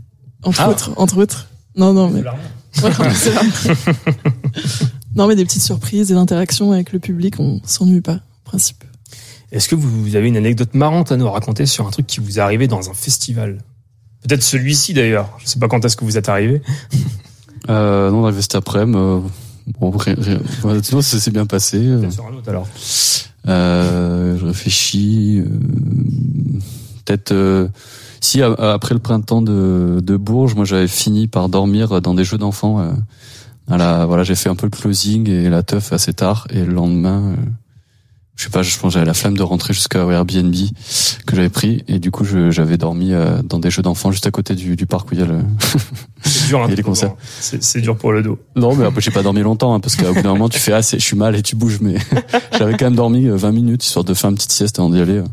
Entre 0.43 0.61
Ah. 0.63 0.71
autres, 0.71 0.91
entre 0.97 1.19
autres. 1.19 1.49
Non, 1.77 1.93
non, 1.93 2.11
mais. 2.11 2.23
Voilà, 2.79 2.95
non, 5.15 5.27
mais 5.27 5.35
des 5.37 5.45
petites 5.47 5.63
surprises 5.63 6.11
et 6.11 6.15
l'interactions 6.15 6.73
avec 6.73 6.93
le 6.93 6.99
public, 6.99 7.37
on 7.39 7.61
s'ennuie 7.65 8.03
pas, 8.03 8.17
en 8.17 8.45
principe. 8.45 8.85
Est-ce 9.51 9.67
que 9.69 9.75
vous 9.75 10.15
avez 10.15 10.29
une 10.29 10.37
anecdote 10.37 10.75
marrante 10.75 11.11
à 11.11 11.17
nous 11.17 11.31
raconter 11.31 11.65
sur 11.65 11.87
un 11.87 11.91
truc 11.91 12.07
qui 12.07 12.21
vous 12.21 12.39
est 12.39 12.43
arrivé 12.43 12.67
dans 12.69 12.91
un 12.91 12.95
festival? 12.95 13.59
Peut-être 14.27 14.43
celui-ci 14.43 14.93
d'ailleurs. 14.94 15.31
Je 15.39 15.47
sais 15.48 15.59
pas 15.59 15.69
quand 15.69 15.85
est-ce 15.85 15.97
que 15.97 16.05
vous 16.05 16.16
êtes 16.19 16.28
arrivé. 16.28 16.62
euh, 17.70 18.11
Non, 18.11 18.19
on 18.19 18.23
est 18.23 18.27
arrivé 18.28 18.43
cet 18.43 18.55
après-midi. 18.57 18.98
Euh, 18.98 19.20
bon, 19.81 19.93
sinon 20.82 21.03
ça 21.03 21.19
s'est 21.19 21.31
bien 21.31 21.47
passé. 21.47 21.78
euh. 21.78 22.11
Sur 22.11 22.27
un 22.27 22.35
autre 22.35 22.48
alors. 22.48 22.69
Euh, 23.48 24.36
je 24.39 24.44
réfléchis. 24.47 25.43
euh, 25.44 25.59
Peut-être 27.05 27.31
euh, 27.32 27.69
si 28.20 28.43
après 28.43 28.94
le 28.94 29.01
printemps 29.01 29.43
de, 29.43 30.01
de 30.03 30.16
Bourges, 30.16 30.55
moi 30.57 30.65
j'avais 30.65 30.89
fini 30.89 31.28
par 31.28 31.48
dormir 31.48 32.01
dans 32.01 32.15
des 32.15 32.24
jeux 32.24 32.39
d'enfants. 32.39 32.81
à 33.69 33.77
la, 33.77 34.07
voilà, 34.07 34.24
j'ai 34.24 34.35
fait 34.35 34.48
un 34.48 34.57
peu 34.57 34.66
le 34.66 34.70
closing 34.70 35.28
et 35.31 35.48
la 35.48 35.62
teuf 35.62 35.93
assez 35.93 36.12
tard 36.12 36.48
et 36.51 36.65
le 36.65 36.73
lendemain, 36.73 37.36
je 38.37 38.45
sais 38.45 38.51
pas, 38.51 38.63
je 38.63 38.71
pense 38.79 38.93
que 38.93 38.95
j'avais 38.95 39.07
la 39.07 39.15
flemme 39.15 39.37
de 39.37 39.43
rentrer 39.43 39.73
jusqu'à 39.73 40.01
Airbnb 40.01 40.55
que 41.27 41.35
j'avais 41.37 41.49
pris 41.49 41.83
et 41.89 41.99
du 41.99 42.11
coup 42.11 42.25
j'avais 42.51 42.77
dormi 42.77 43.13
euh, 43.15 43.41
dans 43.43 43.59
des 43.59 43.71
jeux 43.71 43.81
d'enfants 43.83 44.13
juste 44.13 44.27
à 44.27 44.31
côté 44.31 44.55
du, 44.55 44.77
du 44.77 44.85
parc 44.87 45.11
où 45.11 45.15
il 45.15 45.21
y 45.21 45.23
a 45.23 45.27
le 45.27 45.39
C'est 46.23 46.49
dur, 46.49 46.61
hein, 46.63 46.69
a 46.71 46.75
les 46.75 46.83
concerts. 46.83 47.15
C'est 47.41 47.81
dur 47.81 47.97
pour 47.97 48.13
le 48.13 48.23
dos. 48.23 48.39
Non, 48.55 48.75
mais 48.77 48.85
après, 48.85 49.01
j'ai 49.01 49.11
pas 49.11 49.23
dormi 49.23 49.41
longtemps, 49.41 49.75
hein, 49.75 49.81
parce 49.81 49.97
qu'au 49.97 50.13
bout 50.13 50.21
d'un 50.23 50.33
moment, 50.33 50.49
tu 50.51 50.59
fais, 50.59 50.73
ah, 50.73 50.81
je 50.83 50.97
suis 50.99 51.17
mal 51.17 51.35
et 51.35 51.43
tu 51.43 51.57
bouges, 51.57 51.81
mais 51.81 51.97
j'avais 52.59 52.77
quand 52.77 52.87
même 52.87 52.97
dormi 52.97 53.27
euh, 53.27 53.37
20 53.37 53.53
minutes, 53.53 53.85
histoire 53.85 54.05
de 54.05 54.13
faire 54.13 54.29
une 54.31 54.37
petite 54.37 54.53
sieste 54.53 54.79
avant 54.79 54.91
d'y 54.91 55.01
aller. 55.01 55.19
euh. 55.19 55.25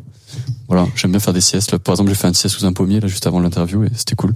Voilà, 0.69 0.87
j'aime 0.95 1.11
bien 1.11 1.19
faire 1.19 1.33
des 1.33 1.41
siestes. 1.41 1.71
Là, 1.73 1.79
par 1.79 1.93
exemple, 1.93 2.09
j'ai 2.09 2.15
fait 2.15 2.27
une 2.27 2.33
sieste 2.33 2.55
sous 2.55 2.65
un 2.65 2.73
pommier, 2.73 2.99
là, 3.01 3.07
juste 3.07 3.27
avant 3.27 3.39
l'interview, 3.41 3.83
et 3.83 3.89
c'était 3.95 4.15
cool. 4.15 4.33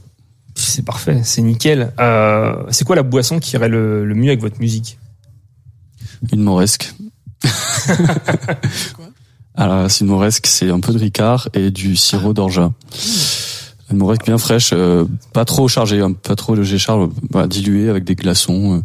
C'est 0.56 0.84
parfait, 0.84 1.22
c'est 1.24 1.42
nickel. 1.42 1.94
Euh, 2.00 2.64
c'est 2.70 2.84
quoi 2.86 2.96
la 2.96 3.04
boisson 3.04 3.40
qui 3.40 3.56
irait 3.56 3.70
le, 3.70 4.06
le 4.06 4.16
mieux 4.16 4.30
avec 4.30 4.42
votre 4.42 4.60
musique? 4.60 4.98
Une 6.34 6.42
Alors, 9.56 9.90
c'est 9.90 10.02
une 10.02 10.12
moresque, 10.12 10.46
c'est 10.48 10.70
un 10.70 10.80
peu 10.80 10.94
de 10.94 11.00
ricard 11.00 11.50
et 11.54 11.72
du 11.72 11.96
sirop 11.96 12.34
d'orgeat. 12.34 12.72
Une 13.92 13.98
moresque 13.98 14.26
bien 14.26 14.38
fraîche, 14.38 14.72
euh, 14.74 15.06
pas 15.34 15.46
trop 15.46 15.68
chargée, 15.68 16.02
hein, 16.02 16.12
pas 16.12 16.36
trop 16.36 16.54
léger 16.56 16.78
charge, 16.78 17.10
voilà, 17.32 17.48
diluée 17.48 17.90
avec 17.90 18.04
des 18.04 18.16
glaçons. 18.16 18.76
euh, 18.76 18.82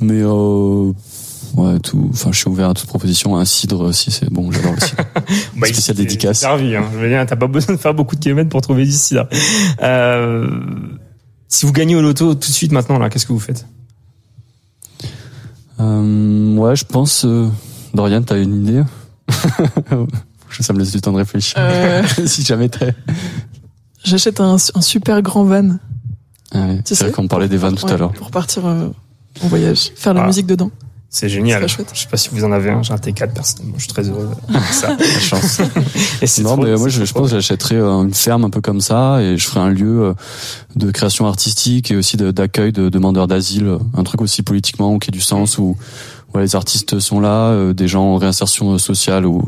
mais 0.00 0.20
euh, 0.22 0.92
ouais, 1.54 1.78
tout. 1.78 2.10
Enfin, 2.12 2.30
je 2.32 2.38
suis 2.38 2.48
ouvert 2.48 2.70
à 2.70 2.74
toute 2.74 2.86
proposition. 2.88 3.36
Un 3.36 3.44
cidre, 3.44 3.94
si 3.94 4.10
c'est 4.10 4.28
bon, 4.30 4.50
j'adore 4.52 4.72
le 4.74 4.80
cidre. 4.80 5.04
Bah, 5.56 5.66
Spécial 5.68 5.96
dédicace. 5.96 6.40
Servi, 6.40 6.76
hein. 6.76 6.84
Je 6.92 6.98
veux 6.98 7.08
dire, 7.08 7.24
t'as 7.26 7.36
pas 7.36 7.46
besoin 7.46 7.74
de 7.74 7.80
faire 7.80 7.94
beaucoup 7.94 8.16
de 8.16 8.20
kilomètres 8.20 8.50
pour 8.50 8.60
trouver 8.60 8.84
d'ici 8.84 9.14
là. 9.14 9.28
Euh, 9.82 10.46
si 11.48 11.64
vous 11.64 11.72
gagnez 11.72 11.96
au 11.96 12.02
loto 12.02 12.34
tout 12.34 12.48
de 12.48 12.54
suite 12.54 12.72
maintenant 12.72 12.98
là, 12.98 13.08
qu'est-ce 13.08 13.24
que 13.26 13.32
vous 13.32 13.40
faites? 13.40 13.66
Euh, 15.80 16.56
ouais, 16.56 16.76
je 16.76 16.84
pense. 16.84 17.24
Euh, 17.24 17.48
Dorian, 17.96 18.22
t'as 18.22 18.38
une 18.40 18.62
idée 18.66 18.82
Je- 20.50 20.62
Ça 20.62 20.72
me 20.72 20.78
laisse 20.78 20.92
du 20.92 21.00
temps 21.00 21.12
de 21.12 21.16
réfléchir. 21.18 21.54
Euh. 21.58 22.02
si 22.26 22.42
jamais 22.44 22.68
t'as. 22.68 22.86
J'achète 24.04 24.40
un, 24.40 24.54
un 24.74 24.80
super 24.80 25.20
grand 25.22 25.44
van. 25.44 25.76
Ah 26.52 26.60
ouais, 26.66 26.76
Tu 26.84 26.94
c'est 26.94 27.00
vrai 27.04 27.06
sais 27.08 27.12
qu'on 27.12 27.26
parlait 27.28 27.48
des 27.48 27.56
vannes 27.56 27.74
tout 27.74 27.86
Ouais, 27.86 27.92
à 27.92 27.96
l'heure. 27.96 28.12
Pour 28.12 28.30
partir 28.30 28.64
euh, 28.66 28.88
en 29.42 29.48
voyage, 29.48 29.90
faire 29.96 30.14
la 30.14 30.22
Ah. 30.22 30.26
musique 30.26 30.46
dedans. 30.46 30.70
C'est 31.08 31.28
génial. 31.28 31.60
C'est 31.62 31.66
très 31.66 31.76
chouette. 31.76 31.90
Je 31.94 32.00
sais 32.00 32.08
pas 32.08 32.16
si 32.16 32.28
vous 32.30 32.44
en 32.44 32.52
avez 32.52 32.70
un. 32.70 32.82
J'ai 32.82 32.92
un 32.92 32.96
T4 32.96 33.32
personnellement. 33.32 33.74
Je 33.78 33.84
suis 33.84 33.92
très 33.92 34.08
heureux 34.08 34.28
avec 34.48 34.62
ça. 34.72 34.96
La 34.98 35.20
chance. 35.20 35.60
Et 36.20 36.42
non, 36.42 36.54
trop- 36.56 36.64
mais 36.64 36.76
moi, 36.76 36.88
je, 36.88 37.00
pense 37.12 37.30
que 37.30 37.36
j'achèterais 37.36 37.76
euh, 37.76 38.02
une 38.02 38.12
ferme 38.14 38.44
un 38.44 38.50
peu 38.50 38.60
comme 38.60 38.80
ça 38.80 39.20
et 39.22 39.36
je 39.38 39.46
ferais 39.46 39.60
un 39.60 39.70
lieu 39.70 40.14
de 40.74 40.90
création 40.90 41.26
artistique 41.26 41.90
et 41.90 41.96
aussi 41.96 42.16
d'accueil 42.16 42.72
de 42.72 42.88
demandeurs 42.88 43.26
d'asile, 43.28 43.78
un 43.96 44.02
truc 44.04 44.20
aussi 44.20 44.42
politiquement 44.42 44.98
qui 44.98 45.10
ait 45.10 45.12
du 45.12 45.20
sens 45.20 45.58
où 45.58 45.76
ouais, 46.34 46.42
les 46.42 46.56
artistes 46.56 46.98
sont 46.98 47.20
là, 47.20 47.50
euh, 47.50 47.72
des 47.72 47.88
gens 47.88 48.14
en 48.14 48.16
réinsertion 48.16 48.74
euh, 48.74 48.78
sociale 48.78 49.26
ou 49.26 49.42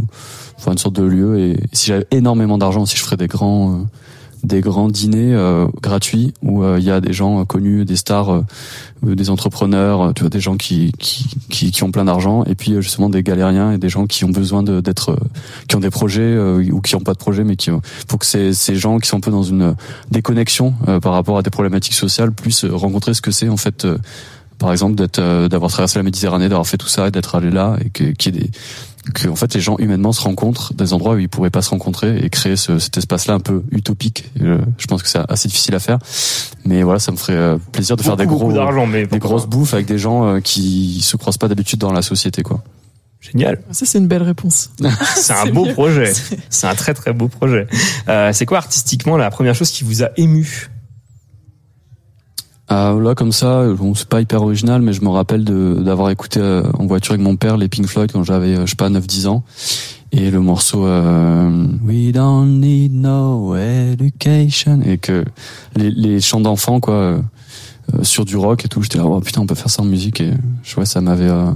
enfin 0.59 0.73
une 0.73 0.79
sorte 0.79 0.97
de 0.97 1.05
lieu. 1.05 1.39
Et 1.39 1.61
si 1.73 1.87
j'avais 1.87 2.07
énormément 2.11 2.59
d'argent 2.59 2.83
aussi, 2.83 2.97
je 2.97 3.03
ferais 3.03 3.17
des 3.17 3.29
grands 3.29 3.73
euh, 3.73 3.79
des 4.45 4.61
grands 4.61 4.89
dîners 4.89 5.35
euh, 5.35 5.67
gratuits 5.83 6.33
où 6.43 6.63
euh, 6.63 6.77
il 6.79 6.85
y 6.85 6.93
a 6.93 7.01
des 7.01 7.13
gens 7.13 7.45
connus, 7.45 7.85
des 7.85 7.97
stars, 7.97 8.45
des 9.03 9.31
entrepreneurs, 9.31 10.15
tu 10.15 10.23
vois, 10.23 10.31
des 10.31 10.39
gens 10.39 10.57
qui 10.57 10.93
qui 10.99 11.27
qui, 11.73 11.83
ont 11.83 11.91
plein 11.91 12.05
d'argent 12.05 12.45
et 12.45 12.55
puis 12.55 12.75
justement 12.81 13.09
des 13.11 13.25
galériens 13.25 13.73
et 13.73 13.79
des 13.79 13.89
gens 13.89 14.07
qui 14.07 14.25
ont 14.25 14.31
besoin 14.31 14.63
d'être 14.63 15.19
qui 15.69 15.75
ont 15.75 15.81
des 15.81 15.91
projets 15.91 16.39
ou 16.39 16.81
qui 16.81 16.95
ont 16.95 17.01
pas 17.01 17.15
de 17.15 17.19
projet 17.19 17.43
mais 17.43 17.57
qui 17.57 17.71
faut 18.09 18.17
que 18.17 18.27
ces 18.27 18.53
ces 18.53 18.77
gens 18.77 18.99
qui 18.99 19.09
sont 19.09 19.17
un 19.17 19.21
peu 19.21 19.33
dans 19.33 19.43
une 19.43 19.75
déconnexion 20.13 20.73
par 21.03 21.15
rapport 21.15 21.39
à 21.39 21.43
des 21.43 21.51
problématiques 21.51 21.95
sociales 21.95 22.31
puissent 22.33 22.65
rencontrer 22.65 23.15
ce 23.15 23.21
que 23.21 23.33
c'est 23.33 23.49
en 23.49 23.57
fait 23.57 23.87
par 24.59 24.73
exemple 24.73 24.95
d'être 24.97 25.19
euh, 25.19 25.49
d'avoir 25.49 25.71
traversé 25.71 25.99
la 25.99 26.03
Méditerranée 26.03 26.49
d'avoir 26.49 26.67
fait 26.67 26.77
tout 26.79 26.89
ça 26.89 27.11
d'être 27.11 27.35
allé 27.35 27.51
là 27.51 27.77
et 27.85 27.91
que 27.91 28.05
qu'il 28.13 28.35
y 28.35 28.39
ait 28.39 28.43
des 28.43 28.51
que 29.15 29.29
en 29.29 29.37
fait 29.37 29.55
les 29.55 29.61
gens 29.61 29.77
humainement 29.79 30.13
se 30.13 30.21
rencontrent 30.21 30.75
dans 30.75 30.85
des 30.85 30.93
endroits 30.93 31.15
où 31.15 31.19
ils 31.19 31.29
pourraient 31.31 31.49
pas 31.51 31.63
se 31.63 31.71
rencontrer 31.71 32.19
et 32.19 32.29
créer 32.29 32.57
ce, 32.57 32.79
cet 32.79 32.99
espace-là 32.99 33.35
un 33.35 33.41
peu 33.41 33.63
utopique. 33.71 34.31
Euh, 34.43 34.59
je 34.77 34.87
pense 34.87 35.03
que 35.03 35.09
c'est 35.09 35.21
assez 35.31 35.49
difficile 35.49 35.75
à 35.75 35.79
faire, 35.79 35.99
mais 36.67 36.83
voilà, 36.83 36.99
ça 36.99 37.11
me 37.13 37.17
ferait 37.17 37.33
euh, 37.35 37.57
plaisir 37.73 37.97
de 37.97 38.03
faire 38.03 38.17
des 38.17 38.27
gros, 38.27 38.51
mais 38.87 39.07
des 39.07 39.19
grosses 39.19 39.47
bouffes 39.47 39.73
avec 39.73 39.87
des 39.87 39.97
gens 39.99 40.41
qui 40.43 41.01
se 41.03 41.17
croisent 41.17 41.39
pas 41.39 41.49
d'habitude 41.49 41.79
dans 41.79 41.93
la 41.93 42.03
société, 42.03 42.43
quoi. 42.43 42.63
Génial. 43.21 43.61
Ça, 43.73 43.85
c'est 43.85 43.99
une 43.99 44.07
belle 44.07 44.23
réponse. 44.23 44.71
C'est 45.17 45.33
un 45.33 45.47
beau 45.47 45.65
mieux. 45.65 45.73
projet. 45.73 46.15
C'est- 46.15 46.39
C'est 46.51 46.67
un 46.69 46.75
très 46.77 46.95
très 46.95 47.13
beau 47.13 47.27
projet. 47.29 47.67
Euh, 48.09 48.31
c'est 48.33 48.47
quoi 48.47 48.59
artistiquement 48.59 49.17
la 49.17 49.29
première 49.31 49.55
chose 49.57 49.71
qui 49.71 49.83
vous 49.83 50.05
a 50.05 50.11
ému? 50.17 50.69
Ah, 52.71 52.95
là, 53.01 53.15
comme 53.15 53.33
ça, 53.33 53.67
bon, 53.73 53.95
c'est 53.95 54.09
pas 54.09 54.21
hyper 54.21 54.43
original, 54.43 54.83
mais 54.83 54.93
je 54.93 55.03
me 55.03 55.09
rappelle 55.09 55.45
d'avoir 55.45 56.11
écouté 56.11 56.39
euh, 56.41 56.63
en 56.79 56.87
voiture 56.87 57.13
avec 57.15 57.25
mon 57.25 57.37
père 57.37 57.57
les 57.57 57.69
Pink 57.69 57.87
Floyd 57.87 58.13
quand 58.13 58.25
j'avais, 58.25 58.57
euh, 58.57 58.67
je 58.67 58.71
sais 58.71 58.77
pas, 58.77 58.91
9-10 58.91 59.27
ans. 59.27 59.43
Et 60.13 60.31
le 60.31 60.41
morceau 60.41 60.87
euh, 60.87 61.67
We 61.85 62.13
don't 62.13 62.61
need 62.61 62.95
no 62.95 63.55
education 63.55 64.81
et 64.83 64.97
que 64.97 65.25
les, 65.77 65.91
les 65.91 66.21
chants 66.23 66.41
d'enfants 66.41 66.81
quoi 66.81 66.95
euh, 66.95 67.19
euh, 67.95 68.03
sur 68.05 68.25
du 68.25 68.37
rock 68.37 68.65
et 68.65 68.69
tout, 68.69 68.83
j'étais 68.83 68.97
là 68.97 69.05
oh 69.05 69.21
putain 69.21 69.43
on 69.43 69.47
peut 69.47 69.55
faire 69.55 69.69
ça 69.69 69.83
en 69.83 69.85
musique 69.85 70.23
et 70.23 70.33
je 70.63 70.75
vois 70.75 70.87
ça 70.87 71.03
m'avait 71.03 71.29
euh, 71.29 71.51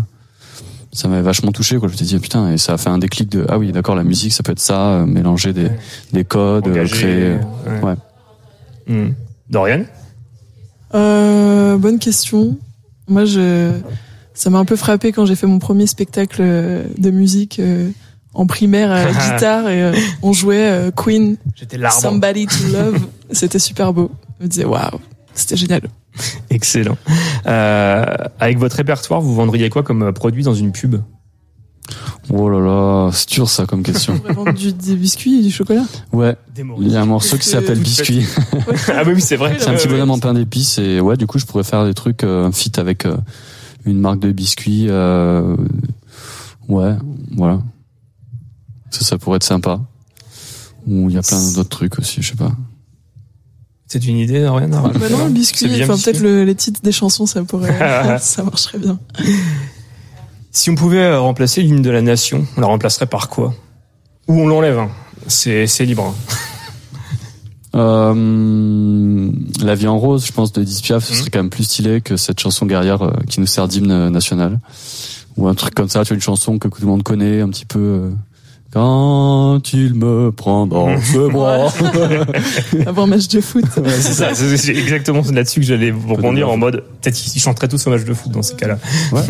ça 0.92 1.08
m'avait 1.08 1.22
vachement 1.22 1.50
touché 1.50 1.78
quoi 1.78 1.88
je 1.88 1.94
me 1.94 1.98
dit 1.98 2.18
putain 2.18 2.50
et 2.52 2.58
ça 2.58 2.74
a 2.74 2.76
fait 2.76 2.90
un 2.90 2.98
déclic 2.98 3.30
de 3.30 3.46
ah 3.48 3.56
oui 3.58 3.72
d'accord 3.72 3.94
la 3.94 4.04
musique 4.04 4.34
ça 4.34 4.42
peut 4.42 4.52
être 4.52 4.60
ça 4.60 5.02
mélanger 5.06 5.54
des 5.54 5.70
des 6.12 6.24
codes 6.24 6.68
Engagé, 6.68 6.94
créer 6.94 7.30
ouais. 7.66 7.88
ouais 7.88 7.94
Hmm. 8.86 9.12
Dorian? 9.48 9.84
Euh, 10.94 11.76
bonne 11.76 11.98
question. 11.98 12.58
Moi, 13.08 13.24
je, 13.24 13.72
ça 14.34 14.50
m'a 14.50 14.58
un 14.58 14.64
peu 14.64 14.76
frappé 14.76 15.12
quand 15.12 15.26
j'ai 15.26 15.36
fait 15.36 15.46
mon 15.46 15.58
premier 15.58 15.86
spectacle 15.86 16.40
euh, 16.40 16.84
de 16.98 17.10
musique 17.10 17.58
euh, 17.58 17.90
en 18.34 18.46
primaire 18.46 18.90
à 18.90 19.04
la 19.04 19.12
guitare 19.34 19.68
et 19.68 19.82
euh, 19.82 19.92
on 20.22 20.32
jouait 20.32 20.90
Queen. 20.96 21.36
Somebody 21.90 22.46
to 22.46 22.68
Love. 22.72 23.00
C'était 23.30 23.58
super 23.58 23.92
beau. 23.92 24.10
Je 24.38 24.44
me 24.44 24.48
disais 24.48 24.64
waouh, 24.64 25.00
c'était 25.34 25.56
génial. 25.56 25.82
Excellent. 26.50 26.96
Euh, 27.46 28.04
avec 28.38 28.58
votre 28.58 28.76
répertoire, 28.76 29.20
vous 29.20 29.34
vendriez 29.34 29.70
quoi 29.70 29.82
comme 29.82 30.12
produit 30.12 30.42
dans 30.42 30.54
une 30.54 30.72
pub? 30.72 30.96
Oh 32.32 32.48
là 32.48 32.58
là 32.60 33.10
c'est 33.12 33.28
dur 33.28 33.48
ça 33.48 33.66
comme 33.66 33.82
question 33.82 34.14
On 34.14 34.18
pourrait 34.18 34.32
vendre 34.34 34.52
du, 34.54 34.72
des 34.72 34.94
biscuits 34.96 35.38
et 35.40 35.42
du 35.42 35.50
chocolat. 35.50 35.84
ouais 36.12 36.36
il 36.80 36.88
y 36.88 36.96
a 36.96 37.02
un 37.02 37.06
morceau 37.06 37.36
qui 37.38 37.48
s'appelle 37.48 37.78
biscuit 37.78 38.24
Ah 38.88 39.02
oui, 39.06 39.12
oui, 39.14 39.20
c'est 39.20 39.36
vrai. 39.36 39.56
c'est 39.58 39.68
un 39.68 39.74
petit 39.74 39.88
bonhomme 39.88 40.10
en 40.10 40.18
pain 40.18 40.34
d'épices 40.34 40.78
et 40.78 41.00
ouais 41.00 41.16
du 41.16 41.26
coup 41.26 41.38
je 41.38 41.46
pourrais 41.46 41.64
faire 41.64 41.84
des 41.84 41.94
trucs 41.94 42.24
euh, 42.24 42.46
un 42.46 42.52
fit 42.52 42.72
avec 42.78 43.04
euh, 43.06 43.16
une 43.84 44.00
marque 44.00 44.20
de 44.20 44.32
biscuits 44.32 44.86
euh, 44.88 45.56
ouais 46.68 46.94
voilà 47.36 47.60
ça 48.90 49.04
ça 49.04 49.18
pourrait 49.18 49.36
être 49.36 49.44
sympa 49.44 49.80
ou 50.86 51.08
il 51.10 51.14
y 51.14 51.18
a 51.18 51.22
plein 51.22 51.40
d'autres 51.52 51.68
trucs 51.68 51.98
aussi 51.98 52.22
je 52.22 52.30
sais 52.30 52.36
pas 52.36 52.52
C'est 53.86 54.04
une 54.06 54.16
idée, 54.16 54.40
Dorian 54.42 54.68
Bah 54.70 55.08
non, 55.10 55.26
le 55.26 55.30
biscuit. 55.30 55.66
Enfin, 55.82 55.96
peut-être 56.02 56.20
le- 56.22 56.44
les 56.44 56.54
titres 56.54 56.80
des 56.82 56.92
chansons, 56.92 57.26
ça 57.26 57.42
pourrait, 57.44 57.76
ça 58.20 58.42
marcherait 58.42 58.78
bien. 58.78 58.98
Si 60.52 60.70
on 60.70 60.74
pouvait 60.74 60.98
euh, 60.98 61.18
remplacer 61.20 61.62
l'hymne 61.62 61.82
de 61.82 61.90
la 61.90 62.02
nation, 62.02 62.46
on 62.56 62.60
la 62.60 62.66
remplacerait 62.66 63.06
par 63.06 63.28
quoi? 63.28 63.54
Ou 64.28 64.38
on 64.40 64.46
l'enlève 64.46 64.78
hein. 64.78 64.90
C'est 65.26 65.66
c'est 65.66 65.84
libre. 65.84 66.04
hein. 66.06 66.34
Euh, 67.74 69.30
la 69.62 69.74
vie 69.74 69.86
en 69.88 69.98
rose, 69.98 70.26
je 70.26 70.32
pense, 70.32 70.52
de 70.52 70.60
Edith 70.60 70.82
Piaf, 70.82 71.04
ce 71.04 71.14
serait 71.14 71.30
quand 71.30 71.38
même 71.38 71.48
plus 71.48 71.64
stylé 71.64 72.02
que 72.02 72.18
cette 72.18 72.38
chanson 72.38 72.66
guerrière 72.66 73.00
euh, 73.00 73.12
qui 73.30 73.40
nous 73.40 73.46
sert 73.46 73.66
d'hymne 73.66 74.10
national. 74.10 74.60
Ou 75.38 75.48
un 75.48 75.54
truc 75.54 75.72
comme 75.74 75.88
ça, 75.88 76.02
tu 76.04 76.08
vois, 76.08 76.16
une 76.16 76.20
chanson 76.20 76.58
que 76.58 76.68
tout 76.68 76.82
le 76.82 76.86
monde 76.88 77.02
connaît, 77.02 77.40
un 77.40 77.48
petit 77.48 77.64
peu... 77.64 77.78
euh, 77.78 78.10
quand 78.74 79.60
il 79.74 79.94
me 79.94 80.32
prend 80.32 80.66
dans 80.66 80.98
ce 81.00 81.30
bras. 81.30 81.68
Un 83.02 83.06
match 83.06 83.28
de 83.28 83.40
foot. 83.40 83.64
Ouais, 83.76 83.90
c'est 83.90 84.12
ça, 84.14 84.34
c'est 84.34 84.56
c'est 84.56 84.74
exactement 84.74 85.20
là-dessus 85.30 85.60
que 85.60 85.66
j'allais 85.66 85.90
vous 85.90 86.14
rebondir 86.14 86.48
en 86.48 86.56
mode 86.56 86.84
peut-être 87.02 87.14
qu'ils 87.14 87.40
chanteraient 87.42 87.68
tous 87.68 87.86
au 87.86 87.90
match 87.90 88.04
de 88.04 88.14
foot 88.14 88.32
dans 88.32 88.40
ces 88.42 88.54
cas-là. 88.56 88.78
Ouais. 89.12 89.20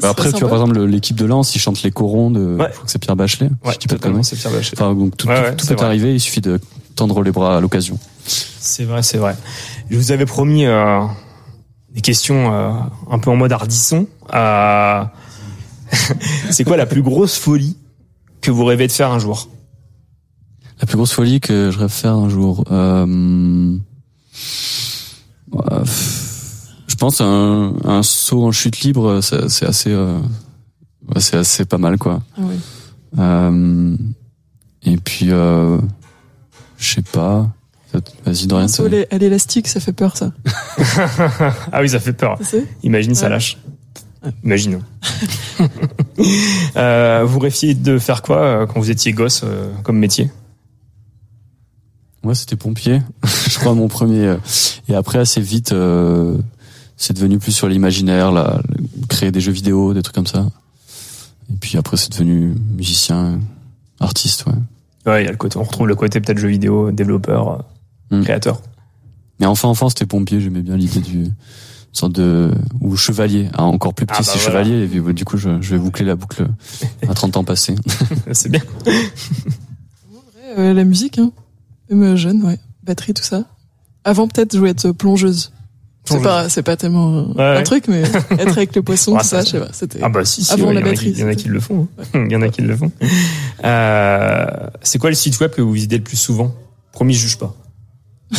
Bah, 0.00 0.10
après, 0.10 0.32
tu 0.32 0.40
vois, 0.40 0.48
par 0.48 0.58
exemple, 0.58 0.76
le- 0.78 0.86
l'équipe 0.86 1.16
de 1.16 1.24
Lens, 1.24 1.54
ils 1.54 1.58
chantent 1.58 1.82
les 1.82 1.90
corons 1.90 2.30
de, 2.30 2.52
je 2.52 2.56
crois 2.56 2.84
que 2.84 2.90
c'est 2.90 2.98
Pierre 2.98 3.16
Bachelet. 3.16 3.46
Ouais, 3.64 3.72
je 3.72 3.78
dis 3.78 3.86
pas 3.86 3.94
de 3.94 3.98
totalement, 3.98 4.16
conneries. 4.18 4.24
c'est 4.24 4.36
Pierre 4.36 4.52
Bachelet. 4.52 4.78
Enfin, 4.80 4.94
donc 4.94 5.16
tout, 5.16 5.26
Ouais, 5.28 5.36
tout- 5.36 5.42
ouais, 5.50 5.56
tout 5.56 5.66
peut 5.66 5.74
vrai. 5.74 5.86
arriver, 5.86 6.14
il 6.14 6.20
suffit 6.20 6.40
de 6.40 6.60
tendre 6.94 7.22
les 7.22 7.30
bras 7.32 7.56
à 7.56 7.60
l'occasion. 7.60 7.98
C'est 8.26 8.84
vrai, 8.84 9.02
c'est 9.02 9.18
vrai. 9.18 9.36
Je 9.90 9.96
vous 9.96 10.12
avais 10.12 10.26
promis 10.26 10.66
euh, 10.66 11.00
des 11.94 12.00
questions 12.02 12.52
euh, 12.52 12.70
un 13.10 13.18
peu 13.18 13.30
en 13.30 13.36
mode 13.36 13.52
hardisson. 13.52 14.06
Euh, 14.34 15.02
c'est 16.50 16.64
quoi 16.64 16.76
la 16.76 16.86
plus 16.86 17.02
grosse 17.02 17.36
folie 17.38 17.76
que 18.40 18.50
vous 18.50 18.64
rêvez 18.64 18.86
de 18.86 18.92
faire 18.92 19.10
un 19.12 19.18
jour? 19.18 19.48
La 20.80 20.86
plus 20.86 20.96
grosse 20.96 21.12
folie 21.12 21.40
que 21.40 21.70
je 21.70 21.78
rêve 21.78 21.88
faire 21.90 22.12
un 22.14 22.28
jour, 22.28 22.64
euh, 22.70 23.76
ouais, 25.52 25.62
je 26.86 26.94
pense 26.94 27.20
un, 27.20 27.74
un 27.84 28.02
saut 28.02 28.44
en 28.46 28.52
chute 28.52 28.80
libre, 28.80 29.20
c'est 29.20 29.48
c'est 29.48 29.66
assez, 29.66 29.90
euh, 29.92 30.18
c'est 31.18 31.36
assez 31.36 31.64
pas 31.64 31.78
mal 31.78 31.98
quoi. 31.98 32.22
Ah 32.36 32.40
oui. 32.42 32.56
Euh, 33.18 33.96
et 34.82 34.96
puis, 34.98 35.28
euh, 35.30 35.78
je 36.78 36.94
sais 36.94 37.02
pas. 37.02 37.48
Vas-y, 38.26 38.46
Dorian. 38.46 38.68
Saut 38.68 38.84
à 38.84 38.88
l'é- 38.90 39.06
à 39.10 39.16
l'élastique, 39.18 39.68
ça 39.68 39.80
fait 39.80 39.92
peur, 39.94 40.16
ça. 40.16 40.32
Ah 41.72 41.80
oui, 41.80 41.88
ça 41.88 41.98
fait 41.98 42.12
peur. 42.12 42.38
Imagine, 42.82 43.14
ça 43.14 43.28
lâche. 43.28 43.56
Imagine. 44.44 44.80
euh, 46.76 47.24
vous 47.24 47.38
rêviez 47.38 47.74
de 47.74 47.98
faire 47.98 48.22
quoi 48.22 48.38
euh, 48.42 48.66
quand 48.66 48.80
vous 48.80 48.90
étiez 48.90 49.12
gosse 49.12 49.42
euh, 49.44 49.72
comme 49.82 49.98
métier? 49.98 50.30
Moi, 52.22 52.34
c'était 52.34 52.56
pompier. 52.56 53.00
je 53.48 53.58
crois 53.58 53.74
mon 53.74 53.88
premier. 53.88 54.26
euh, 54.26 54.36
Et 54.88 54.94
après, 54.94 55.18
assez 55.18 55.40
vite, 55.40 55.72
euh, 55.72 56.36
c'est 56.96 57.12
devenu 57.14 57.38
plus 57.38 57.52
sur 57.52 57.68
l'imaginaire, 57.68 58.32
là, 58.32 58.60
créer 59.08 59.30
des 59.30 59.40
jeux 59.40 59.52
vidéo, 59.52 59.94
des 59.94 60.02
trucs 60.02 60.14
comme 60.14 60.26
ça. 60.26 60.46
Et 61.52 61.56
puis 61.60 61.76
après, 61.78 61.96
c'est 61.96 62.10
devenu 62.12 62.54
musicien, 62.76 63.38
artiste, 64.00 64.44
ouais. 64.46 64.54
Ouais, 65.12 65.22
il 65.22 65.26
y 65.26 65.28
a 65.28 65.30
le 65.30 65.36
côté, 65.36 65.56
on 65.58 65.62
retrouve 65.62 65.86
le 65.86 65.94
côté 65.94 66.20
peut-être 66.20 66.38
jeu 66.38 66.48
vidéo, 66.48 66.90
développeur, 66.90 67.64
euh, 68.12 68.22
créateur. 68.24 68.60
Mais 69.38 69.46
enfin, 69.46 69.68
enfant, 69.68 69.88
c'était 69.88 70.06
pompier. 70.06 70.40
J'aimais 70.40 70.62
bien 70.62 70.76
l'idée 70.76 71.00
du 71.00 71.24
une 71.24 71.34
sorte 71.92 72.12
de 72.12 72.50
ou 72.80 72.96
chevalier. 72.96 73.48
Ah, 73.54 73.64
encore 73.64 73.94
plus 73.94 74.04
petit, 74.06 74.16
Ah, 74.18 74.22
bah 74.22 74.30
c'est 74.32 74.38
voilà. 74.50 74.64
chevalier. 74.64 74.84
Et 74.84 74.88
puis, 74.88 75.14
du 75.14 75.24
coup, 75.24 75.36
je, 75.36 75.60
je 75.62 75.70
vais 75.74 75.78
boucler 75.78 76.04
la 76.04 76.16
boucle 76.16 76.46
à 77.08 77.14
30 77.14 77.36
ans 77.36 77.44
passés. 77.44 77.74
c'est 78.32 78.48
bien. 78.50 78.62
La 80.56 80.84
musique, 80.84 81.18
hein. 81.18 81.32
Même 81.90 82.02
euh, 82.02 82.16
jeune, 82.16 82.42
ouais. 82.42 82.58
Batterie, 82.82 83.14
tout 83.14 83.22
ça. 83.22 83.44
Avant, 84.04 84.26
peut-être, 84.26 84.54
je 84.54 84.58
voulais 84.58 84.70
être 84.72 84.90
plongeuse. 84.92 85.52
C'est 86.08 86.22
pas, 86.22 86.48
c'est 86.48 86.62
pas 86.62 86.76
tellement 86.76 87.14
euh, 87.18 87.22
ouais. 87.34 87.58
un 87.58 87.62
truc, 87.62 87.88
mais 87.88 88.02
être 88.38 88.56
avec 88.56 88.74
le 88.76 88.82
poisson, 88.82 89.16
tout 89.16 89.24
ça, 89.24 89.42
je 89.42 89.50
sais 89.50 89.58
pas. 89.60 89.68
C'était 89.72 89.98
Ah 90.02 90.08
bah 90.08 90.24
si, 90.24 90.44
si, 90.44 90.52
avant 90.52 90.68
ouais, 90.68 90.74
la 90.74 90.80
batterie. 90.80 91.10
Il 91.10 91.18
y 91.18 91.24
en 91.24 91.28
a 91.28 91.34
qui 91.34 91.48
le 91.48 91.58
font. 91.60 91.88
hein. 92.14 92.24
Il 92.26 92.32
y 92.32 92.36
en 92.36 92.42
a 92.42 92.48
qui 92.48 92.62
le 92.62 92.76
font. 92.76 92.92
Euh, 93.64 94.46
c'est 94.82 94.98
quoi 94.98 95.10
le 95.10 95.16
site 95.16 95.38
web 95.40 95.50
que 95.50 95.60
vous 95.62 95.72
visitez 95.72 95.98
le 95.98 96.04
plus 96.04 96.16
souvent? 96.16 96.54
Promis, 96.92 97.14
je 97.14 97.20
juge 97.20 97.38
pas. 97.38 97.54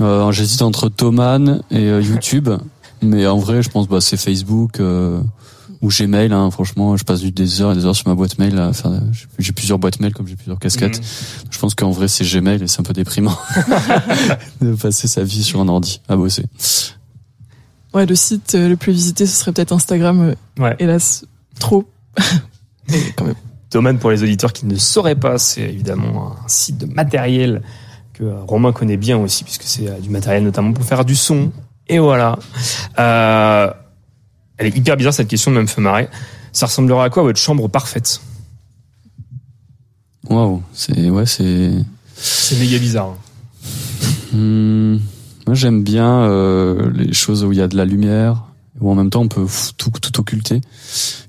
Euh, 0.00 0.32
J'hésite 0.32 0.62
entre 0.62 0.88
Thoman 0.88 1.60
et 1.70 1.76
euh, 1.90 2.00
YouTube, 2.00 2.48
mais 3.02 3.26
en 3.26 3.36
vrai, 3.36 3.62
je 3.62 3.68
pense 3.68 3.86
bah 3.88 4.00
c'est 4.00 4.16
Facebook 4.16 4.80
euh, 4.80 5.20
ou 5.82 5.88
Gmail. 5.88 6.32
Hein, 6.32 6.50
franchement, 6.50 6.96
je 6.96 7.04
passe 7.04 7.20
des 7.22 7.60
heures 7.60 7.72
et 7.72 7.74
des 7.74 7.84
heures 7.84 7.94
sur 7.96 8.08
ma 8.08 8.14
boîte 8.14 8.38
mail. 8.38 8.70
Faire, 8.72 8.92
j'ai- 9.38 9.52
plusieurs 9.52 9.78
boîtes 9.78 10.00
mail 10.00 10.14
comme 10.14 10.26
j'ai 10.26 10.36
plusieurs 10.36 10.58
casquettes. 10.58 10.98
Mhm. 10.98 11.04
Je 11.50 11.58
pense 11.58 11.74
qu'en 11.74 11.90
vrai, 11.90 12.08
c'est 12.08 12.24
Gmail 12.24 12.62
et 12.62 12.68
c'est 12.68 12.80
un 12.80 12.84
peu 12.84 12.92
déprimant 12.94 13.36
de 14.60 14.74
passer 14.74 15.08
sa 15.08 15.22
vie 15.24 15.42
sur 15.42 15.60
un 15.60 15.68
ordi 15.68 16.00
à 16.08 16.16
bosser. 16.16 16.46
Ouais, 17.94 18.06
le 18.06 18.14
site 18.14 18.54
euh, 18.54 18.68
le 18.68 18.76
plus 18.76 18.92
visité, 18.92 19.26
ce 19.26 19.36
serait 19.36 19.52
peut-être 19.52 19.72
Instagram. 19.72 20.20
euh, 20.20 20.34
Ouais. 20.62 20.74
Hélas, 20.78 21.24
trop. 21.58 21.84
Mais 22.88 22.98
quand 23.16 23.26
même. 23.26 23.34
Thoman, 23.70 23.98
pour 23.98 24.10
les 24.10 24.22
auditeurs 24.22 24.52
qui 24.52 24.66
ne 24.66 24.76
sauraient 24.76 25.14
pas, 25.14 25.38
c'est 25.38 25.62
évidemment 25.62 26.32
un 26.44 26.48
site 26.48 26.78
de 26.78 26.86
matériel 26.86 27.62
que 28.12 28.24
euh, 28.24 28.42
Romain 28.46 28.72
connaît 28.72 28.96
bien 28.98 29.16
aussi, 29.18 29.44
puisque 29.44 29.62
c'est 29.64 30.00
du 30.00 30.10
matériel 30.10 30.44
notamment 30.44 30.72
pour 30.72 30.84
faire 30.84 31.04
du 31.04 31.16
son. 31.16 31.50
Et 31.88 31.98
voilà. 31.98 32.38
Euh, 32.98 33.70
elle 34.62 34.68
est 34.68 34.76
hyper 34.76 34.96
bizarre 34.96 35.12
cette 35.12 35.28
question, 35.28 35.50
mais 35.50 35.56
elle 35.58 35.64
me 35.64 35.68
fait 35.68 35.80
marrer. 35.80 36.08
Ça 36.52 36.66
ressemblera 36.66 37.04
à 37.04 37.10
quoi 37.10 37.24
votre 37.24 37.38
chambre 37.38 37.68
parfaite? 37.68 38.20
Waouh, 40.30 40.62
c'est 40.72 41.10
ouais, 41.10 41.26
c'est. 41.26 41.72
C'est 42.14 42.58
méga 42.58 42.78
bizarre. 42.78 43.08
hein. 43.08 44.36
Hmm, 44.36 44.98
moi, 45.46 45.54
j'aime 45.54 45.82
bien 45.82 46.22
euh, 46.22 46.90
les 46.94 47.12
choses 47.12 47.44
où 47.44 47.50
il 47.52 47.58
y 47.58 47.60
a 47.60 47.66
de 47.68 47.76
la 47.76 47.84
lumière, 47.84 48.44
où 48.80 48.90
en 48.90 48.94
même 48.94 49.10
temps 49.10 49.22
on 49.22 49.28
peut 49.28 49.46
tout, 49.76 49.90
tout 49.90 50.20
occulter. 50.20 50.60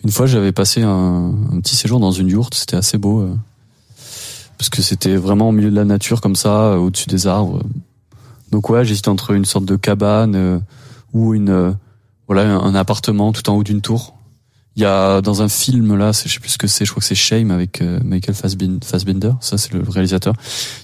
Une 0.03 0.11
fois, 0.11 0.27
j'avais 0.27 0.51
passé 0.51 0.83
un, 0.83 1.33
un 1.51 1.59
petit 1.59 1.75
séjour 1.75 1.99
dans 1.99 2.11
une 2.11 2.27
yourte, 2.27 2.53
c'était 2.53 2.75
assez 2.77 2.99
beau, 2.99 3.21
euh, 3.21 3.35
parce 4.59 4.69
que 4.69 4.83
c'était 4.83 5.15
vraiment 5.15 5.49
au 5.49 5.51
milieu 5.51 5.71
de 5.71 5.75
la 5.75 5.85
nature 5.85 6.21
comme 6.21 6.35
ça, 6.35 6.73
euh, 6.73 6.77
au-dessus 6.77 7.07
des 7.09 7.25
arbres. 7.25 7.63
Donc 8.51 8.69
ouais, 8.69 8.85
j'hésite 8.85 9.07
entre 9.07 9.31
une 9.31 9.45
sorte 9.45 9.65
de 9.65 9.75
cabane 9.75 10.35
euh, 10.35 10.59
ou 11.13 11.33
une 11.33 11.49
euh, 11.49 11.71
voilà 12.27 12.55
un, 12.55 12.75
appartement 12.75 13.31
tout 13.31 13.49
en 13.49 13.55
haut 13.55 13.63
d'une 13.63 13.81
tour. 13.81 14.15
Il 14.75 14.81
y 14.81 14.85
a 14.85 15.21
dans 15.21 15.43
un 15.43 15.49
film 15.49 15.95
là, 15.95 16.11
je 16.11 16.29
sais 16.29 16.39
plus 16.39 16.49
ce 16.49 16.57
que 16.57 16.67
c'est, 16.67 16.85
je 16.85 16.91
crois 16.91 17.01
que 17.01 17.05
c'est 17.05 17.13
Shame 17.15 17.51
avec 17.51 17.81
euh, 17.81 17.99
Michael 18.03 18.33
Fassbender, 18.33 19.31
ça 19.39 19.57
c'est 19.57 19.73
le 19.73 19.83
réalisateur. 19.87 20.33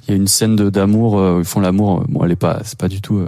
Il 0.07 0.11
y 0.11 0.14
a 0.14 0.16
une 0.18 0.28
scène 0.28 0.56
d'amour, 0.56 1.18
euh, 1.18 1.38
où 1.38 1.40
ils 1.40 1.45
font 1.45 1.60
l'amour. 1.60 2.06
Bon, 2.07 2.24
elle 2.24 2.32
est 2.32 2.36
pas, 2.36 2.61
c'est 2.64 2.78
pas 2.78 2.88
du 2.88 3.02
tout 3.02 3.18
euh, 3.18 3.28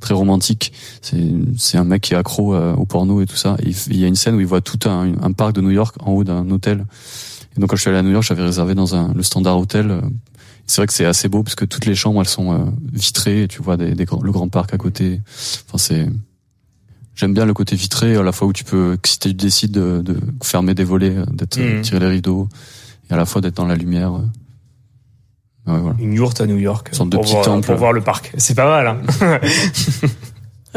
très 0.00 0.14
romantique. 0.14 0.72
C'est 1.02 1.78
un 1.78 1.84
mec 1.84 2.02
qui 2.02 2.14
est 2.14 2.16
accro 2.16 2.54
euh, 2.54 2.74
au 2.74 2.84
porno 2.84 3.20
et 3.20 3.26
tout 3.26 3.36
ça. 3.36 3.56
Il, 3.62 3.96
y 3.96 4.04
a 4.04 4.06
une 4.06 4.14
scène 4.14 4.34
où 4.34 4.40
il 4.40 4.46
voit 4.46 4.60
tout 4.60 4.88
un, 4.88 5.12
un 5.20 5.32
parc 5.32 5.54
de 5.54 5.60
New 5.60 5.70
York 5.70 5.96
en 6.00 6.12
haut 6.12 6.24
d'un 6.24 6.48
hôtel. 6.50 6.84
Et 7.56 7.60
donc 7.60 7.70
quand 7.70 7.76
je 7.76 7.82
suis 7.82 7.90
allé 7.90 7.98
à 7.98 8.02
New 8.02 8.10
York, 8.10 8.24
j'avais 8.24 8.42
réservé 8.42 8.74
dans 8.74 8.94
un 8.94 9.12
le 9.14 9.22
Standard 9.22 9.58
Hotel. 9.58 9.90
euh, 9.90 10.00
C'est 10.66 10.80
vrai 10.80 10.86
que 10.86 10.92
c'est 10.92 11.06
assez 11.06 11.28
beau 11.28 11.42
parce 11.42 11.54
que 11.54 11.64
toutes 11.64 11.86
les 11.86 11.94
chambres 11.94 12.20
elles 12.20 12.28
sont 12.28 12.52
euh, 12.52 12.70
vitrées 12.92 13.44
et 13.44 13.48
tu 13.48 13.62
vois 13.62 13.76
des, 13.76 13.94
le 13.94 14.32
grand 14.32 14.48
parc 14.48 14.74
à 14.74 14.78
côté. 14.78 15.20
Enfin 15.66 15.78
c'est 15.78 16.08
J'aime 17.18 17.34
bien 17.34 17.44
le 17.44 17.52
côté 17.52 17.74
vitré, 17.74 18.14
à 18.16 18.22
la 18.22 18.30
fois 18.32 18.46
où 18.46 18.52
tu 18.52 18.62
peux, 18.62 18.96
si 19.04 19.18
tu 19.18 19.34
décides 19.34 19.72
de, 19.72 20.00
de 20.02 20.18
fermer 20.42 20.74
des 20.74 20.84
volets, 20.84 21.16
euh, 21.16 21.24
d'être 21.32 21.58
Mhm. 21.58 21.82
tirer 21.82 21.98
les 22.00 22.06
rideaux, 22.06 22.48
et 23.10 23.12
à 23.14 23.16
la 23.16 23.26
fois 23.26 23.40
d'être 23.40 23.56
dans 23.56 23.66
la 23.66 23.74
lumière. 23.74 24.14
euh. 24.14 24.22
Ouais, 25.72 25.80
voilà. 25.80 25.96
Une 25.98 26.14
yourte 26.14 26.40
à 26.40 26.46
New 26.46 26.56
York. 26.56 26.90
Sorte 26.92 27.10
de 27.10 27.16
pour 27.16 27.24
petit 27.24 27.32
voir, 27.32 27.44
temple. 27.44 27.66
Pour 27.66 27.76
voir 27.76 27.92
le 27.92 28.00
parc. 28.00 28.32
C'est 28.38 28.54
pas 28.54 28.66
mal. 28.66 28.86
Hein 29.20 29.40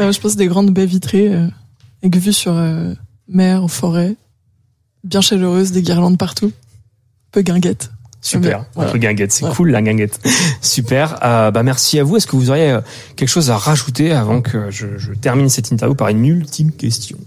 Euh, 0.00 0.10
je 0.10 0.18
pense 0.20 0.36
des 0.36 0.46
grandes 0.46 0.70
baies 0.70 0.86
vitrées, 0.86 1.32
euh, 1.34 1.46
avec 2.02 2.16
vue 2.16 2.32
sur 2.32 2.52
euh, 2.54 2.94
mer, 3.28 3.70
forêt. 3.70 4.16
bien 5.04 5.20
chaleureuse, 5.20 5.70
des 5.70 5.82
guirlandes 5.82 6.16
partout. 6.16 6.46
Un 6.46 7.30
peu 7.30 7.42
guinguette. 7.42 7.92
Super. 8.22 8.64
Voilà. 8.74 8.88
Un 8.88 8.92
peu 8.92 8.98
guinguette, 8.98 9.32
c'est 9.32 9.44
Ouais. 9.44 9.50
cool 9.54 9.70
la 9.70 9.82
guinguette. 9.82 10.20
Super. 10.62 11.18
Euh, 11.24 11.50
bah 11.50 11.62
merci 11.64 11.98
à 11.98 12.04
vous. 12.04 12.16
Est-ce 12.16 12.26
que 12.26 12.36
vous 12.36 12.50
auriez 12.50 12.70
euh, 12.70 12.80
quelque 13.16 13.28
chose 13.28 13.50
à 13.50 13.56
rajouter 13.56 14.12
avant 14.12 14.40
que 14.40 14.70
je, 14.70 14.96
je 14.96 15.12
termine 15.12 15.48
cette 15.48 15.70
interview 15.72 15.94
par 15.96 16.08
une 16.08 16.24
ultime 16.24 16.70
question? 16.70 17.18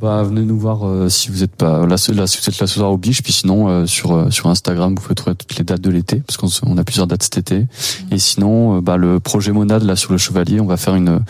Bah, 0.00 0.22
venez 0.22 0.42
nous 0.42 0.58
voir 0.58 0.86
euh, 0.86 1.08
si 1.08 1.30
vous 1.30 1.42
êtes 1.42 1.56
pas 1.56 1.80
là, 1.86 1.96
là 2.12 2.26
si 2.26 2.38
vous 2.38 2.48
êtes 2.48 2.60
là 2.60 2.66
ce 2.66 2.74
soir 2.74 2.92
au 2.92 2.98
Biche, 2.98 3.22
puis 3.22 3.32
sinon 3.32 3.68
euh, 3.68 3.86
sur 3.86 4.12
euh, 4.14 4.30
sur 4.30 4.46
Instagram 4.48 4.94
vous 4.94 5.00
pouvez 5.02 5.14
trouver 5.14 5.34
toutes 5.34 5.56
les 5.56 5.64
dates 5.64 5.80
de 5.80 5.90
l'été 5.90 6.16
parce 6.16 6.36
qu'on 6.36 6.48
se- 6.48 6.60
on 6.66 6.76
a 6.76 6.84
plusieurs 6.84 7.06
dates 7.06 7.22
cet 7.22 7.38
été. 7.38 7.66
Et 8.12 8.18
sinon, 8.18 8.76
euh, 8.76 8.80
bah, 8.82 8.98
le 8.98 9.20
projet 9.20 9.52
Monade 9.52 9.82
là 9.84 9.96
sur 9.96 10.12
le 10.12 10.18
Chevalier, 10.18 10.60
on 10.60 10.66
va 10.66 10.76
faire 10.76 10.94
une, 10.96 11.20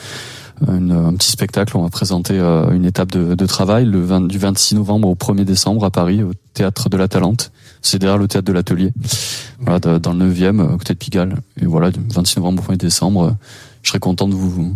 une- 0.69 0.91
un 0.93 1.15
petit 1.15 1.31
spectacle. 1.31 1.77
On 1.77 1.83
va 1.85 1.91
présenter 1.91 2.35
euh, 2.39 2.69
une 2.73 2.85
étape 2.85 3.13
de, 3.13 3.35
de 3.37 3.47
travail 3.47 3.85
le 3.87 4.03
20 4.05 4.23
du 4.27 4.37
26 4.39 4.75
novembre 4.75 5.09
au 5.09 5.15
1er 5.15 5.45
décembre 5.45 5.85
à 5.85 5.91
Paris 5.91 6.23
au 6.25 6.33
théâtre 6.53 6.89
de 6.89 6.97
la 6.97 7.07
Talente. 7.09 7.53
C'est 7.87 7.99
derrière 7.99 8.19
le 8.19 8.27
théâtre 8.27 8.47
de 8.47 8.53
l'Atelier, 8.53 8.93
voilà, 9.61 9.79
dans 9.99 10.13
le 10.13 10.33
9e, 10.33 10.61
à 10.61 10.77
côté 10.77 10.93
de 10.95 10.99
Pigalle. 10.99 11.37
Et 11.61 11.67
voilà, 11.67 11.91
du 11.91 12.01
26 12.15 12.39
novembre 12.39 12.63
au 12.69 12.73
1er 12.73 12.77
décembre, 12.79 13.23
euh, 13.25 13.31
je 13.83 13.91
serais 13.91 14.01
content 14.01 14.27
de 14.29 14.35
vous 14.35 14.75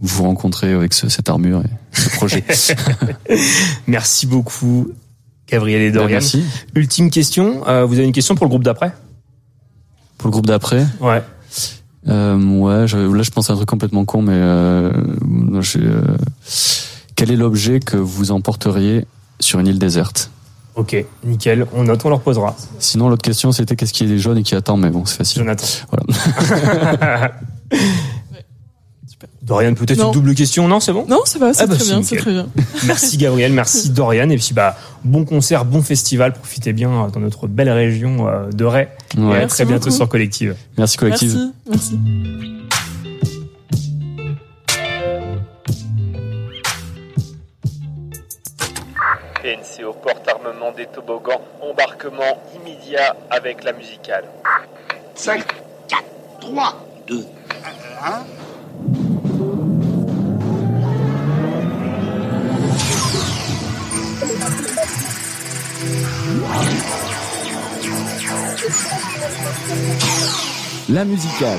vous 0.00 0.22
rencontrer 0.24 0.72
avec 0.72 0.92
ce- 0.92 1.08
cette 1.08 1.28
armure 1.28 1.60
et 1.60 1.70
ce 2.00 2.08
projet. 2.10 2.44
Merci 3.86 4.26
beaucoup, 4.26 4.88
Gabriel 5.48 5.82
et 5.82 5.90
Dorian. 5.92 6.08
Merci. 6.10 6.44
Ultime 6.74 7.10
question. 7.10 7.66
euh, 7.68 7.84
vous 7.84 7.94
avez 7.94 8.04
une 8.04 8.12
question 8.12 8.34
pour 8.34 8.46
le 8.46 8.50
groupe 8.50 8.64
d'après? 8.64 8.92
Pour 10.18 10.28
le 10.28 10.32
groupe 10.32 10.46
d'après? 10.46 10.84
Ouais. 11.00 11.22
Euh, 12.08 12.36
ouais, 12.58 12.88
je- 12.88 12.96
là 12.96 13.22
je 13.22 13.30
pense 13.30 13.50
à 13.50 13.52
un 13.52 13.56
truc 13.56 13.68
complètement 13.68 14.04
con, 14.04 14.22
mais 14.22 14.32
euh, 14.34 14.90
euh, 15.76 16.02
quel 17.14 17.30
est 17.30 17.36
l'objet 17.36 17.80
que 17.80 17.96
vous 17.96 18.30
emporteriez 18.30 19.04
sur 19.40 19.58
une 19.60 19.66
île 19.66 19.78
déserte? 19.78 20.30
Ok, 20.78 20.96
nickel. 21.24 21.66
On 21.74 21.82
note, 21.84 22.00
on 22.04 22.08
leur 22.08 22.20
posera. 22.20 22.56
Sinon, 22.78 23.08
l'autre 23.10 23.22
question 23.22 23.52
c'était 23.52 23.74
qu'est-ce 23.76 23.92
qui 23.92 24.04
est 24.04 24.18
jaune 24.18 24.38
et 24.38 24.42
qui 24.42 24.54
attend, 24.54 24.76
mais 24.76 24.90
bon, 24.90 25.04
c'est 25.04 25.16
facile. 25.18 25.40
Jonathan. 25.42 25.66
Voilà. 25.90 27.32
Dorian, 29.42 29.72
peut-être 29.74 29.98
Non. 29.98 30.06
une 30.08 30.12
double 30.12 30.34
question. 30.34 30.68
Non, 30.68 30.78
c'est 30.78 30.92
bon? 30.92 31.06
Non, 31.08 31.20
ça 31.24 31.38
va, 31.38 31.54
c'est 31.54 31.62
Ah 31.62 31.66
bah, 31.66 31.74
très 31.76 31.84
c'est 31.84 31.90
bien, 32.14 32.20
très 32.20 32.30
bien. 32.32 32.46
Merci 32.86 33.16
Gabriel, 33.16 33.50
merci 33.52 33.88
Dorian. 33.94 34.28
Et 34.28 34.36
puis 34.36 34.52
bah 34.52 34.76
bon 35.04 35.24
concert, 35.24 35.64
bon 35.64 35.80
festival. 35.82 36.34
Profitez 36.34 36.72
bien 36.74 36.90
euh, 36.90 37.08
dans 37.08 37.20
notre 37.20 37.46
belle 37.46 37.70
région 37.70 38.28
euh, 38.28 38.50
de 38.52 38.64
Ray. 38.64 38.88
Et 39.16 39.20
Ouais. 39.20 39.24
à 39.36 39.38
Merci 39.38 39.48
très 39.56 39.64
bientôt 39.64 39.86
beaucoup. 39.86 39.96
sur 39.96 40.08
Collective. 40.08 40.54
Merci 40.76 40.96
collective. 40.98 41.34
Merci, 41.66 41.96
merci. 41.96 41.98
PNCO 49.78 49.92
porte 49.94 50.28
armement 50.28 50.72
des 50.72 50.86
toboggans. 50.86 51.40
Embarquement 51.60 52.42
immédiat 52.54 53.16
avec 53.30 53.64
la 53.64 53.72
musicale. 53.72 54.24
5, 55.14 55.44
4, 55.88 56.04
3, 56.40 56.74
2, 57.06 57.26
1. 58.04 58.24
La 70.90 71.04
musicale. 71.04 71.58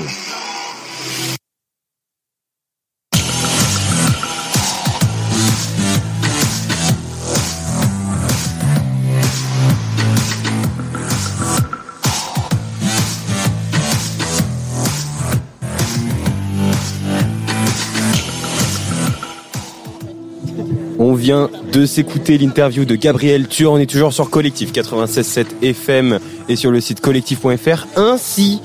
Vient 21.20 21.50
de 21.70 21.86
s'écouter 21.86 22.38
l'interview 22.38 22.84
de 22.84 22.96
Gabriel 22.96 23.46
Tuer. 23.46 23.66
On 23.66 23.76
est 23.76 23.88
toujours 23.88 24.12
sur 24.12 24.30
Collectif 24.30 24.72
96.7 24.72 25.46
FM 25.62 26.18
et 26.48 26.56
sur 26.56 26.70
le 26.70 26.80
site 26.80 27.00
collectif.fr. 27.00 27.86
Ainsi, 27.96 28.60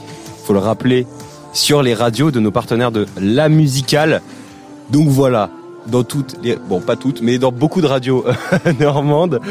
faut 0.45 0.53
le 0.53 0.60
rappeler, 0.60 1.06
sur 1.53 1.84
les 1.84 1.94
radios 1.94 2.32
de 2.32 2.40
nos 2.40 2.52
partenaires 2.52 2.91
de 2.91 3.06
La 3.22 3.49
Musicale. 3.49 4.22
Donc 4.90 5.10
voilà, 5.10 5.49
dans 5.88 6.03
toutes 6.03 6.38
les, 6.44 6.56
bon 6.56 6.80
pas 6.80 6.95
toutes, 6.95 7.22
mais 7.22 7.38
dans 7.38 7.52
beaucoup 7.52 7.82
de 7.82 7.88
radios 7.88 8.23
normandes, 8.80 9.41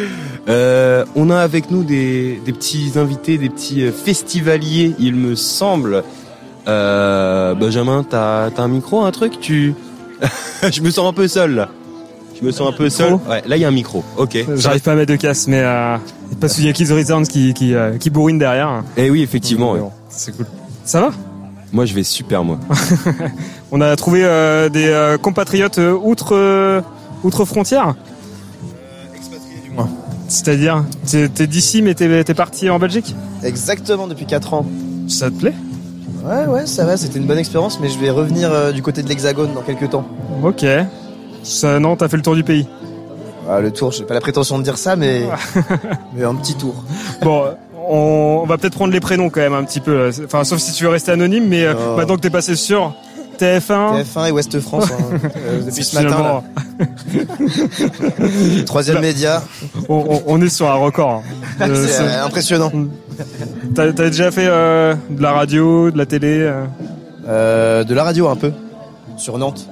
euh, 0.49 1.05
on 1.15 1.29
a 1.29 1.39
avec 1.39 1.71
nous 1.71 1.85
des, 1.85 2.41
des 2.45 2.53
petits 2.53 2.93
invités, 2.97 3.37
des 3.37 3.51
petits 3.51 3.83
euh, 3.83 3.93
festivaliers, 3.93 4.95
il 4.99 5.15
me 5.15 5.35
semble. 5.35 6.05
Euh, 6.67 7.55
Benjamin, 7.55 8.03
t'as 8.09 8.47
as 8.47 8.61
un 8.63 8.69
micro, 8.69 9.03
un 9.03 9.13
truc? 9.13 9.39
Tu, 9.41 9.75
je 10.73 10.81
me 10.81 10.91
sens 10.91 11.07
un 11.07 11.13
peu 11.13 11.29
seul 11.29 11.55
là. 11.55 11.69
Je 12.45 12.49
me 12.49 12.53
sens 12.53 12.69
un 12.69 12.77
peu 12.77 12.91
seul. 12.91 13.15
Ouais, 13.27 13.43
là 13.47 13.57
il 13.57 13.61
y 13.61 13.65
a 13.65 13.69
un 13.69 13.71
micro. 13.71 14.05
Ok. 14.19 14.37
J'arrive 14.57 14.83
pas 14.83 14.93
à 14.93 14.95
mettre 14.97 15.11
de 15.11 15.17
casse, 15.17 15.49
mais 15.49 15.61
euh, 15.63 15.97
parce 16.43 16.55
qu'il 16.57 16.67
y 16.67 16.69
a 16.69 16.75
Kids 16.75 16.93
Returns 16.93 17.27
qui 17.27 17.55
qui, 17.55 17.75
euh, 17.75 17.97
qui 17.97 18.11
bourrine 18.11 18.39
derrière. 18.39 18.83
Eh 18.99 19.09
oui, 19.09 19.23
effectivement. 19.23 19.73
ouais. 19.73 19.81
C'est 20.11 20.37
cool. 20.37 20.45
Ça 20.85 21.01
va? 21.01 21.11
Moi, 21.73 21.87
je 21.87 21.95
vais 21.95 22.03
super 22.03 22.45
moi. 22.45 22.59
On 23.73 23.81
a 23.81 23.97
trouvé 23.97 24.25
euh, 24.27 24.69
des 24.69 24.89
euh, 24.89 25.17
compatriotes 25.17 25.79
euh, 25.79 25.97
outre 25.99 26.35
euh, 26.37 26.83
outre 27.23 27.47
frontières. 27.47 27.95
C'est-à-dire, 30.29 30.85
t'es 31.11 31.29
t'es 31.29 31.47
d'ici 31.47 31.81
mais 31.81 31.95
t'es 31.95 32.25
t'es 32.25 32.35
parti 32.35 32.69
en 32.69 32.79
Belgique? 32.79 33.15
Exactement, 33.43 34.07
depuis 34.07 34.27
4 34.27 34.53
ans. 34.55 34.67
Ça 35.09 35.31
te 35.31 35.37
plaît? 35.37 35.55
Ouais, 36.25 36.47
ouais, 36.47 36.67
ça 36.67 36.85
va, 36.85 36.97
c'était 36.97 37.19
une 37.19 37.27
bonne 37.27 37.39
expérience, 37.39 37.79
mais 37.81 37.89
je 37.89 37.99
vais 37.99 38.09
revenir 38.11 38.51
euh, 38.53 38.73
du 38.73 38.83
côté 38.83 39.03
de 39.03 39.09
l'Hexagone 39.09 39.53
dans 39.55 39.61
quelques 39.63 39.91
temps. 39.91 40.07
Ok. 40.43 40.65
Ça, 41.45 41.79
non, 41.79 41.95
t'as 41.97 42.09
fait 42.09 42.17
le 42.17 42.23
tour 42.23 42.35
du 42.35 42.43
pays. 42.43 42.67
Ah, 43.49 43.61
le 43.61 43.71
tour, 43.71 43.93
j'ai 43.93 44.05
pas 44.05 44.15
la 44.15 44.21
prétention 44.21 44.59
de 44.59 44.65
dire 44.65 44.79
ça, 44.79 44.97
mais, 44.97 45.23
mais 46.17 46.25
un 46.25 46.35
petit 46.35 46.55
tour. 46.55 46.75
Bon, 47.23 47.45
on, 47.89 48.45
va 48.47 48.57
peut-être 48.59 48.75
prendre 48.75 48.93
les 48.93 49.01
prénoms 49.01 49.29
quand 49.31 49.41
même 49.41 49.53
un 49.55 49.65
petit 49.65 49.81
peu. 49.81 50.11
Enfin, 50.25 50.43
sauf 50.45 50.59
si 50.59 50.73
tu 50.73 50.85
veux 50.85 50.91
rester 50.91 51.13
anonyme, 51.13 51.47
mais 51.47 51.65
euh, 51.65 51.75
Oh. 51.77 51.97
maintenant 51.97 52.17
que 52.17 52.21
t'es 52.23 52.31
passé 52.31 52.57
sur 52.57 52.95
TF1. 53.39 54.03
TF1 54.03 54.29
et 54.29 54.31
Ouest 54.31 54.59
France, 54.61 54.87
hein, 54.91 55.19
euh, 55.37 55.61
depuis 55.63 55.85
ce 55.85 56.01
matin. 56.01 56.43
Troisième 58.67 59.01
média. 59.01 59.43
On, 59.89 60.41
est 60.41 60.49
sur 60.49 60.71
un 60.71 60.75
record. 60.75 61.23
hein. 61.61 61.69
Euh, 61.69 61.87
C'est 61.87 62.03
euh, 62.03 62.25
impressionnant. 62.25 62.73
T'as 63.75 63.93
déjà 63.93 64.31
fait 64.31 64.47
euh, 64.49 64.95
de 65.11 65.23
la 65.23 65.33
radio, 65.33 65.91
de 65.91 65.99
la 65.99 66.07
télé 66.07 66.39
euh 66.41 66.65
Euh, 67.29 67.85
de 67.85 67.95
la 67.95 68.05
radio 68.05 68.29
un 68.29 68.37
peu, 68.37 68.53
sur 69.17 69.39
Nantes. 69.39 69.67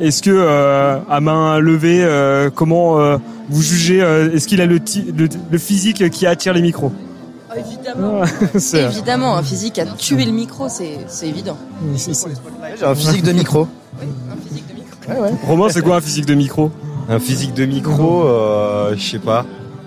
Est-ce 0.00 0.22
que 0.22 0.30
euh, 0.32 0.98
à 1.10 1.20
main 1.20 1.58
levée, 1.58 2.02
euh, 2.02 2.48
comment 2.54 2.98
euh, 3.00 3.18
vous 3.50 3.60
jugez 3.62 4.02
euh, 4.02 4.32
Est-ce 4.34 4.48
qu'il 4.48 4.60
a 4.60 4.66
le, 4.66 4.80
ti- 4.80 5.12
le, 5.16 5.28
le 5.50 5.58
physique 5.58 6.08
qui 6.10 6.26
attire 6.26 6.54
les 6.54 6.62
micros? 6.62 6.90
Ah, 7.50 7.54
Évidemment. 7.58 8.22
C'est- 8.58 8.82
Évidemment, 8.84 9.36
un 9.36 9.42
physique 9.42 9.78
a 9.78 9.84
tué 9.86 10.24
le 10.24 10.32
micro, 10.32 10.68
c'est 10.68 10.98
c'est 11.08 11.28
évident. 11.28 11.58
J'ai 12.78 12.84
un 12.84 12.94
physique 12.94 13.24
de 13.24 13.32
micro. 13.32 13.68
Ouais, 15.08 15.20
ouais. 15.20 15.30
Romain, 15.46 15.68
c'est 15.68 15.82
quoi 15.82 15.96
un 15.96 16.00
physique 16.00 16.24
de 16.26 16.34
micro? 16.34 16.70
Un 17.10 17.18
physique 17.20 17.52
de 17.52 17.66
micro, 17.66 18.24
euh, 18.26 18.94
je 18.96 19.02
sais 19.02 19.18
pas. 19.18 19.44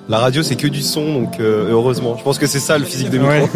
La 0.08 0.20
radio, 0.20 0.44
c'est 0.44 0.56
que 0.56 0.68
du 0.68 0.84
son, 0.84 1.12
donc 1.22 1.40
euh, 1.40 1.70
heureusement. 1.72 2.16
Je 2.18 2.24
pense 2.24 2.38
que 2.38 2.46
c'est 2.46 2.60
ça 2.60 2.78
le 2.78 2.86
physique 2.86 3.10
de 3.10 3.18
micro. 3.18 3.48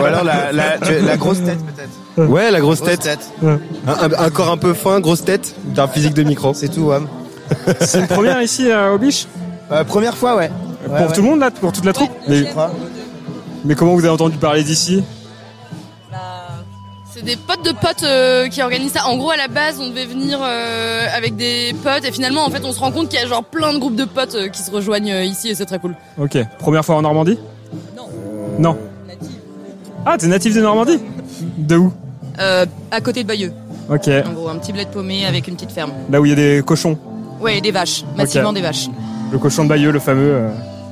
Ou 0.00 0.04
alors 0.04 0.22
la, 0.24 0.52
la, 0.52 0.78
tu- 0.78 1.00
la 1.04 1.16
grosse 1.16 1.42
tête 1.42 1.58
peut-être. 1.58 1.90
Ouais, 2.16 2.50
la 2.50 2.60
grosse, 2.60 2.78
Grosse 2.80 2.90
tête. 2.90 3.00
tête. 3.00 3.30
Un, 3.42 3.58
un- 3.88 4.24
un 4.26 4.30
corps 4.30 4.50
un 4.50 4.56
peu 4.56 4.72
fin, 4.74 5.00
grosse 5.00 5.24
tête. 5.24 5.54
T'as 5.74 5.84
un 5.84 5.88
physique 5.88 6.14
de 6.14 6.22
micro. 6.22 6.54
C'est 6.54 6.68
tout, 6.68 6.82
Wam. 6.86 7.08
C'est 7.80 7.98
une 8.00 8.06
première 8.06 8.40
ici 8.42 8.70
euh, 8.70 8.94
au 8.94 8.98
Biche 8.98 9.26
Euh, 9.72 9.82
première 9.84 10.16
fois, 10.16 10.36
ouais. 10.36 10.50
Ouais, 10.88 10.98
Pour 10.98 11.08
ouais. 11.08 11.12
tout 11.14 11.22
le 11.22 11.28
monde 11.28 11.40
là, 11.40 11.50
pour 11.50 11.72
toute 11.72 11.84
la 11.84 11.92
troupe 11.94 12.10
mais, 12.28 12.44
mais 13.64 13.74
comment 13.74 13.94
vous 13.94 14.00
avez 14.00 14.10
entendu 14.10 14.36
parler 14.36 14.62
d'ici? 14.62 15.02
C'est 17.14 17.24
des 17.24 17.36
potes 17.36 17.64
de 17.64 17.70
potes 17.70 18.02
euh, 18.02 18.48
qui 18.48 18.60
organisent 18.60 18.92
ça. 18.92 19.06
En 19.06 19.16
gros, 19.16 19.30
à 19.30 19.36
la 19.36 19.46
base, 19.46 19.78
on 19.80 19.86
devait 19.88 20.04
venir 20.04 20.40
euh, 20.42 21.06
avec 21.16 21.36
des 21.36 21.72
potes 21.84 22.04
et 22.04 22.10
finalement, 22.10 22.44
en 22.44 22.50
fait, 22.50 22.64
on 22.64 22.72
se 22.72 22.80
rend 22.80 22.90
compte 22.90 23.08
qu'il 23.08 23.20
y 23.20 23.22
a 23.22 23.26
genre 23.26 23.44
plein 23.44 23.72
de 23.72 23.78
groupes 23.78 23.94
de 23.94 24.04
potes 24.04 24.34
euh, 24.34 24.48
qui 24.48 24.62
se 24.62 24.70
rejoignent 24.72 25.12
euh, 25.12 25.22
ici 25.24 25.48
et 25.48 25.54
c'est 25.54 25.64
très 25.64 25.78
cool. 25.78 25.94
Ok. 26.18 26.36
Première 26.58 26.84
fois 26.84 26.96
en 26.96 27.02
Normandie? 27.02 27.38
Non. 27.96 28.08
Non. 28.58 28.78
Ah, 30.04 30.16
t'es 30.18 30.26
natif 30.26 30.54
de 30.56 30.60
Normandie? 30.60 30.98
De 31.56 31.76
où? 31.76 31.92
Euh, 32.40 32.66
à 32.90 33.00
côté 33.00 33.22
de 33.22 33.28
Bayeux. 33.28 33.52
Ok. 33.88 34.08
En 34.08 34.32
gros, 34.32 34.48
un 34.48 34.56
petit 34.56 34.72
bled 34.72 34.88
paumé 34.88 35.26
avec 35.26 35.46
une 35.48 35.54
petite 35.54 35.72
ferme. 35.72 35.92
Là 36.10 36.20
où 36.20 36.24
il 36.26 36.30
y 36.30 36.32
a 36.32 36.36
des 36.36 36.62
cochons. 36.64 36.98
Ouais, 37.40 37.60
des 37.60 37.70
vaches. 37.70 38.04
Massivement 38.16 38.52
des 38.52 38.62
vaches. 38.62 38.88
Le 39.32 39.38
cochon 39.38 39.64
de 39.64 39.68
Bayeux, 39.68 39.90
le 39.92 39.98
fameux. 39.98 40.22
euh, 40.34 40.48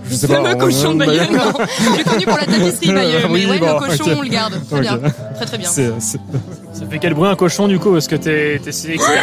je 0.08 0.14
sais 0.14 0.28
pas. 0.28 0.34
fameux 0.36 0.54
on- 0.54 0.58
cochon 0.58 0.94
de 0.94 0.98
Bayeux, 1.04 1.22
non. 1.32 1.52
Je 1.92 1.96
l'ai 1.98 2.04
connu 2.04 2.24
pour 2.26 2.36
la 2.38 2.46
tapisserie 2.46 2.86
Bayeux, 2.92 3.18
mais 3.24 3.28
Oui, 3.32 3.46
ouais, 3.46 3.58
bon, 3.58 3.66
le 3.80 3.86
cochon, 3.88 4.04
on 4.18 4.22
le 4.22 4.28
garde. 4.28 4.54
Très 4.70 4.80
bien. 4.80 4.98
Très 5.36 5.46
très 5.46 5.58
bien. 5.58 5.68
Ça 5.70 6.86
fait 6.90 6.98
quel 6.98 7.14
bruit 7.14 7.28
un 7.28 7.36
cochon 7.36 7.68
du 7.68 7.78
coup 7.78 7.92
Parce 7.92 8.08
que 8.08 8.16
t'es 8.16 8.60
t'es 8.62 8.72
si 8.72 8.92
expert. 8.92 9.22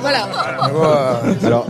Voilà. 0.00 0.28
Alors, 1.44 1.66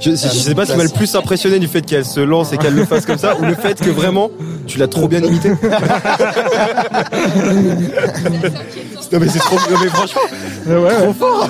Je, 0.00 0.10
je 0.10 0.16
sais 0.16 0.54
pas 0.54 0.64
ce 0.66 0.72
qui 0.72 0.78
m'a 0.78 0.84
le 0.84 0.88
plus 0.90 1.14
impressionné 1.14 1.58
du 1.58 1.68
fait 1.68 1.82
qu'elle 1.82 2.04
se 2.04 2.20
lance 2.20 2.52
et 2.52 2.56
qu'elle 2.56 2.74
le 2.74 2.84
fasse 2.86 3.06
comme 3.06 3.18
ça, 3.18 3.36
ou 3.38 3.44
le 3.44 3.54
fait 3.54 3.78
que 3.80 3.90
vraiment, 3.90 4.30
tu 4.66 4.78
l'as 4.78 4.88
trop 4.88 5.06
bien 5.08 5.22
imité. 5.22 5.52
non 9.12 9.18
mais 9.20 9.28
c'est 9.28 9.38
trop, 9.38 9.56
non 9.56 9.76
mais 9.82 9.88
franchement, 9.88 10.20
Ouais, 10.66 10.76
ouais. 10.76 11.02
trop 11.02 11.12
fort. 11.12 11.48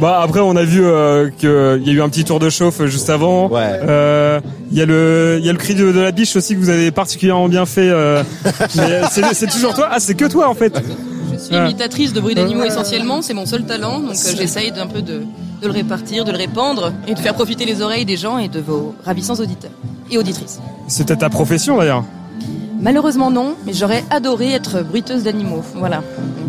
Bah 0.00 0.20
après 0.22 0.40
on 0.40 0.56
a 0.56 0.64
vu 0.64 0.80
euh, 0.84 1.30
que 1.40 1.78
il 1.80 1.86
y 1.86 1.90
a 1.90 1.94
eu 1.94 2.02
un 2.02 2.08
petit 2.08 2.24
tour 2.24 2.38
de 2.40 2.50
chauffe 2.50 2.84
juste 2.86 3.08
avant. 3.10 3.50
Euh, 3.54 4.40
Il 4.70 4.78
y 4.78 4.82
a 4.82 4.86
le 4.86 5.36
il 5.40 5.46
y 5.46 5.48
a 5.48 5.52
le 5.52 5.58
cri 5.58 5.74
de, 5.74 5.92
de 5.92 6.00
la 6.00 6.10
biche 6.12 6.34
aussi 6.36 6.54
que 6.54 6.60
vous 6.60 6.70
avez 6.70 6.90
particulièrement 6.90 7.48
bien 7.48 7.66
fait. 7.66 7.88
euh, 7.90 8.22
c'est 9.32 9.50
toujours 9.50 9.74
toi? 9.74 9.88
Ah 9.92 10.00
c'est 10.00 10.14
que 10.14 10.24
toi 10.26 10.48
en 10.48 10.54
fait. 10.54 10.72
Je 11.32 11.38
suis 11.38 11.56
imitatrice 11.56 12.12
de 12.12 12.20
bruits 12.20 12.34
d'animaux 12.34 12.64
essentiellement, 12.64 13.20
c'est 13.22 13.34
mon 13.34 13.46
seul 13.46 13.64
talent, 13.64 13.98
donc 14.00 14.10
euh, 14.12 14.32
j'essaye 14.36 14.70
d'un 14.70 14.86
peu 14.86 15.02
de, 15.02 15.22
de 15.60 15.66
le 15.66 15.70
répartir, 15.72 16.24
de 16.24 16.30
le 16.30 16.36
répandre 16.38 16.92
et 17.08 17.14
de 17.14 17.18
faire 17.18 17.34
profiter 17.34 17.64
les 17.64 17.80
oreilles 17.82 18.04
des 18.04 18.16
gens 18.16 18.38
et 18.38 18.48
de 18.48 18.60
vos 18.60 18.94
ravissants 19.04 19.34
auditeurs 19.34 19.70
et 20.10 20.18
auditrices. 20.18 20.60
C'était 20.88 21.16
ta 21.16 21.30
profession 21.30 21.78
d'ailleurs. 21.78 22.04
Malheureusement 22.82 23.30
non, 23.30 23.54
mais 23.64 23.72
j'aurais 23.72 24.04
adoré 24.10 24.52
être 24.52 24.82
bruiteuse 24.82 25.22
d'animaux. 25.22 25.62
Voilà. 25.76 26.02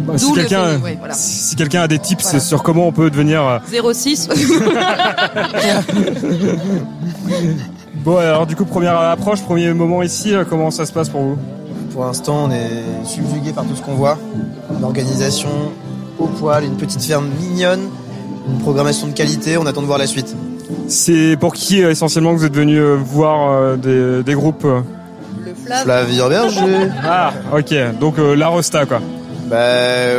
Bah, 0.07 0.13
si 0.17 0.25
D'où 0.25 0.33
le 0.35 0.41
quelqu'un 0.41 0.65
fait- 0.79 0.83
ouais, 0.83 0.95
voilà. 0.99 1.13
si 1.13 1.55
quelqu'un 1.55 1.81
a 1.83 1.87
des 1.87 1.99
tips 1.99 2.39
sur 2.39 2.61
comment 2.63 2.87
on 2.87 2.91
peut 2.91 3.09
devenir 3.09 3.41
euh, 3.71 3.93
06. 3.93 4.27
Bon 8.03 8.17
alors 8.17 8.45
du 8.45 8.55
coup 8.55 8.65
première 8.65 8.97
approche, 8.99 9.41
premier 9.41 9.73
moment 9.73 10.01
ici, 10.03 10.33
euh, 10.33 10.43
comment 10.47 10.71
ça 10.71 10.85
se 10.85 10.91
passe 10.91 11.07
pour 11.09 11.21
vous? 11.21 11.37
Pour 11.93 12.03
l'instant, 12.05 12.45
on 12.45 12.51
est 12.51 13.05
subjugué 13.05 13.51
par 13.53 13.65
tout 13.65 13.75
ce 13.75 13.81
qu'on 13.81 13.93
voit. 13.93 14.17
Une 14.75 14.83
organisation 14.83 15.49
au 16.19 16.25
poil, 16.25 16.63
une 16.65 16.75
petite 16.75 17.01
ferme 17.03 17.27
mignonne, 17.39 17.81
une 18.49 18.57
programmation 18.59 19.07
de 19.07 19.13
qualité. 19.13 19.57
On 19.57 19.65
attend 19.67 19.81
de 19.81 19.85
voir 19.85 19.99
la 19.99 20.07
suite. 20.07 20.35
C'est 20.87 21.37
pour 21.39 21.53
qui 21.53 21.81
euh, 21.83 21.91
essentiellement 21.91 22.33
que 22.33 22.39
vous 22.39 22.45
êtes 22.45 22.55
venu 22.55 22.77
euh, 22.77 22.95
voir 22.97 23.51
euh, 23.51 23.75
des, 23.77 24.23
des 24.23 24.33
groupes 24.33 24.65
euh? 24.65 24.81
Flavien 25.65 26.29
Berger. 26.29 26.89
Ah 27.05 27.31
ok, 27.55 27.73
donc 27.99 28.19
euh, 28.19 28.35
la 28.35 28.47
Rosta 28.47 28.85
quoi. 28.85 28.99
Bah 29.47 29.55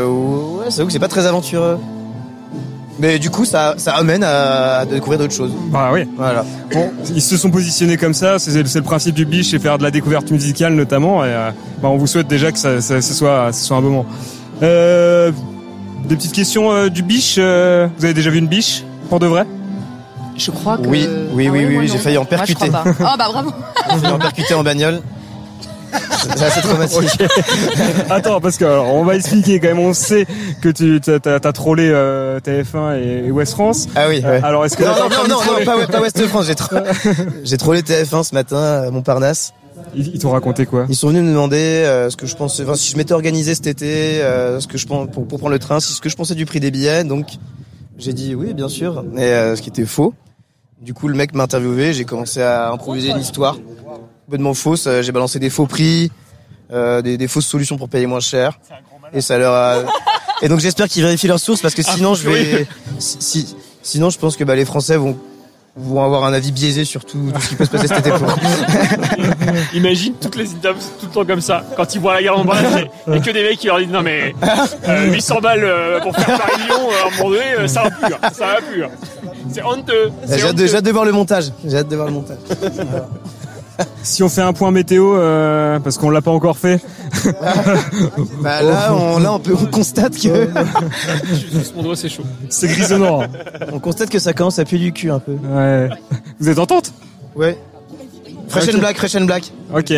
ouais, 0.07 0.67
c'est 0.71 0.77
vrai 0.77 0.87
que 0.87 0.93
c'est 0.93 0.99
pas 0.99 1.09
très 1.09 1.27
aventureux. 1.27 1.79
Mais 3.01 3.19
du 3.19 3.29
coup, 3.29 3.45
ça, 3.45 3.75
ça 3.77 3.95
amène 3.97 4.23
à, 4.23 4.79
à 4.79 4.85
découvrir 4.87 5.19
d'autres 5.19 5.35
choses. 5.35 5.51
Bah 5.73 5.91
oui. 5.93 6.09
Voilà. 6.17 6.45
Bon, 6.73 6.93
ils 7.13 7.21
se 7.21 7.37
sont 7.37 7.51
positionnés 7.51 7.97
comme 7.97 8.15
ça, 8.15 8.39
c'est 8.39 8.53
c'est 8.67 8.79
le 8.79 8.85
principe 8.85 9.17
du 9.17 9.25
biche, 9.25 9.51
c'est 9.51 9.59
faire 9.59 9.79
de 9.79 9.83
la 9.83 9.91
découverte 9.91 10.31
musicale 10.31 10.75
notamment, 10.75 11.25
et 11.25 11.29
euh, 11.29 11.51
bah, 11.83 11.89
on 11.89 11.97
vous 11.97 12.07
souhaite 12.07 12.29
déjà 12.29 12.53
que 12.53 12.59
ça, 12.59 12.81
ça- 12.81 13.03
ce, 13.03 13.13
soit, 13.15 13.53
ce 13.53 13.65
soit 13.65 13.77
un 13.77 13.81
moment. 13.81 14.07
Euh, 14.63 15.33
des 16.05 16.15
petites 16.15 16.33
questions 16.35 16.71
euh, 16.71 16.89
du 16.89 17.03
biche, 17.03 17.35
euh, 17.39 17.89
vous 17.99 18.05
avez 18.05 18.15
déjà 18.15 18.31
vu 18.31 18.39
une 18.39 18.47
biche, 18.47 18.85
pour 19.09 19.19
de 19.19 19.27
vrai? 19.27 19.45
Je 20.37 20.51
crois 20.53 20.77
que. 20.79 20.87
Oui, 20.87 21.09
oui, 21.33 21.47
Ah 21.49 21.53
oui, 21.53 21.65
oui, 21.67 21.75
moi 21.75 21.87
j'ai 21.87 21.95
non. 21.95 21.99
failli 21.99 22.17
en 22.19 22.21
Moi, 22.21 22.29
je 22.31 22.37
percuter. 22.37 22.71
pas. 22.71 22.85
Oh 22.87 22.93
bah 23.19 23.27
bravo. 23.33 23.51
J'ai 23.93 23.99
failli 23.99 24.13
en 24.13 24.19
percuter 24.19 24.55
bagnole. 25.95 26.51
C'est 26.53 26.61
traumatique. 26.61 27.23
Attends, 28.11 28.41
parce 28.41 28.57
que 28.57 28.65
alors, 28.65 28.95
on 28.95 29.05
va 29.05 29.17
expliquer 29.17 29.61
quand 29.61 29.69
même. 29.69 29.79
On 29.79 29.93
sait 29.95 30.27
que 30.61 30.69
tu 30.69 31.01
t'as, 31.01 31.19
t'as 31.41 31.53
trollé 31.53 31.89
euh, 31.93 32.41
TF1 32.41 32.99
et, 32.99 33.27
et 33.27 33.31
West 33.31 33.53
France. 33.53 33.89
Ah 33.95 34.07
oui. 34.09 34.23
ouais. 34.25 34.41
alors 34.43 34.65
est-ce 34.65 34.77
que 34.77 34.85
non, 34.85 34.91
non, 35.29 35.29
non, 35.29 35.65
pas, 35.65 35.87
pas 35.87 36.01
West 36.01 36.25
France. 36.27 36.47
J'ai, 36.47 36.55
tro- 36.55 36.77
j'ai 37.45 37.57
trollé 37.57 37.83
TF1 37.83 38.23
ce 38.25 38.35
matin 38.35 38.63
à 38.87 38.91
Montparnasse. 38.91 39.53
Ils, 39.97 40.19
t'ont 40.19 40.31
raconté 40.31 40.67
quoi? 40.67 40.87
Ils 40.89 40.97
sont 40.97 41.09
venus 41.09 41.23
me 41.23 41.29
demander 41.29 41.57
euh, 41.57 42.09
ce 42.11 42.17
que 42.17 42.27
je 42.27 42.35
pensais, 42.37 42.63
enfin 42.63 42.75
si 42.75 42.91
je 42.93 42.97
m'étais 42.97 43.13
organisé 43.13 43.55
cet 43.55 43.67
été, 43.67 44.23
euh, 44.23 44.59
ce 44.61 44.67
que 44.67 44.79
je 44.79 44.87
pense 44.87 45.09
pour, 45.11 45.27
pour 45.27 45.39
prendre 45.39 45.53
le 45.53 45.59
train, 45.59 45.79
si 45.81 45.93
ce 45.93 46.01
que 46.01 46.09
je 46.09 46.17
pensais 46.17 46.35
du 46.35 46.47
prix 46.47 46.59
des 46.61 46.71
billets. 46.71 47.05
Donc 47.05 47.27
j'ai 47.99 48.13
dit 48.13 48.35
oui, 48.35 48.55
bien 48.55 48.69
sûr, 48.69 49.05
mais 49.13 49.33
euh, 49.33 49.57
ce 49.57 49.63
qui 49.63 49.69
était 49.69 49.85
faux. 49.85 50.15
Du 50.81 50.95
coup, 50.95 51.09
le 51.09 51.15
mec 51.15 51.35
m'a 51.35 51.45
interviewé, 51.45 51.93
j'ai 51.93 52.05
commencé 52.05 52.41
à 52.43 52.71
improviser 52.71 53.11
une 53.11 53.19
histoire 53.21 53.57
complètement 54.27 54.55
fausse. 54.55 54.87
Euh, 54.87 55.03
J'ai 55.03 55.13
balancé 55.13 55.39
des 55.39 55.51
faux 55.51 55.67
prix, 55.67 56.11
euh, 56.73 57.03
des, 57.03 57.17
des 57.19 57.29
fausses 57.29 57.47
solutions 57.47 57.77
pour 57.77 57.89
payer 57.89 58.07
moins 58.07 58.21
cher. 58.21 58.59
Et 59.13 59.21
ça 59.21 59.39
leur 59.39 59.53
a... 59.53 59.83
Et 60.43 60.49
donc 60.49 60.61
j'espère 60.61 60.89
qu'ils 60.89 61.03
vérifient 61.03 61.29
leurs 61.29 61.39
sources 61.41 61.63
parce 61.63 61.75
que 61.75 61.83
sinon 61.83 62.15
je 62.15 62.29
vais, 62.29 62.67
si, 62.99 63.17
si- 63.21 63.57
sinon 63.83 64.11
je 64.11 64.19
pense 64.19 64.37
que 64.37 64.43
bah, 64.45 64.57
les 64.57 64.65
Français 64.65 64.97
vont 64.97 65.17
vont 65.77 66.05
avoir 66.05 66.25
un 66.25 66.33
avis 66.33 66.53
biaisé 66.53 66.85
sur 66.85 67.05
tout, 67.05 67.31
tout 67.35 67.41
ce 67.41 67.49
qui 67.49 67.55
peut 67.57 67.65
se 67.65 67.71
passer 67.71 67.89
cet 67.89 68.07
été. 68.07 68.17
Imagine 69.75 70.15
toutes 70.21 70.37
les 70.37 70.49
interviews 70.53 70.83
tout 71.01 71.07
le 71.07 71.13
temps 71.13 71.25
comme 71.25 71.41
ça. 71.41 71.65
Quand 71.77 71.95
ils 71.95 72.01
voient 72.01 72.15
la 72.15 72.23
guerre 72.23 72.39
en 72.39 72.45
bas, 72.45 72.57
et 73.13 73.21
que 73.21 73.31
des 73.31 73.43
mecs 73.43 73.59
qui 73.59 73.67
leur 73.67 73.79
disent 73.79 73.89
non 73.89 74.03
mais 74.03 74.35
euh, 74.89 75.11
800 75.13 75.41
balles 75.41 75.65
euh, 75.65 76.01
pour 76.01 76.15
faire 76.17 76.39
Paris-Lyon, 76.39 76.77
euh, 76.91 77.05
à 77.05 77.07
un 77.13 77.17
moment 77.17 77.31
donné, 77.31 77.69
ça 77.69 77.83
va 77.85 77.91
plus, 77.91 78.15
hein, 78.15 78.19
ça 78.33 78.47
va 78.47 78.61
plus. 78.61 78.85
hein. 78.85 78.89
C'est 79.53 79.63
honteux. 79.65 80.11
c'est 80.27 80.39
J'ai 80.39 80.45
hâte, 80.45 80.55
de, 80.55 80.63
honteux. 80.63 80.67
j'ai 80.69 80.77
hâte 80.77 80.85
de 80.85 80.91
voir 80.93 81.05
le 81.05 81.13
montage. 81.13 81.53
J'ai 81.67 81.77
hâte 81.79 81.89
de 81.89 81.97
voir 81.97 82.09
le 82.09 82.15
montage. 82.15 82.39
Si 84.03 84.23
on 84.23 84.29
fait 84.29 84.43
un 84.43 84.53
point 84.53 84.71
météo, 84.71 85.15
euh, 85.17 85.81
parce 85.81 85.99
qu'on 85.99 86.11
l'a 86.11 86.21
pas 86.23 86.31
encore 86.31 86.57
fait. 86.59 86.81
Bah 88.43 88.63
là, 88.63 88.93
on, 88.95 89.19
là, 89.19 89.33
on 89.33 89.39
peut, 89.41 89.55
on 89.61 89.67
constate 89.67 90.17
que, 90.19 90.49
Mon 91.75 91.95
c'est 91.95 92.09
chaud. 92.09 92.23
C'est 92.51 92.69
grisonnant. 92.69 93.23
hein. 93.23 93.29
on 93.73 93.79
constate 93.79 94.11
que 94.11 94.19
ça 94.19 94.33
commence 94.33 94.59
à 94.59 94.65
puer 94.65 94.79
du 94.79 94.93
cul 94.93 95.11
un 95.11 95.19
peu. 95.19 95.33
Ouais. 95.33 95.89
Vous 96.39 96.49
êtes 96.49 96.59
en 96.59 96.67
tente? 96.67 96.93
Ouais. 97.35 97.59
Fresh 98.49 98.75
and 98.75 98.79
black, 98.79 98.97
fresh 98.99 99.17
and 99.17 99.25
black. 99.25 99.51
Ok. 99.75 99.89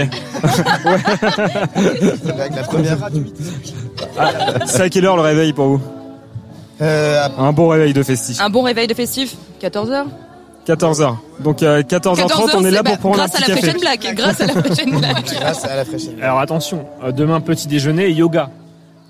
Black, 2.25 2.55
la 2.57 2.63
première. 2.63 2.99
Ah, 4.19 4.31
c'est 4.67 4.83
à 4.83 4.89
quelle 4.89 5.05
heure 5.05 5.17
le 5.17 5.23
réveil 5.23 5.53
pour 5.53 5.67
vous? 5.67 5.81
Euh, 6.81 7.27
Un 7.39 7.53
bon 7.53 7.69
réveil 7.69 7.93
de 7.93 8.03
festif. 8.03 8.41
Un 8.41 8.51
bon 8.51 8.63
réveil 8.63 8.87
de 8.87 8.95
festif, 8.95 9.35
14h. 9.61 10.05
14h. 10.67 11.17
Donc 11.41 11.63
euh, 11.63 11.83
14h30, 11.83 12.57
on 12.57 12.65
est 12.65 12.71
là 12.71 12.83
pour 12.83 12.99
prendre 12.99 13.15
un 13.15 13.19
grâce 13.27 13.35
à 13.37 13.39
petit 13.39 13.51
la 13.85 13.97
café. 13.97 14.15
grâce 14.15 14.41
à 14.41 14.47
la 14.47 14.53
and 14.55 14.61
black. 14.99 15.25
Grâce 15.41 15.65
à 15.65 15.77
la 15.77 15.85
fresh 15.85 16.03
and 16.09 16.13
black. 16.13 16.25
Alors 16.25 16.41
attention, 16.41 16.87
euh, 17.05 17.13
demain 17.13 17.41
petit 17.41 17.69
déjeuner 17.69 18.07
et 18.07 18.13
yoga. 18.13 18.51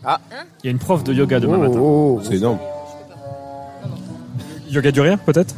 Ah. 0.05 0.21
Il 0.63 0.67
y 0.67 0.69
a 0.69 0.71
une 0.71 0.79
prof 0.79 1.03
de 1.03 1.15
yoga 1.15 1.41
demain 1.41 1.57
matin. 1.57 1.79
Oh, 1.81 2.21
c'est 2.23 2.37
énorme. 2.37 2.59
Yoga 4.71 4.93
du 4.93 5.01
rire, 5.01 5.19
peut-être? 5.25 5.55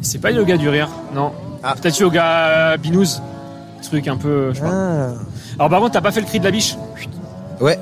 C'est 0.00 0.20
pas 0.20 0.30
yoga 0.30 0.56
du 0.56 0.68
rire, 0.68 0.88
non. 1.14 1.32
Ah. 1.62 1.74
Peut-être 1.74 1.98
yoga 1.98 2.76
binous. 2.76 3.20
Truc 3.82 4.06
un 4.08 4.16
peu, 4.16 4.50
je 4.52 4.56
sais 4.56 4.62
pas. 4.62 4.70
Ah. 4.72 5.08
Alors 5.58 5.70
par 5.70 5.80
contre, 5.80 5.92
t'as 5.92 6.00
pas 6.00 6.12
fait 6.12 6.20
le 6.20 6.26
cri 6.26 6.38
de 6.38 6.44
la 6.44 6.50
biche? 6.50 6.76
Ouais. 7.60 7.78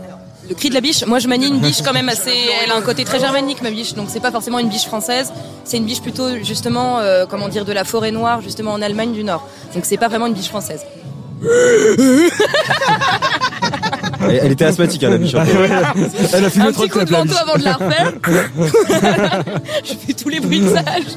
Le 0.49 0.55
cri 0.55 0.69
de 0.69 0.75
la 0.75 0.81
biche, 0.81 1.05
moi 1.07 1.19
je 1.19 1.27
manie 1.29 1.49
une 1.49 1.59
biche 1.59 1.83
quand 1.83 1.93
même 1.93 2.09
assez. 2.09 2.33
Elle 2.63 2.71
a 2.71 2.77
un 2.77 2.83
côté 2.83 3.05
très 3.05 3.19
germanique 3.19 3.63
ma 3.63 3.71
biche, 3.71 3.95
donc 3.95 4.07
c'est 4.09 4.21
pas 4.21 4.31
forcément 4.31 4.59
une 4.59 4.69
biche 4.69 4.87
française. 4.87 5.33
C'est 5.65 5.77
une 5.77 5.85
biche 5.85 6.01
plutôt 6.01 6.37
justement, 6.43 7.01
euh, 7.01 7.27
comment 7.29 7.49
dire, 7.49 7.65
de 7.65 7.73
la 7.73 7.85
forêt 7.85 8.13
noire, 8.13 8.41
justement 8.43 8.73
en 8.73 8.83
Allemagne 8.83 9.13
du 9.13 9.25
Nord. 9.25 9.47
Donc 9.75 9.85
c'est 9.85 9.97
pas 9.97 10.09
vraiment 10.09 10.27
une 10.27 10.35
biche 10.35 10.49
française. 10.49 10.83
Elle, 14.29 14.41
elle 14.43 14.53
était 14.53 14.65
asthmatique, 14.65 15.05
hein, 15.05 15.11
la 15.11 15.19
biche. 15.19 15.35
Elle 16.33 16.45
a 16.45 16.51
fumé 16.51 16.67
un 16.67 16.73
trop 16.73 16.83
petit 16.83 16.91
coup 16.91 17.05
de 17.05 17.11
manteau 17.11 17.25
biche. 17.27 17.37
avant 17.41 17.59
de 17.59 17.65
la 17.65 17.73
refaire. 17.75 18.13
je 19.85 19.93
fais 19.95 20.13
tous 20.15 20.29
les 20.29 20.41
bruits 20.41 20.61
de 20.61 20.69
sage. 20.71 21.17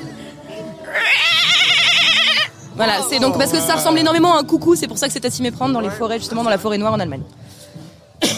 Voilà, 2.75 2.93
c'est 3.09 3.19
donc 3.19 3.37
parce 3.37 3.51
que 3.51 3.59
ça 3.59 3.75
ressemble 3.75 3.99
énormément 3.99 4.35
à 4.35 4.39
un 4.39 4.43
coucou, 4.43 4.75
c'est 4.75 4.87
pour 4.87 4.97
ça 4.97 5.07
que 5.07 5.13
c'est 5.13 5.25
à 5.25 5.29
s'y 5.29 5.41
méprendre 5.41 5.73
dans 5.73 5.81
les 5.81 5.89
forêts, 5.89 6.17
justement 6.17 6.43
dans 6.43 6.49
la 6.49 6.57
forêt 6.57 6.77
noire 6.77 6.93
en 6.93 6.99
Allemagne. 6.99 7.23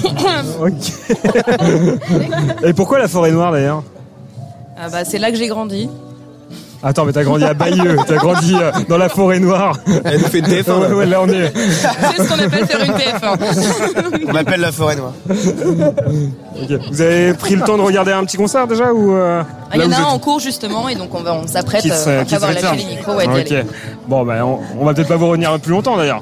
Ok. 0.62 0.92
Et 2.64 2.74
pourquoi 2.74 3.00
la 3.00 3.08
forêt 3.08 3.32
noire 3.32 3.52
d'ailleurs? 3.52 3.84
Ah 4.80 4.90
bah 4.90 5.06
c'est 5.06 5.20
là 5.20 5.32
que 5.32 5.38
j'ai 5.38 5.48
grandi. 5.48 5.90
Attends, 6.84 7.06
mais 7.06 7.12
t'as 7.14 7.24
grandi 7.24 7.44
à 7.44 7.54
Bayeux, 7.54 7.96
t'as 8.08 8.16
grandi 8.16 8.56
euh, 8.60 8.72
dans 8.90 8.98
la 8.98 9.08
forêt 9.08 9.40
noire. 9.40 9.78
Elle 10.04 10.20
nous 10.20 10.26
fait 10.28 10.40
une 10.40 10.46
TF1. 10.48 10.72
Ouais, 10.80 10.90
là. 10.90 10.96
ouais, 10.96 11.06
là 11.06 11.22
on 11.22 11.28
est. 11.28 11.54
C'est 11.56 12.24
ce 12.24 12.28
qu'on 12.28 12.40
appelle 12.44 12.66
faire 12.66 12.84
une 12.84 12.92
TF1. 12.94 14.26
On 14.30 14.34
m'appelle 14.34 14.62
la 14.62 14.72
forêt 14.72 14.96
noire. 14.96 15.14
Vous 16.92 17.02
avez 17.02 17.34
pris 17.36 17.56
le 17.56 17.62
temps 17.62 17.78
de 17.78 17.84
regarder 17.84 18.12
un 18.12 18.24
petit 18.26 18.38
concert 18.38 18.66
déjà 18.66 18.92
ou 18.94 19.14
euh, 19.14 19.44
Ah, 19.70 19.76
Il 19.76 19.82
y 19.82 19.86
en 19.86 19.92
a 19.92 19.96
un 19.98 20.00
êtes- 20.00 20.06
en 20.08 20.18
cours 20.18 20.40
justement 20.40 20.90
et 20.90 20.96
donc 20.96 21.14
on, 21.14 21.22
va, 21.22 21.36
on 21.36 21.46
s'apprête 21.46 21.86
euh, 21.86 22.22
après 22.22 22.36
avoir 22.36 22.52
lâché 22.52 22.76
les 22.78 22.96
micros 22.96 23.14
ouais, 23.14 23.28
d'y 23.28 23.42
Ok. 23.42 23.52
aller. 23.52 23.64
Bon, 24.08 24.26
ben 24.26 24.42
on, 24.44 24.60
on 24.80 24.86
va 24.86 24.96
peut-être 24.96 25.08
pas 25.10 25.18
vous 25.18 25.28
revenir 25.28 25.60
plus 25.60 25.72
longtemps 25.74 25.98
d'ailleurs. 25.98 26.22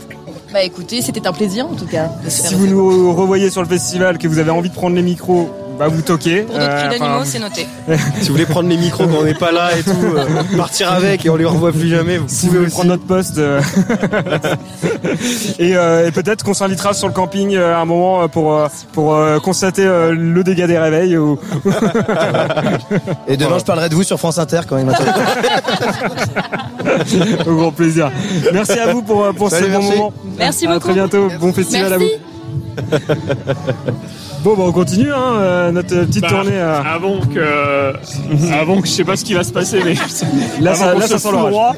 Bah 0.51 0.63
écoutez, 0.63 1.01
c'était 1.01 1.27
un 1.27 1.33
plaisir 1.33 1.67
en 1.67 1.75
tout 1.75 1.85
cas. 1.85 2.09
Si 2.27 2.55
vous 2.55 2.65
nous 2.65 3.13
revoyez 3.13 3.51
sur 3.51 3.61
le 3.61 3.67
festival, 3.67 4.17
que 4.17 4.27
vous 4.27 4.39
avez 4.39 4.49
envie 4.49 4.69
de 4.69 4.73
prendre 4.73 4.95
les 4.95 5.03
micros, 5.03 5.49
bah 5.79 5.87
vous 5.87 6.01
toquez. 6.01 6.41
Pour 6.41 6.55
d'autres 6.55 6.69
Euh, 6.69 6.79
cris 6.89 6.89
d'animaux, 6.99 7.15
enfin, 7.21 7.25
c'est 7.25 7.39
noté. 7.39 7.65
Si 8.21 8.27
vous 8.27 8.33
voulez 8.33 8.45
prendre 8.45 8.67
les 8.69 8.77
micros 8.77 9.05
quand 9.07 9.15
on 9.19 9.23
n'est 9.23 9.33
pas 9.33 9.51
là 9.51 9.69
et 9.77 9.81
tout, 9.83 9.95
euh, 10.15 10.25
partir 10.57 10.91
avec 10.91 11.25
et 11.25 11.29
on 11.29 11.35
les 11.37 11.45
revoit 11.45 11.71
plus 11.71 11.87
jamais, 11.89 12.17
vous 12.17 12.25
Si 12.27 12.47
vous 12.47 12.51
pouvez 12.53 12.57
voulez 12.59 12.67
aussi. 12.67 12.75
prendre 12.75 12.89
notre 12.89 13.05
poste. 13.05 13.37
euh, 13.37 13.61
et 15.59 15.75
euh, 15.75 16.07
et 16.07 16.11
peut-être 16.11 16.43
qu'on 16.43 16.53
s'invitera 16.53 16.93
sur 16.93 17.07
le 17.07 17.13
camping 17.13 17.55
euh, 17.55 17.73
à 17.75 17.79
un 17.79 17.85
moment 17.85 18.21
euh, 18.23 18.27
pour, 18.27 18.53
euh, 18.53 18.67
pour 18.93 19.15
euh, 19.15 19.39
constater 19.39 19.85
euh, 19.85 20.11
le 20.13 20.43
dégât 20.43 20.67
des 20.67 20.77
réveils. 20.77 21.17
Ou... 21.17 21.39
Et 23.27 23.37
demain, 23.37 23.57
je 23.59 23.63
parlerai 23.65 23.89
de 23.89 23.95
vous 23.95 24.03
sur 24.03 24.19
France 24.19 24.37
Inter 24.37 24.61
quand 24.67 24.77
il 24.77 24.85
m'interviewe. 24.85 25.13
Au 27.47 27.55
grand 27.55 27.71
plaisir. 27.71 28.11
Merci 28.53 28.79
à 28.79 28.91
vous 28.93 29.01
pour, 29.01 29.23
euh, 29.23 29.33
pour 29.33 29.49
Salut, 29.49 29.67
ce 29.67 29.71
bon 29.71 29.79
merci. 29.79 29.97
moment. 29.97 30.13
Merci 30.37 30.67
À 30.67 30.73
beaucoup. 30.73 30.79
très 30.87 30.93
bientôt. 30.93 31.27
Bon 31.39 31.53
festival 31.53 31.89
Merci. 31.97 32.11
à 32.89 32.97
vous. 33.87 34.18
Bon, 34.43 34.55
bah 34.55 34.63
on 34.67 34.71
continue 34.71 35.11
hein, 35.11 35.33
euh, 35.35 35.71
notre 35.71 35.89
petite 36.05 36.21
Bah, 36.21 36.29
tournée. 36.29 36.51
euh. 36.53 36.81
Avant 36.81 37.19
que, 37.19 37.93
avant 38.53 38.79
que 38.81 38.87
je 38.87 38.91
sais 38.93 39.03
pas 39.03 39.17
ce 39.17 39.25
qui 39.25 39.33
va 39.33 39.43
se 39.43 39.51
passer, 39.51 39.81
mais 39.83 39.95
Là, 40.61 40.75
ça- 40.75 40.93
là, 40.93 41.07
ça 41.07 41.19
sent 41.19 41.29
foudroie, 41.29 41.73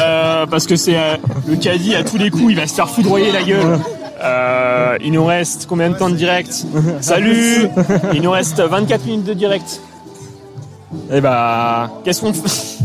euh, 0.00 0.46
parce 0.46 0.66
que 0.66 0.76
c'est 0.76 0.96
euh, 0.96 1.16
le 1.46 1.56
caddie 1.56 1.94
à 1.94 2.04
tous 2.04 2.16
les 2.16 2.30
coups, 2.30 2.46
il 2.50 2.56
va 2.56 2.66
se 2.66 2.74
faire 2.74 2.88
foudroyer 2.88 3.32
la 3.32 3.42
gueule. 3.42 3.78
Euh, 4.24 4.96
il 5.04 5.12
nous 5.12 5.26
reste 5.26 5.66
combien 5.68 5.90
de 5.90 5.94
temps 5.96 6.08
de 6.08 6.14
direct? 6.16 6.64
Salut 7.02 7.68
Il 8.14 8.22
nous 8.22 8.30
reste 8.30 8.60
24 8.60 9.04
minutes 9.04 9.26
de 9.26 9.34
direct. 9.34 9.82
Et 11.12 11.20
bah, 11.20 11.90
qu'est-ce 12.02 12.22
qu'on 12.22 12.32
fait? 12.32 12.78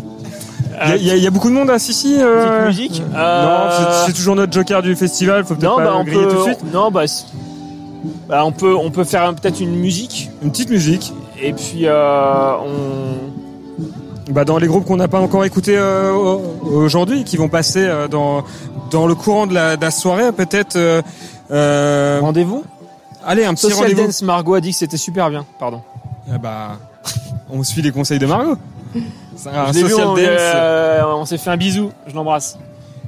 Il 0.97 1.03
y, 1.05 1.11
a- 1.11 1.15
y 1.15 1.21
y 1.25 1.29
beaucoup 1.29 1.47
de 1.49 1.53
monde 1.53 1.69
à 1.69 1.79
Sissi 1.79 2.15
euh... 2.19 2.65
Musique 2.67 3.01
Non, 3.13 3.17
Euh, 3.17 3.69
c'est- 3.77 4.07
c'est 4.07 4.13
toujours 4.13 4.35
notre 4.35 4.51
joker 4.51 4.81
du 4.81 4.95
festival, 4.95 5.45
faut 5.45 5.55
peut-être 5.55 5.75
pas 5.77 5.83
bah 5.85 5.91
le 5.91 5.95
on 5.97 6.03
griller 6.03 6.23
peut. 6.25 6.31
tout 6.31 6.37
de 6.39 6.43
suite. 6.43 6.73
Non, 6.73 6.89
bah, 6.91 7.03
bah, 8.27 8.43
on 8.45 8.51
peut, 8.51 8.75
on 8.75 8.91
peut 8.91 9.03
faire 9.03 9.33
peut-être 9.35 9.59
une 9.59 9.75
musique. 9.75 10.29
Une 10.41 10.51
petite 10.51 10.69
musique. 10.69 11.13
Et 11.41 11.53
puis 11.53 11.85
euh, 11.85 12.53
on. 12.57 14.31
Bah 14.31 14.45
dans 14.45 14.57
les 14.59 14.67
groupes 14.67 14.85
qu'on 14.85 14.97
n'a 14.97 15.07
pas 15.07 15.19
encore 15.19 15.43
écoutés 15.43 15.77
euh, 15.77 16.13
au- 16.13 16.67
aujourd'hui, 16.67 17.23
qui 17.23 17.35
vont 17.37 17.49
passer 17.49 17.83
euh, 17.85 18.07
dans 18.07 18.43
dans 18.91 19.07
le 19.07 19.15
courant 19.15 19.47
de 19.47 19.53
la, 19.53 19.75
de 19.77 19.81
la 19.81 19.91
soirée, 19.91 20.31
peut-être. 20.31 20.77
Rendez-vous? 21.49 22.63
Allez, 23.25 23.45
un 23.45 23.53
petit 23.53 23.63
Social 23.67 23.83
rendez-vous. 23.83 24.03
Dance, 24.07 24.21
Margot 24.23 24.53
a 24.55 24.61
dit 24.61 24.71
que 24.71 24.77
c'était 24.77 24.97
super 24.97 25.29
bien. 25.29 25.45
Pardon. 25.59 25.81
Ah 26.31 26.37
bah, 26.37 26.77
on 27.49 27.61
suit 27.63 27.81
les 27.81 27.91
conseils 27.91 28.19
de 28.19 28.25
Margot. 28.25 28.57
C'est 29.35 29.49
un 29.49 29.71
vu, 29.71 29.81
social 29.81 30.07
on, 30.07 30.15
dance. 30.15 31.15
on 31.21 31.25
s'est 31.25 31.37
fait 31.37 31.49
un 31.49 31.57
bisou. 31.57 31.91
Je 32.07 32.13
l'embrasse. 32.15 32.57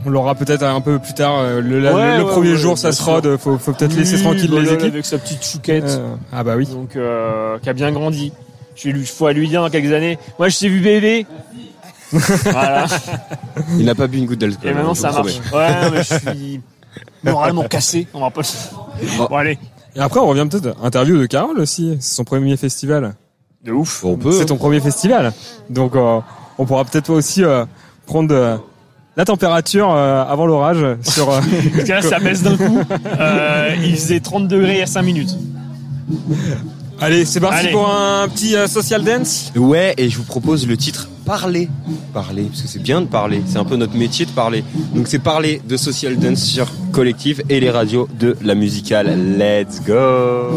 On 0.05 0.09
l'aura 0.09 0.35
peut-être 0.35 0.63
un 0.63 0.81
peu 0.81 0.99
plus 0.99 1.13
tard. 1.13 1.39
euh, 1.39 1.61
Le, 1.61 1.79
la- 1.79 1.93
Ouais, 1.93 2.17
le 2.17 2.23
ouais, 2.25 2.31
premier 2.31 2.51
ouais, 2.51 2.57
jour, 2.57 2.77
ça 2.77 2.91
se 2.91 3.01
rôde. 3.03 3.37
Faut, 3.37 3.57
faut 3.57 3.71
peut-être 3.73 3.95
laisser 3.95 4.15
Oui, 4.17 4.21
tranquille 4.23 4.51
les 4.53 4.73
équipes. 4.73 4.93
Avec 4.93 5.05
sa 5.05 5.17
petite 5.17 5.43
chouquette. 5.45 5.85
Euh, 5.85 6.15
ah 6.31 6.43
bah 6.43 6.55
oui. 6.57 6.67
Donc, 6.67 6.95
euh, 6.95 7.57
qui 7.59 7.69
a 7.69 7.73
bien 7.73 7.91
grandi. 7.91 8.31
Je 8.75 8.89
lui, 8.89 9.05
faut 9.05 9.29
lui 9.29 9.47
dire 9.47 9.61
dans 9.61 9.69
quelques 9.69 9.93
années. 9.93 10.17
Moi, 10.39 10.49
je 10.49 10.59
t'ai 10.59 10.67
vu 10.69 10.79
bébé. 10.81 11.25
voilà. 12.11 12.85
Il 13.77 13.85
n'a 13.85 13.95
pas 13.95 14.07
bu 14.07 14.17
une 14.17 14.25
goutte 14.25 14.39
d'alcool. 14.39 14.69
Et 14.69 14.73
maintenant, 14.73 14.93
ça 14.93 15.11
marche. 15.11 15.39
promets. 15.41 15.63
Ouais, 15.65 15.91
mais 15.91 16.03
je 16.03 16.29
suis 16.31 16.61
moralement 17.23 17.63
cassé. 17.63 18.07
On 18.13 18.19
va 18.19 18.29
pas. 18.29 18.41
Oh. 18.75 19.27
Bon, 19.29 19.35
allez. 19.37 19.57
Et 19.95 19.99
après, 19.99 20.19
on 20.19 20.27
revient 20.27 20.47
peut-être 20.49 20.75
interview 20.83 21.17
de 21.17 21.25
Carole 21.25 21.59
aussi. 21.59 21.97
C'est 21.99 22.15
son 22.15 22.23
premier 22.23 22.57
festival. 22.57 23.13
De 23.63 23.71
ouf. 23.71 24.03
On 24.03 24.17
peut. 24.17 24.31
C'est 24.31 24.45
ton 24.47 24.57
premier 24.57 24.79
festival. 24.79 25.31
Donc, 25.69 25.95
euh, 25.95 26.19
on 26.57 26.65
pourra 26.65 26.83
peut-être 26.85 27.09
aussi 27.11 27.43
euh, 27.43 27.65
prendre 28.05 28.33
euh, 28.35 28.57
la 29.15 29.25
température 29.25 29.91
euh, 29.93 30.23
avant 30.27 30.45
l'orage 30.45 30.85
sur. 31.03 31.29
euh, 31.29 31.39
Parce 31.73 31.83
que 31.85 31.91
là, 31.91 32.01
ça 32.01 32.19
baisse 32.19 32.41
d'un 32.43 32.57
coup. 32.57 32.79
Euh, 33.19 33.75
il 33.83 33.95
faisait 33.95 34.19
30 34.19 34.47
degrés 34.47 34.73
il 34.73 34.79
y 34.79 34.81
a 34.81 34.87
5 34.87 35.01
minutes. 35.03 35.35
Allez, 36.99 37.25
c'est 37.25 37.39
parti 37.39 37.57
Allez. 37.59 37.71
pour 37.71 37.89
un 37.89 38.27
petit 38.29 38.55
euh, 38.55 38.67
social 38.67 39.03
dance. 39.03 39.51
Ouais, 39.55 39.93
et 39.97 40.09
je 40.09 40.17
vous 40.17 40.23
propose 40.23 40.67
le 40.67 40.77
titre 40.77 41.09
Parler. 41.25 41.69
Parler, 42.13 42.43
parce 42.43 42.61
que 42.61 42.67
c'est 42.67 42.81
bien 42.81 43.01
de 43.01 43.05
parler. 43.07 43.41
C'est 43.47 43.57
un 43.57 43.63
peu 43.65 43.75
notre 43.77 43.95
métier 43.95 44.25
de 44.25 44.31
parler. 44.31 44.63
Donc 44.93 45.07
c'est 45.07 45.19
parler 45.19 45.61
de 45.67 45.77
social 45.77 46.17
dance 46.17 46.41
sur 46.43 46.67
collectif 46.91 47.39
et 47.49 47.59
les 47.59 47.69
radios 47.69 48.07
de 48.19 48.35
la 48.41 48.55
musicale. 48.55 49.07
Let's 49.37 49.81
go 49.85 50.49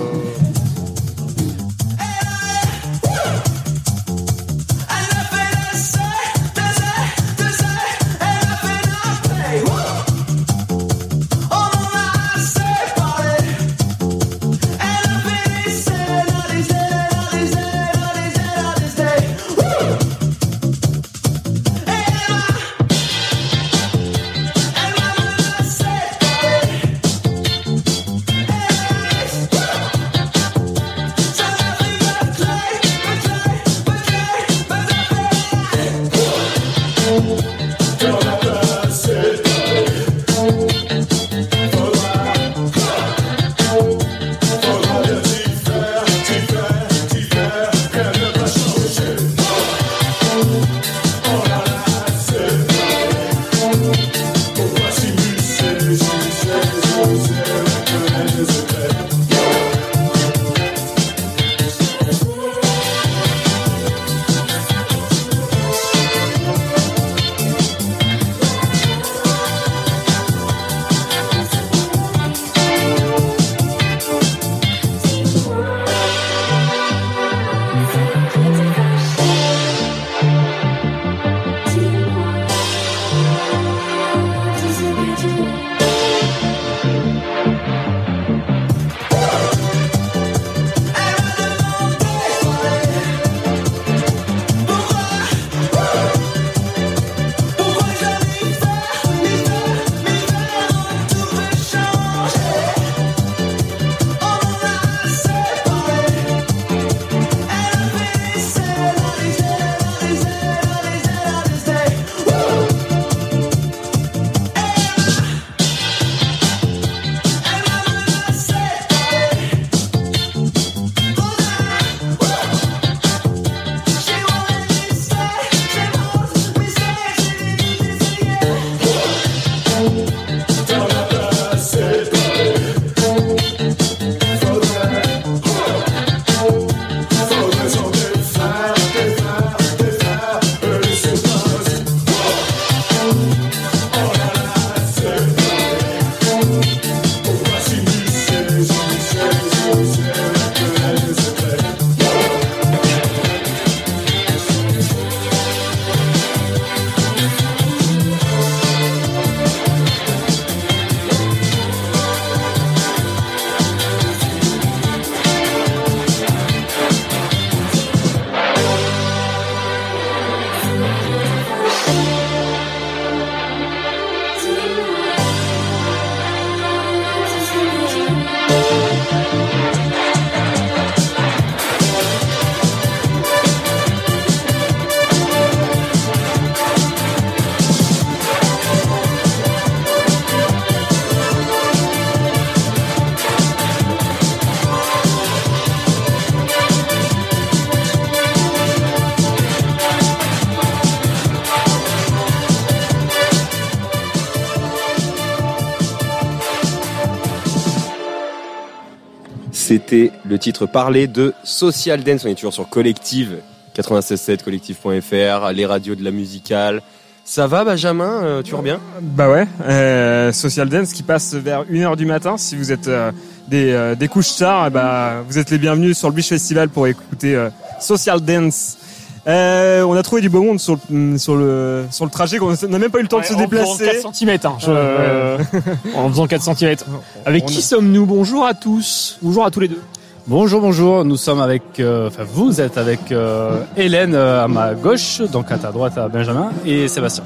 C'était 209.66 210.12
le 210.24 210.38
titre 210.38 210.66
parlé 210.66 211.08
de 211.08 211.34
Social 211.42 212.04
Dance. 212.04 212.24
On 212.24 212.28
est 212.28 212.36
toujours 212.36 212.52
sur 212.52 212.68
Collective 212.68 213.38
96.7, 213.76 214.44
collective.fr, 214.44 215.52
les 215.52 215.66
radios 215.66 215.96
de 215.96 216.04
la 216.04 216.12
musicale. 216.12 216.82
Ça 217.24 217.48
va, 217.48 217.64
Benjamin? 217.64 218.22
Euh, 218.22 218.42
Tu 218.44 218.54
bien? 218.62 218.78
Bah 219.02 219.28
ouais, 219.28 219.48
euh, 219.64 220.30
Social 220.30 220.68
Dance 220.68 220.92
qui 220.92 221.02
passe 221.02 221.34
vers 221.34 221.64
1h 221.64 221.96
du 221.96 222.06
matin. 222.06 222.36
Si 222.36 222.54
vous 222.54 222.70
êtes 222.70 222.86
euh, 222.86 223.10
des, 223.48 224.06
couches 224.06 224.36
tard, 224.36 224.68
eh 224.68 224.70
bah, 224.70 225.24
vous 225.26 225.36
êtes 225.36 225.50
les 225.50 225.58
bienvenus 225.58 225.98
sur 225.98 226.10
le 226.10 226.14
Beach 226.14 226.28
Festival 226.28 226.68
pour 226.68 226.86
écouter 226.86 227.36
Social 227.80 228.20
Dance. 228.20 228.78
Euh, 229.26 229.82
on 229.82 229.94
a 229.96 230.02
trouvé 230.04 230.20
du 230.22 230.28
beau 230.28 230.42
monde 230.42 230.60
sur 230.60 230.78
le, 230.88 231.18
sur 231.18 231.34
le, 231.34 231.84
sur 231.90 232.04
le 232.04 232.10
trajet, 232.12 232.38
on 232.40 232.50
n'a 232.68 232.78
même 232.78 232.90
pas 232.92 233.00
eu 233.00 233.02
le 233.02 233.08
temps 233.08 233.18
de 233.18 233.24
se 233.24 233.32
en 233.34 233.38
faisant 233.38 233.48
déplacer. 233.48 234.00
4 234.02 234.14
cm. 234.14 234.38
Hein, 234.44 234.52
je- 234.60 235.96
en 235.96 236.08
faisant 236.10 236.26
4 236.28 236.42
cm. 236.54 236.76
Avec 237.26 237.42
On 237.42 237.46
qui 237.46 237.58
a- 237.58 237.62
sommes-nous? 237.62 238.06
Bonjour 238.06 238.46
à 238.46 238.54
tous. 238.54 239.18
Bonjour 239.22 239.44
à 239.44 239.50
tous 239.50 239.58
les 239.60 239.68
deux. 239.68 239.82
Bonjour, 240.28 240.60
bonjour. 240.60 241.04
Nous 241.04 241.16
sommes 241.16 241.40
avec, 241.40 241.62
euh, 241.78 242.08
enfin, 242.08 242.24
vous 242.24 242.60
êtes 242.60 242.78
avec 242.78 243.12
euh, 243.12 243.60
Hélène 243.76 244.14
euh, 244.16 244.44
à 244.44 244.48
ma 244.48 244.74
gauche, 244.74 245.20
donc 245.30 245.50
à 245.52 245.56
ta 245.58 245.70
droite 245.70 245.96
à 245.98 246.08
Benjamin 246.08 246.50
et 246.64 246.88
Sébastien. 246.88 247.22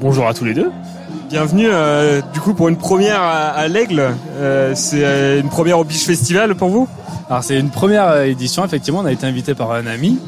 Bonjour 0.00 0.26
à 0.26 0.32
tous 0.32 0.44
les 0.46 0.54
deux. 0.54 0.70
Bienvenue 1.28 1.68
euh, 1.70 2.22
du 2.32 2.40
coup 2.40 2.54
pour 2.54 2.68
une 2.68 2.76
première 2.78 3.20
à, 3.20 3.48
à 3.48 3.68
l'Aigle. 3.68 4.14
Euh, 4.38 4.72
c'est 4.74 5.04
euh, 5.04 5.40
une 5.40 5.48
première 5.50 5.78
au 5.78 5.84
Beach 5.84 6.04
Festival 6.04 6.54
pour 6.54 6.68
vous? 6.68 6.88
Alors 7.28 7.42
c'est 7.44 7.58
une 7.58 7.70
première 7.70 8.08
euh, 8.08 8.24
édition, 8.24 8.64
effectivement. 8.64 9.00
On 9.00 9.06
a 9.06 9.12
été 9.12 9.26
invité 9.26 9.54
par 9.54 9.72
un 9.72 9.86
ami 9.86 10.18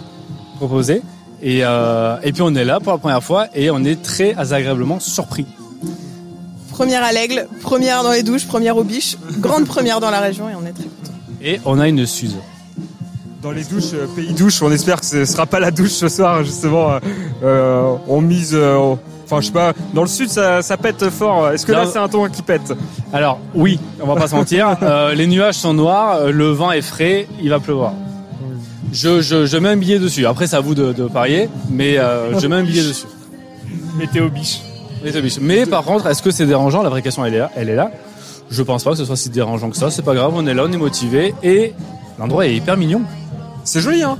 proposé 0.57 1.03
et 1.43 1.61
euh, 1.65 2.17
et 2.23 2.33
puis 2.33 2.43
on 2.43 2.55
est 2.55 2.65
là 2.65 2.81
pour 2.81 2.93
la 2.93 2.99
première 2.99 3.23
fois 3.23 3.47
et 3.55 3.71
on 3.71 3.85
est 3.85 4.03
très 4.03 4.35
agréablement 4.39 4.99
surpris. 5.01 5.47
Première 6.71 7.03
à 7.03 7.13
l'aigle, 7.13 7.47
première 7.63 8.03
dans 8.03 8.13
les 8.13 8.23
douches, 8.23 8.47
première 8.47 8.77
au 8.77 8.85
biche, 8.85 9.17
grande 9.39 9.65
première 9.67 10.01
dans 10.01 10.11
la 10.11 10.21
région 10.21 10.49
et 10.51 10.55
on 10.55 10.67
est 10.67 10.73
très 10.73 10.85
contents. 10.85 11.15
Et 11.43 11.61
on 11.65 11.79
a 11.79 11.89
une 11.89 12.05
Suze. 12.07 12.37
Dans 13.43 13.51
les 13.53 13.65
douches, 13.65 13.93
euh, 13.95 14.07
pays 14.15 14.33
douche, 14.33 14.61
on 14.63 14.71
espère 14.73 15.01
que 15.01 15.07
ce 15.07 15.25
sera 15.25 15.47
pas 15.47 15.61
la 15.61 15.71
douche 15.71 15.93
ce 15.93 16.09
soir 16.09 16.43
justement. 16.45 16.99
euh, 17.45 17.95
on 18.09 18.21
mise, 18.21 18.55
euh, 18.55 18.77
au- 18.77 18.99
enfin 19.25 19.41
je 19.41 19.47
sais 19.47 19.53
pas, 19.53 19.73
dans 19.95 20.03
le 20.03 20.09
sud 20.09 20.29
ça, 20.29 20.61
ça 20.63 20.77
pète 20.77 21.09
fort. 21.11 21.51
Est-ce 21.51 21.65
que 21.65 21.73
là 21.73 21.85
Non. 21.85 21.91
c'est 21.93 21.99
un 21.99 22.09
ton 22.09 22.29
qui 22.29 22.43
pète? 22.43 22.73
Alors 23.13 23.39
oui, 23.55 23.79
on 24.03 24.07
va 24.07 24.17
pas 24.17 24.27
se 24.29 24.35
mentir. 24.35 24.77
euh, 24.83 25.15
les 25.15 25.27
nuages 25.27 25.55
sont 25.57 25.75
noirs, 25.75 26.27
le 26.27 26.49
vent 26.51 26.73
est 26.73 26.83
frais, 26.83 27.27
il 27.41 27.49
va 27.51 27.59
pleuvoir. 27.61 27.93
Je, 28.93 29.21
je, 29.21 29.47
je 29.47 29.57
mets 29.57 29.71
un 29.71 29.77
billet 29.77 29.99
dessus. 29.99 30.27
Après, 30.27 30.47
c'est 30.47 30.57
à 30.57 30.61
vous 30.61 30.75
de, 30.75 30.93
de 30.93 31.07
parier, 31.07 31.49
mais 31.71 31.99
euh, 31.99 32.39
je 32.39 32.47
mets 32.47 32.57
un 32.57 32.63
billet 32.63 32.83
dessus. 32.83 33.07
Météo 33.99 34.29
biche. 34.29 34.61
Météo 35.05 35.23
biche. 35.23 35.39
Mais 35.41 35.67
par 35.67 35.85
contre, 35.85 36.07
est-ce 36.07 36.23
que 36.23 36.31
c'est 36.31 36.47
dérangeant? 36.47 36.83
La 36.83 36.91
vraie 36.91 37.03
question, 37.03 37.25
elle 37.25 37.35
est 37.35 37.39
là. 37.39 37.51
Elle 37.57 37.69
est 37.69 37.75
là. 37.75 37.91
Je 38.51 38.63
pense 38.63 38.85
pas 38.85 38.91
que 38.91 38.97
ce 38.97 39.05
soit 39.05 39.17
si 39.17 39.29
dérangeant 39.29 39.71
que 39.71 39.77
ça. 39.77 39.91
C'est 39.91 40.03
pas 40.03 40.15
grave, 40.15 40.33
on 40.35 40.47
est 40.47 40.55
là, 40.55 40.65
on 40.69 40.73
est 40.73 40.77
motivé 40.77 41.35
et 41.43 41.73
l'endroit 42.19 42.47
est 42.47 42.55
hyper 42.55 42.77
mignon. 42.77 43.03
C'est 43.65 43.81
joli, 43.81 44.03
hein 44.03 44.19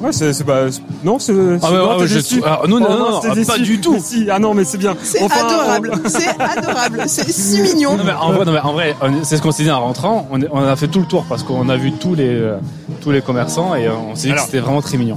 Ouais, 0.00 0.12
c'est 0.12 0.32
c'est 0.32 0.44
pas. 0.44 0.70
c'est- 0.70 0.82
Non, 1.02 1.18
c'est. 1.18 1.32
Ah 1.32 1.36
c'est- 1.60 1.66
ouais, 1.68 1.78
non, 1.78 1.98
ouais, 1.98 2.06
je 2.06 2.36
non, 2.40 2.40
non, 2.44 2.64
Oh, 2.64 2.68
non, 2.68 2.98
non, 3.10 3.20
ah, 3.24 3.34
pas 3.46 3.58
du 3.58 3.80
tout. 3.80 3.98
Si, 4.02 4.26
ah 4.30 4.38
non, 4.38 4.52
mais 4.54 4.64
c'est 4.64 4.76
bien. 4.78 4.96
C'est 5.02 5.22
Enfin, 5.22 5.46
adorable, 5.46 5.92
on- 5.94 6.08
c'est 6.08 6.28
adorable, 6.40 7.02
c'est 7.06 7.30
si 7.30 7.62
mignon. 7.62 7.96
Non, 7.96 8.04
mais 8.04 8.12
en 8.12 8.32
vrai, 8.32 8.44
non, 8.44 8.52
mais 8.52 8.60
en 8.60 8.72
vrai, 8.72 8.94
c'est 9.22 9.36
ce 9.36 9.42
qu'on 9.42 9.52
s'est 9.52 9.62
dit 9.62 9.70
en 9.70 9.80
rentrant. 9.80 10.26
On, 10.30 10.40
est- 10.42 10.48
on 10.52 10.58
a 10.62 10.76
fait 10.76 10.88
tout 10.88 11.00
le 11.00 11.06
tour 11.06 11.24
parce 11.28 11.42
qu'on 11.42 11.68
a 11.68 11.76
vu 11.76 11.92
tous 11.92 12.14
les 12.14 12.28
euh, 12.28 12.56
tous 13.00 13.10
les 13.10 13.22
commerçants 13.22 13.74
et 13.74 13.86
euh, 13.86 13.92
on 14.10 14.14
s'est 14.14 14.28
dit 14.28 14.34
que 14.34 14.40
c'était 14.40 14.60
vraiment 14.60 14.82
très 14.82 14.98
mignon. 14.98 15.16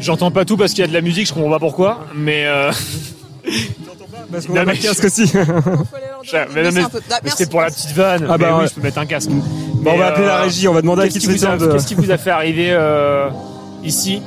J'entends 0.00 0.30
pas 0.30 0.44
tout 0.44 0.56
parce 0.58 0.72
qu'il 0.72 0.80
y 0.80 0.84
a 0.84 0.88
de 0.88 0.92
la 0.92 1.00
musique, 1.00 1.26
je 1.28 1.32
comprends 1.32 1.50
pas 1.50 1.58
pourquoi, 1.58 2.00
mais 2.14 2.44
euh... 2.46 2.70
Parce 4.32 4.46
qu'on 4.46 4.56
a 4.56 4.64
de 4.64 4.72
casque 4.72 5.04
aussi. 5.04 5.30
Mais 6.54 6.64
non, 6.64 6.70
mais- 6.72 6.80
un 6.82 6.88
peu. 6.88 7.00
Ah, 7.12 7.20
mais 7.22 7.30
c'était 7.30 7.46
pour 7.46 7.60
la 7.60 7.70
petite 7.70 7.92
vanne. 7.92 8.26
Ah 8.28 8.36
bah 8.36 8.46
Mais 8.48 8.52
oui, 8.54 8.60
ouais. 8.62 8.66
je 8.68 8.74
peux 8.74 8.80
mettre 8.80 8.98
un 8.98 9.06
casque. 9.06 9.30
Bon, 9.30 9.92
on 9.94 9.96
va 9.98 10.06
appeler 10.06 10.26
la 10.26 10.38
régie, 10.40 10.66
on 10.66 10.72
va 10.74 10.80
demander 10.82 11.02
à 11.02 11.04
qu'est-ce 11.04 11.20
Kit 11.20 11.26
qui 11.28 11.38
vous 11.38 11.46
a- 11.46 11.56
de- 11.56 11.66
Qu'est-ce 11.72 11.86
qui 11.86 11.94
vous 11.94 12.10
a 12.10 12.18
fait 12.18 12.30
arriver 12.30 12.70
euh, 12.72 13.28
ici 13.86 14.22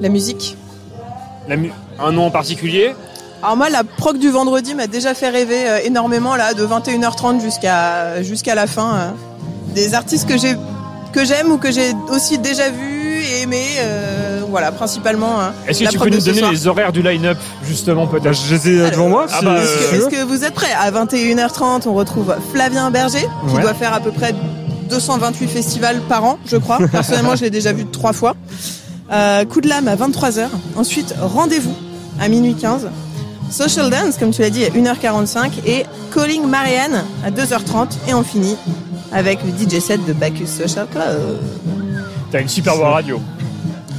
La 0.00 0.08
musique. 0.08 0.56
La 1.48 1.56
mu- 1.56 1.72
Un 1.98 2.12
nom 2.12 2.26
en 2.26 2.30
particulier 2.30 2.94
Alors 3.42 3.56
moi, 3.56 3.68
la 3.70 3.84
proc 3.84 4.18
du 4.18 4.30
vendredi 4.30 4.74
m'a 4.74 4.86
déjà 4.86 5.14
fait 5.14 5.28
rêver 5.28 5.68
euh, 5.68 5.78
énormément 5.84 6.36
là, 6.36 6.54
de 6.54 6.64
21h30 6.64 7.40
jusqu'à 7.40 8.22
jusqu'à 8.22 8.54
la 8.54 8.66
fin. 8.66 8.94
euh. 8.96 9.10
Des 9.74 9.94
artistes 9.94 10.28
que 10.28 10.36
j'ai 10.38 10.54
que 11.12 11.24
j'aime 11.24 11.50
ou 11.52 11.58
que 11.58 11.70
j'ai 11.70 11.92
aussi 12.10 12.38
déjà 12.38 12.70
vus 12.70 13.22
et 13.22 13.42
aimés. 13.42 13.66
euh, 13.80 14.40
voilà, 14.48 14.70
principalement. 14.72 15.40
hein, 15.40 15.52
Est-ce 15.66 15.78
que 15.80 15.84
la 15.84 15.90
tu 15.90 15.98
peux 15.98 16.08
nous 16.10 16.20
donner 16.20 16.38
soir. 16.40 16.52
les 16.52 16.66
horaires 16.66 16.92
du 16.92 17.00
line-up, 17.02 17.38
justement, 17.64 18.06
peut-être 18.06 18.34
Je 18.34 18.54
les 18.54 18.68
ai 18.68 18.90
devant 18.90 19.08
moi. 19.08 19.26
Ah 19.32 19.38
si- 19.38 19.44
bah, 19.46 19.50
euh, 19.56 19.64
veux. 19.92 19.96
Est-ce 19.98 20.08
que 20.08 20.22
vous 20.24 20.44
êtes 20.44 20.52
prêts? 20.54 20.72
À 20.78 20.90
21h30, 20.90 21.86
on 21.86 21.94
retrouve 21.94 22.34
Flavien 22.52 22.90
Berger, 22.90 23.26
qui 23.48 23.54
Ouais. 23.54 23.62
doit 23.62 23.72
faire 23.74 23.94
à 23.94 24.00
peu 24.00 24.10
près 24.10 24.34
228 24.92 25.48
festivals 25.48 26.00
par 26.08 26.22
an, 26.24 26.38
je 26.46 26.56
crois. 26.58 26.78
Personnellement, 26.90 27.34
je 27.34 27.42
l'ai 27.42 27.50
déjà 27.50 27.72
vu 27.72 27.86
trois 27.86 28.12
fois. 28.12 28.36
Euh, 29.10 29.44
coup 29.46 29.60
de 29.62 29.68
lame 29.68 29.88
à 29.88 29.96
23h. 29.96 30.46
Ensuite, 30.76 31.14
rendez-vous 31.20 31.74
à 32.20 32.28
minuit 32.28 32.54
15. 32.54 32.88
Social 33.50 33.90
Dance, 33.90 34.16
comme 34.18 34.30
tu 34.32 34.42
l'as 34.42 34.50
dit, 34.50 34.64
à 34.64 34.68
1h45. 34.68 35.50
Et 35.66 35.84
Calling 36.14 36.44
Marianne 36.46 37.04
à 37.24 37.30
2h30. 37.30 37.88
Et 38.08 38.14
on 38.14 38.22
finit 38.22 38.56
avec 39.12 39.38
le 39.44 39.50
DJ 39.50 39.80
set 39.80 40.04
de 40.06 40.12
Bacchus 40.12 40.46
Social 40.46 40.86
Club. 40.90 41.38
T'as 42.30 42.40
une 42.42 42.48
super 42.48 42.74
voix 42.76 42.90
radio. 42.90 43.20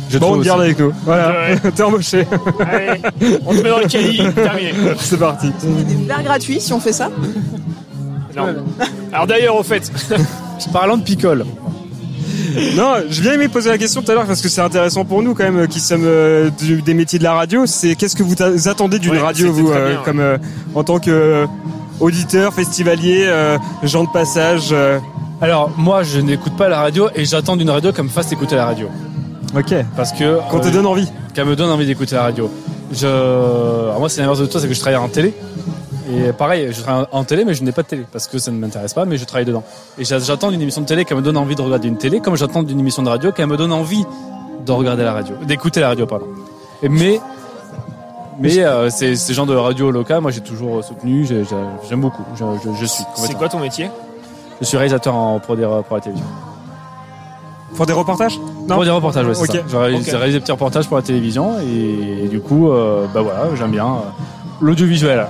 Je 0.10 0.20
Bon, 0.20 0.36
on 0.36 0.40
te 0.40 0.46
garde 0.46 0.60
aussi. 0.60 0.68
avec 0.70 0.80
nous. 0.80 0.94
Voilà, 1.06 1.56
t'es 1.76 1.82
embauché. 1.84 2.28
Allez, 2.60 3.02
on 3.48 3.52
te 3.56 3.62
met 3.64 3.70
dans 3.70 3.80
le 3.80 3.88
caddie, 3.88 4.18
terminé. 4.36 4.74
C'est 5.00 5.18
parti. 5.18 5.52
Des 5.64 6.06
verres 6.06 6.24
gratuits 6.24 6.62
si 6.62 6.72
on 6.72 6.80
fait 6.80 6.94
ça. 6.94 7.10
Non. 8.36 8.48
Alors 9.12 9.28
d'ailleurs, 9.28 9.56
au 9.56 9.64
fait, 9.64 9.92
Parlant 10.72 10.98
de 10.98 11.04
picole. 11.04 11.46
Non, 12.76 12.94
j'ai 13.10 13.22
bien 13.22 13.34
aimé 13.34 13.48
poser 13.48 13.70
la 13.70 13.78
question 13.78 14.02
tout 14.02 14.12
à 14.12 14.14
l'heure 14.16 14.26
parce 14.26 14.42
que 14.42 14.50
c'est 14.50 14.62
intéressant 14.62 15.06
pour 15.06 15.22
nous 15.24 15.34
quand 15.34 15.44
même 15.44 15.60
euh, 15.60 15.68
qui 15.68 15.80
sommes 15.80 16.04
euh, 16.06 16.50
du- 16.60 16.82
des 16.82 16.94
métiers 16.94 17.18
de 17.20 17.24
la 17.24 17.34
radio. 17.34 17.66
C'est 17.66 17.96
qu'est-ce 17.96 18.16
que 18.16 18.24
vous 18.24 18.36
attendez 18.68 19.00
d'une 19.00 19.12
Ouais, 19.12 19.20
radio 19.20 19.52
vous 19.52 19.72
euh, 19.72 19.98
ouais. 19.98 20.00
comme 20.06 20.20
euh, 20.20 20.38
en 20.76 20.84
tant 20.84 21.00
que 21.00 21.10
euh, 21.12 21.46
auditeur, 22.00 22.54
festivalier, 22.54 23.24
euh, 23.26 23.58
gens 23.84 24.04
de 24.04 24.10
passage. 24.10 24.70
euh, 24.72 25.00
Alors 25.42 25.72
moi, 25.78 26.04
je 26.04 26.20
n'écoute 26.20 26.56
pas 26.56 26.70
la 26.70 26.80
radio 26.80 27.10
et 27.16 27.26
j'attends 27.26 27.56
d'une 27.56 27.70
radio 27.72 27.92
qu'elle 27.92 28.06
me 28.06 28.10
fasse 28.10 28.32
écouter 28.32 28.56
la 28.56 28.66
radio. 28.66 28.88
Ok. 29.58 29.74
Parce 29.96 30.12
que 30.12 30.40
Qu'on 30.50 30.60
te 30.60 30.70
donne 30.70 30.86
envie. 30.86 31.08
Qu'elle 31.34 31.46
me 31.46 31.56
donne 31.56 31.70
envie 31.72 31.86
d'écouter 31.88 32.16
la 32.16 32.24
radio. 32.24 32.52
Je, 32.92 33.08
alors 33.08 34.00
moi, 34.00 34.10
c'est 34.10 34.22
l'inverse 34.22 34.40
de 34.40 34.46
toi, 34.46 34.62
c'est 34.62 34.68
que 34.68 34.74
je 34.74 34.80
travaille 34.80 34.98
en 35.00 35.08
télé. 35.10 35.34
Et 36.12 36.34
pareil, 36.34 36.70
je 36.72 36.82
travaille 36.82 37.06
en 37.12 37.24
télé, 37.24 37.46
mais 37.46 37.54
je 37.54 37.64
n'ai 37.64 37.72
pas 37.72 37.82
de 37.84 37.88
télé 37.88 38.06
parce 38.12 38.28
que 38.28 38.38
ça 38.38 38.52
ne 38.52 38.58
m'intéresse 38.58 38.94
pas, 38.94 39.06
mais 39.06 39.18
je 39.18 39.26
travaille 39.26 39.46
dedans. 39.46 39.64
Et 39.98 40.04
j'a- 40.04 40.20
j'attends 40.20 40.52
d'une 40.52 40.62
émission 40.62 40.82
de 40.82 40.86
télé 40.86 41.06
qu'elle 41.06 41.18
me 41.18 41.22
donne 41.24 41.38
envie 41.38 41.56
de 41.56 41.62
regarder 41.62 41.88
une 41.88 41.98
télé, 41.98 42.20
comme 42.20 42.36
j'attends 42.36 42.64
d'une 42.64 42.80
émission 42.80 43.04
de 43.04 43.10
radio 43.10 43.32
qu'elle 43.32 43.48
me 43.48 43.56
donne 43.58 43.72
envie 43.72 44.06
de 44.66 44.72
regarder 44.72 45.04
la 45.04 45.14
radio, 45.14 45.36
d'écouter 45.48 45.80
la 45.80 45.90
radio, 45.90 46.06
pardon. 46.06 46.26
Et 46.82 46.90
mais 46.90 47.20
mais 48.40 48.60
euh, 48.60 48.90
ces, 48.90 49.16
ces 49.16 49.34
gens 49.34 49.46
de 49.46 49.56
radio 49.56 49.92
locales, 49.92 50.20
moi 50.22 50.32
j'ai 50.32 50.42
toujours 50.42 50.84
soutenu, 50.84 51.26
j'ai- 51.26 51.44
j'ai- 51.46 51.56
j'aime 51.90 52.02
beaucoup, 52.02 52.24
je, 52.36 52.44
je, 52.66 52.70
je 52.82 52.86
suis. 52.86 53.04
c'est 53.16 53.36
quoi 53.38 53.48
ton 53.48 53.60
métier? 53.60 53.90
Je 54.60 54.66
suis 54.66 54.78
réalisateur 54.78 55.14
en, 55.16 55.40
pour, 55.40 55.56
des, 55.56 55.64
pour 55.88 55.96
la 55.98 56.02
télévision. 56.02 56.28
Pour 57.76 57.86
des 57.86 57.94
reportages? 57.94 58.40
Pour 58.68 58.84
des 58.84 58.90
reportages, 58.92 59.26
ouais, 59.26 59.34
c'est 59.34 59.42
Ok. 59.42 59.56
ça. 59.56 59.62
J'ai 59.68 59.78
réalisé, 59.78 60.12
réalisé 60.16 60.38
des 60.38 60.42
petits 60.42 60.52
reportages 60.52 60.88
pour 60.88 60.98
la 60.98 61.04
télévision 61.04 61.56
et, 61.60 62.26
et 62.26 62.28
du 62.28 62.40
coup, 62.40 62.70
euh, 62.72 63.06
bah 63.14 63.22
voilà, 63.22 63.46
j'aime 63.56 63.72
bien 63.72 63.86
euh, 63.88 64.00
l'audiovisuel. 64.62 65.26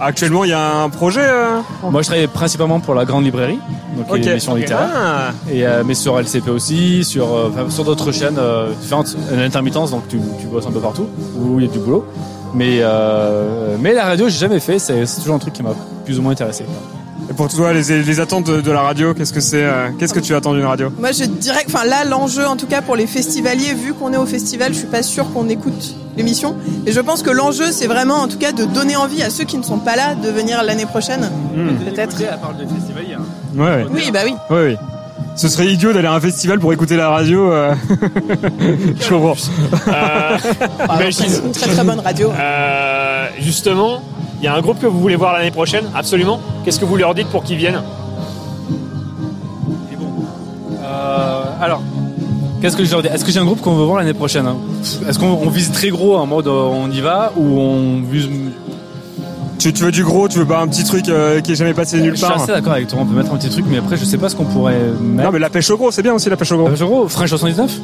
Actuellement, 0.00 0.42
il 0.44 0.50
y 0.50 0.52
a 0.52 0.74
un 0.82 0.88
projet. 0.90 1.20
euh, 1.22 1.60
Moi, 1.88 2.02
je 2.02 2.08
travaille 2.08 2.26
principalement 2.26 2.80
pour 2.80 2.94
la 2.94 3.04
grande 3.04 3.24
librairie, 3.24 3.58
donc 3.96 4.10
Ok. 4.10 4.16
une 4.18 4.28
émission 4.28 4.52
Ok. 4.52 4.58
littéraire, 4.58 4.88
Ah. 4.94 5.30
et 5.50 5.64
euh, 5.66 5.82
mais 5.86 5.94
sur 5.94 6.18
LCP 6.18 6.48
aussi, 6.50 7.04
sur 7.04 7.32
euh, 7.32 7.50
sur 7.68 7.84
d'autres 7.84 8.10
chaînes 8.10 8.38
différentes, 8.80 9.14
une 9.32 9.38
intermittence, 9.40 9.92
donc 9.92 10.08
tu, 10.08 10.18
tu 10.40 10.46
bosses 10.46 10.66
un 10.66 10.72
peu 10.72 10.80
partout 10.80 11.06
où 11.36 11.60
il 11.60 11.66
y 11.66 11.68
a 11.68 11.72
du 11.72 11.78
boulot. 11.78 12.04
Mais 12.54 12.80
mais 13.80 13.94
la 13.94 14.04
radio, 14.04 14.28
j'ai 14.28 14.38
jamais 14.38 14.60
fait. 14.60 14.78
C'est 14.78 15.04
toujours 15.20 15.36
un 15.36 15.38
truc 15.38 15.54
qui 15.54 15.62
m'a 15.62 15.74
plus 16.04 16.18
ou 16.18 16.22
moins 16.22 16.32
intéressé. 16.32 16.64
Et 17.30 17.32
pour 17.32 17.48
toi, 17.48 17.72
les, 17.72 18.02
les 18.02 18.20
attentes 18.20 18.44
de, 18.44 18.60
de 18.60 18.70
la 18.70 18.82
radio, 18.82 19.14
qu'est-ce 19.14 19.32
que 19.32 19.40
c'est 19.40 19.62
euh, 19.64 19.88
Qu'est-ce 19.98 20.12
que 20.14 20.20
tu 20.20 20.34
attends 20.34 20.52
d'une 20.54 20.64
radio? 20.66 20.90
Moi, 20.98 21.12
je 21.12 21.24
dirais 21.24 21.64
que, 21.64 21.72
enfin, 21.72 21.84
là, 21.86 22.04
l'enjeu, 22.04 22.46
en 22.46 22.56
tout 22.56 22.66
cas 22.66 22.82
pour 22.82 22.96
les 22.96 23.06
festivaliers, 23.06 23.72
vu 23.74 23.94
qu'on 23.94 24.12
est 24.12 24.16
au 24.18 24.26
festival, 24.26 24.72
je 24.74 24.78
suis 24.78 24.86
pas 24.86 25.02
sûre 25.02 25.32
qu'on 25.32 25.48
écoute 25.48 25.94
l'émission. 26.16 26.54
Et 26.86 26.92
je 26.92 27.00
pense 27.00 27.22
que 27.22 27.30
l'enjeu, 27.30 27.72
c'est 27.72 27.86
vraiment, 27.86 28.16
en 28.16 28.28
tout 28.28 28.38
cas, 28.38 28.52
de 28.52 28.64
donner 28.64 28.96
envie 28.96 29.22
à 29.22 29.30
ceux 29.30 29.44
qui 29.44 29.56
ne 29.56 29.62
sont 29.62 29.78
pas 29.78 29.96
là 29.96 30.14
de 30.14 30.28
venir 30.28 30.62
l'année 30.62 30.86
prochaine, 30.86 31.30
peut-être. 31.84 32.16
Elle 32.20 32.38
parle 32.40 32.56
de 32.58 32.66
festivalier. 32.66 33.16
Ouais, 33.56 33.64
ouais. 33.64 33.86
Oui, 33.92 34.10
bah 34.12 34.20
oui. 34.24 34.34
Ouais, 34.50 34.66
oui. 34.68 34.76
Ce 35.36 35.48
serait 35.48 35.66
idiot 35.66 35.92
d'aller 35.92 36.06
à 36.06 36.12
un 36.12 36.20
festival 36.20 36.60
pour 36.60 36.72
écouter 36.72 36.96
la 36.96 37.08
radio. 37.08 37.50
euh. 37.50 37.74
Je 39.00 39.08
comprends. 39.08 39.34
Euh, 39.88 40.38
imagine. 40.94 41.26
Une 41.46 41.52
très 41.52 41.66
très 41.70 41.82
bonne 41.82 41.98
radio. 41.98 42.30
Euh, 42.38 43.26
justement, 43.40 44.00
il 44.44 44.48
y 44.48 44.50
a 44.50 44.54
un 44.54 44.60
groupe 44.60 44.78
que 44.78 44.86
vous 44.86 45.00
voulez 45.00 45.16
voir 45.16 45.32
l'année 45.32 45.50
prochaine, 45.50 45.86
absolument. 45.94 46.38
Qu'est-ce 46.66 46.78
que 46.78 46.84
vous 46.84 46.98
leur 46.98 47.14
dites 47.14 47.28
pour 47.28 47.44
qu'ils 47.44 47.56
viennent 47.56 47.80
Euh, 50.82 51.42
alors, 51.62 51.80
qu'est-ce 52.60 52.76
que 52.76 52.84
je 52.84 52.90
leur 52.92 53.00
dis? 53.00 53.08
Est-ce 53.08 53.24
que 53.24 53.32
j'ai 53.32 53.40
un 53.40 53.46
groupe 53.46 53.62
qu'on 53.62 53.74
veut 53.74 53.84
voir 53.84 53.96
l'année 54.00 54.12
prochaine 54.12 54.46
hein? 54.46 54.56
Est-ce 55.08 55.18
qu'on 55.18 55.28
on 55.28 55.48
vise 55.48 55.72
très 55.72 55.88
gros 55.88 56.16
en 56.18 56.26
mode 56.26 56.46
euh, 56.46 56.68
on 56.70 56.90
y 56.90 57.00
va 57.00 57.32
ou 57.38 57.58
on 57.58 58.02
vise 58.02 58.28
Tu, 59.58 59.72
tu 59.72 59.82
veux 59.82 59.90
du 59.90 60.04
gros, 60.04 60.28
tu 60.28 60.38
veux 60.38 60.44
pas 60.44 60.60
un 60.60 60.68
petit 60.68 60.84
truc 60.84 61.08
euh, 61.08 61.40
qui 61.40 61.52
est 61.52 61.54
jamais 61.54 61.72
passé 61.72 61.98
nulle 62.02 62.10
Je 62.10 62.16
suis 62.16 62.26
part 62.26 62.36
assez 62.42 62.52
d'accord 62.52 62.74
avec 62.74 62.88
toi, 62.88 62.98
on 63.00 63.06
peut 63.06 63.14
mettre 63.16 63.32
un 63.32 63.38
petit 63.38 63.48
truc, 63.48 63.64
mais 63.66 63.78
après 63.78 63.96
je 63.96 64.04
sais 64.04 64.18
pas 64.18 64.28
ce 64.28 64.36
qu'on 64.36 64.44
pourrait 64.44 64.78
mettre. 65.00 65.26
Non 65.28 65.32
mais 65.32 65.38
la 65.38 65.48
pêche 65.48 65.70
au 65.70 65.78
gros, 65.78 65.90
c'est 65.90 66.02
bien 66.02 66.12
aussi 66.12 66.28
la 66.28 66.36
pêche 66.36 66.52
au 66.52 66.56
gros. 66.58 66.66
La 66.66 66.72
pêche 66.72 66.82
au 66.82 66.88
gros, 66.88 67.08
French 67.08 67.30
79 67.30 67.80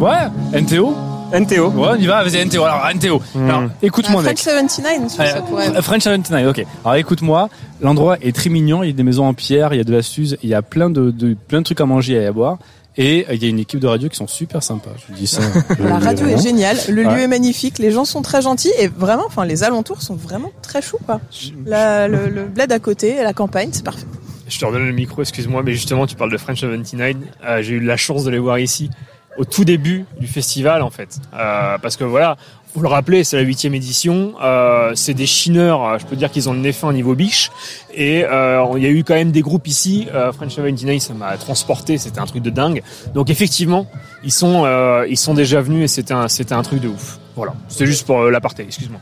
Ouais, 0.00 0.60
NTO 0.60 0.94
NTO 1.32 1.68
Ouais, 1.70 1.88
on 1.92 1.94
y 1.96 2.06
va, 2.06 2.22
vas-y 2.24 2.44
NTO. 2.44 2.64
Alors 2.64 2.86
NTO. 2.94 3.20
Alors 3.36 3.64
écoute-moi 3.82 4.22
Ah, 4.24 4.28
mec. 4.30 4.38
French 4.38 4.70
79, 4.70 5.08
ça 5.10 5.22
Ouais, 5.22 5.42
pourrait. 5.48 5.68
euh, 5.76 5.82
French 5.82 6.02
79, 6.02 6.48
ok. 6.50 6.64
Alors 6.84 6.96
écoute-moi, 6.96 7.48
l'endroit 7.80 8.16
est 8.22 8.34
très 8.34 8.48
mignon, 8.50 8.82
il 8.82 8.86
y 8.88 8.90
a 8.90 8.92
des 8.94 9.02
maisons 9.02 9.26
en 9.26 9.34
pierre, 9.34 9.74
il 9.74 9.76
y 9.76 9.80
a 9.80 9.84
de 9.84 9.92
la 9.92 10.02
suze, 10.02 10.38
il 10.42 10.48
y 10.48 10.54
a 10.54 10.62
plein 10.62 10.88
de, 10.90 11.10
de- 11.10 11.34
plein 11.34 11.58
de 11.60 11.64
trucs 11.64 11.80
à 11.80 11.86
manger 11.86 12.14
et 12.14 12.26
à 12.26 12.32
boire. 12.32 12.58
Et 12.96 13.26
euh, 13.28 13.34
il 13.34 13.42
y 13.42 13.46
a 13.46 13.48
une 13.48 13.58
équipe 13.60 13.78
de 13.78 13.86
radio 13.86 14.08
qui 14.08 14.16
sont 14.16 14.26
super 14.26 14.62
sympas. 14.62 14.90
Je 14.96 15.12
vous 15.12 15.18
dis 15.18 15.26
ça. 15.26 15.42
je 15.78 15.82
La 15.84 15.98
radio 15.98 16.26
est 16.26 16.42
géniale, 16.42 16.76
le 16.88 17.06
Ouais. 17.06 17.14
lieu 17.14 17.20
est 17.20 17.28
magnifique, 17.28 17.78
les 17.78 17.92
gens 17.92 18.04
sont 18.06 18.22
très 18.22 18.40
gentils 18.42 18.72
et 18.78 18.88
vraiment, 18.88 19.24
enfin 19.26 19.44
les 19.44 19.62
alentours 19.64 20.02
sont 20.02 20.16
vraiment 20.16 20.50
très 20.62 20.80
choux 20.82 20.98
quoi. 21.04 21.20
La- 21.66 22.08
le, 22.08 22.28
le 22.28 22.44
bled 22.46 22.72
à 22.72 22.78
côté, 22.78 23.22
la 23.22 23.32
campagne, 23.34 23.68
c'est 23.72 23.84
parfait. 23.84 24.06
Je 24.48 24.58
te 24.58 24.64
redonne 24.64 24.86
le 24.86 24.92
micro, 24.92 25.20
excuse-moi, 25.20 25.62
mais 25.62 25.72
justement, 25.74 26.06
tu 26.06 26.16
parles 26.16 26.32
de 26.32 26.38
French 26.38 26.60
79. 26.60 27.16
Euh, 27.44 27.60
j'ai 27.60 27.74
eu 27.74 27.80
la 27.80 27.98
chance 27.98 28.24
de 28.24 28.30
les 28.30 28.38
voir 28.38 28.58
ici 28.58 28.88
au 29.38 29.44
tout 29.44 29.64
début 29.64 30.04
du 30.20 30.26
festival, 30.26 30.82
en 30.82 30.90
fait. 30.90 31.18
Euh, 31.34 31.78
parce 31.80 31.96
que 31.96 32.04
voilà, 32.04 32.36
vous 32.74 32.82
le 32.82 32.88
rappelez, 32.88 33.24
c'est 33.24 33.36
la 33.36 33.42
huitième 33.42 33.74
édition. 33.74 34.34
Euh, 34.42 34.92
c'est 34.94 35.14
des 35.14 35.26
chineurs. 35.26 35.82
euh, 35.84 35.98
Je 35.98 36.04
peux 36.06 36.16
dire 36.16 36.30
qu'ils 36.30 36.48
ont 36.48 36.52
le 36.52 36.58
nez 36.58 36.72
fin 36.72 36.92
niveau 36.92 37.14
biche. 37.14 37.50
Et 37.94 38.24
euh, 38.24 38.62
il 38.76 38.82
y 38.82 38.86
a 38.86 38.90
eu 38.90 39.04
quand 39.04 39.14
même 39.14 39.30
des 39.32 39.40
groupes 39.40 39.66
ici. 39.66 40.06
Euh, 40.14 40.32
French 40.32 40.52
79, 40.54 40.98
ça 41.00 41.14
m'a 41.14 41.36
transporté. 41.38 41.96
C'était 41.98 42.18
un 42.20 42.26
truc 42.26 42.42
de 42.42 42.50
dingue. 42.50 42.82
Donc 43.14 43.30
effectivement, 43.30 43.86
ils 44.22 44.32
sont, 44.32 44.64
euh, 44.66 45.06
ils 45.08 45.16
sont 45.16 45.34
déjà 45.34 45.60
venus 45.62 45.84
et 45.84 45.88
c'était 45.88 46.14
un, 46.14 46.28
c'était 46.28 46.54
un 46.54 46.62
truc 46.62 46.80
de 46.80 46.88
ouf. 46.88 47.18
Voilà. 47.36 47.54
C'était 47.68 47.86
juste 47.86 48.04
pour 48.06 48.24
l'aparté. 48.24 48.64
Excuse-moi. 48.64 49.00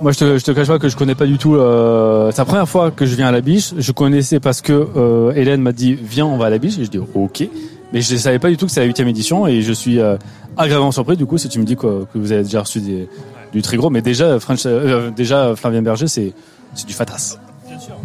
Moi, 0.00 0.10
je 0.10 0.18
te, 0.18 0.38
je 0.38 0.44
te 0.44 0.50
cache 0.50 0.66
pas 0.66 0.78
que 0.80 0.88
je 0.88 0.96
connais 0.96 1.14
pas 1.14 1.26
du 1.26 1.38
tout. 1.38 1.54
Euh, 1.54 2.30
c'est 2.32 2.38
la 2.38 2.44
première 2.44 2.68
fois 2.68 2.90
que 2.90 3.06
je 3.06 3.14
viens 3.14 3.28
à 3.28 3.32
la 3.32 3.40
biche. 3.40 3.72
Je 3.76 3.92
connaissais 3.92 4.40
parce 4.40 4.60
que 4.60 4.72
euh, 4.96 5.32
Hélène 5.34 5.60
m'a 5.62 5.72
dit 5.72 5.94
viens, 5.94 6.26
on 6.26 6.38
va 6.38 6.46
à 6.46 6.50
la 6.50 6.58
biche. 6.58 6.78
Et 6.78 6.84
je 6.84 6.90
dis 6.90 6.98
ok. 7.14 7.48
Mais 7.92 8.00
je 8.00 8.12
ne 8.14 8.18
savais 8.18 8.38
pas 8.38 8.48
du 8.48 8.56
tout 8.56 8.66
que 8.66 8.72
c'est 8.72 8.80
la 8.80 8.86
huitième 8.86 9.08
édition 9.08 9.46
et 9.46 9.62
je 9.62 9.72
suis 9.72 10.00
euh, 10.00 10.16
agréablement 10.56 10.90
surpris 10.92 11.16
du 11.16 11.24
coup 11.26 11.38
si 11.38 11.48
tu 11.48 11.58
me 11.58 11.64
dis 11.64 11.76
que, 11.76 12.04
que 12.12 12.18
vous 12.18 12.32
avez 12.32 12.42
déjà 12.42 12.60
reçu 12.60 12.80
des, 12.80 13.08
du 13.52 13.62
très 13.62 13.76
gros. 13.76 13.90
Mais 13.90 14.02
déjà, 14.02 14.38
French, 14.40 14.62
euh, 14.66 15.10
déjà 15.10 15.54
Flavien 15.56 15.82
Berger, 15.82 16.08
c'est 16.08 16.32
c'est 16.74 16.86
du 16.86 16.92
fatas. 16.92 17.36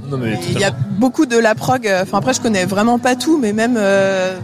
Non 0.10 0.18
mais 0.18 0.38
Il 0.52 0.60
y 0.60 0.64
a 0.64 0.72
beaucoup 0.72 1.26
de 1.26 1.38
la 1.38 1.56
prog. 1.56 1.88
euh, 1.88 2.04
Enfin 2.04 2.18
après, 2.20 2.34
je 2.34 2.42
connais 2.42 2.66
vraiment 2.66 3.00
pas 3.00 3.16
tout, 3.16 3.38
mais 3.40 3.54
même. 3.54 3.76
euh, 3.78 4.38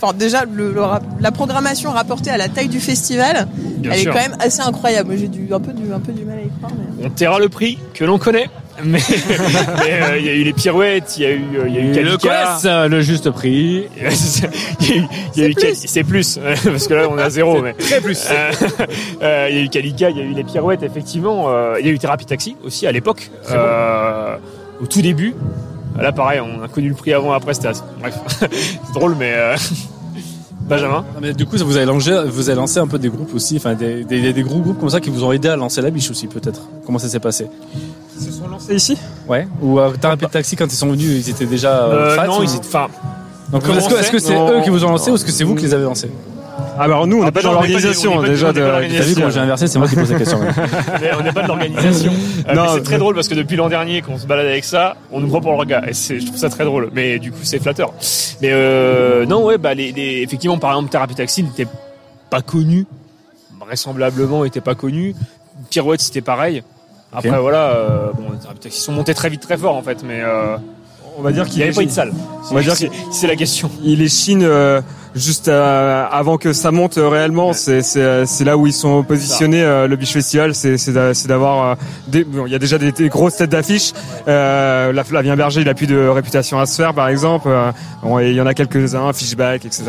Enfin 0.00 0.12
déjà, 0.12 0.44
le, 0.44 0.72
le 0.72 0.82
rap- 0.82 1.04
la 1.20 1.30
programmation 1.32 1.90
rapportée 1.90 2.28
à 2.30 2.36
la 2.36 2.48
taille 2.50 2.68
du 2.68 2.80
festival, 2.80 3.48
Bien 3.78 3.92
elle 3.92 3.98
sûr. 4.00 4.10
est 4.10 4.14
quand 4.14 4.28
même 4.28 4.36
assez 4.40 4.60
incroyable. 4.60 5.14
J'ai 5.16 5.28
du, 5.28 5.48
un, 5.54 5.58
peu 5.60 5.72
du, 5.72 5.90
un 5.90 6.00
peu 6.00 6.12
du 6.12 6.24
mal 6.26 6.36
à 6.38 6.42
y 6.42 6.50
croire. 6.58 6.72
Mais... 6.98 7.06
On 7.06 7.08
taira 7.08 7.38
le 7.38 7.48
prix 7.48 7.78
que 7.94 8.04
l'on 8.04 8.18
connaît. 8.18 8.50
Mais 8.84 8.98
mais, 8.98 10.02
euh, 10.02 10.18
il 10.18 10.26
y 10.26 10.28
a 10.28 10.32
eu 10.34 10.42
les 10.44 10.52
pirouettes, 10.52 11.14
il 11.16 11.22
y 11.22 11.26
a 11.26 11.30
eu, 11.32 11.44
euh, 11.58 11.68
y 11.68 11.78
a 11.78 11.80
eu 11.80 12.04
le 12.04 12.18
connaissent, 12.18 12.64
euh, 12.66 12.88
le 12.88 13.00
juste 13.00 13.30
prix. 13.30 13.86
Il 14.80 14.86
y 14.88 14.92
a 14.92 14.96
eu, 14.96 15.02
il 15.34 15.42
y 15.42 15.44
a 15.44 15.48
eu 15.48 15.54
Kal- 15.54 15.74
c'est 15.74 16.04
plus 16.04 16.38
parce 16.64 16.86
que 16.86 16.94
là 16.94 17.08
on 17.10 17.18
est 17.18 17.22
à 17.22 17.30
zéro 17.30 17.60
mais 17.62 17.72
très 17.72 18.00
plus. 18.00 18.26
Euh, 18.30 18.50
euh, 19.22 19.48
il 19.50 19.56
y 19.56 19.60
a 19.60 19.62
eu 19.62 19.68
Kalika, 19.68 20.10
il 20.10 20.16
y 20.18 20.20
a 20.20 20.24
eu 20.24 20.32
les 20.34 20.44
pirouettes 20.44 20.82
effectivement, 20.82 21.46
euh, 21.48 21.76
il 21.80 21.86
y 21.86 21.88
a 21.88 21.92
eu 21.92 21.98
Thérapie 21.98 22.26
Taxi 22.26 22.56
aussi 22.64 22.86
à 22.86 22.92
l'époque, 22.92 23.30
euh, 23.50 24.36
au 24.82 24.86
tout 24.86 25.00
début. 25.02 25.34
Là 26.00 26.12
pareil, 26.12 26.40
on 26.40 26.62
a 26.62 26.68
connu 26.68 26.88
le 26.90 26.94
prix 26.94 27.12
avant 27.14 27.32
après 27.32 27.54
c'était 27.54 27.68
assez- 27.68 27.82
bref, 28.00 28.14
c'est 28.38 28.92
drôle 28.94 29.16
mais 29.18 29.32
euh, 29.34 29.56
Benjamin. 30.68 31.04
Non, 31.14 31.20
mais 31.22 31.32
du 31.32 31.46
coup, 31.46 31.56
vous 31.58 31.76
avez 31.76 31.86
lancé, 31.86 32.10
vous 32.28 32.48
avez 32.50 32.56
lancé 32.56 32.78
un 32.80 32.86
peu 32.88 32.98
des 32.98 33.08
groupes 33.08 33.32
aussi, 33.34 33.56
enfin 33.56 33.74
des, 33.74 34.02
des, 34.04 34.32
des 34.32 34.42
gros 34.42 34.58
groupes 34.58 34.80
comme 34.80 34.90
ça 34.90 35.00
qui 35.00 35.10
vous 35.10 35.22
ont 35.24 35.30
aidé 35.32 35.48
à 35.48 35.54
lancer 35.56 35.80
la 35.80 35.90
biche 35.90 36.10
aussi 36.10 36.26
peut-être. 36.26 36.60
Comment 36.84 36.98
ça 36.98 37.08
s'est 37.08 37.20
passé? 37.20 37.46
Ils 38.18 38.24
se 38.24 38.32
sont 38.32 38.48
lancés 38.48 38.74
ici 38.74 38.96
Ouais. 39.28 39.46
Ou 39.60 39.78
euh, 39.78 39.90
Thérapie 40.00 40.26
Taxi 40.26 40.56
quand 40.56 40.66
ils 40.66 40.70
sont 40.76 40.88
venus, 40.90 41.10
ils 41.26 41.30
étaient 41.30 41.46
déjà 41.46 41.82
euh, 41.84 41.92
Euh, 42.12 42.16
fat 42.16 42.26
non, 42.26 42.40
ou- 42.40 42.42
ils 42.44 42.54
étaient- 42.54 42.66
enfin, 42.66 42.88
Donc 43.52 43.62
est-ce 43.68 43.88
que 43.88 43.94
est-ce 44.00 44.18
c'est 44.18 44.34
eux 44.34 44.60
qui 44.64 44.70
vous 44.70 44.84
ont 44.84 44.90
lancé 44.90 45.10
ou 45.10 45.14
est-ce 45.16 45.24
que 45.24 45.32
c'est 45.32 45.44
vous 45.44 45.54
qui 45.54 45.64
les 45.64 45.74
avez 45.74 45.84
lancés 45.84 46.10
Ah 46.58 46.78
bah 46.78 46.84
alors 46.84 47.06
nous 47.06 47.20
on 47.20 47.24
n'est 47.24 47.30
pas 47.30 47.40
déjà, 47.40 47.52
dans 47.52 47.58
on 47.58 47.62
n'est 47.62 47.66
pas 47.68 47.72
l'organisation 47.72 48.20
pas- 48.20 48.28
déjà 48.28 48.52
de. 48.52 48.60
T'as 48.60 49.02
vu 49.02 49.14
comment 49.14 49.30
j'ai 49.30 49.40
inversé 49.40 49.66
C'est 49.66 49.78
moi 49.78 49.88
qui 49.88 49.94
pose 49.96 50.10
la 50.10 50.18
question. 50.18 50.40
Mais 51.00 51.10
on 51.18 51.22
n'est 51.22 51.32
pas 51.32 51.42
de 51.42 51.48
l'organisation. 51.48 52.12
Euh, 52.48 52.54
c'est 52.76 52.82
très 52.84 52.98
drôle 52.98 53.14
parce 53.16 53.26
que 53.28 53.34
depuis 53.34 53.56
l'an 53.56 53.68
dernier, 53.68 54.02
quand 54.02 54.12
on 54.12 54.18
se 54.18 54.26
balade 54.26 54.46
avec 54.46 54.62
ça, 54.64 54.94
on 55.10 55.18
nous 55.20 55.26
prend 55.26 55.40
pour 55.40 55.50
le 55.50 55.58
regard. 55.58 55.82
Et 55.88 55.92
je 55.94 56.24
trouve 56.24 56.36
ça 56.38 56.48
très 56.48 56.64
drôle. 56.64 56.90
Mais 56.92 57.18
du 57.18 57.32
coup, 57.32 57.40
c'est 57.42 57.58
flatteur. 57.58 57.92
Mais 58.40 58.50
euh, 58.52 59.26
non, 59.26 59.44
ouais, 59.44 59.58
bah 59.58 59.74
les, 59.74 59.90
les- 59.90 60.22
effectivement, 60.22 60.56
par 60.58 60.70
exemple, 60.70 60.90
Thérapie 60.90 61.16
Taxi 61.16 61.42
n'était 61.42 61.66
pas 62.30 62.42
connu, 62.42 62.86
vraisemblablement, 63.60 64.44
était 64.44 64.60
pas 64.60 64.74
connu. 64.76 65.14
Pirouette, 65.70 66.00
c'était 66.00 66.20
pareil. 66.20 66.62
Après, 67.12 67.38
voilà, 67.40 67.70
euh, 67.70 68.12
bon, 68.12 68.36
Taxi 68.60 68.80
sont 68.80 68.92
montés 68.92 69.14
très 69.14 69.28
vite, 69.30 69.40
très 69.40 69.56
fort 69.56 69.74
en 69.76 69.82
fait, 69.82 70.02
mais 70.02 70.20
euh, 70.22 70.56
On 71.18 71.22
va 71.22 71.32
dire 71.32 71.44
il 71.46 71.50
qu'il 71.50 71.58
n'y 71.58 71.64
avait 71.64 71.72
pas 71.72 71.82
eu 71.82 71.86
de 71.86 71.90
salle. 71.90 72.12
On 72.50 72.54
va 72.54 72.62
dire 72.62 72.76
c'est, 72.76 72.90
c'est 73.12 73.26
la 73.26 73.36
question. 73.36 73.70
Il 73.82 74.02
est 74.02 74.08
Chine 74.08 74.42
euh, 74.42 74.80
juste 75.16 75.48
euh, 75.48 76.04
avant 76.10 76.36
que 76.36 76.52
ça 76.52 76.70
monte 76.70 76.98
euh, 76.98 77.08
réellement. 77.08 77.52
C'est 77.52 77.82
c'est 77.82 78.00
euh, 78.02 78.24
c'est 78.26 78.44
là 78.44 78.56
où 78.56 78.66
ils 78.66 78.72
sont 78.72 79.02
positionnés. 79.02 79.62
euh, 79.62 79.88
le 79.88 79.96
Beach 79.96 80.12
Festival, 80.12 80.54
c'est 80.54 80.76
c'est 80.78 80.92
d'a- 80.92 81.14
c'est 81.14 81.26
d'avoir 81.28 81.70
euh, 81.70 81.74
des. 82.08 82.22
bon, 82.24 82.46
il 82.46 82.52
y 82.52 82.54
a 82.54 82.58
déjà 82.58 82.78
des, 82.78 82.92
des 82.92 83.08
grosses 83.08 83.36
têtes 83.36 83.50
d'affiche. 83.50 83.92
Euh, 84.28 84.92
la 84.92 85.04
Flavien 85.04 85.34
Berger, 85.36 85.62
il 85.62 85.68
a 85.68 85.74
plus 85.74 85.86
de 85.86 86.06
réputation 86.08 86.58
à 86.60 86.66
se 86.66 86.76
faire, 86.76 86.94
par 86.94 87.08
exemple. 87.08 87.48
Euh, 87.48 87.72
bon, 88.02 88.18
il 88.20 88.32
y 88.34 88.40
en 88.40 88.46
a 88.46 88.54
quelques 88.54 88.94
uns, 88.94 89.12
Fishback, 89.12 89.64
etc. 89.64 89.84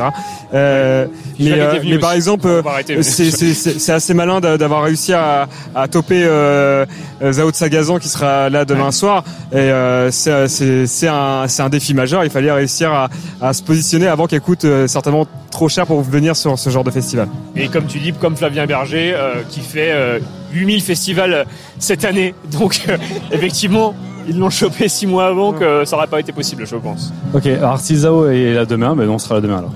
Euh, 0.54 1.06
mais 1.52 1.52
euh, 1.62 1.72
mais 1.92 2.00
par 2.00 2.14
exemple, 2.14 2.48
euh, 2.48 2.62
c'est 3.04 3.32
c'est 3.32 3.54
c'est 3.54 3.80
c'est 3.80 3.92
assez 3.94 4.14
malin 4.14 4.40
d'a- 4.40 4.58
d'avoir 4.58 4.84
réussi 4.84 5.14
à 5.14 5.48
à 5.76 5.88
toper 5.88 6.24
euh, 6.26 6.86
Zao 7.32 7.52
de 7.52 7.56
Sagazan 7.56 7.98
qui 8.00 8.08
sera 8.10 8.50
là 8.50 8.64
demain 8.66 8.92
soir. 8.92 9.24
Et 9.52 9.58
euh, 9.58 10.10
c'est 10.12 10.48
c'est 10.48 10.88
c'est 10.88 11.08
un 11.08 11.48
c'est 11.48 11.62
un 11.64 11.70
défi 11.70 11.94
majeur. 11.94 12.24
Il 12.24 12.30
fallait 12.30 12.52
réussir 12.52 12.92
à, 12.94 13.10
à 13.42 13.54
se 13.54 13.62
positionner 13.64 14.08
avant 14.08 14.28
qu'elle 14.28 14.42
coûte 14.42 14.66
trop 15.52 15.70
cher 15.70 15.86
pour 15.88 16.02
venir 16.02 16.36
sur 16.36 16.58
ce 16.60 16.70
genre 16.70 16.84
de 16.84 16.92
festival. 16.92 17.28
Et 17.56 17.68
comme 17.68 17.86
tu 17.86 18.00
dis, 18.00 18.14
comme 18.14 18.36
Flavien 18.36 18.66
Berger, 18.66 19.14
euh, 19.16 19.42
qui 19.50 19.62
fait 19.62 19.92
euh, 19.92 20.20
8000 20.54 20.82
festivals 20.82 21.34
euh, 21.34 21.44
cette 21.80 22.06
année. 22.06 22.34
Donc, 22.52 22.82
euh, 22.90 22.98
effectivement, 23.32 23.96
ils 24.28 24.38
l'ont 24.38 24.50
chopé 24.50 24.88
six 24.90 25.08
mois 25.08 25.28
avant 25.28 25.54
que 25.54 25.86
ça 25.86 25.96
aurait 25.96 26.08
pas 26.08 26.20
été 26.20 26.32
possible, 26.32 26.66
je 26.68 26.76
pense. 26.76 27.14
Ok, 27.34 27.46
alors 27.48 27.80
si 27.80 27.96
Zao 27.96 28.28
est 28.28 28.54
là 28.54 28.66
demain, 28.66 28.96
ben 28.96 29.10
on 29.10 29.18
sera 29.18 29.36
là 29.36 29.42
demain 29.42 29.60
alors. 29.60 29.74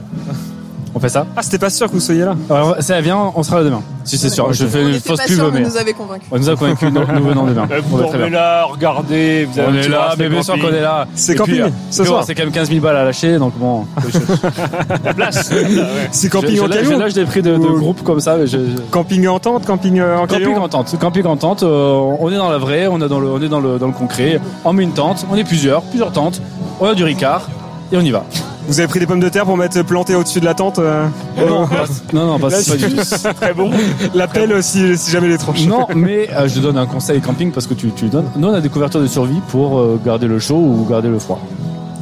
On 0.94 1.00
fait 1.00 1.10
ça 1.10 1.26
Ah, 1.38 1.42
c'était 1.42 1.58
pas 1.58 1.70
sûr 1.70 1.88
que 1.88 1.94
vous 1.94 2.00
soyez 2.02 2.26
là. 2.26 2.36
Alors 2.50 2.76
ça 2.80 3.00
vient, 3.00 3.32
on 3.36 3.44
sera 3.44 3.60
là 3.60 3.64
demain. 3.66 3.82
Si 4.04 4.18
c'est 4.18 4.30
sûr, 4.30 4.52
je 4.52 4.66
fais 4.66 4.84
On 4.84 4.88
une 4.90 5.00
fausse 5.00 5.22
pub 5.22 5.40
mais 5.54 5.62
nous 5.62 5.78
avez 5.78 5.94
convaincus. 5.94 6.28
on 6.32 6.38
nous 6.38 6.50
a 6.50 6.56
convaincus, 6.56 6.90
nous, 6.92 7.00
nous 7.00 7.24
venons 7.30 7.46
demain. 7.46 7.68
On 7.94 8.18
bien. 8.18 8.30
là, 8.30 8.66
regardez, 8.66 9.46
vous 9.46 9.60
avez 9.60 9.68
On 9.70 9.76
est 9.82 9.88
là, 9.88 10.16
mais 10.18 10.28
bien 10.28 10.42
sûr 10.42 10.60
qu'on 10.60 10.70
est 10.70 10.82
là. 10.82 11.08
C'est 11.16 11.36
camping, 11.36 11.54
puis, 11.54 11.62
euh, 11.64 11.70
ce 11.92 12.04
soir. 12.04 12.24
C'est 12.26 12.36
quand 12.36 12.44
même 12.44 12.52
15 12.52 12.70
000 12.70 12.82
balles 12.82 12.98
à 12.98 13.06
lâcher, 13.06 13.38
donc 13.38 13.54
bon. 13.58 13.86
La 15.06 15.14
place. 15.14 15.52
C'est 16.12 16.30
camping 16.30 16.60
en 16.60 16.68
camion. 16.68 16.92
je 16.92 16.96
lâche 17.00 17.14
des 17.14 17.26
prix 17.26 17.42
de, 17.42 17.52
de 17.56 17.58
Ou- 17.58 17.78
groupe 17.80 18.04
comme 18.04 18.20
ça. 18.20 18.36
mais 18.38 18.48
Je, 18.48 18.58
je- 18.58 18.82
Camping 18.90 19.28
en 19.28 19.40
tente, 19.40 19.66
camping 19.66 20.00
euh, 20.00 20.18
en 20.18 20.28
Camping 20.28 20.46
camion. 20.48 20.64
en 20.64 20.70
tente, 20.70 20.98
camping 21.00 21.26
en 21.26 21.38
tente, 21.38 21.64
euh, 21.64 21.94
on 22.20 22.30
est 22.32 22.38
dans 22.38 22.50
la 22.50 22.58
vraie, 22.58 22.88
on 22.88 23.00
est 23.02 23.08
dans 23.08 23.20
le, 23.20 23.28
on 23.30 23.42
est 23.42 23.50
dans 23.50 23.60
le, 23.62 23.78
dans 23.80 23.88
le 23.88 23.94
concret. 23.94 24.40
On 24.66 24.74
met 24.74 24.84
une 24.84 24.94
tente, 24.94 25.26
on 25.32 25.36
est 25.36 25.44
plusieurs, 25.44 25.84
plusieurs 25.84 26.12
tentes, 26.12 26.42
on 26.80 26.86
a 26.88 26.96
du 26.96 27.04
Ricard 27.04 27.48
et 27.92 27.98
on 27.98 28.02
y 28.02 28.12
va. 28.12 28.24
Vous 28.72 28.80
avez 28.80 28.88
pris 28.88 29.02
des 29.02 29.06
pommes 29.06 29.20
de 29.20 29.28
terre 29.28 29.44
pour 29.44 29.58
mettre 29.58 29.84
plantées 29.84 30.16
au-dessus 30.16 30.40
de 30.40 30.46
la 30.46 30.54
tente. 30.54 30.80
euh, 30.80 31.06
non, 31.38 31.68
non, 32.14 32.26
non, 32.26 32.40
pas, 32.40 32.48
pas 32.48 32.78
du 32.78 32.96
tout. 32.96 33.04
Très 33.36 33.54
bon. 33.54 33.70
La 34.14 34.30
pelle 34.30 34.54
euh, 34.54 34.62
si, 34.62 34.98
si 34.98 35.12
jamais 35.12 35.28
les 35.28 35.38
tranches. 35.38 35.66
Non, 35.66 35.88
mais 35.94 36.30
euh, 36.32 36.48
je 36.48 36.62
donne 36.62 36.78
un 36.78 36.86
conseil 36.86 37.20
camping 37.20 37.52
parce 37.52 37.68
que 37.68 37.74
tu, 37.74 37.92
donnes. 38.08 38.30
Nous, 38.38 38.48
on 38.48 38.54
a 38.54 38.62
des 38.62 38.70
couvertures 38.70 39.02
de 39.02 39.08
survie 39.08 39.42
pour 39.50 39.78
euh, 39.78 40.00
garder 40.06 40.26
le 40.26 40.40
chaud 40.40 40.56
ou 40.56 40.88
garder 40.90 41.10
le 41.10 41.20
froid. 41.20 41.42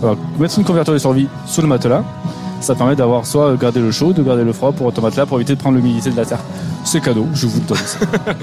Alors, 0.03 0.15
mettre 0.37 0.59
une 0.59 0.63
couverture 0.63 0.93
de 0.93 0.99
survie 0.99 1.27
sous 1.47 1.63
le 1.63 1.67
matelas, 1.67 2.03
ça 2.61 2.75
permet 2.75 2.95
d'avoir 2.95 3.25
soit 3.25 3.55
garder 3.55 3.79
le 3.79 3.89
chaud, 3.89 4.13
de 4.13 4.21
garder 4.21 4.43
le 4.43 4.53
froid 4.53 4.71
pour 4.71 4.93
ton 4.93 5.01
matelas 5.01 5.25
pour 5.25 5.37
éviter 5.37 5.55
de 5.55 5.59
prendre 5.59 5.75
l'humidité 5.75 6.11
de 6.11 6.17
la 6.17 6.25
terre. 6.25 6.43
C'est 6.83 7.01
cadeau, 7.01 7.25
je 7.33 7.47
vous 7.47 7.61
le 7.61 7.65
donne. 7.65 8.35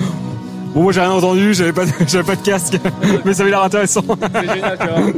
Bon, 0.77 0.82
moi 0.82 0.93
j'ai 0.93 1.01
rien 1.01 1.11
entendu, 1.12 1.55
j'avais 1.55 1.73
pas, 1.73 1.86
de- 1.86 1.90
j'avais 2.07 2.23
pas 2.23 2.36
de 2.36 2.43
casque, 2.43 2.78
mais 3.24 3.32
ça 3.32 3.40
avait 3.40 3.51
l'air 3.51 3.62
intéressant. 3.62 4.03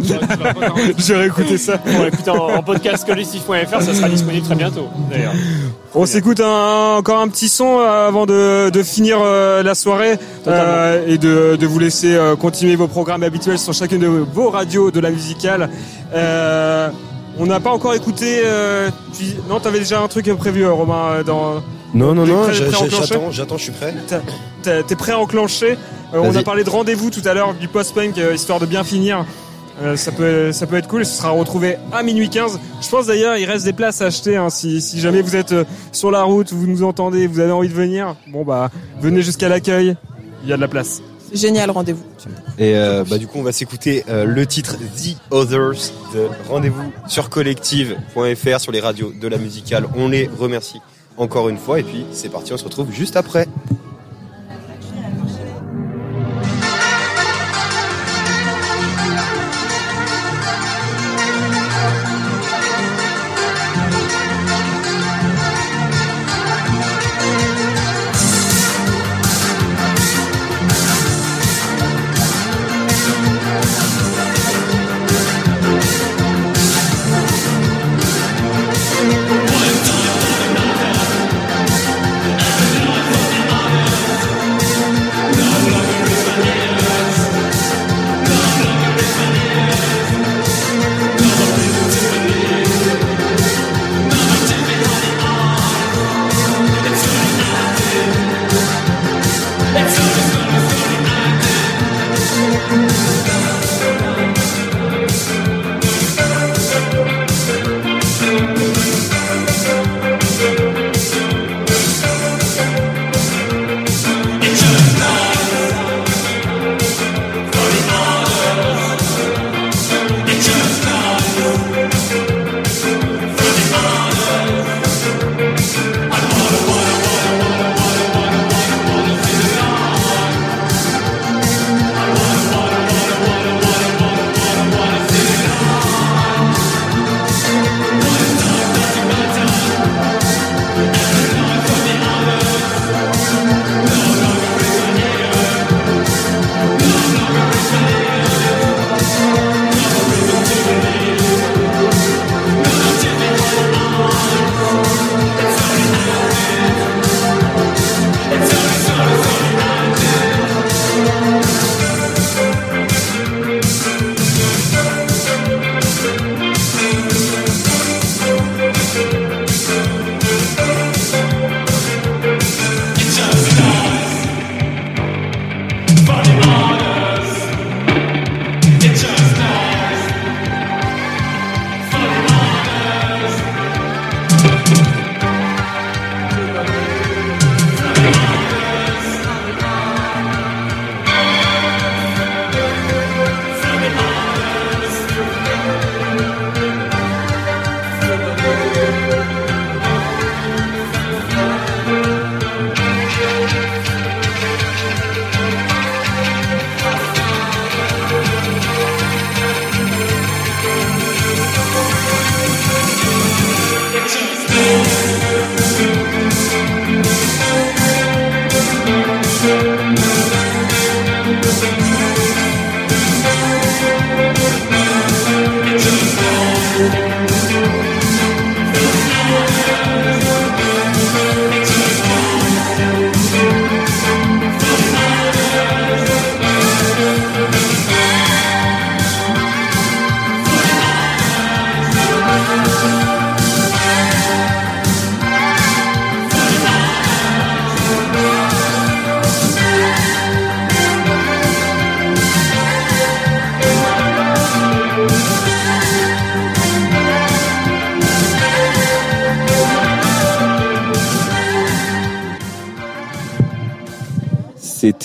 Je 0.07 1.13
vais 1.13 1.19
réécouter 1.19 1.59
ça. 1.59 1.79
Bon, 1.85 2.05
écoutez, 2.07 2.31
en, 2.31 2.37
en 2.59 2.63
podcast 2.63 3.05
collectif.fr, 3.05 3.83
ça 3.83 3.93
sera 3.93 4.09
disponible 4.09 4.47
très 4.47 4.55
bientôt, 4.55 4.87
d'ailleurs. 5.11 5.33
On 5.97 6.07
s'écoute 6.07 6.39
un- 6.41 6.97
encore 6.99 7.21
un 7.21 7.27
petit 7.29 7.49
son 7.49 7.79
euh, 7.81 8.07
avant 8.09 8.25
de, 8.27 8.71
de 8.71 8.83
finir 8.85 9.19
euh, 9.21 9.63
la 9.65 9.75
soirée 9.75 10.17
euh, 10.47 11.05
et 11.09 11.19
de, 11.19 11.57
de 11.57 11.67
vous 11.67 11.79
laisser 11.81 12.17
continuer 12.41 12.77
vos 12.77 12.87
programmes 12.89 13.25
habituels 13.25 13.59
sur 13.59 13.73
chacune 13.73 13.99
de 14.01 14.07
vos 14.07 14.51
radios 14.51 14.91
de 14.93 15.01
la 15.01 15.11
musicale. 15.11 15.71
Euh, 16.15 16.89
on 17.39 17.47
n'a 17.47 17.59
pas 17.59 17.71
encore 17.71 17.95
écouté. 17.95 18.43
Euh, 18.45 18.91
tu- 19.17 19.35
non, 19.49 19.59
t'avais 19.61 19.79
déjà 19.81 20.01
un 20.01 20.09
truc 20.09 20.33
prévu, 20.37 20.67
Romain, 20.69 21.23
dans. 21.27 21.63
Non, 21.95 22.15
non, 22.15 22.27
non, 22.27 22.53
j'attends, 22.53 23.31
j'attends, 23.31 23.57
je 23.57 23.63
suis 23.63 23.73
prêt. 23.73 23.95
T'es 24.63 24.97
prêt 24.97 25.13
à 25.13 25.19
enclencher 25.19 25.77
Euh, 26.15 26.21
On 26.23 26.35
a 26.35 26.43
parlé 26.43 26.65
de 26.65 26.71
rendez-vous 26.71 27.11
tout 27.11 27.23
à 27.27 27.35
l'heure, 27.35 27.55
du 27.55 27.69
post-punk, 27.69 28.17
euh, 28.19 28.35
histoire 28.35 28.61
de 28.61 28.67
bien 28.67 28.83
finir. 28.85 29.25
Euh, 29.83 29.95
ça 29.97 30.11
peut, 30.11 30.53
ça 30.53 30.67
peut 30.67 30.77
être 30.77 30.89
cool. 30.89 31.05
Ce 31.07 31.17
sera 31.19 31.31
retrouvé 31.31 31.77
à 31.93 32.03
minuit 32.03 32.29
15. 32.31 32.59
Je 32.81 32.89
pense 32.89 33.07
d'ailleurs, 33.07 33.37
il 33.37 33.45
reste 33.45 33.65
des 33.65 33.73
places 33.73 34.01
à 34.03 34.07
acheter. 34.07 34.37
hein, 34.37 34.51
si, 34.51 34.81
si 34.81 35.01
jamais 35.01 35.23
vous 35.23 35.37
êtes 35.37 35.53
euh, 35.53 35.65
sur 35.93 36.11
la 36.11 36.23
route, 36.25 36.53
vous 36.53 36.67
nous 36.67 36.83
entendez, 36.83 37.27
vous 37.27 37.41
avez 37.41 37.53
envie 37.53 37.69
de 37.69 37.75
venir, 37.75 38.17
bon 38.27 38.43
bah, 38.45 38.71
venez 39.01 39.23
jusqu'à 39.23 39.49
l'accueil. 39.49 39.97
Il 40.43 40.49
y 40.49 40.53
a 40.53 40.57
de 40.57 40.61
la 40.61 40.69
place. 40.69 41.01
Génial, 41.33 41.71
rendez-vous. 41.71 42.03
Et 42.59 42.75
euh, 42.77 43.05
bah, 43.09 43.19
du 43.19 43.27
coup, 43.27 43.39
on 43.39 43.43
va 43.43 43.53
s'écouter 43.53 44.03
euh, 44.09 44.25
le 44.25 44.47
titre 44.47 44.77
The 44.77 45.17
Others 45.31 45.93
de 46.15 46.27
Rendez-vous 46.49 46.91
sur 47.07 47.29
collective.fr 47.29 48.61
sur 48.61 48.73
les 48.73 48.81
radios 48.81 49.13
de 49.21 49.29
la 49.29 49.37
musicale. 49.39 49.87
On 49.97 50.09
les 50.09 50.29
remercie 50.39 50.81
encore 51.19 51.49
une 51.49 51.59
fois. 51.59 51.81
Et 51.81 51.83
puis, 51.83 52.07
c'est 52.13 52.31
parti, 52.31 52.53
on 52.53 52.57
se 52.57 52.65
retrouve 52.65 52.91
juste 52.91 53.17
après. 53.17 53.47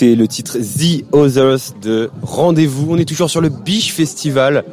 Le 0.04 0.26
titre 0.26 0.58
The 0.58 1.04
Others 1.12 1.72
de 1.80 2.10
Rendez-vous. 2.22 2.88
On 2.90 2.98
est 2.98 3.06
toujours 3.06 3.30
sur 3.30 3.40
le 3.40 3.48
Biche 3.48 3.94
Festival. 3.94 4.64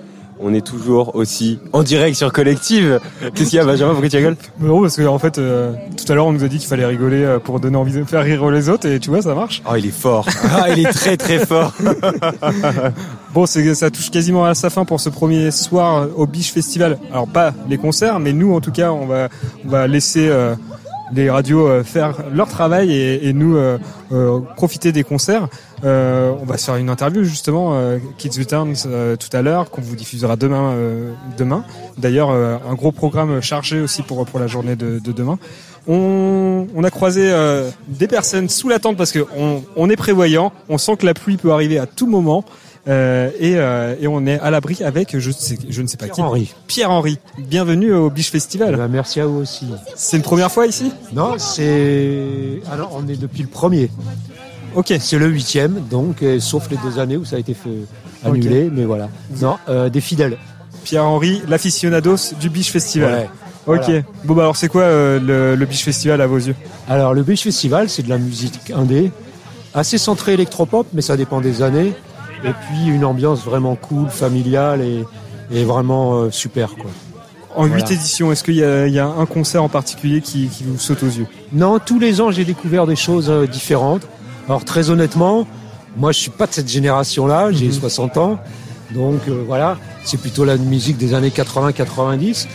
On 0.41 0.53
est 0.53 0.66
toujours 0.66 1.16
aussi 1.16 1.58
en 1.72 1.84
direct 1.84 2.18
sur 2.18 2.34
Collective. 2.34 2.99
Qu'est-ce 3.34 3.52
qu'il 3.52 3.58
y 3.58 3.60
a, 3.60 3.66
Benjamin 3.66 3.91
Pourquoi 3.91 4.10
tu 4.10 4.18
rigoles 4.18 4.36
Non, 4.60 4.82
parce 4.82 4.98
que 4.98 5.03
en 5.03 5.20
fait, 5.20 5.38
euh, 5.38 5.72
tout 5.95 6.12
à 6.12 6.16
l'heure, 6.16 6.26
on 6.26 6.34
nous 6.34 6.44
a 6.44 6.49
dit 6.49 6.58
qu'il 6.58 6.68
fallait 6.68 6.86
rigoler 6.86 7.24
euh, 7.24 7.40
pour 7.40 7.62
donner 7.62 7.78
envie 7.78 7.94
de 7.94 8.03
faire 8.03 8.24
rire 8.24 8.49
les 8.49 8.68
autres, 8.68 8.88
et 8.90 8.99
tu 8.99 9.10
vois, 9.10 9.22
ça 9.22 9.34
marche. 9.36 9.62
Oh, 9.70 9.76
il 9.78 9.86
est 9.86 9.91
fort. 9.91 10.28
Ah, 10.44 10.70
il 10.70 10.86
est 10.86 10.91
très 10.91 11.16
très 11.16 11.45
fort. 11.45 11.74
Bon, 13.34 13.45
ça 13.45 13.90
touche 13.90 14.12
quasiment 14.12 14.44
à 14.44 14.53
sa 14.53 14.70
fin 14.70 14.84
pour 14.84 14.99
ce 14.99 15.08
premier 15.08 15.52
soir 15.52 16.08
au 16.18 16.28
Biche 16.28 16.52
Festival. 16.52 16.99
Alors 17.12 17.28
pas 17.28 17.53
les 17.70 17.78
concerts, 17.78 18.20
mais 18.20 18.34
nous, 18.34 18.53
en 18.53 18.60
tout 18.60 18.74
cas, 18.74 18.91
on 18.91 19.06
va, 19.06 19.30
on 19.66 19.70
va 19.70 19.88
laisser 19.88 20.28
euh, 20.28 20.53
les 21.14 21.30
radios 21.30 21.68
euh, 21.68 21.84
faire 21.84 22.16
leur 22.34 22.48
travail 22.48 22.91
et, 22.91 23.28
et 23.28 23.34
nous 23.34 23.56
euh, 23.58 23.78
euh, 23.78 23.78
profiter 24.55 24.91
des 24.91 25.03
concerts. 25.03 25.47
Euh, 25.83 26.31
on 26.41 26.45
va 26.45 26.57
se 26.57 26.65
faire 26.65 26.75
une 26.75 26.89
interview 26.89 27.23
justement, 27.23 27.71
euh, 27.73 27.97
Kids 28.17 28.38
Returns 28.39 28.75
euh, 28.85 29.15
tout 29.15 29.35
à 29.35 29.41
l'heure, 29.41 29.69
qu'on 29.71 29.81
vous 29.81 29.95
diffusera 29.95 30.35
demain. 30.35 30.71
euh, 30.73 31.13
demain. 31.38 31.63
D'ailleurs, 31.97 32.29
euh, 32.29 32.57
un 32.69 32.73
gros 32.75 32.91
programme 32.91 33.41
chargé 33.41 33.79
aussi 33.81 34.01
pour 34.03 34.25
pour 34.25 34.39
la 34.39 34.47
journée 34.47 34.75
de, 34.75 34.99
de 34.99 35.11
demain. 35.11 35.39
On, 35.88 36.67
on 36.75 36.83
a 36.83 36.91
croisé 36.91 37.31
euh, 37.31 37.69
des 37.88 38.07
personnes 38.07 38.49
sous 38.49 38.69
la 38.69 38.77
tente 38.79 38.97
parce 38.97 39.11
que 39.11 39.25
on, 39.38 39.63
on 39.75 39.89
est 39.89 39.95
prévoyant. 39.95 40.51
On 40.69 40.77
sent 40.77 40.97
que 40.97 41.05
la 41.05 41.13
pluie 41.15 41.38
peut 41.38 41.51
arriver 41.51 41.79
à 41.79 41.88
tout 41.88 42.07
moment. 42.07 42.45
Euh, 42.88 43.30
et, 43.40 43.53
euh, 43.58 43.95
et 44.02 44.08
on 44.08 44.26
est 44.26 44.40
à 44.40 44.49
l'abri 44.49 44.84
avec 44.84 45.18
je, 45.20 45.30
sais, 45.30 45.58
je 45.70 45.82
ne 45.84 45.88
sais 45.88 45.98
pas 45.98 46.08
qui. 46.08 46.14
Pierre-Henri. 46.16 46.53
Pierre-Henri. 46.66 47.20
Bienvenue 47.38 47.94
au 47.94 48.10
Biche 48.10 48.32
Festival. 48.32 48.76
Ben, 48.76 48.88
merci 48.88 49.20
à 49.20 49.28
vous 49.28 49.38
aussi. 49.38 49.68
C'est 49.95 50.18
une 50.18 50.24
première 50.24 50.52
fois 50.52 50.66
ici? 50.66 50.91
Non, 51.14 51.36
c'est. 51.38 52.62
Alors, 52.72 52.91
on 52.95 53.08
est 53.08 53.22
depuis 53.22 53.44
le 53.44 53.49
premier. 53.49 53.91
Ok. 54.74 54.94
C'est 54.99 55.20
le 55.20 55.28
huitième, 55.28 55.82
donc, 55.91 56.24
euh, 56.24 56.40
sauf 56.40 56.70
les 56.72 56.78
deux 56.78 56.98
années 56.98 57.18
où 57.18 57.26
ça 57.26 57.36
a 57.36 57.40
été 57.40 57.53
fait 57.53 57.70
annulé, 58.26 58.70
mais 58.74 58.86
voilà. 58.86 59.10
Non, 59.40 59.58
euh, 59.70 59.90
des 59.90 60.02
fidèles. 60.02 60.38
Pierre-Henri, 60.84 61.44
l'aficionados 61.48 62.34
du 62.40 62.49
Biche 62.49 62.72
Festival. 62.72 63.14
Ouais. 63.14 63.78
Ok. 63.78 63.84
Voilà. 63.86 64.02
Bon 64.24 64.34
bah 64.34 64.41
alors 64.41 64.56
c'est 64.56 64.70
quoi 64.70 64.82
euh, 64.82 65.20
le, 65.20 65.56
le 65.56 65.66
Biche 65.68 65.84
Festival 65.84 66.20
à 66.20 66.26
vos 66.26 66.38
yeux? 66.40 66.56
Alors, 66.90 67.14
le 67.14 67.22
Beach 67.22 67.44
Festival, 67.44 67.90
c'est 67.90 68.02
de 68.02 68.10
la 68.10 68.18
musique 68.18 68.72
indé. 68.76 69.12
assez 69.74 69.98
centré 69.98 70.34
électropop, 70.34 70.88
mais 70.94 71.02
ça 71.02 71.18
dépend 71.18 71.41
des 71.41 71.62
années. 71.62 71.94
Et 72.43 72.51
puis 72.53 72.88
une 72.88 73.05
ambiance 73.05 73.43
vraiment 73.43 73.76
cool, 73.76 74.09
familiale 74.09 74.81
et, 74.81 75.03
et 75.53 75.63
vraiment 75.63 76.15
euh, 76.15 76.31
super 76.31 76.76
quoi. 76.76 76.89
En 77.55 77.68
Voilà. 77.68 77.76
huit 77.84 77.91
éditions, 77.91 78.31
est-ce 78.31 78.43
qu'il 78.43 78.55
y, 78.55 78.63
a- 78.63 78.88
il 78.88 78.93
y 78.93 78.99
a 78.99 79.05
un 79.07 79.26
concert 79.26 79.61
en 79.63 79.68
particulier 79.69 80.22
qui, 80.22 80.47
qui 80.47 80.63
vous 80.63 80.80
saute 80.80 81.03
aux 81.03 81.07
yeux? 81.07 81.27
Non, 81.53 81.80
tous 81.80 81.99
les 81.99 82.22
ans 82.22 82.31
j'ai 82.31 82.45
découvert 82.45 82.88
des 82.88 82.95
choses 82.95 83.30
euh, 83.30 83.45
différentes. 83.45 84.03
Alors 84.47 84.63
très 84.65 84.89
honnêtement, 84.89 85.45
moi 85.97 86.11
je 86.13 86.19
suis 86.19 86.31
pas 86.31 86.47
de 86.47 86.53
cette 86.53 86.69
génération-là, 86.69 87.51
j'ai 87.51 87.72
60 87.72 88.18
ans, 88.18 88.39
donc 88.95 89.19
euh, 89.27 89.43
voilà, 89.45 89.77
c'est 90.03 90.18
plutôt 90.19 90.45
la 90.45 90.57
musique 90.57 90.97
des 90.97 91.13
années 91.13 91.30
80-90. 91.30 92.47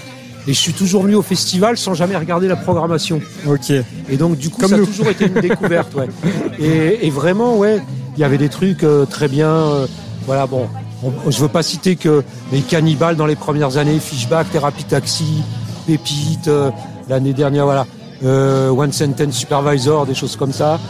Et 0.48 0.52
je 0.54 0.58
suis 0.60 0.72
toujours 0.72 1.02
venu 1.02 1.16
au 1.16 1.22
festival 1.22 1.76
sans 1.76 1.94
jamais 1.94 2.16
regarder 2.16 2.46
la 2.46 2.54
programmation. 2.54 3.20
Ok. 3.48 3.70
Et 4.08 4.16
donc 4.16 4.36
du 4.38 4.48
coup 4.48 4.60
Comme 4.60 4.70
ça 4.70 4.76
nous. 4.76 4.84
a 4.84 4.86
toujours 4.86 5.08
été 5.08 5.26
une 5.26 5.40
découverte, 5.40 5.92
ouais. 5.96 6.06
Et, 6.60 7.06
et 7.06 7.10
vraiment, 7.10 7.56
ouais, 7.56 7.82
il 8.16 8.20
y 8.20 8.24
avait 8.24 8.38
des 8.38 8.48
trucs 8.48 8.82
euh, 8.84 9.04
très 9.04 9.28
bien. 9.28 9.48
euh, 9.50 9.86
voilà, 10.26 10.46
bon, 10.46 10.66
on- 11.04 11.30
je 11.30 11.38
veux 11.40 11.48
pas 11.48 11.62
citer 11.62 11.96
que 11.96 12.22
les 12.52 12.60
cannibales 12.60 13.16
dans 13.16 13.26
les 13.26 13.36
premières 13.36 13.76
années, 13.76 13.98
Fishback, 14.00 14.50
Therapy 14.50 14.84
Taxi, 14.84 15.42
Pépite, 15.86 16.48
euh, 16.48 16.70
l'année 17.08 17.32
dernière, 17.32 17.64
voilà, 17.64 17.86
euh, 18.24 18.70
One 18.70 18.92
Sentence 18.92 19.34
Supervisor, 19.34 20.06
des 20.06 20.14
choses 20.14 20.36
comme 20.36 20.52
ça. 20.52 20.80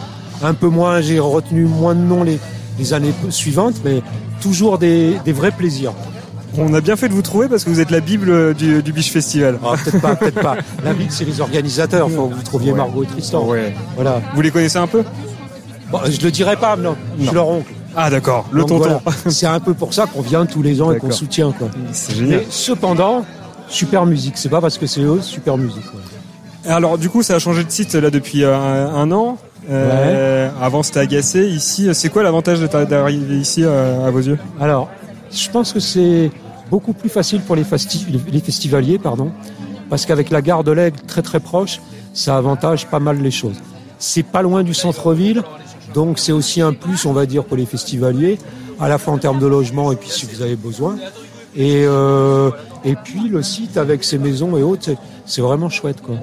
Un 0.43 0.55
peu 0.55 0.69
moins, 0.69 1.01
j'ai 1.01 1.19
retenu 1.19 1.65
moins 1.65 1.95
de 1.95 2.01
noms 2.01 2.23
les, 2.23 2.39
les 2.79 2.93
années 2.93 3.13
suivantes, 3.31 3.75
mais 3.85 4.03
toujours 4.41 4.79
des, 4.79 5.17
des 5.25 5.33
vrais 5.33 5.51
plaisirs. 5.51 5.93
On 6.59 6.73
a 6.73 6.81
bien 6.81 6.97
fait 6.97 7.09
de 7.09 7.13
vous 7.15 7.21
trouver 7.23 7.49
parce 7.49 7.65
que 7.65 7.71
vous 7.71 7.81
êtes 7.81 7.91
la 7.91 8.01
bible 8.01 8.55
du, 8.55 8.83
du 8.83 8.93
Biche 8.93 9.11
Festival. 9.13 9.59
Ah, 9.63 9.75
peut-être 9.83 10.01
pas, 10.01 10.15
peut-être 10.17 10.41
pas. 10.41 10.57
La 10.85 10.95
Bible, 10.95 11.11
c'est 11.11 11.27
les 11.27 11.41
organisateurs. 11.43 12.09
Faut 12.11 12.29
que 12.29 12.35
vous 12.35 12.43
trouviez. 12.43 12.73
Margot 12.73 13.03
et 13.03 13.07
Tristan. 13.07 13.45
Ouais. 13.45 13.75
Voilà. 13.95 14.23
Vous 14.35 14.41
les 14.41 14.51
connaissez 14.51 14.79
un 14.79 14.87
peu? 14.87 15.03
Bon, 15.91 15.99
je 16.05 16.21
le 16.25 16.31
dirai 16.31 16.57
pas, 16.57 16.77
non. 16.77 16.97
Je 17.17 17.23
Non. 17.23 17.27
suis 17.29 17.35
leur 17.35 17.49
oncle. 17.49 17.73
Ah 17.95 18.11
d'accord, 18.11 18.47
le 18.53 18.61
Donc 18.61 18.69
tonton. 18.69 19.01
voilà. 19.03 19.19
C'est 19.29 19.47
un 19.47 19.61
peu 19.61 19.73
pour 19.75 19.95
ça 19.95 20.07
qu'on 20.07 20.21
vient 20.21 20.45
tous 20.47 20.63
les 20.63 20.83
ans 20.83 20.93
et 20.93 20.99
qu'on 20.99 21.11
soutient. 21.11 21.53
Quoi. 21.53 21.69
C'est 21.93 22.15
génial. 22.17 22.41
Mais 22.41 22.47
cependant, 22.51 23.25
super 23.69 24.05
musique. 24.05 24.37
C'est 24.37 24.49
pas 24.51 24.61
parce 24.61 24.77
que 24.79 24.87
c'est 24.87 25.01
eux, 25.01 25.21
super 25.23 25.57
musique. 25.57 25.85
ouais. 25.95 26.71
Alors 26.71 26.99
du 26.99 27.09
coup, 27.09 27.23
ça 27.23 27.37
a 27.37 27.39
changé 27.39 27.63
de 27.65 27.71
site 27.71 27.95
là 27.95 28.11
depuis 28.11 28.43
euh, 28.45 28.55
un, 28.57 28.95
un 28.97 29.13
an. 29.13 29.39
Euh, 29.71 30.51
Avant 30.61 30.83
c'était 30.83 31.01
agacé. 31.01 31.47
Ici, 31.49 31.89
c'est 31.95 32.09
quoi 32.11 32.23
l'avantage 32.23 32.61
d'arriver 32.61 33.37
ici 33.37 33.63
euh, 33.65 34.07
à 34.07 34.11
vos 34.11 34.21
yeux? 34.21 34.39
Alors, 34.61 34.91
je 35.33 35.49
pense 35.51 35.73
que 35.73 35.81
c'est 35.81 36.31
beaucoup 36.71 36.93
plus 36.93 37.09
facile 37.09 37.41
pour 37.41 37.57
les, 37.57 37.63
festi- 37.65 38.05
les 38.31 38.41
festivaliers, 38.41 38.99
pardon, 38.99 39.31
parce 39.89 40.05
qu'avec 40.07 40.31
la 40.31 40.43
gare 40.43 40.65
de 40.65 40.73
l'Aigle 40.73 40.99
très 41.07 41.23
très 41.23 41.41
proche, 41.41 41.81
ça 42.13 42.37
avantage 42.37 42.87
pas 42.89 42.99
mal 43.01 43.19
les 43.21 43.31
choses. 43.31 43.57
C'est 43.99 44.23
pas 44.25 44.43
loin 44.43 44.63
du 44.63 44.75
centre-ville, 44.75 45.43
donc 45.95 46.19
c'est 46.19 46.33
aussi 46.33 46.61
un 46.63 46.73
plus, 46.73 47.05
on 47.07 47.13
va 47.13 47.27
dire, 47.27 47.45
pour 47.45 47.57
les 47.57 47.67
festivaliers, 47.67 48.39
à 48.81 48.89
la 48.89 48.99
fois 48.99 49.15
en 49.15 49.19
termes 49.19 49.39
de 49.39 49.47
logement 49.47 49.93
et 49.93 49.97
puis 49.97 50.11
si 50.11 50.27
vous 50.27 50.43
avez 50.43 50.57
besoin. 50.57 50.97
Et, 51.57 51.85
euh, 51.87 52.51
et 52.85 52.95
puis 52.97 53.29
le 53.29 53.43
site 53.43 53.77
avec 53.79 54.05
ses 54.05 54.19
maisons 54.19 54.57
et 54.57 54.63
autres, 54.63 54.91
c'est- 55.25 55.41
vraiment 55.41 55.71
chouette. 55.71 56.03
quoi. 56.03 56.17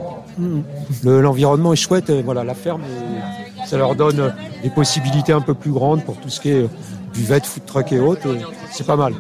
Le- 1.03 1.21
L'environnement 1.21 1.73
est 1.73 1.77
chouette, 1.77 2.09
et 2.09 2.21
voilà, 2.21 2.43
la 2.43 2.53
ferme, 2.53 2.81
et 2.83 3.67
ça 3.67 3.77
leur 3.77 3.95
donne 3.95 4.33
des 4.63 4.69
possibilités 4.69 5.33
un 5.33 5.41
peu 5.41 5.53
plus 5.55 5.71
grandes 5.71 6.03
pour 6.03 6.17
tout 6.17 6.29
ce 6.29 6.39
qui 6.39 6.49
est 6.49 6.67
buvette, 7.13 7.45
food 7.45 7.65
truck 7.65 7.91
et 7.91 7.99
autres. 7.99 8.27
et 8.27 8.39
C'est 8.71 8.85
pas 8.85 8.95
mal. 8.95 9.13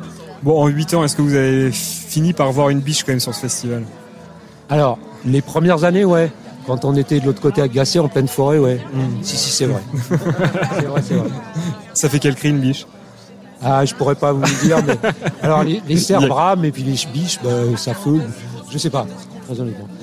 Bon, 0.43 0.61
en 0.61 0.67
8 0.67 0.93
ans, 0.93 1.03
est-ce 1.03 1.15
que 1.15 1.21
vous 1.21 1.35
avez 1.35 1.71
fini 1.71 2.33
par 2.33 2.51
voir 2.51 2.69
une 2.69 2.79
biche 2.79 3.03
quand 3.03 3.11
même 3.11 3.19
sur 3.19 3.33
ce 3.33 3.39
festival? 3.41 3.83
Alors, 4.69 4.97
les 5.25 5.41
premières 5.41 5.83
années, 5.83 6.05
ouais. 6.05 6.31
Quand 6.65 6.85
on 6.85 6.95
était 6.95 7.19
de 7.19 7.25
l'autre 7.25 7.41
côté 7.41 7.61
agacé, 7.61 7.99
en 7.99 8.07
pleine 8.07 8.27
forêt, 8.27 8.57
ouais. 8.57 8.79
Si, 9.21 9.35
si, 9.37 9.49
c'est 9.51 9.65
vrai. 9.65 9.81
c'est 10.09 10.85
vrai, 10.85 11.01
c'est 11.07 11.13
vrai. 11.15 11.29
Ça 11.93 12.09
fait 12.09 12.19
quel 12.19 12.35
cri 12.35 12.49
une 12.49 12.59
biche? 12.59 12.85
Ah, 13.61 13.85
je 13.85 13.93
pourrais 13.95 14.15
pas 14.15 14.31
vous 14.33 14.41
le 14.41 14.65
dire, 14.65 14.77
mais. 14.85 14.97
Alors, 15.41 15.63
les, 15.63 15.81
les 15.87 15.97
cerfs 15.97 16.23
a- 16.23 16.27
brament 16.27 16.65
et 16.65 16.71
puis 16.71 16.83
les 16.83 16.97
biches, 17.13 17.39
bah, 17.43 17.49
ça 17.77 17.93
feu. 17.93 18.21
Je 18.69 18.77
sais 18.77 18.89
pas. 18.89 19.05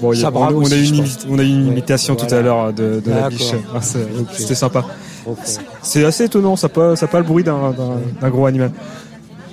Bon, 0.00 0.12
a- 0.12 0.14
ça 0.14 0.28
on, 0.28 0.30
brame 0.32 0.54
on 0.56 0.60
a 0.60 0.64
aussi, 0.64 0.80
eu 0.80 0.84
je 0.86 0.94
une, 0.94 1.04
on 1.30 1.38
a 1.38 1.42
eu 1.42 1.46
une 1.46 1.64
Ouais, 1.66 1.72
imitation 1.72 2.14
tout 2.14 2.32
à 2.32 2.40
l'heure 2.42 2.72
de, 2.72 3.00
de 3.04 3.10
la 3.10 3.28
biche. 3.28 3.52
Ah. 3.74 3.80
C'était 4.32 4.54
sympa. 4.54 4.84
Trop 5.24 5.34
fort. 5.34 5.44
C'est 5.82 6.04
assez 6.04 6.24
étonnant, 6.24 6.56
ça 6.56 6.68
n'a 6.68 6.74
pas, 6.74 6.96
ça 6.96 7.06
a 7.06 7.08
pas 7.08 7.18
le 7.18 7.24
bruit 7.24 7.42
d'un- 7.44 7.70
d'un 7.72 7.96
d'un 8.20 8.28
gros 8.30 8.46
animal. 8.46 8.70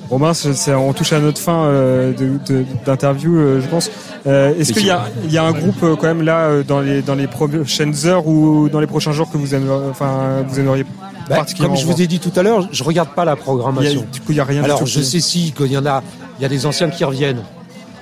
Romain, 0.10 0.32
on 0.78 0.94
touche 0.94 1.12
à 1.12 1.20
notre 1.20 1.40
fin 1.42 1.66
euh, 1.66 2.14
de- 2.14 2.40
de- 2.48 2.66
d'interview, 2.86 3.36
euh, 3.38 3.62
je 3.62 3.68
pense. 3.68 3.92
Euh, 4.28 4.54
Est-ce 4.60 4.74
qu'il 4.74 4.86
y 4.86 4.90
a, 4.92 5.06
il 5.24 5.32
y 5.32 5.38
a 5.38 5.44
un 5.46 5.52
groupe 5.54 5.82
euh, 5.84 5.96
quand 5.96 6.08
même 6.08 6.22
là 6.22 6.48
euh, 6.48 6.64
dans 6.64 6.82
les 6.82 7.02
dans 7.02 7.16
les 7.16 7.28
prochaines 7.28 7.94
heures 8.06 8.28
ou 8.28 8.68
dans 8.70 8.80
les 8.82 8.88
prochains 8.88 9.14
jours 9.14 9.32
que 9.32 9.38
vous 9.38 9.56
aimeriez, 9.56 9.88
enfin 9.90 10.44
vous 10.48 10.60
aimeriez 10.60 10.84
Bah, 11.30 11.38
particulièrement 11.38 11.76
comme 11.76 11.82
je 11.86 11.90
vous 11.90 12.02
ai 12.02 12.08
dit 12.08 12.20
tout 12.20 12.32
à 12.36 12.44
l'heure, 12.44 12.68
je 12.72 12.84
regarde 12.84 13.10
pas 13.16 13.24
la 13.26 13.36
programmation. 13.38 14.02
A- 14.02 14.14
du 14.14 14.20
coup, 14.20 14.32
il 14.34 14.36
y 14.38 14.40
a 14.40 14.44
rien 14.44 14.64
Alors, 14.64 14.86
je 14.86 15.00
sais 15.02 15.20
si 15.22 15.54
qu'il 15.54 15.72
y 15.72 15.78
en 15.78 15.86
a, 15.86 16.04
il 16.40 16.44
y 16.44 16.46
a 16.46 16.50
des 16.50 16.66
anciens 16.66 16.90
qui 16.90 17.04
reviennent, 17.06 17.42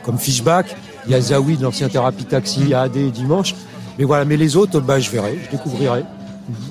comme 0.03 0.17
Fishback, 0.17 0.75
il 1.05 1.11
y 1.11 1.15
a 1.15 1.21
Zawi 1.21 1.57
de 1.57 1.63
l'ancien 1.63 1.89
Thérapie 1.89 2.25
Taxi, 2.25 2.61
il 2.61 2.69
y 2.69 2.73
a 2.73 2.81
AD 2.81 2.97
dimanche. 3.11 3.53
Mais 3.99 4.03
voilà, 4.05 4.25
mais 4.25 4.35
les 4.35 4.55
autres, 4.57 4.79
bah, 4.81 4.99
je 4.99 5.09
verrai, 5.11 5.37
je 5.45 5.51
découvrirai. 5.55 6.03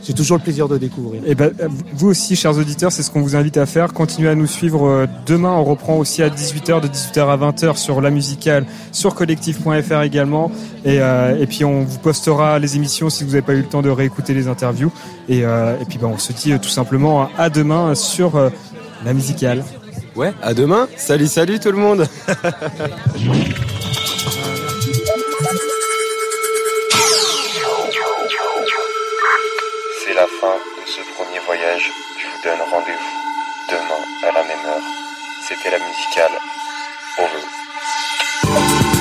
C'est 0.02 0.14
toujours 0.14 0.36
le 0.36 0.42
plaisir 0.42 0.68
de 0.68 0.78
découvrir. 0.78 1.22
Et 1.26 1.34
ben, 1.34 1.52
vous 1.94 2.09
aussi, 2.09 2.36
chers 2.36 2.56
auditeurs, 2.56 2.92
c'est 2.92 3.02
ce 3.02 3.10
qu'on 3.10 3.22
vous 3.22 3.34
invite 3.36 3.56
à 3.56 3.66
faire. 3.66 3.92
Continuez 3.92 4.28
à 4.28 4.34
nous 4.34 4.46
suivre. 4.46 4.86
Euh, 4.86 5.06
Demain, 5.26 5.51
on 5.51 5.64
reprend 5.64 5.96
aussi 5.96 6.22
à 6.22 6.28
18h, 6.28 6.80
de 6.80 6.88
18h 6.88 7.28
à 7.28 7.36
20h 7.36 7.76
sur 7.76 8.01
la 8.01 8.10
musicale, 8.10 8.66
sur 8.92 9.14
collectif.fr 9.14 10.02
également. 10.02 10.51
Et, 10.84 11.01
euh, 11.01 11.40
et 11.40 11.46
puis, 11.46 11.64
on 11.64 11.82
vous 11.82 11.98
postera 11.98 12.59
les 12.59 12.76
émissions 12.76 13.10
si 13.10 13.24
vous 13.24 13.30
n'avez 13.30 13.42
pas 13.42 13.55
eu 13.55 13.62
le 13.62 13.68
temps 13.68 13.82
de 13.82 13.90
réécouter 13.90 14.34
les 14.34 14.48
interviews. 14.48 14.92
Et, 15.28 15.44
euh, 15.44 15.80
et 15.80 15.84
puis, 15.84 15.98
ben, 15.98 16.09
on 16.09 16.18
se 16.18 16.32
dit 16.32 16.52
euh, 16.52 16.59
tout 16.59 16.68
simplement 16.68 17.28
à 17.36 17.51
demain 17.51 17.94
sur 17.94 18.36
euh, 18.36 18.51
la 19.05 19.12
musicale. 19.12 19.64
Ouais, 20.14 20.32
à 20.42 20.55
demain. 20.55 20.86
Salut, 20.96 21.26
salut 21.26 21.59
tout 21.59 21.72
le 21.72 21.78
monde. 21.78 22.06
Je 31.66 32.27
vous 32.27 32.43
donne 32.43 32.61
rendez-vous 32.70 33.70
demain 33.70 34.05
à 34.23 34.32
la 34.32 34.43
même 34.45 34.66
heure. 34.66 34.82
C'était 35.49 35.70
la 35.70 35.78
musicale. 35.78 36.32
Au 37.19 37.23
revoir. 37.23 38.93